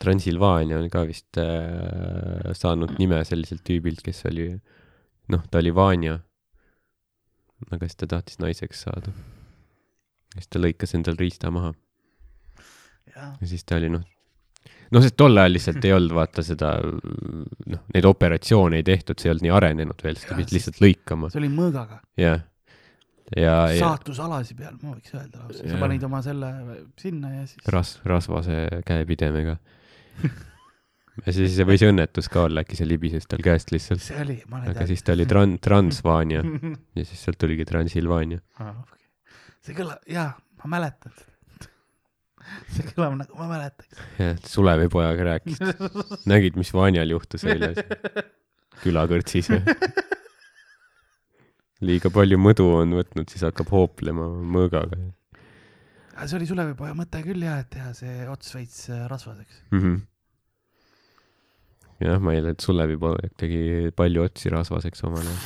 Transilvaania 0.00 0.78
on 0.80 0.88
ka 0.88 1.02
vist 1.04 1.36
äh, 1.40 2.52
saanud 2.56 2.94
nime 2.96 3.18
selliselt 3.28 3.60
tüübilt, 3.68 4.00
kes 4.04 4.24
oli, 4.30 4.46
noh, 5.28 5.42
ta 5.52 5.60
oli 5.60 5.74
Vanja. 5.76 6.16
aga 7.68 7.84
siis 7.84 7.98
ta 8.00 8.06
tahtis 8.08 8.38
naiseks 8.40 8.86
saada. 8.86 9.12
siis 10.32 10.48
ta 10.48 10.62
lõikas 10.62 10.94
endal 10.96 11.18
riista 11.20 11.50
maha 11.52 11.74
ja 13.40 13.46
siis 13.50 13.64
ta 13.68 13.78
oli 13.80 13.90
noh, 13.92 14.02
noh, 14.90 15.02
sest 15.04 15.16
tol 15.20 15.38
ajal 15.38 15.54
lihtsalt 15.56 15.84
ei 15.86 15.92
olnud 15.96 16.14
vaata 16.18 16.42
seda, 16.46 16.74
noh, 17.74 17.82
neid 17.94 18.08
operatsioone 18.08 18.80
ei 18.80 18.86
tehtud, 18.86 19.18
see 19.20 19.30
ei 19.30 19.34
olnud 19.34 19.46
nii 19.48 19.56
arenenud 19.58 20.02
veel, 20.06 20.16
siis 20.18 20.26
ta 20.28 20.34
Jah, 20.34 20.40
pidi 20.42 20.50
siis- 20.54 20.58
lihtsalt 20.60 20.82
lõikama, 20.86 21.30
see 21.32 21.40
oli 21.42 21.50
mõõgaga, 21.54 22.00
jah. 22.20 22.42
ja, 23.36 23.56
ja 23.70 23.78
saatusalasi 23.84 24.56
peal, 24.58 24.76
ma 24.82 24.94
võiks 24.96 25.14
öelda 25.14 25.44
lausa, 25.44 25.66
sa 25.70 25.80
panid 25.84 26.06
oma 26.10 26.22
selle 26.26 26.52
sinna 27.00 27.34
ja 27.38 27.46
siis 27.46 27.70
ras-, 27.72 27.98
rasvase 28.04 28.64
käepidemega. 28.88 29.56
ja 31.26 31.32
siis 31.36 31.54
see 31.56 31.66
võis 31.68 31.82
õnnetus 31.86 32.28
ka 32.32 32.44
olla, 32.48 32.64
äkki 32.64 32.78
see 32.78 32.88
libises 32.88 33.26
tal 33.30 33.42
käest 33.44 33.70
lihtsalt. 33.74 34.02
see 34.02 34.18
oli, 34.22 34.38
ma 34.50 34.60
olen 34.60 34.74
aga 34.74 34.86
siis 34.90 35.02
ta 35.06 35.14
oli 35.16 35.26
tran-, 35.30 35.58
Transvaania 35.62 36.42
ja 36.98 37.04
siis 37.06 37.22
sealt 37.26 37.38
tuligi 37.40 37.66
Transilvaania. 37.68 38.40
ah,. 38.58 38.74
Okay. 38.82 39.02
see 39.66 39.76
kõlab, 39.78 40.02
jaa, 40.10 40.30
ma 40.64 40.74
mäletan 40.78 41.12
seda. 41.14 41.29
see 42.74 42.86
kõlab 42.92 43.16
nagu 43.20 43.40
ma 43.40 43.48
mäletaks. 43.50 44.02
jah, 44.18 44.36
Sulevipojaga 44.46 45.28
rääkisid. 45.32 45.84
nägid, 46.30 46.58
mis 46.60 46.72
Vanjal 46.76 47.16
juhtus 47.16 47.46
eile 47.48 47.72
külakõrtsis 48.80 49.52
või? 49.52 49.78
liiga 51.90 52.12
palju 52.12 52.36
mõdu 52.40 52.68
on 52.82 52.98
võtnud, 52.98 53.30
siis 53.32 53.46
hakkab 53.46 53.72
hooplema 53.72 54.26
mõõgaga 54.28 54.98
see 56.28 56.36
oli 56.36 56.48
Sulevipoja 56.48 56.94
mõte 56.96 57.22
küll 57.24 57.44
jah, 57.44 57.60
et 57.62 57.70
teha 57.72 57.92
see 57.96 58.24
ots 58.28 58.54
veits 58.56 58.88
äh, 58.92 59.06
rasvaseks. 59.10 59.62
mm. 59.70 59.80
-hmm. 59.80 60.00
jah, 62.06 62.20
ma 62.20 62.34
eile, 62.36 62.54
et 62.54 62.60
Sulevipoeg 62.60 63.36
tegi 63.40 63.92
palju 63.96 64.26
otsi 64.28 64.52
rasvaseks 64.52 65.04
omal 65.08 65.24
ajal. 65.24 65.40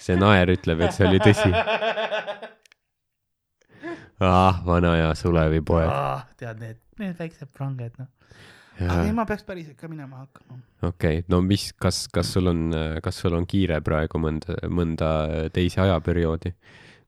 See 0.00 0.16
naer 0.18 0.52
ütleb, 0.54 0.80
et 0.86 0.96
see 0.96 1.06
oli 1.08 1.20
tõsi. 1.22 1.50
ah, 4.26 4.62
vana 4.66 4.94
hea 4.98 5.12
Sulevipoeg. 5.18 5.92
tead 6.40 6.62
need, 6.62 6.80
need 7.02 7.16
väiksed 7.20 7.52
pranged 7.56 7.96
noh. 8.00 8.10
aga 8.80 9.00
ei, 9.04 9.14
ma 9.16 9.26
peaks 9.28 9.44
päriselt 9.48 9.78
ka 9.80 9.90
minema 9.92 10.24
hakkama. 10.24 10.60
okei, 10.90 11.24
no 11.32 11.42
mis, 11.44 11.70
kas, 11.76 12.06
kas 12.12 12.32
sul 12.36 12.52
on, 12.52 12.68
kas 13.04 13.22
sul 13.24 13.36
on 13.36 13.48
kiire 13.48 13.80
praegu 13.84 14.20
mõnda, 14.22 14.60
mõnda 14.68 15.10
teise 15.54 15.84
ajaperioodi? 15.86 16.54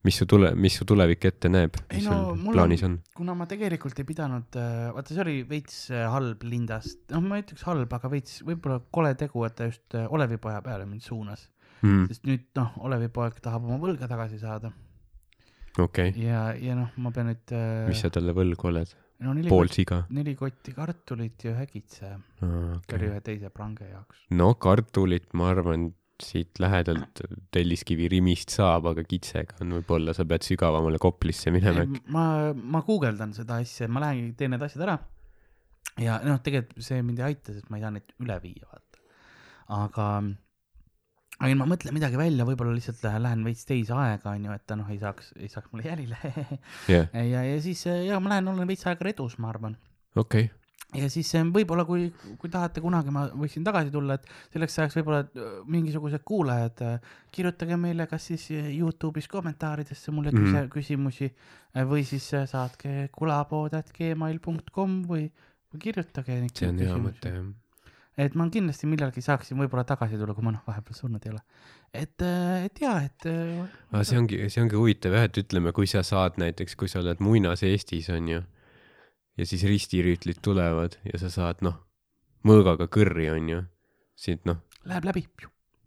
mis 0.03 0.17
su 0.19 0.27
tule, 0.27 0.51
mis 0.59 0.75
su 0.75 0.85
tulevik 0.89 1.25
ette 1.31 1.51
näeb, 1.51 1.77
mis 1.93 2.07
no, 2.09 2.35
sul 2.35 2.55
plaanis 2.57 2.83
on, 2.87 2.97
kuna 3.15 3.37
ma 3.39 3.47
tegelikult 3.51 4.01
ei 4.03 4.07
pidanud, 4.09 4.59
vaata 4.97 5.15
see 5.15 5.23
oli 5.23 5.37
veits 5.49 5.77
äh, 5.95 6.09
halb 6.11 6.43
lindast, 6.47 7.05
noh, 7.15 7.23
ma 7.23 7.39
ei 7.39 7.45
ütleks 7.45 7.63
halb, 7.69 7.95
aga 7.99 8.11
veits 8.11 8.41
võib-olla 8.47 8.81
kole 8.95 9.13
tegu, 9.19 9.45
et 9.47 9.55
ta 9.59 9.69
just 9.71 9.99
äh, 9.99 10.09
Olevipoja 10.11 10.59
peale 10.65 10.89
mind 10.91 11.07
suunas, 11.07 11.47
mm,? 11.83 12.09
sest 12.11 12.27
nüüd 12.29 12.49
noh, 12.59 12.75
Olevipoeg 12.87 13.39
tahab 13.45 13.69
oma 13.69 13.79
võlga 13.83 14.09
tagasi 14.11 14.41
saada 14.43 14.73
okei 15.79 16.13
okay., 16.13 16.27
ja, 16.27 16.51
ja 16.59 16.77
noh, 16.79 16.93
ma 17.03 17.15
pean 17.15 17.31
nüüd 17.33 17.57
äh, 17.57 17.87
mis 17.91 18.03
sa 18.05 18.13
talle 18.15 18.35
võlgu 18.37 18.71
oled? 18.73 18.93
no 19.23 19.35
neli 19.37 19.51
pool 19.53 19.71
siga? 19.73 20.03
neli 20.15 20.35
kotti 20.39 20.75
kartulit 20.77 21.47
ja 21.47 21.57
ühe 21.57 21.67
kitse, 21.71 22.15
see 22.39 22.47
oli 22.49 22.79
Okay. 22.83 23.09
ühe 23.09 23.21
teise 23.25 23.51
prange 23.55 23.89
jaoks. 23.89 24.25
no 24.39 24.53
kartulit, 24.61 25.31
ma 25.39 25.53
arvan, 25.53 25.91
siit 26.23 26.61
lähedalt 26.63 27.23
Telliskivi 27.55 28.07
Rimist 28.13 28.53
saab, 28.55 28.87
aga 28.93 29.03
kitsega 29.07 29.57
on 29.65 29.73
võib-olla, 29.79 30.15
sa 30.15 30.27
pead 30.29 30.45
sügavamale 30.47 31.01
Koplisse 31.03 31.51
minema 31.55 31.83
äkki. 31.87 32.05
ma, 32.15 32.27
ma 32.55 32.83
guugeldan 32.87 33.35
seda 33.35 33.59
asja, 33.63 33.89
ma 33.91 34.05
lähengi, 34.05 34.37
teen 34.39 34.55
need 34.55 34.63
asjad 34.63 34.87
ära 34.87 35.01
ja 36.01 36.21
noh, 36.25 36.39
tegelikult 36.45 36.85
see 36.85 37.03
mind 37.05 37.21
ei 37.21 37.33
aita, 37.33 37.55
sest 37.57 37.69
ma 37.71 37.79
ei 37.79 37.85
saa 37.85 37.93
neid 37.95 38.15
üle 38.23 38.39
viia, 38.45 38.69
vaata. 38.71 39.03
aga, 39.83 40.09
aga 41.43 41.59
ma 41.59 41.67
mõtlen 41.75 41.95
midagi 41.97 42.17
välja, 42.21 42.47
võib-olla 42.49 42.73
lihtsalt 42.77 43.03
lähen, 43.27 43.45
veits 43.45 43.67
teise 43.69 43.93
aega, 43.99 44.33
onju, 44.37 44.55
et 44.55 44.65
ta 44.67 44.77
noh, 44.79 44.89
ei 44.95 44.99
saaks, 45.03 45.33
ei 45.43 45.49
saaks 45.53 45.69
mulle 45.75 45.89
jälile 45.91 46.19
jah, 46.89 47.07
ja, 47.35 47.45
ja 47.51 47.61
siis 47.65 47.85
ja 47.91 48.19
ma 48.23 48.37
lähen, 48.37 48.49
olen 48.55 48.69
veits 48.71 48.87
aega 48.87 49.05
redus, 49.11 49.39
ma 49.43 49.51
arvan. 49.51 49.75
okei, 50.17 50.51
ja 50.95 51.07
siis 51.09 51.31
eh, 51.39 51.45
võib-olla, 51.55 51.87
kui, 51.89 52.11
kui 52.39 52.51
tahate 52.53 52.83
kunagi, 52.85 53.11
ma 53.15 53.25
võiksin 53.33 53.65
tagasi 53.65 53.91
tulla, 53.95 54.19
et 54.21 54.27
selleks 54.53 54.79
ajaks 54.83 54.99
võib-olla 55.01 55.23
äh, 55.25 55.55
mingisugused 55.73 56.23
kuulajad, 56.29 56.83
kirjutage 57.33 57.79
meile 57.81 58.07
kas 58.11 58.27
siis 58.31 58.45
eh, 58.53 58.69
Youtube'is 58.77 59.29
kommentaaridesse 59.33 60.13
mulle 60.13 60.31
küse, 60.35 60.59
Mhm. 60.63 60.69
küsimusi 60.75 61.31
eh, 61.31 61.85
või 61.89 62.05
siis 62.05 62.29
eh, 62.37 62.45
saatke 62.51 63.09
kulapood.gmail.com 63.83 65.03
või, 65.09 65.27
või 65.73 65.81
kirjutage 65.89 66.39
see 66.55 66.69
on 66.69 66.79
hea 66.79 66.97
mõte 67.09 67.33
jah. 67.35 67.45
Et 68.21 68.35
ma 68.37 68.49
kindlasti 68.53 68.89
millalgi 68.91 69.23
saaksin 69.25 69.57
võib-olla 69.61 69.85
tagasi 69.89 70.19
tulla, 70.21 70.35
kui 70.37 70.45
ma 70.45 70.53
noh, 70.55 70.65
vahepeal 70.67 70.97
surnud 70.97 71.25
ei 71.27 71.33
ole. 71.33 71.43
et, 71.93 72.25
et 72.67 72.83
jaa, 72.85 72.99
et 73.07 73.29
äh, 73.31 73.63
aga 73.93 74.03
see 74.09 74.19
ongi, 74.21 74.41
see 74.53 74.65
ongi 74.65 74.77
huvitav 74.77 75.17
jah, 75.17 75.29
et 75.29 75.41
ütleme, 75.41 75.73
kui 75.77 75.89
sa 75.91 76.05
saad 76.07 76.37
näiteks, 76.43 76.77
kui 76.77 76.91
sa 76.93 77.01
oled 77.01 77.23
muinas 77.25 77.65
Eestis 77.67 78.11
onju 78.13 78.43
ja 79.39 79.49
siis 79.49 79.65
ristirüütlid 79.69 80.43
tulevad 80.45 80.99
ja 81.09 81.21
sa 81.23 81.33
saad 81.33 81.65
noh, 81.65 81.79
mõõgaga 82.49 82.89
kõrri 82.93 83.31
onju, 83.33 83.63
sind 84.19 84.45
noh, 84.49 84.61
läheb 84.89 85.09
läbi. 85.09 85.27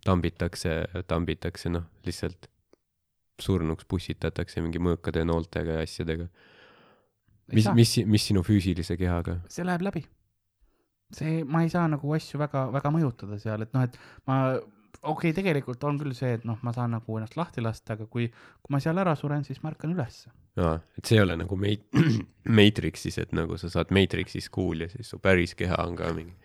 tambitakse, 0.05 0.81
tambitakse 1.07 1.71
noh, 1.73 1.87
lihtsalt 2.05 2.49
surnuks 3.41 3.85
pussitatakse 3.89 4.63
mingi 4.63 4.79
mõõkade 4.79 5.25
nooltega 5.27 5.79
ja 5.79 5.85
asjadega. 5.85 6.27
mis, 7.53 7.67
mis, 7.75 7.97
mis 8.05 8.27
sinu 8.31 8.43
füüsilise 8.43 8.97
kehaga? 8.97 9.39
see 9.51 9.65
läheb 9.67 9.85
läbi. 9.85 10.05
see, 11.15 11.43
ma 11.47 11.63
ei 11.65 11.71
saa 11.73 11.87
nagu 11.91 12.15
asju 12.17 12.39
väga, 12.41 12.67
väga 12.75 12.91
mõjutada 12.93 13.39
seal, 13.41 13.65
et 13.65 13.75
noh, 13.75 13.85
et 13.87 13.97
ma, 14.29 14.39
okei 15.01 15.31
okay,, 15.31 15.35
tegelikult 15.37 15.83
on 15.87 15.99
küll 16.01 16.15
see, 16.17 16.33
et 16.39 16.47
noh, 16.47 16.59
ma 16.65 16.73
saan 16.75 16.95
nagu 16.95 17.19
ennast 17.19 17.37
lahti 17.39 17.63
lasta, 17.63 17.95
aga 17.97 18.07
kui, 18.11 18.27
kui 18.29 18.75
ma 18.75 18.81
seal 18.83 18.99
ära 19.01 19.15
suren, 19.19 19.45
siis 19.47 19.61
ma 19.63 19.71
ärkan 19.73 19.93
ülesse. 19.95 20.31
aa, 20.61 20.79
et 20.97 21.05
see 21.05 21.19
ei 21.19 21.25
ole 21.25 21.37
nagu 21.39 21.59
meit-, 21.59 21.85
Matrixis, 22.59 23.19
et 23.23 23.35
nagu 23.35 23.59
sa 23.61 23.71
saad 23.73 23.93
Matrixis 23.95 24.49
kuul 24.53 24.85
ja 24.85 24.89
siis 24.91 25.11
su 25.11 25.19
päris 25.23 25.55
keha 25.57 25.81
on 25.83 25.97
ka 25.99 26.11
mingi, 26.15 26.35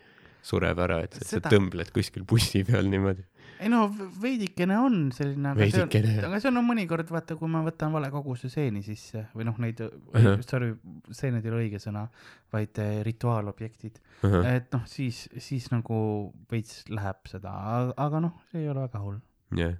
sureb 0.45 0.79
ära, 0.83 1.01
et 1.05 1.19
sa 1.19 1.37
Seda- 1.37 1.53
tõmbled 1.53 1.93
kuskil 1.95 2.25
bussi 2.27 2.63
peal 2.67 2.89
niimoodi. 2.91 3.25
Ei 3.61 3.69
no 3.69 3.83
veidikene 4.21 4.77
on 4.81 4.95
selline, 5.15 5.51
aga 5.53 5.67
see 5.69 5.83
on, 5.83 5.91
aga 6.27 6.39
see 6.41 6.49
on 6.49 6.55
no, 6.57 6.63
mõnikord 6.65 7.11
vaata, 7.13 7.35
kui 7.39 7.49
ma 7.51 7.61
võtan 7.65 7.93
vale 7.93 8.09
koguse 8.13 8.49
seeni 8.51 8.81
sisse 8.85 9.27
või 9.37 9.45
noh, 9.47 9.59
neid 9.61 9.83
Ahah., 9.85 10.41
sorry, 10.47 10.71
seened 11.13 11.45
ei 11.45 11.51
ole 11.53 11.61
õige 11.67 11.81
sõna, 11.83 12.07
vaid 12.53 12.81
eh, 12.81 12.99
rituaalobjektid, 13.07 14.01
et 14.49 14.73
noh, 14.73 14.83
siis, 14.89 15.23
siis 15.37 15.69
nagu 15.73 16.01
veits 16.51 16.81
läheb 16.89 17.29
seda, 17.29 17.53
aga 17.95 18.23
noh, 18.25 18.35
see 18.51 18.65
ei 18.65 18.69
ole 18.73 18.87
väga 18.87 19.03
hull. 19.05 19.21
jah. 19.57 19.77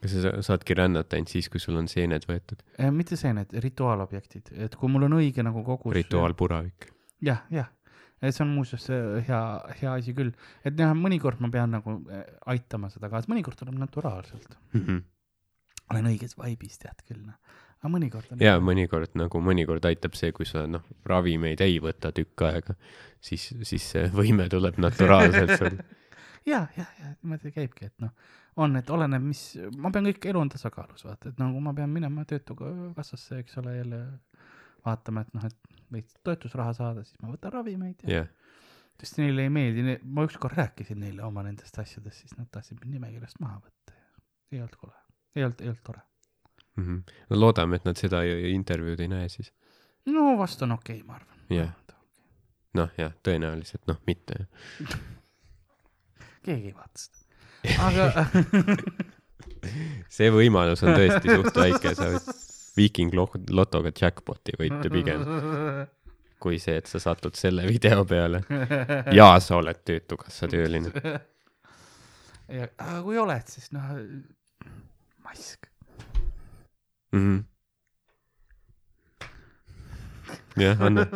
kas 0.00 0.12
sa 0.16 0.24
sa- 0.26 0.34
saadki 0.50 0.74
rännata 0.76 1.16
ainult 1.16 1.32
siis, 1.32 1.48
kui 1.52 1.60
sul 1.62 1.76
on 1.80 1.86
seened 1.88 2.26
võetud? 2.28 2.64
Eh, 2.78 2.90
mitte 2.92 3.16
seened, 3.20 3.52
rituaalobjektid, 3.64 4.50
et 4.66 4.74
kui 4.80 4.88
mul 4.92 5.06
on 5.08 5.20
õige 5.20 5.44
nagu 5.46 5.62
kogus. 5.64 5.94
rituaalpuravik. 5.96 6.90
jah, 7.24 7.44
jah, 7.52 7.68
see 8.22 8.44
on 8.44 8.52
muuseas 8.54 8.86
hea, 9.26 9.40
hea 9.80 9.96
asi 9.98 10.14
küll, 10.16 10.30
et 10.64 10.78
jah, 10.78 10.94
mõnikord 10.96 11.42
ma 11.44 11.50
pean 11.52 11.74
nagu 11.76 11.98
äh, 12.12 12.24
aitama 12.54 12.90
seda 12.92 13.10
kaasa, 13.12 13.30
mõnikord 13.32 13.58
tuleb 13.60 13.76
naturaalselt, 13.80 14.56
olen 15.92 16.08
õiges 16.12 16.38
vaibis, 16.38 16.78
tead 16.80 17.02
küll, 17.08 17.24
noh, 17.26 17.58
aga 17.80 17.92
mõnikord 17.92 18.30
on. 18.32 18.44
ja 18.44 18.54
mõnikord 18.62 19.18
nagu, 19.18 19.42
mõnikord 19.44 19.84
aitab 19.90 20.16
see, 20.16 20.32
kui 20.36 20.48
sa 20.48 20.64
noh, 20.70 20.84
ravimeid 21.04 21.60
ei 21.64 21.76
võta 21.84 22.12
tükk 22.16 22.46
aega, 22.48 22.78
siis, 23.20 23.50
siis 23.62 23.90
see 23.96 24.06
võime 24.14 24.48
tuleb 24.52 24.80
naturaalselt 24.80 25.58
sul. 25.60 25.76
ja, 26.52 26.64
ja, 26.78 26.86
ja 27.00 27.12
niimoodi 27.18 27.52
käibki, 27.52 27.90
et 27.90 28.04
noh, 28.04 28.14
on, 28.56 28.78
et 28.80 28.90
oleneb, 28.90 29.22
mis, 29.24 29.42
ma 29.76 29.92
pean 29.92 30.08
kõik, 30.08 30.24
elu 30.30 30.40
on 30.40 30.52
tasakaalus, 30.52 31.04
vaata, 31.04 31.34
et 31.34 31.42
nagu 31.42 31.60
ma 31.60 31.74
pean 31.76 31.92
minema 31.92 32.24
töötukassasse, 32.28 33.42
eks 33.42 33.60
ole, 33.62 33.76
jälle 33.82 34.02
vaatama, 34.84 35.24
et 35.24 35.36
noh, 35.36 35.44
et 35.48 35.74
veits 35.94 36.16
toetusraha 36.26 36.74
saada, 36.76 37.04
siis 37.06 37.20
ma 37.22 37.32
võtan 37.32 37.54
ravimeid 37.54 38.04
ja 38.06 38.22
jah, 38.22 38.32
sest 39.00 39.18
neile 39.18 39.46
ei 39.46 39.52
meeldi, 39.52 39.98
ma 40.04 40.24
ükskord 40.28 40.56
rääkisin 40.58 41.00
neile 41.02 41.24
oma 41.26 41.42
nendest 41.46 41.78
asjadest, 41.82 42.24
siis 42.24 42.36
nad 42.38 42.48
tahtsid 42.54 42.78
mind 42.82 42.98
nimekirjast 42.98 43.40
maha 43.42 43.58
võtta 43.60 43.96
ja 43.96 44.58
ei 44.58 44.62
olnud 44.62 44.76
kole, 44.80 44.94
ei 45.34 45.46
olnud, 45.46 45.62
ei 45.62 45.72
olnud 45.72 45.86
tore. 45.86 46.04
Mhm. 46.76 47.00
no 47.30 47.40
loodame, 47.40 47.78
et 47.78 47.88
nad 47.88 47.98
seda 47.98 48.22
intervjuud 48.26 49.00
ei 49.00 49.10
näe 49.10 49.28
siis. 49.32 49.52
no 50.10 50.34
vast 50.38 50.62
on 50.62 50.76
okei 50.78 51.00
okay,, 51.00 51.08
ma 51.08 51.18
arvan. 51.18 51.42
Jah. 51.54 51.74
noh, 52.74 52.90
jah, 52.98 53.12
tõenäoliselt 53.22 53.86
noh, 53.90 54.00
mitte. 54.06 54.46
keegi 56.46 56.70
ei 56.70 56.74
vaata 56.74 57.04
seda. 57.04 57.20
aga 57.86 58.26
see 60.16 60.30
võimalus 60.34 60.82
on 60.84 60.96
tõesti 60.98 61.38
suht 61.38 61.62
väike, 61.62 61.94
sa 61.96 62.10
võid 62.12 62.43
Viiking 62.76 63.12
lo- 63.14 63.30
lotoga 63.54 63.92
jackpot'i 63.94 64.56
võita 64.58 64.90
pigem, 64.90 65.22
kui 66.42 66.58
see, 66.58 66.76
et 66.80 66.86
sa 66.90 66.98
satud 67.00 67.36
selle 67.38 67.62
video 67.68 68.02
peale 68.04 68.40
ja 69.14 69.28
sa 69.40 69.56
oled 69.60 69.78
Töötukassa 69.86 70.48
tööline. 70.50 70.90
ja, 72.50 72.66
aga 72.74 72.98
kui 73.06 73.18
oled, 73.22 73.46
siis 73.48 73.70
noh, 73.72 73.94
mask. 75.24 75.70
Mhm. 77.14 77.38
jah, 80.58 80.82
anna, 80.86 81.06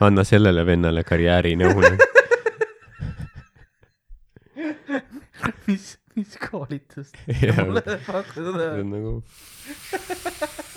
anna 0.00 0.24
sellele 0.24 0.64
vennale 0.66 1.04
karjäärinõu. 1.04 1.76
mis, 5.68 5.98
mis 6.16 6.36
koolitust 6.50 7.16
see 7.28 7.52
on 8.82 8.90
nagu. 8.96 9.12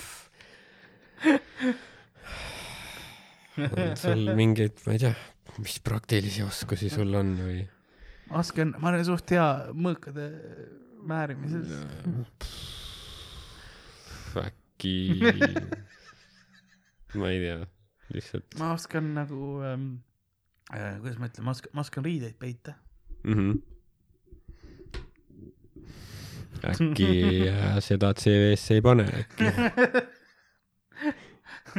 sul 4.04 4.28
mingeid, 4.36 4.82
ma 4.86 4.96
ei 4.96 5.00
tea, 5.06 5.14
mis 5.62 5.80
praktilisi 5.84 6.44
oskusi 6.46 6.90
sul 6.92 7.14
on 7.16 7.36
või? 7.40 7.62
oskan, 8.36 8.74
ma 8.82 8.92
olen 8.92 9.06
suht 9.08 9.32
hea 9.36 9.46
mõõkade 9.76 10.26
määrimises. 11.06 11.70
äkki, 14.42 14.96
ma 17.20 17.30
ei 17.32 17.40
tea, 17.46 17.62
lihtsalt 18.14 18.58
ma 18.60 18.74
oskan 18.76 19.14
nagu 19.16 19.62
ähm,, 19.64 19.86
äh, 20.74 20.98
kuidas 21.00 21.22
ma 21.22 21.30
ütlen, 21.32 21.48
ma 21.48 21.56
oskan, 21.56 21.72
ma 21.78 21.86
oskan 21.86 22.06
riideid 22.08 22.36
peita. 22.42 22.76
mm. 23.24 23.34
-hmm. 23.34 23.56
äkki 26.66 27.10
äh, 27.52 27.80
seda 27.80 28.14
CV-sse 28.14 28.74
ei 28.80 28.82
pane 28.82 29.08
äkki. 29.22 29.44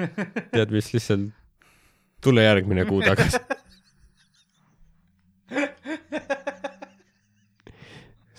tead, 0.54 0.72
mis 0.74 0.90
lihtsalt, 0.94 1.30
tule 2.24 2.44
järgmine 2.44 2.84
kuu 2.88 3.02
tagasi. 3.04 3.40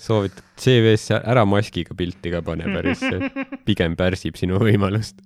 soovitad 0.08 0.44
CV-sse 0.62 1.18
ära 1.20 1.44
maskiga 1.46 1.96
pilti 1.98 2.32
ka 2.32 2.40
pane 2.46 2.70
päris, 2.72 3.02
pigem 3.68 3.98
pärsib 4.00 4.38
sinu 4.40 4.60
võimalust. 4.62 5.20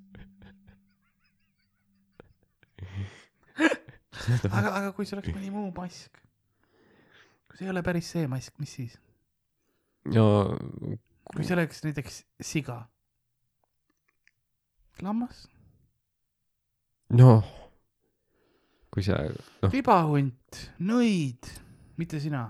aga, 4.49 4.69
aga 4.69 4.89
kui 4.95 5.05
see 5.05 5.17
oleks 5.17 5.33
mõni 5.35 5.53
muu 5.53 5.69
mask? 5.75 6.17
kui 7.49 7.59
see 7.59 7.67
ei 7.67 7.73
ole 7.73 7.83
päris 7.85 8.09
see 8.15 8.25
mask, 8.31 8.55
mis 8.61 8.73
siis? 8.79 8.97
no 10.15 10.25
kui 11.31 11.45
see 11.45 11.55
oleks 11.55 11.83
näiteks 11.85 12.21
siga, 12.43 12.81
lammas, 15.05 15.45
noh, 17.11 17.47
kui 18.91 19.03
sa, 19.05 19.19
noh, 19.63 19.73
libahunt, 19.73 20.61
nõid, 20.83 21.49
mitte 21.99 22.19
sina. 22.23 22.47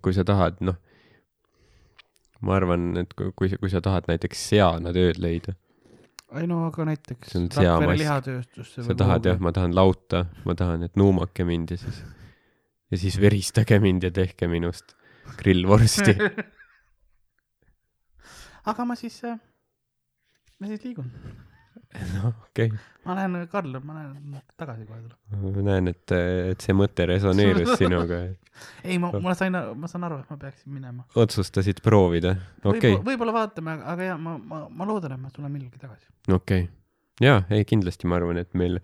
kui 0.00 0.14
sa 0.16 0.24
tahad, 0.26 0.60
noh, 0.64 0.78
ma 2.46 2.56
arvan, 2.56 2.92
et 3.02 3.12
kui, 3.16 3.32
kui 3.36 3.50
sa, 3.52 3.58
kui 3.60 3.72
sa 3.72 3.82
tahad 3.84 4.08
näiteks 4.10 4.46
seana 4.52 4.94
tööd 4.96 5.20
leida, 5.22 5.56
ei 6.38 6.46
no 6.46 6.60
aga 6.68 6.84
näiteks 6.86 7.32
See 7.32 7.40
on 7.40 7.48
Rakvere 7.50 7.66
seamask. 7.66 8.00
lihatööstusse 8.04 8.84
sa 8.86 8.94
tahad 8.94 9.26
jah,. 9.26 9.40
ma 9.42 9.50
tahan 9.54 9.74
lauta, 9.74 10.24
ma 10.46 10.54
tahan, 10.54 10.86
et 10.86 10.96
nuumake 11.00 11.46
mind 11.46 11.74
ja 11.74 11.80
siis, 11.80 12.00
ja 12.90 13.00
siis 13.02 13.18
veristage 13.20 13.80
mind 13.82 14.06
ja 14.06 14.12
tehke 14.14 14.48
minust 14.50 14.94
grillvorsti. 15.40 16.14
aga 18.70 18.86
ma 18.86 18.94
siis, 18.98 19.20
ma 20.60 20.70
siis 20.70 20.84
liigun. 20.86 21.10
noh, 22.14 22.32
okei 22.48 22.70
ma 23.04 23.16
lähen, 23.16 23.48
Karl, 23.50 23.78
ma 23.82 23.96
lähen 23.96 24.40
tagasi 24.60 24.86
kohe 24.86 25.00
okay., 25.02 25.52
ma 25.56 25.64
näen, 25.70 25.90
et, 25.90 26.14
et 26.52 26.64
see 26.66 26.76
mõte 26.76 27.06
resoneerus 27.10 27.72
sinuga, 27.80 28.20
ei, 28.84 28.98
ma, 29.02 29.12
ma 29.24 29.34
sain, 29.38 29.56
ma 29.56 29.90
saan 29.90 30.06
aru, 30.08 30.20
et 30.22 30.32
ma 30.32 30.38
peaksin 30.40 30.74
minema. 30.74 31.06
otsustasid 31.18 31.82
proovida, 31.84 32.36
okei 32.62 32.94
võib-olla, 32.94 33.06
võib-olla 33.08 33.36
vaatame, 33.40 33.78
aga 33.94 34.10
jaa, 34.12 34.18
ma, 34.20 34.36
ma, 34.38 34.66
ma 34.68 34.90
loodan, 34.90 35.16
et 35.16 35.24
ma 35.24 35.32
tulen 35.34 35.52
millalgi 35.54 35.82
tagasi. 35.82 36.06
okei 36.28 36.66
okay.. 36.66 36.68
jaa, 37.20 37.42
ei 37.52 37.64
kindlasti 37.68 38.08
ma 38.08 38.16
arvan, 38.18 38.40
et 38.40 38.54
meil, 38.58 38.78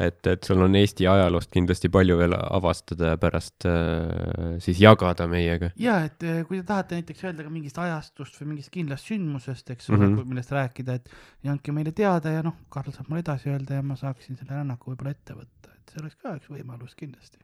et, 0.00 0.20
et 0.30 0.46
sul 0.46 0.62
on 0.62 0.76
Eesti 0.78 1.06
ajaloost 1.10 1.50
kindlasti 1.54 1.90
palju 1.92 2.16
veel 2.20 2.34
avastada 2.38 3.12
ja 3.12 3.20
pärast 3.20 3.66
äh, 3.68 4.58
siis 4.62 4.80
jagada 4.82 5.26
meiega. 5.30 5.72
ja 5.80 6.00
et 6.06 6.22
eh, 6.22 6.42
kui 6.48 6.60
te 6.60 6.66
tahate 6.68 7.00
näiteks 7.00 7.24
öelda 7.26 7.46
ka 7.46 7.52
mingist 7.52 7.80
ajastust 7.82 8.38
või 8.40 8.52
mingist 8.54 8.72
kindlast 8.74 9.10
sündmusest, 9.10 9.74
eks 9.74 9.90
ole 9.90 9.98
mm. 9.98 10.14
-hmm. 10.14 10.30
millest 10.34 10.54
rääkida, 10.54 11.00
et 11.00 11.10
ja 11.42 11.54
andke 11.54 11.74
meile 11.74 11.92
teada 11.92 12.36
ja 12.36 12.44
noh, 12.46 12.56
Karl 12.68 12.94
saab 12.94 13.10
mulle 13.10 13.24
edasi 13.26 13.50
öelda 13.50 13.80
ja 13.80 13.82
ma 13.82 13.98
saaksin 13.98 14.38
selle 14.38 14.54
rännaku 14.54 14.92
võib-olla 14.94 15.16
ette 15.16 15.34
võtta, 15.34 15.74
et 15.74 15.92
see 15.94 16.04
oleks 16.04 16.16
ka 16.22 16.36
üks 16.38 16.50
võimalus 16.52 16.94
kindlasti. 16.96 17.42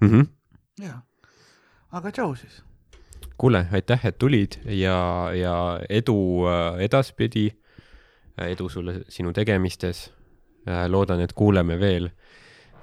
Mm 0.00 0.10
-hmm. 0.10 0.26
jaa, 0.86 1.02
aga 1.92 2.10
tšau 2.12 2.34
siis. 2.34 2.62
kuule, 3.38 3.66
aitäh, 3.72 4.06
et 4.06 4.18
tulid 4.18 4.58
ja, 4.64 5.30
ja 5.34 5.80
edu 5.88 6.46
äh, 6.48 6.84
edaspidi. 6.88 7.50
Edu 8.46 8.68
sulle 8.68 9.02
sinu 9.08 9.32
tegemistes. 9.32 10.08
loodan, 10.88 11.20
et 11.24 11.32
kuuleme 11.32 11.78
veel 11.80 12.10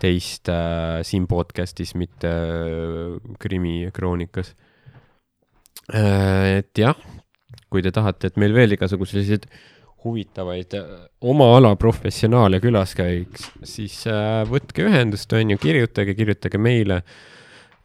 teist 0.02 0.49
äh, 0.49 1.03
siin 1.06 1.27
podcast'is, 1.30 1.94
mitte 1.95 2.32
äh, 2.32 3.36
Krimmi 3.40 3.91
kroonikas. 3.94 4.56
et 5.94 6.77
jah, 6.77 6.98
kui 7.69 7.84
te 7.86 7.91
tahate, 7.94 8.32
et 8.32 8.38
meil 8.41 8.56
veel 8.56 8.73
igasuguseid 8.73 9.22
selliseid 9.22 9.45
huvitavaid 10.06 10.73
äh, 10.77 10.90
oma 11.22 11.49
ala 11.57 11.76
professionaale 11.80 12.60
külas 12.64 12.94
käiks, 12.98 13.49
siis 13.65 14.02
äh, 14.10 14.44
võtke 14.49 14.86
ühendust, 14.86 15.34
on 15.34 15.56
ju, 15.56 15.60
kirjutage, 15.61 16.15
kirjutage 16.18 16.61
meile 16.61 17.02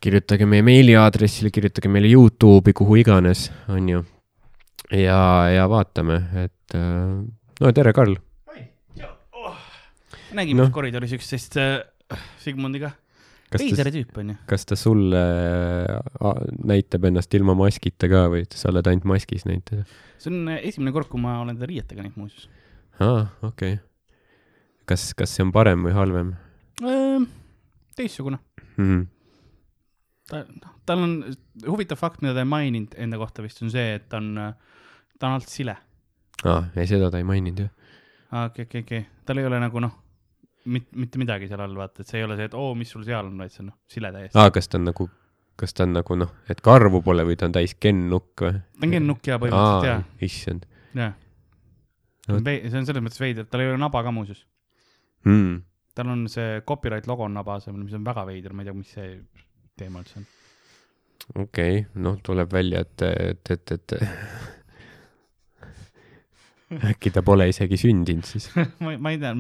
kirjutage 0.01 0.47
meie 0.49 0.65
meiliaadressile, 0.65 1.51
kirjutage 1.53 1.91
meile 1.93 2.09
Youtube'i, 2.09 2.73
kuhu 2.77 3.01
iganes, 3.03 3.49
on 3.69 3.89
ju. 3.89 4.05
ja, 4.97 5.21
ja 5.53 5.67
vaatame, 5.69 6.23
et 6.45 6.77
äh, 6.77 7.21
no 7.61 7.73
tere, 7.77 7.93
Karl. 7.97 8.17
nägin 10.31 10.57
Noh. 10.57 10.69
no. 10.69 10.73
koridoris 10.73 11.13
üksteist 11.17 11.57
äh, 11.59 11.81
Sigmundiga. 12.39 12.93
veider 13.51 13.91
tüüp 13.91 14.19
onju. 14.23 14.37
kas 14.47 14.65
ta 14.69 14.77
sulle 14.79 15.21
äh, 15.99 16.45
näitab 16.71 17.09
ennast 17.11 17.35
ilma 17.35 17.57
maskita 17.59 18.09
ka 18.11 18.29
või 18.31 18.45
sa 18.55 18.71
oled 18.71 18.87
ainult 18.87 19.09
maskis 19.11 19.45
näinud? 19.49 19.83
see 20.23 20.31
on 20.31 20.53
äh, 20.55 20.63
esimene 20.71 20.95
kord, 20.95 21.11
kui 21.11 21.21
ma 21.21 21.41
olen 21.43 21.59
teda 21.59 21.71
riietega 21.73 22.07
näinud 22.07 22.21
muuseas. 22.23 22.47
aa, 23.03 23.27
okei 23.43 23.75
okay.. 23.75 23.83
kas, 24.87 25.11
kas 25.19 25.35
see 25.35 25.45
on 25.47 25.53
parem 25.55 25.83
või 25.89 25.97
halvem 25.99 26.35
teistsugune. 27.99 28.39
mm? 28.77 28.87
-hmm. 28.87 29.07
ta, 30.31 30.45
noh, 30.47 30.75
tal 30.87 31.05
on 31.05 31.19
huvitav 31.67 31.99
fakt, 31.99 32.23
mida 32.23 32.39
ta 32.39 32.47
ei 32.47 32.53
maininud 32.55 32.95
enda 32.97 33.19
kohta 33.19 33.43
vist 33.43 33.63
on 33.63 33.75
see, 33.75 33.99
et 33.99 34.09
ta 34.09 34.23
on, 34.23 34.55
ta 35.19 35.27
on 35.27 35.41
alt 35.41 35.51
sile. 35.51 35.77
aa, 36.49 36.61
ei 36.77 36.89
seda 36.89 37.11
ta 37.13 37.21
ei 37.21 37.27
maininud 37.27 37.65
jah. 37.65 37.73
okei, 38.47 38.67
okei, 38.69 38.85
okei, 38.87 39.07
tal 39.27 39.41
ei 39.41 39.49
ole 39.49 39.61
nagu 39.63 39.83
noh, 39.83 39.97
mitte, 40.65 40.97
mitte 40.97 41.21
midagi 41.21 41.49
seal 41.51 41.63
all, 41.65 41.77
vaata, 41.77 42.03
et 42.03 42.11
see 42.13 42.21
ei 42.21 42.27
ole 42.27 42.37
see, 42.39 42.51
et 42.51 42.57
oo, 42.59 42.75
mis 42.79 42.93
sul 42.93 43.05
seal 43.07 43.29
on, 43.29 43.39
vaid 43.41 43.55
see 43.55 43.65
on 43.65 43.71
noh, 43.73 43.79
sile 43.91 44.13
täiesti. 44.15 44.39
aa, 44.41 44.53
kas 44.55 44.71
ta 44.71 44.81
on 44.81 44.89
nagu, 44.91 45.09
kas 45.61 45.77
ta 45.77 45.87
on 45.87 45.97
nagu 45.99 46.19
noh, 46.19 46.35
et 46.53 46.63
karvu 46.65 47.03
pole 47.07 47.27
või 47.29 47.39
ta 47.41 47.49
on 47.51 47.57
täis 47.57 47.77
gennukk 47.81 48.47
või? 48.47 48.61
ta 48.61 48.89
on 48.89 48.97
gennukk 48.97 49.33
ja 49.33 49.41
põhimõtteliselt 49.43 49.91
jaa, 49.91 50.29
issand 50.29 50.69
jaa. 50.99 51.13
vei-, 52.39 52.63
see 52.67 52.83
on 52.83 52.89
selles 52.89 53.07
mõttes 53.07 53.23
veider, 53.23 53.49
tal 53.51 53.65
ei 53.65 53.73
ole 53.73 53.81
naba 53.81 54.05
ka 54.07 54.15
muuseas. 54.15 54.45
mm.. 55.29 55.63
tal 55.99 56.13
on 56.17 56.27
see 56.33 56.61
copyright 56.69 57.09
logo 57.11 57.29
on 57.29 57.37
naba 57.37 57.59
asemel, 57.61 57.85
mis 57.85 57.97
on 57.99 58.07
väga 58.07 58.27
veider, 58.29 58.57
ma 58.57 58.65
ei 58.65 58.71
tea, 58.71 58.79
mis 58.79 58.95
see 58.97 59.11
teema 59.81 60.05
üldse 60.05 60.23
on. 60.23 60.31
okei 61.37 61.83
okay,, 61.83 61.85
noh, 62.05 62.21
tuleb 62.25 62.53
välja, 62.53 62.85
et, 62.87 63.07
et, 63.11 63.55
et, 63.57 63.77
et 63.77 64.01
äkki 66.71 67.11
ta 67.15 67.23
pole 67.27 67.49
isegi 67.51 67.79
sündinud 67.81 68.27
siis. 68.29 68.49
ma, 68.85 68.95
ma 68.97 69.13
ei 69.15 69.19
tea, 69.23 69.33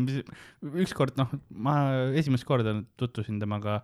ükskord 0.84 1.18
noh, 1.20 1.30
ma 1.54 1.76
esimest 2.18 2.46
korda 2.48 2.74
tutvusin 3.00 3.38
temaga, 3.42 3.80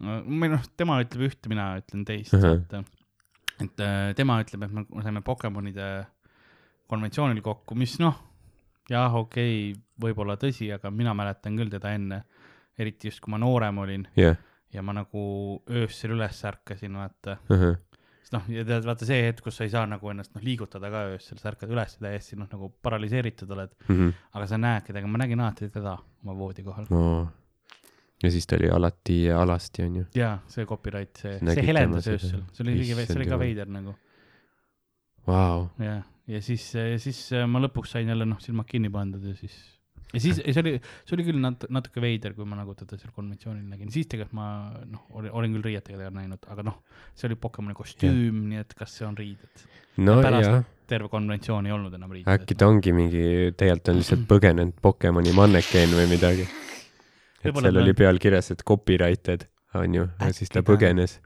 või 0.00 0.50
noh, 0.52 0.64
tema 0.78 0.98
ütleb 1.04 1.28
ühte, 1.30 1.50
mina 1.52 1.70
ütlen 1.80 2.04
teist, 2.08 2.34
Ahah. 2.34 2.58
et, 2.58 2.94
et 3.66 3.84
äh, 3.84 4.08
tema 4.18 4.40
ütleb, 4.42 4.66
et 4.66 4.74
me 4.74 5.04
saime 5.06 5.22
Pokemonide 5.26 5.90
konventsioonil 6.90 7.42
kokku, 7.44 7.78
mis 7.78 7.96
noh, 8.02 8.18
jah, 8.90 9.14
okei 9.14 9.70
okay,, 9.70 9.82
võib-olla 10.04 10.36
tõsi, 10.40 10.68
aga 10.74 10.90
mina 10.90 11.14
mäletan 11.16 11.56
küll 11.58 11.70
teda 11.72 11.94
enne, 11.94 12.24
eriti 12.78 13.08
just, 13.08 13.22
kui 13.22 13.30
ma 13.30 13.38
noorem 13.38 13.78
olin 13.84 14.08
jah, 14.18 14.34
ja 14.74 14.82
ma 14.82 14.96
nagu 14.96 15.24
öösel 15.70 16.16
üles 16.16 16.40
ärkasin, 16.50 16.98
vaata 16.98 17.38
ahah, 17.54 17.78
sest 18.24 18.32
noh, 18.32 18.46
ja 18.48 18.64
tead, 18.64 18.86
vaata 18.88 19.04
see 19.08 19.20
hetk, 19.26 19.42
kus 19.44 19.58
sa 19.60 19.66
ei 19.66 19.72
saa 19.74 19.84
nagu 19.86 20.08
ennast 20.10 20.32
noh, 20.34 20.42
liigutada 20.46 20.88
ka 20.90 21.02
öösel, 21.12 21.36
sa 21.42 21.50
ärkad 21.52 21.70
üles 21.74 21.94
ja 21.98 22.06
täiesti 22.08 22.38
noh, 22.40 22.48
nagu 22.50 22.70
paralüseeritud 22.82 23.50
oled, 23.52 23.74
Mhm. 23.88 24.12
aga 24.34 24.46
sa 24.48 24.56
näed 24.58 24.86
kedagi, 24.88 25.06
ma 25.12 25.20
nägin 25.20 25.40
alati 25.44 25.68
teda 25.74 25.98
oma 26.24 26.34
voodi 26.38 26.64
kohal. 26.64 26.86
no 26.90 27.28
ja 28.24 28.30
siis 28.32 28.46
ta 28.48 28.56
oli 28.56 28.70
alati 28.72 29.18
alasti, 29.30 29.82
onju. 29.84 30.06
jaa, 30.16 30.38
see 30.48 30.64
copyright, 30.64 31.16
see, 31.20 31.36
see 31.38 31.66
helendas 31.68 32.06
öösel, 32.08 32.40
see 32.56 32.64
oli 32.64 32.78
ligi, 32.80 32.94
see 33.04 33.16
oli 33.20 33.26
ka 33.28 33.36
veider 33.38 33.68
nagu, 33.68 33.94
Vau, 35.26 35.68
jah. 35.80 36.02
ja 36.28 36.40
siis, 36.44 36.64
ja 36.76 36.98
siis 37.00 37.20
äh, 37.32 37.46
ma 37.48 37.60
lõpuks 37.64 37.92
sain 37.96 38.08
jälle 38.08 38.26
noh, 38.28 38.40
silmad 38.40 38.66
kinni 38.68 38.90
pandud 38.92 39.24
ja 39.24 39.34
siis, 39.36 39.54
ja 40.14 40.20
siis, 40.22 40.38
see 40.44 40.62
oli, 40.62 40.72
see 41.04 41.16
oli 41.16 41.24
küll 41.26 41.40
nat-, 41.42 41.66
natuke 41.74 42.02
veider, 42.04 42.34
kui 42.36 42.46
ma 42.48 42.56
nagu 42.60 42.74
teda 42.78 42.96
seal 43.00 43.12
konventsioonil 43.16 43.64
nägin, 43.68 43.90
siis 43.94 44.06
tegelikult 44.10 44.36
ma 44.38 44.46
noh, 44.90 45.04
olin 45.34 45.56
küll 45.56 45.66
riietega 45.70 45.98
teda 46.00 46.12
näinud, 46.14 46.46
aga 46.54 46.64
noh, 46.70 46.78
see 47.18 47.28
oli 47.28 47.38
Pokemoni 47.40 47.76
kostüüm, 47.78 48.44
nii 48.52 48.62
et 48.62 48.74
kas 48.78 48.94
see 49.00 49.06
on 49.08 49.16
riided? 49.18 49.66
no 50.04 50.16
pärast- 50.22 50.48
jah, 50.48 50.64
terve 50.90 51.08
konventsioon 51.12 51.66
ei 51.68 51.72
olnud 51.74 51.94
enam 51.98 52.12
riided. 52.14 52.30
äkki 52.30 52.56
ta 52.58 52.68
ongi 52.70 52.92
mingi, 52.96 53.24
tegelikult 53.58 53.92
on 53.94 54.00
lihtsalt 54.02 54.26
põgenenud 54.32 54.78
Pokemoni 54.82 55.32
mannekeen 55.36 55.94
või 55.98 56.08
midagi. 56.14 56.48
et 56.48 57.46
Võib-olla 57.50 57.70
seal 57.70 57.82
oli 57.84 57.94
peal 57.98 58.18
kirjas, 58.22 58.50
et 58.54 58.64
copyrighted, 58.66 59.46
onju, 59.74 60.08
ja 60.20 60.32
siis 60.32 60.50
ta- 60.52 60.62
põgenes. 60.66 61.18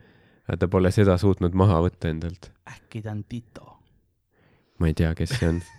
aga 0.49 0.63
ta 0.65 0.69
pole 0.73 0.91
seda 0.95 1.19
suutnud 1.21 1.55
maha 1.55 1.81
võtta 1.85 2.09
endalt. 2.13 2.51
äkki 2.69 3.03
ta 3.05 3.13
on 3.17 3.25
Tito? 3.29 3.67
ma 4.79 4.87
ei 4.89 4.95
tea, 4.95 5.15
kes 5.19 5.33
see 5.39 5.49
on. 5.49 5.61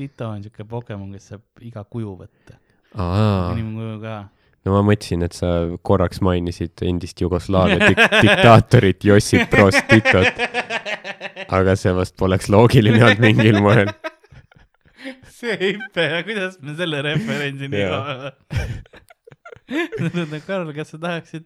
Tito 0.00 0.28
on 0.32 0.44
siuke 0.44 0.64
Pokemon, 0.68 1.10
kes 1.16 1.32
saab 1.34 1.64
iga 1.66 1.84
kuju 1.84 2.16
võtta, 2.22 2.56
inimkuju 2.96 3.96
ka. 4.02 4.16
no 4.64 4.76
ma 4.76 4.82
mõtlesin, 4.88 5.24
et 5.26 5.36
sa 5.36 5.52
korraks 5.86 6.22
mainisid 6.24 6.84
endist 6.88 7.20
Jugoslaavia 7.20 7.90
dik 7.90 8.00
diktaatorit 8.24 9.04
Jossip 9.10 9.52
Broz 9.52 9.76
Titot, 9.90 10.40
aga 11.52 11.76
see 11.76 11.92
vast 11.96 12.16
poleks 12.20 12.48
loogiline 12.52 13.02
olnud 13.04 13.24
mingil 13.26 13.60
moel. 13.60 13.92
see 15.40 15.56
hüpe 15.60 16.08
kuidas 16.28 16.58
me 16.64 16.76
selle 16.80 17.04
referentsini 17.06 17.84
jõuame? 17.84 18.34
Karl, 20.48 20.72
kas 20.74 20.90
sa 20.94 20.98
tahaksid 20.98 21.44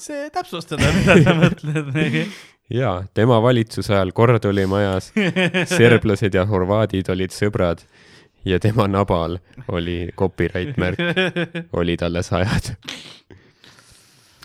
see 0.00 0.30
täpsustada, 0.32 0.88
mida 0.96 1.18
sa 1.22 1.34
mõtled? 1.36 1.92
jaa, 2.72 3.02
tema 3.14 3.38
valitsuse 3.42 3.94
ajal 3.94 4.12
kord 4.16 4.44
oli 4.48 4.64
majas, 4.70 5.10
serblased 5.76 6.34
ja 6.36 6.46
horvaadid 6.48 7.10
olid 7.12 7.34
sõbrad 7.34 7.84
ja 8.48 8.58
tema 8.62 8.88
nabal 8.90 9.38
oli 9.72 10.10
copyright 10.18 10.78
märk, 10.80 11.00
oli 11.80 11.96
talle 12.00 12.22
sajad. 12.26 12.72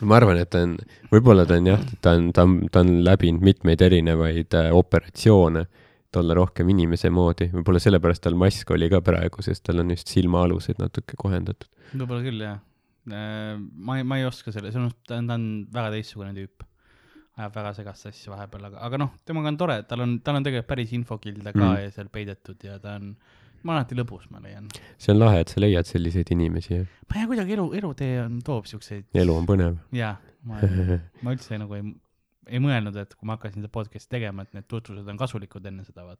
ma 0.01 0.19
arvan, 0.19 0.41
et 0.43 0.51
ta 0.53 0.61
on, 0.65 0.77
võib-olla 1.11 1.47
ta 1.49 1.57
on 1.57 1.71
jah, 1.71 1.83
ta 2.01 2.13
on, 2.17 2.29
ta 2.35 2.45
on, 2.45 2.59
ta 2.71 2.83
on 2.85 2.93
läbinud 3.05 3.45
mitmeid 3.45 3.81
erinevaid 3.81 4.53
äh, 4.57 4.69
operatsioone, 4.75 5.65
et 6.07 6.19
olla 6.21 6.37
rohkem 6.37 6.69
inimese 6.71 7.09
moodi, 7.13 7.49
võib-olla 7.53 7.81
sellepärast 7.81 8.23
tal 8.27 8.37
mask 8.39 8.71
oli 8.75 8.89
ka 8.91 9.01
praegu, 9.05 9.43
sest 9.45 9.65
tal 9.67 9.81
on 9.83 9.91
just 9.95 10.13
silmaalused 10.13 10.79
natuke 10.83 11.17
kohendatud. 11.17 11.69
võib-olla 11.95 12.23
küll 12.25 12.45
jah. 12.45 12.61
ma 13.07 13.97
ei, 13.97 14.03
ma 14.03 14.19
ei 14.19 14.27
oska 14.27 14.53
selle, 14.53 14.71
ta 14.71 14.83
on, 15.17 15.27
ta 15.31 15.37
on 15.39 15.51
väga 15.73 15.95
teistsugune 15.95 16.35
tüüp. 16.37 16.67
Ajab 17.37 17.53
väga 17.59 17.73
segast 17.77 18.07
asja 18.09 18.31
vahepeal, 18.33 18.63
aga, 18.71 18.79
aga 18.87 18.97
noh, 19.03 19.11
temaga 19.25 19.51
on 19.53 19.57
tore, 19.61 19.75
tal 19.89 20.01
on, 20.05 20.15
tal 20.25 20.39
on 20.39 20.45
tegelikult 20.47 20.69
päris 20.71 20.93
infokilde 20.97 21.51
ka 21.53 21.59
Mm. 21.67 21.83
ja 21.83 21.91
seal 21.93 22.07
peidetud 22.13 22.63
ja 22.65 22.79
ta 22.81 22.95
on, 22.97 23.11
ma 23.63 23.73
olen 23.73 23.81
alati 23.83 23.97
lõbus, 23.99 24.25
ma 24.33 24.39
leian. 24.41 24.67
see 24.97 25.13
on 25.13 25.19
lahe, 25.21 25.43
et 25.43 25.49
sa 25.53 25.61
leiad 25.61 25.85
selliseid 25.89 26.31
inimesi 26.33 26.79
ma 26.81 27.13
ei 27.15 27.21
tea, 27.21 27.27
kuidagi 27.33 27.53
elu, 27.57 27.67
elutee 27.81 28.17
on, 28.23 28.41
toob 28.45 28.65
siukseid, 28.69 29.05
elu 29.13 29.35
on 29.37 29.45
põnev. 29.49 29.77
jaa, 29.93 30.15
ma, 30.49 30.59
ma 31.23 31.35
üldse 31.35 31.59
nagu 31.61 31.77
ei, 31.77 31.83
ei 32.47 32.61
mõelnud, 32.63 32.95
et 33.01 33.13
kui 33.13 33.27
ma 33.27 33.35
hakkasin 33.35 33.59
seda 33.61 33.69
podcast'i 33.73 34.09
tegema, 34.15 34.45
et 34.47 34.53
need 34.55 34.65
tutvused 34.71 35.07
on 35.11 35.17
kasulikud 35.19 35.65
enne 35.67 35.83
seda, 35.85 36.05
vaat. 36.07 36.19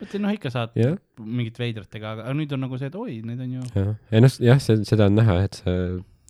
mõtlesin, 0.00 0.22
noh 0.24 0.32
ikka 0.36 0.52
saad 0.54 0.76
jah, 0.78 0.96
mingit 1.20 1.58
veidratega, 1.60 2.16
aga 2.24 2.34
nüüd 2.38 2.52
on 2.56 2.64
nagu 2.64 2.78
see, 2.80 2.88
et 2.92 2.96
oi, 3.00 3.20
need 3.26 3.40
on 3.42 3.56
ju, 3.58 3.68
jah, 3.74 3.94
ei 4.14 4.24
noh, 4.24 4.36
jah, 4.48 4.62
seda 4.64 5.10
on 5.10 5.18
näha, 5.20 5.40
et 5.48 5.60
sa, 5.60 5.74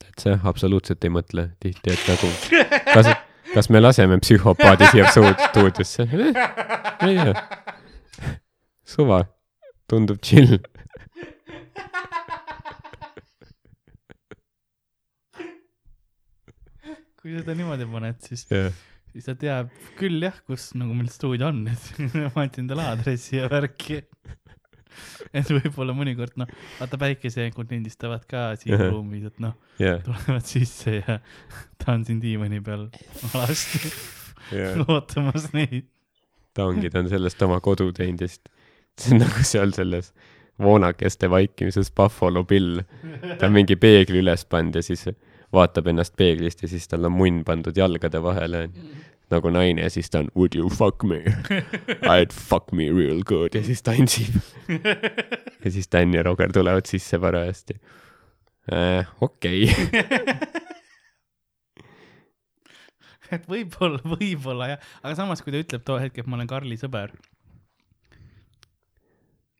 et 0.09 0.25
sa 0.27 0.35
absoluutselt 0.51 1.05
ei 1.05 1.13
mõtle 1.13 1.51
tihti, 1.63 1.93
et 1.93 2.09
nagu 2.09 2.33
kas, 2.97 3.13
kas 3.55 3.71
me 3.71 3.81
laseme 3.81 4.19
psühhopaadi 4.23 4.91
siia 4.91 5.11
stuudiosse? 5.13 6.09
ei 7.07 7.19
tea. 7.21 7.35
suva, 8.95 9.25
tundub 9.91 10.19
chill. 10.23 10.59
kui 17.25 17.39
seda 17.39 17.55
niimoodi 17.57 17.87
paned, 17.89 18.19
siis, 18.21 18.43
jah, 18.51 18.75
siis 19.15 19.25
ta 19.25 19.33
teab 19.41 19.71
küll 19.97 20.21
jah, 20.27 20.37
kus 20.45 20.75
nagu 20.77 20.93
meil 20.93 21.09
stuudio 21.09 21.49
on, 21.49 21.63
et 21.73 22.19
ma 22.19 22.43
andsin 22.43 22.67
talle 22.69 22.85
aadressi 22.91 23.39
ja 23.39 23.49
värki. 23.49 24.03
et 25.39 25.51
võib-olla 25.57 25.95
mõnikord 25.97 26.37
noh, 26.41 26.51
vaata 26.81 27.01
päikesejakud 27.01 27.73
lindistavad 27.75 28.27
ka 28.31 28.51
siin 28.61 28.77
Jah. 28.77 28.87
ruumis, 28.93 29.27
et 29.31 29.41
noh, 29.43 29.57
jah, 29.83 30.01
tulevad 30.05 30.47
sisse 30.49 31.01
ja 31.01 31.19
ta 31.81 31.97
on 31.97 32.05
siin 32.09 32.21
diivani 32.23 32.63
peal 32.65 32.89
alasti 33.33 33.83
jah. 34.53 34.79
ootamas 34.89 35.51
neid. 35.57 35.91
ta 36.55 36.69
ongi, 36.71 36.91
ta 36.91 37.03
on 37.03 37.11
sellest 37.13 37.43
oma 37.47 37.61
kodu 37.65 37.91
teinud 37.97 38.25
ja 38.25 38.31
siis 38.31 38.43
see 39.01 39.17
on 39.17 39.25
nagu 39.25 39.43
seal 39.43 39.75
selles 39.75 40.13
voonakeste 40.63 41.31
vaikimises 41.31 41.91
Buffalo 41.91 42.45
Bill. 42.45 42.83
ta 43.39 43.49
on 43.49 43.57
mingi 43.57 43.77
peegli 43.77 44.21
üles 44.23 44.45
pannud 44.47 44.79
ja 44.79 44.85
siis 44.87 45.09
vaatab 45.55 45.89
ennast 45.91 46.15
peeglist 46.19 46.63
ja 46.63 46.71
siis 46.71 46.87
tal 46.91 47.07
on 47.09 47.15
munn 47.15 47.43
pandud 47.47 47.77
jalgade 47.77 48.23
vahele 48.23 48.69
nagu 49.35 49.53
naine 49.55 49.85
ja 49.85 49.91
siis 49.93 50.11
ta 50.11 50.23
on 50.25 50.31
would 50.37 50.57
you 50.59 50.71
fuck 50.71 51.05
me? 51.05 51.23
I'd 52.15 52.33
fuck 52.33 52.73
me 52.73 52.89
real 52.95 53.23
good 53.27 53.55
ja 53.55 53.63
siis 53.67 53.83
tantsib. 53.83 54.41
ja 54.69 55.71
siis 55.71 55.91
Dan 55.93 56.15
ja 56.15 56.23
Roger 56.23 56.53
tulevad 56.53 56.87
sisse 56.89 57.19
parajasti 57.19 57.79
äh,. 58.73 59.07
okei 59.21 59.69
okay. 59.69 60.37
et 63.33 63.47
võib-olla, 63.51 64.01
võib-olla 64.07 64.75
jah, 64.75 64.91
aga 65.03 65.15
samas, 65.19 65.43
kui 65.45 65.55
ta 65.55 65.63
ütleb 65.63 65.85
too 65.87 66.01
hetk, 66.01 66.21
et 66.21 66.29
ma 66.29 66.39
olen 66.39 66.51
Karli 66.51 66.79
sõber. 66.81 67.15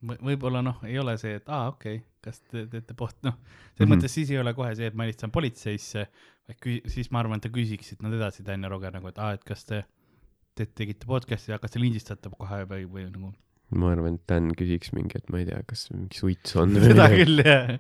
võib-olla 0.05 0.61
noh, 0.61 0.83
ei 0.85 0.99
ole 1.01 1.17
see, 1.21 1.39
et 1.41 1.49
aa, 1.49 1.71
okei 1.73 1.97
okay,, 1.97 2.09
kas 2.25 2.43
te 2.45 2.67
teete 2.69 2.97
poht, 2.97 3.17
noh, 3.25 3.39
selles 3.39 3.57
mm. 3.57 3.79
-hmm. 3.79 3.95
mõttes 3.95 4.15
siis 4.17 4.31
ei 4.33 4.39
ole 4.41 4.55
kohe 4.57 4.75
see, 4.77 4.91
et 4.91 4.95
ma 4.95 5.07
helistan 5.07 5.33
politseisse, 5.33 6.07
siis 6.93 7.09
ma 7.13 7.23
arvan, 7.23 7.41
et 7.41 7.47
ta 7.47 7.53
küsiksid 7.53 8.03
nad 8.05 8.13
edasi, 8.17 8.45
Dan 8.47 8.65
ja 8.67 8.69
Roger 8.73 8.93
nagu, 8.95 9.09
et 9.09 9.19
aa, 9.23 9.33
et 9.39 9.45
kas 9.49 9.65
te, 9.69 9.83
te 10.59 10.67
tegite 10.67 11.09
podcast'i 11.09 11.55
ja 11.55 11.59
kas 11.63 11.73
te 11.75 11.81
lindistate 11.83 12.31
kohe 12.35 12.61
või, 12.71 12.85
või 12.91 13.07
nagu. 13.09 13.33
ma 13.75 13.91
arvan, 13.95 14.19
et 14.21 14.27
Dan 14.29 14.51
küsiks 14.59 14.93
mingi, 14.97 15.17
et 15.19 15.33
ma 15.33 15.41
ei 15.41 15.49
tea, 15.49 15.63
kas 15.69 15.87
mingi 15.95 16.21
suits 16.21 16.57
on 16.61 16.77
seda. 16.85 17.09
küll 17.15 17.41
jah, 17.47 17.73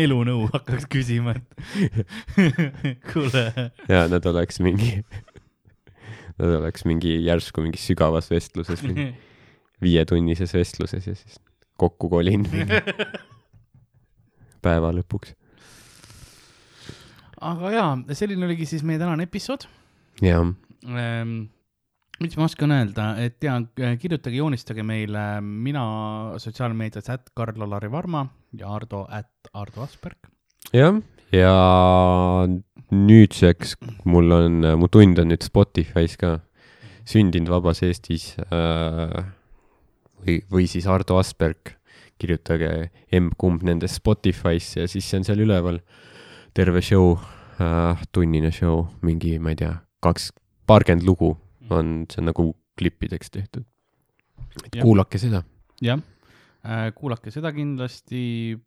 elunõu 0.00 0.50
hakkaks 0.52 0.86
küsima, 0.92 1.34
et 1.38 3.02
kuule 3.10 3.46
ja 3.88 4.04
nad 4.12 4.28
oleks 4.30 4.60
mingi, 4.60 5.00
nad 6.36 6.58
oleks 6.60 6.84
mingi 6.88 7.16
järsku 7.24 7.64
mingis 7.64 7.88
sügavas 7.88 8.28
vestluses, 8.32 8.84
viietunnises 9.84 10.52
vestluses 10.54 11.08
ja 11.08 11.16
siis 11.16 11.40
kokku 11.80 12.10
kolin 12.12 12.44
mingi 12.52 12.82
päeva 14.60 14.90
lõpuks. 14.92 15.32
Aga 17.40 17.72
jaa, 17.74 17.92
selline 18.16 18.46
oligi 18.48 18.68
siis 18.68 18.84
meie 18.86 19.00
tänane 19.00 19.26
episood 19.28 19.66
jah, 20.24 20.44
ähm,. 20.86 21.38
mis 22.20 22.36
ma 22.36 22.44
oskan 22.44 22.74
öelda, 22.76 23.14
et 23.22 23.40
ja 23.44 23.56
kirjutage, 24.00 24.36
joonistage 24.36 24.84
meile 24.84 25.40
mina 25.40 25.84
sotsiaalmeedias 26.42 27.08
at 27.12 27.32
Karl-Alari 27.36 27.90
Varma 27.92 28.26
ja 28.56 28.74
Ardo 28.74 29.06
at 29.08 29.50
Ardo 29.54 29.86
Asperg. 29.86 30.28
jah, 30.76 31.00
ja 31.32 31.54
nüüdseks 32.90 33.76
mul 34.04 34.36
on, 34.36 34.62
mu 34.78 34.88
tund 34.92 35.18
on 35.22 35.30
nüüd 35.32 35.44
Spotify's 35.46 36.18
ka, 36.20 36.38
sündinud 37.08 37.50
vabas 37.50 37.80
Eestis 37.86 38.34
äh, 38.50 39.20
või, 40.20 40.40
või 40.50 40.66
siis 40.70 40.88
Ardo 40.90 41.18
Asperg, 41.20 41.76
kirjutage 42.20 42.90
emb-kumb 43.16 43.64
nendest 43.64 44.00
Spotify'sse 44.02 44.84
ja 44.84 44.90
siis 44.90 45.06
see 45.08 45.20
on 45.20 45.26
seal 45.26 45.40
üleval. 45.46 45.80
Terve 46.54 46.82
show 46.82 47.14
äh,, 47.60 48.02
tunnine 48.12 48.50
show, 48.54 48.86
mingi, 49.02 49.38
ma 49.38 49.54
ei 49.54 49.60
tea, 49.60 49.74
kaks, 50.04 50.30
paarkümmend 50.66 51.06
lugu 51.06 51.34
on, 51.70 52.04
see 52.10 52.22
on 52.22 52.30
nagu 52.30 52.46
klippideks 52.78 53.30
tehtud. 53.30 53.66
kuulake 54.80 55.18
seda. 55.18 55.42
jah, 55.82 56.00
kuulake 56.94 57.30
seda 57.34 57.52
kindlasti. 57.52 58.58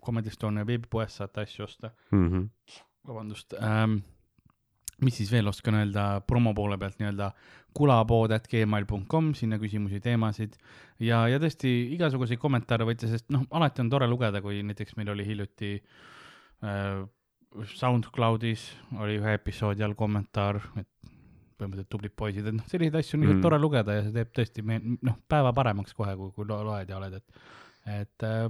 Comedy 0.00 0.30
Estonia 0.32 0.64
veebipoest 0.66 1.20
saate 1.20 1.42
asju 1.44 1.64
osta. 1.64 1.90
Mm 2.10 2.28
-hmm. 2.28 2.46
vabandust 3.06 3.52
ähm,. 3.52 4.00
mis 5.04 5.16
siis 5.16 5.32
veel 5.32 5.48
oskan 5.48 5.74
öelda 5.74 6.20
promo 6.26 6.54
poole 6.54 6.78
pealt 6.78 6.98
nii-öelda 6.98 7.30
kulapood 7.72 8.30
at 8.30 8.48
gmail.com, 8.48 9.34
sinna 9.34 9.58
küsimusi, 9.58 10.00
teemasid 10.00 10.56
ja, 10.98 11.28
ja 11.28 11.38
tõesti 11.38 11.70
igasuguseid 11.94 12.38
kommentaare 12.38 12.84
võite, 12.84 13.08
sest 13.08 13.30
noh, 13.30 13.46
alati 13.50 13.80
on 13.80 13.90
tore 13.90 14.06
lugeda, 14.06 14.42
kui 14.42 14.62
näiteks 14.62 14.96
meil 14.96 15.08
oli 15.08 15.26
hiljuti 15.26 15.82
äh, 16.64 17.08
SoundCloudis 17.74 18.62
oli 19.00 19.18
ühe 19.18 19.32
episoodi 19.38 19.82
all 19.84 19.94
kommentaar, 19.98 20.60
et 20.78 20.88
põhimõtteliselt 21.60 21.90
tublid 21.92 22.14
poisid, 22.16 22.46
et 22.46 22.54
noh, 22.56 22.64
selliseid 22.70 22.94
asju 23.00 23.16
on 23.18 23.24
lihtsalt 23.24 23.38
Mm. 23.40 23.42
tore 23.44 23.58
lugeda 23.60 23.96
ja 23.98 24.04
see 24.06 24.12
teeb 24.14 24.30
tõesti 24.38 24.62
me 24.64 24.78
noh, 25.02 25.16
päeva 25.28 25.52
paremaks 25.56 25.92
kohe, 25.98 26.14
kui, 26.16 26.30
kui 26.36 26.46
lo- 26.48 26.62
loed 26.64 26.88
ja 26.88 26.96
oled, 27.00 27.18
et, 27.18 27.42
et 27.98 28.24
äh, 28.28 28.46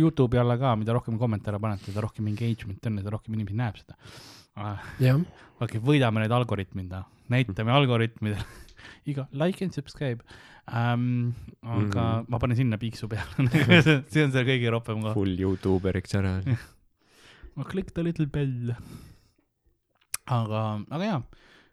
Youtube'i 0.00 0.38
alla 0.40 0.56
ka, 0.58 0.72
mida 0.78 0.94
rohkem 0.94 1.18
kommentaare 1.18 1.58
panete, 1.62 1.90
seda 1.90 2.02
rohkem 2.06 2.26
engagement 2.30 2.86
on 2.86 2.98
seda 3.02 3.10
rohkem 3.14 3.34
inimesi 3.36 3.58
näeb 3.58 3.78
seda 3.82 3.96
jah, 5.02 5.20
okei 5.62 5.80
võidame 5.82 6.24
need 6.24 6.34
algoritmid, 6.34 6.92
näitame 7.30 7.72
algoritmidele 7.76 8.42
iga 9.10 9.28
like 9.36 9.62
and 9.64 9.74
subscribe 9.76 10.24
um,. 10.66 11.32
aga 11.62 12.04
mm. 12.22 12.26
Ma 12.32 12.38
panen 12.42 12.56
sinna 12.58 12.78
piiksu 12.80 13.08
peale 13.10 13.46
see 14.10 14.24
on 14.24 14.32
see 14.34 14.44
kõige 14.48 14.70
roppem 14.72 15.02
koht. 15.04 15.14
full 15.14 15.36
Youtuberiks 15.38 16.14
ära. 16.18 16.38
Click 17.68 17.94
the 17.94 18.06
little 18.06 18.26
bell. 18.30 18.74
aga, 20.30 20.64
aga 20.94 21.04
jaa, 21.04 21.20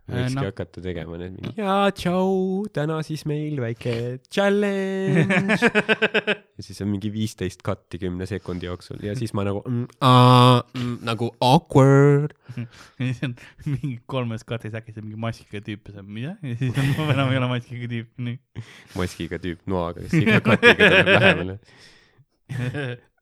võikski 0.07 0.37
no. 0.37 0.43
hakata 0.47 0.81
tegema 0.83 1.17
need 1.19 1.35
mingi 1.35 1.59
jaa, 1.59 1.89
tšau, 1.95 2.29
täna 2.75 2.99
siis 3.05 3.25
meil 3.29 3.59
väike 3.59 3.93
challenge. 4.33 5.57
ja 6.57 6.63
siis 6.65 6.79
on 6.83 6.89
mingi 6.93 7.11
viisteist 7.13 7.63
katti 7.65 7.99
kümne 8.01 8.27
sekundi 8.29 8.69
jooksul 8.69 9.03
ja 9.03 9.15
siis 9.19 9.35
ma 9.37 9.43
nagu 9.47 9.63
mm, 9.67 9.89
aa, 10.09 10.61
mm, 10.77 10.93
nagu 11.07 11.29
awkward. 11.43 12.37
ja 12.57 13.01
siis 13.01 13.19
on 13.27 13.35
mingi 13.65 13.97
kolmes 14.09 14.47
katis 14.47 14.77
äkki 14.79 14.95
see 14.95 15.03
mingi 15.03 15.19
maskiga 15.27 15.61
tüüp 15.65 15.91
ja 15.91 15.99
on 16.01 16.09
mida 16.19 16.37
ja 16.39 16.55
siis 16.61 16.71
on 16.71 16.93
ma 17.01 17.11
enam 17.17 17.33
ei 17.33 17.41
ole 17.41 17.51
maskiga 17.51 17.91
tüüp, 17.91 18.13
nii. 18.29 18.39
maskiga 18.95 19.41
tüüp 19.43 19.67
noaga, 19.69 20.07
kes 20.07 20.17
iga 20.23 20.39
katiga 20.45 20.91
tuleb 20.95 21.13
lähemale. 21.17 21.59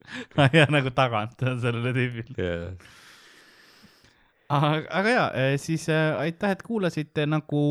ja 0.60 0.68
nagu 0.72 0.92
tagant 0.96 1.42
sellele 1.42 1.94
tüübile. 1.96 2.36
Yeah. 2.38 2.94
aga, 4.50 4.86
aga 5.02 5.14
ja, 5.16 5.26
siis 5.62 5.88
äh, 5.90 6.14
aitäh, 6.22 6.56
et 6.56 6.64
kuulasite, 6.66 7.26
nagu 7.30 7.66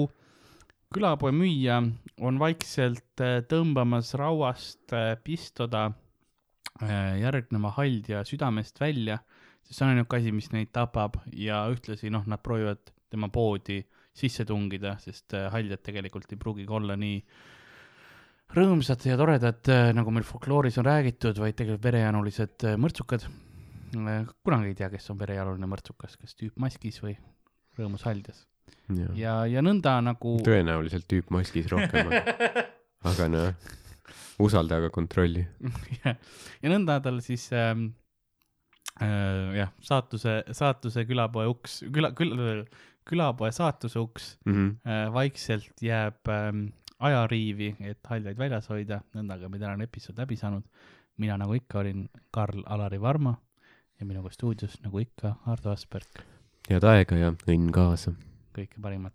külapoe 0.94 1.32
müüja 1.34 1.80
on 2.22 2.38
vaikselt 2.38 3.22
äh, 3.22 3.40
tõmbamas 3.50 4.14
rauast 4.18 4.94
äh, 4.94 5.14
pistoda 5.24 5.88
äh, 6.82 7.16
järgneva 7.22 7.72
haldja 7.78 8.22
südamest 8.28 8.78
välja, 8.82 9.18
sest 9.64 9.80
see 9.80 9.86
on 9.86 9.94
ainuke 9.94 10.20
asi, 10.20 10.34
mis 10.34 10.50
neid 10.54 10.70
tapab 10.74 11.18
ja 11.32 11.64
ühtlasi 11.72 12.12
noh, 12.14 12.26
nad 12.30 12.42
proovivad 12.44 12.92
tema 13.10 13.30
poodi 13.32 13.80
sisse 14.14 14.46
tungida, 14.46 14.96
sest 15.02 15.34
äh, 15.34 15.48
haljad 15.52 15.82
tegelikult 15.82 16.30
ei 16.30 16.40
pruugigi 16.40 16.70
olla 16.74 16.96
nii 16.98 17.18
rõõmsad 18.54 19.04
ja 19.08 19.16
toredad, 19.18 19.70
nagu 19.96 20.12
meil 20.14 20.26
folklooris 20.26 20.78
on 20.78 20.86
räägitud, 20.86 21.38
vaid 21.42 21.56
tegelikult 21.58 21.84
verejanulised 21.88 22.66
äh, 22.68 22.76
mõrtsukad. 22.80 23.26
kunagi 23.94 24.72
ei 24.72 24.74
tea, 24.74 24.88
kes 24.90 25.10
on 25.10 25.18
verejanuline 25.20 25.68
mõrtsukas, 25.70 26.16
kas 26.18 26.34
tüüp 26.34 26.56
maskis 26.58 27.00
või 27.02 27.14
rõõmus 27.78 28.02
haldjas 28.06 28.44
ja, 29.14 29.44
ja 29.46 29.62
nõnda 29.62 29.96
nagu 30.02 30.36
tõenäoliselt 30.44 31.06
tüüp 31.10 31.30
maskis 31.34 31.68
rohkem, 31.70 32.10
aga 33.10 33.28
noh, 33.30 33.68
usalda 34.42 34.80
aga 34.80 34.90
kontrolli. 34.94 35.44
ja, 36.02 36.16
ja 36.62 36.72
nõnda 36.72 36.98
tal 37.04 37.20
siis 37.24 37.46
ähm, 37.54 37.92
äh, 39.00 39.54
jah, 39.60 39.70
saatuse, 39.84 40.40
saatuse 40.52 41.06
külapoe 41.08 41.46
uks, 41.50 41.82
küla, 41.94 42.10
küla, 42.18 42.64
külapoe 43.08 43.52
saatuse 43.54 44.00
uks 44.02 44.32
Mhm. 44.46 44.72
äh, 44.86 45.06
vaikselt 45.14 45.82
jääb 45.84 46.32
ähm, 46.34 46.66
ajariivi, 46.98 47.74
et 47.80 47.98
haljaid 48.08 48.38
väljas 48.38 48.68
hoida, 48.70 49.00
nõnda 49.14 49.38
ka 49.40 49.48
me 49.48 49.58
tänane 49.58 49.88
episood 49.88 50.18
läbi 50.18 50.36
saanud. 50.36 50.64
mina 51.16 51.36
nagu 51.38 51.54
ikka 51.54 51.78
olin 51.78 52.08
Karl-Alari 52.34 53.00
Varma 53.00 53.36
ja 54.00 54.06
minuga 54.06 54.30
stuudios 54.30 54.80
nagu 54.82 54.98
ikka 54.98 55.36
Ardo 55.46 55.70
Asperg, 55.70 56.24
head 56.70 56.84
aega 56.84 57.16
ja 57.16 57.30
õnn 57.30 57.70
kaasa. 57.70 58.12
kõike 58.54 58.80
parimat. 58.82 59.14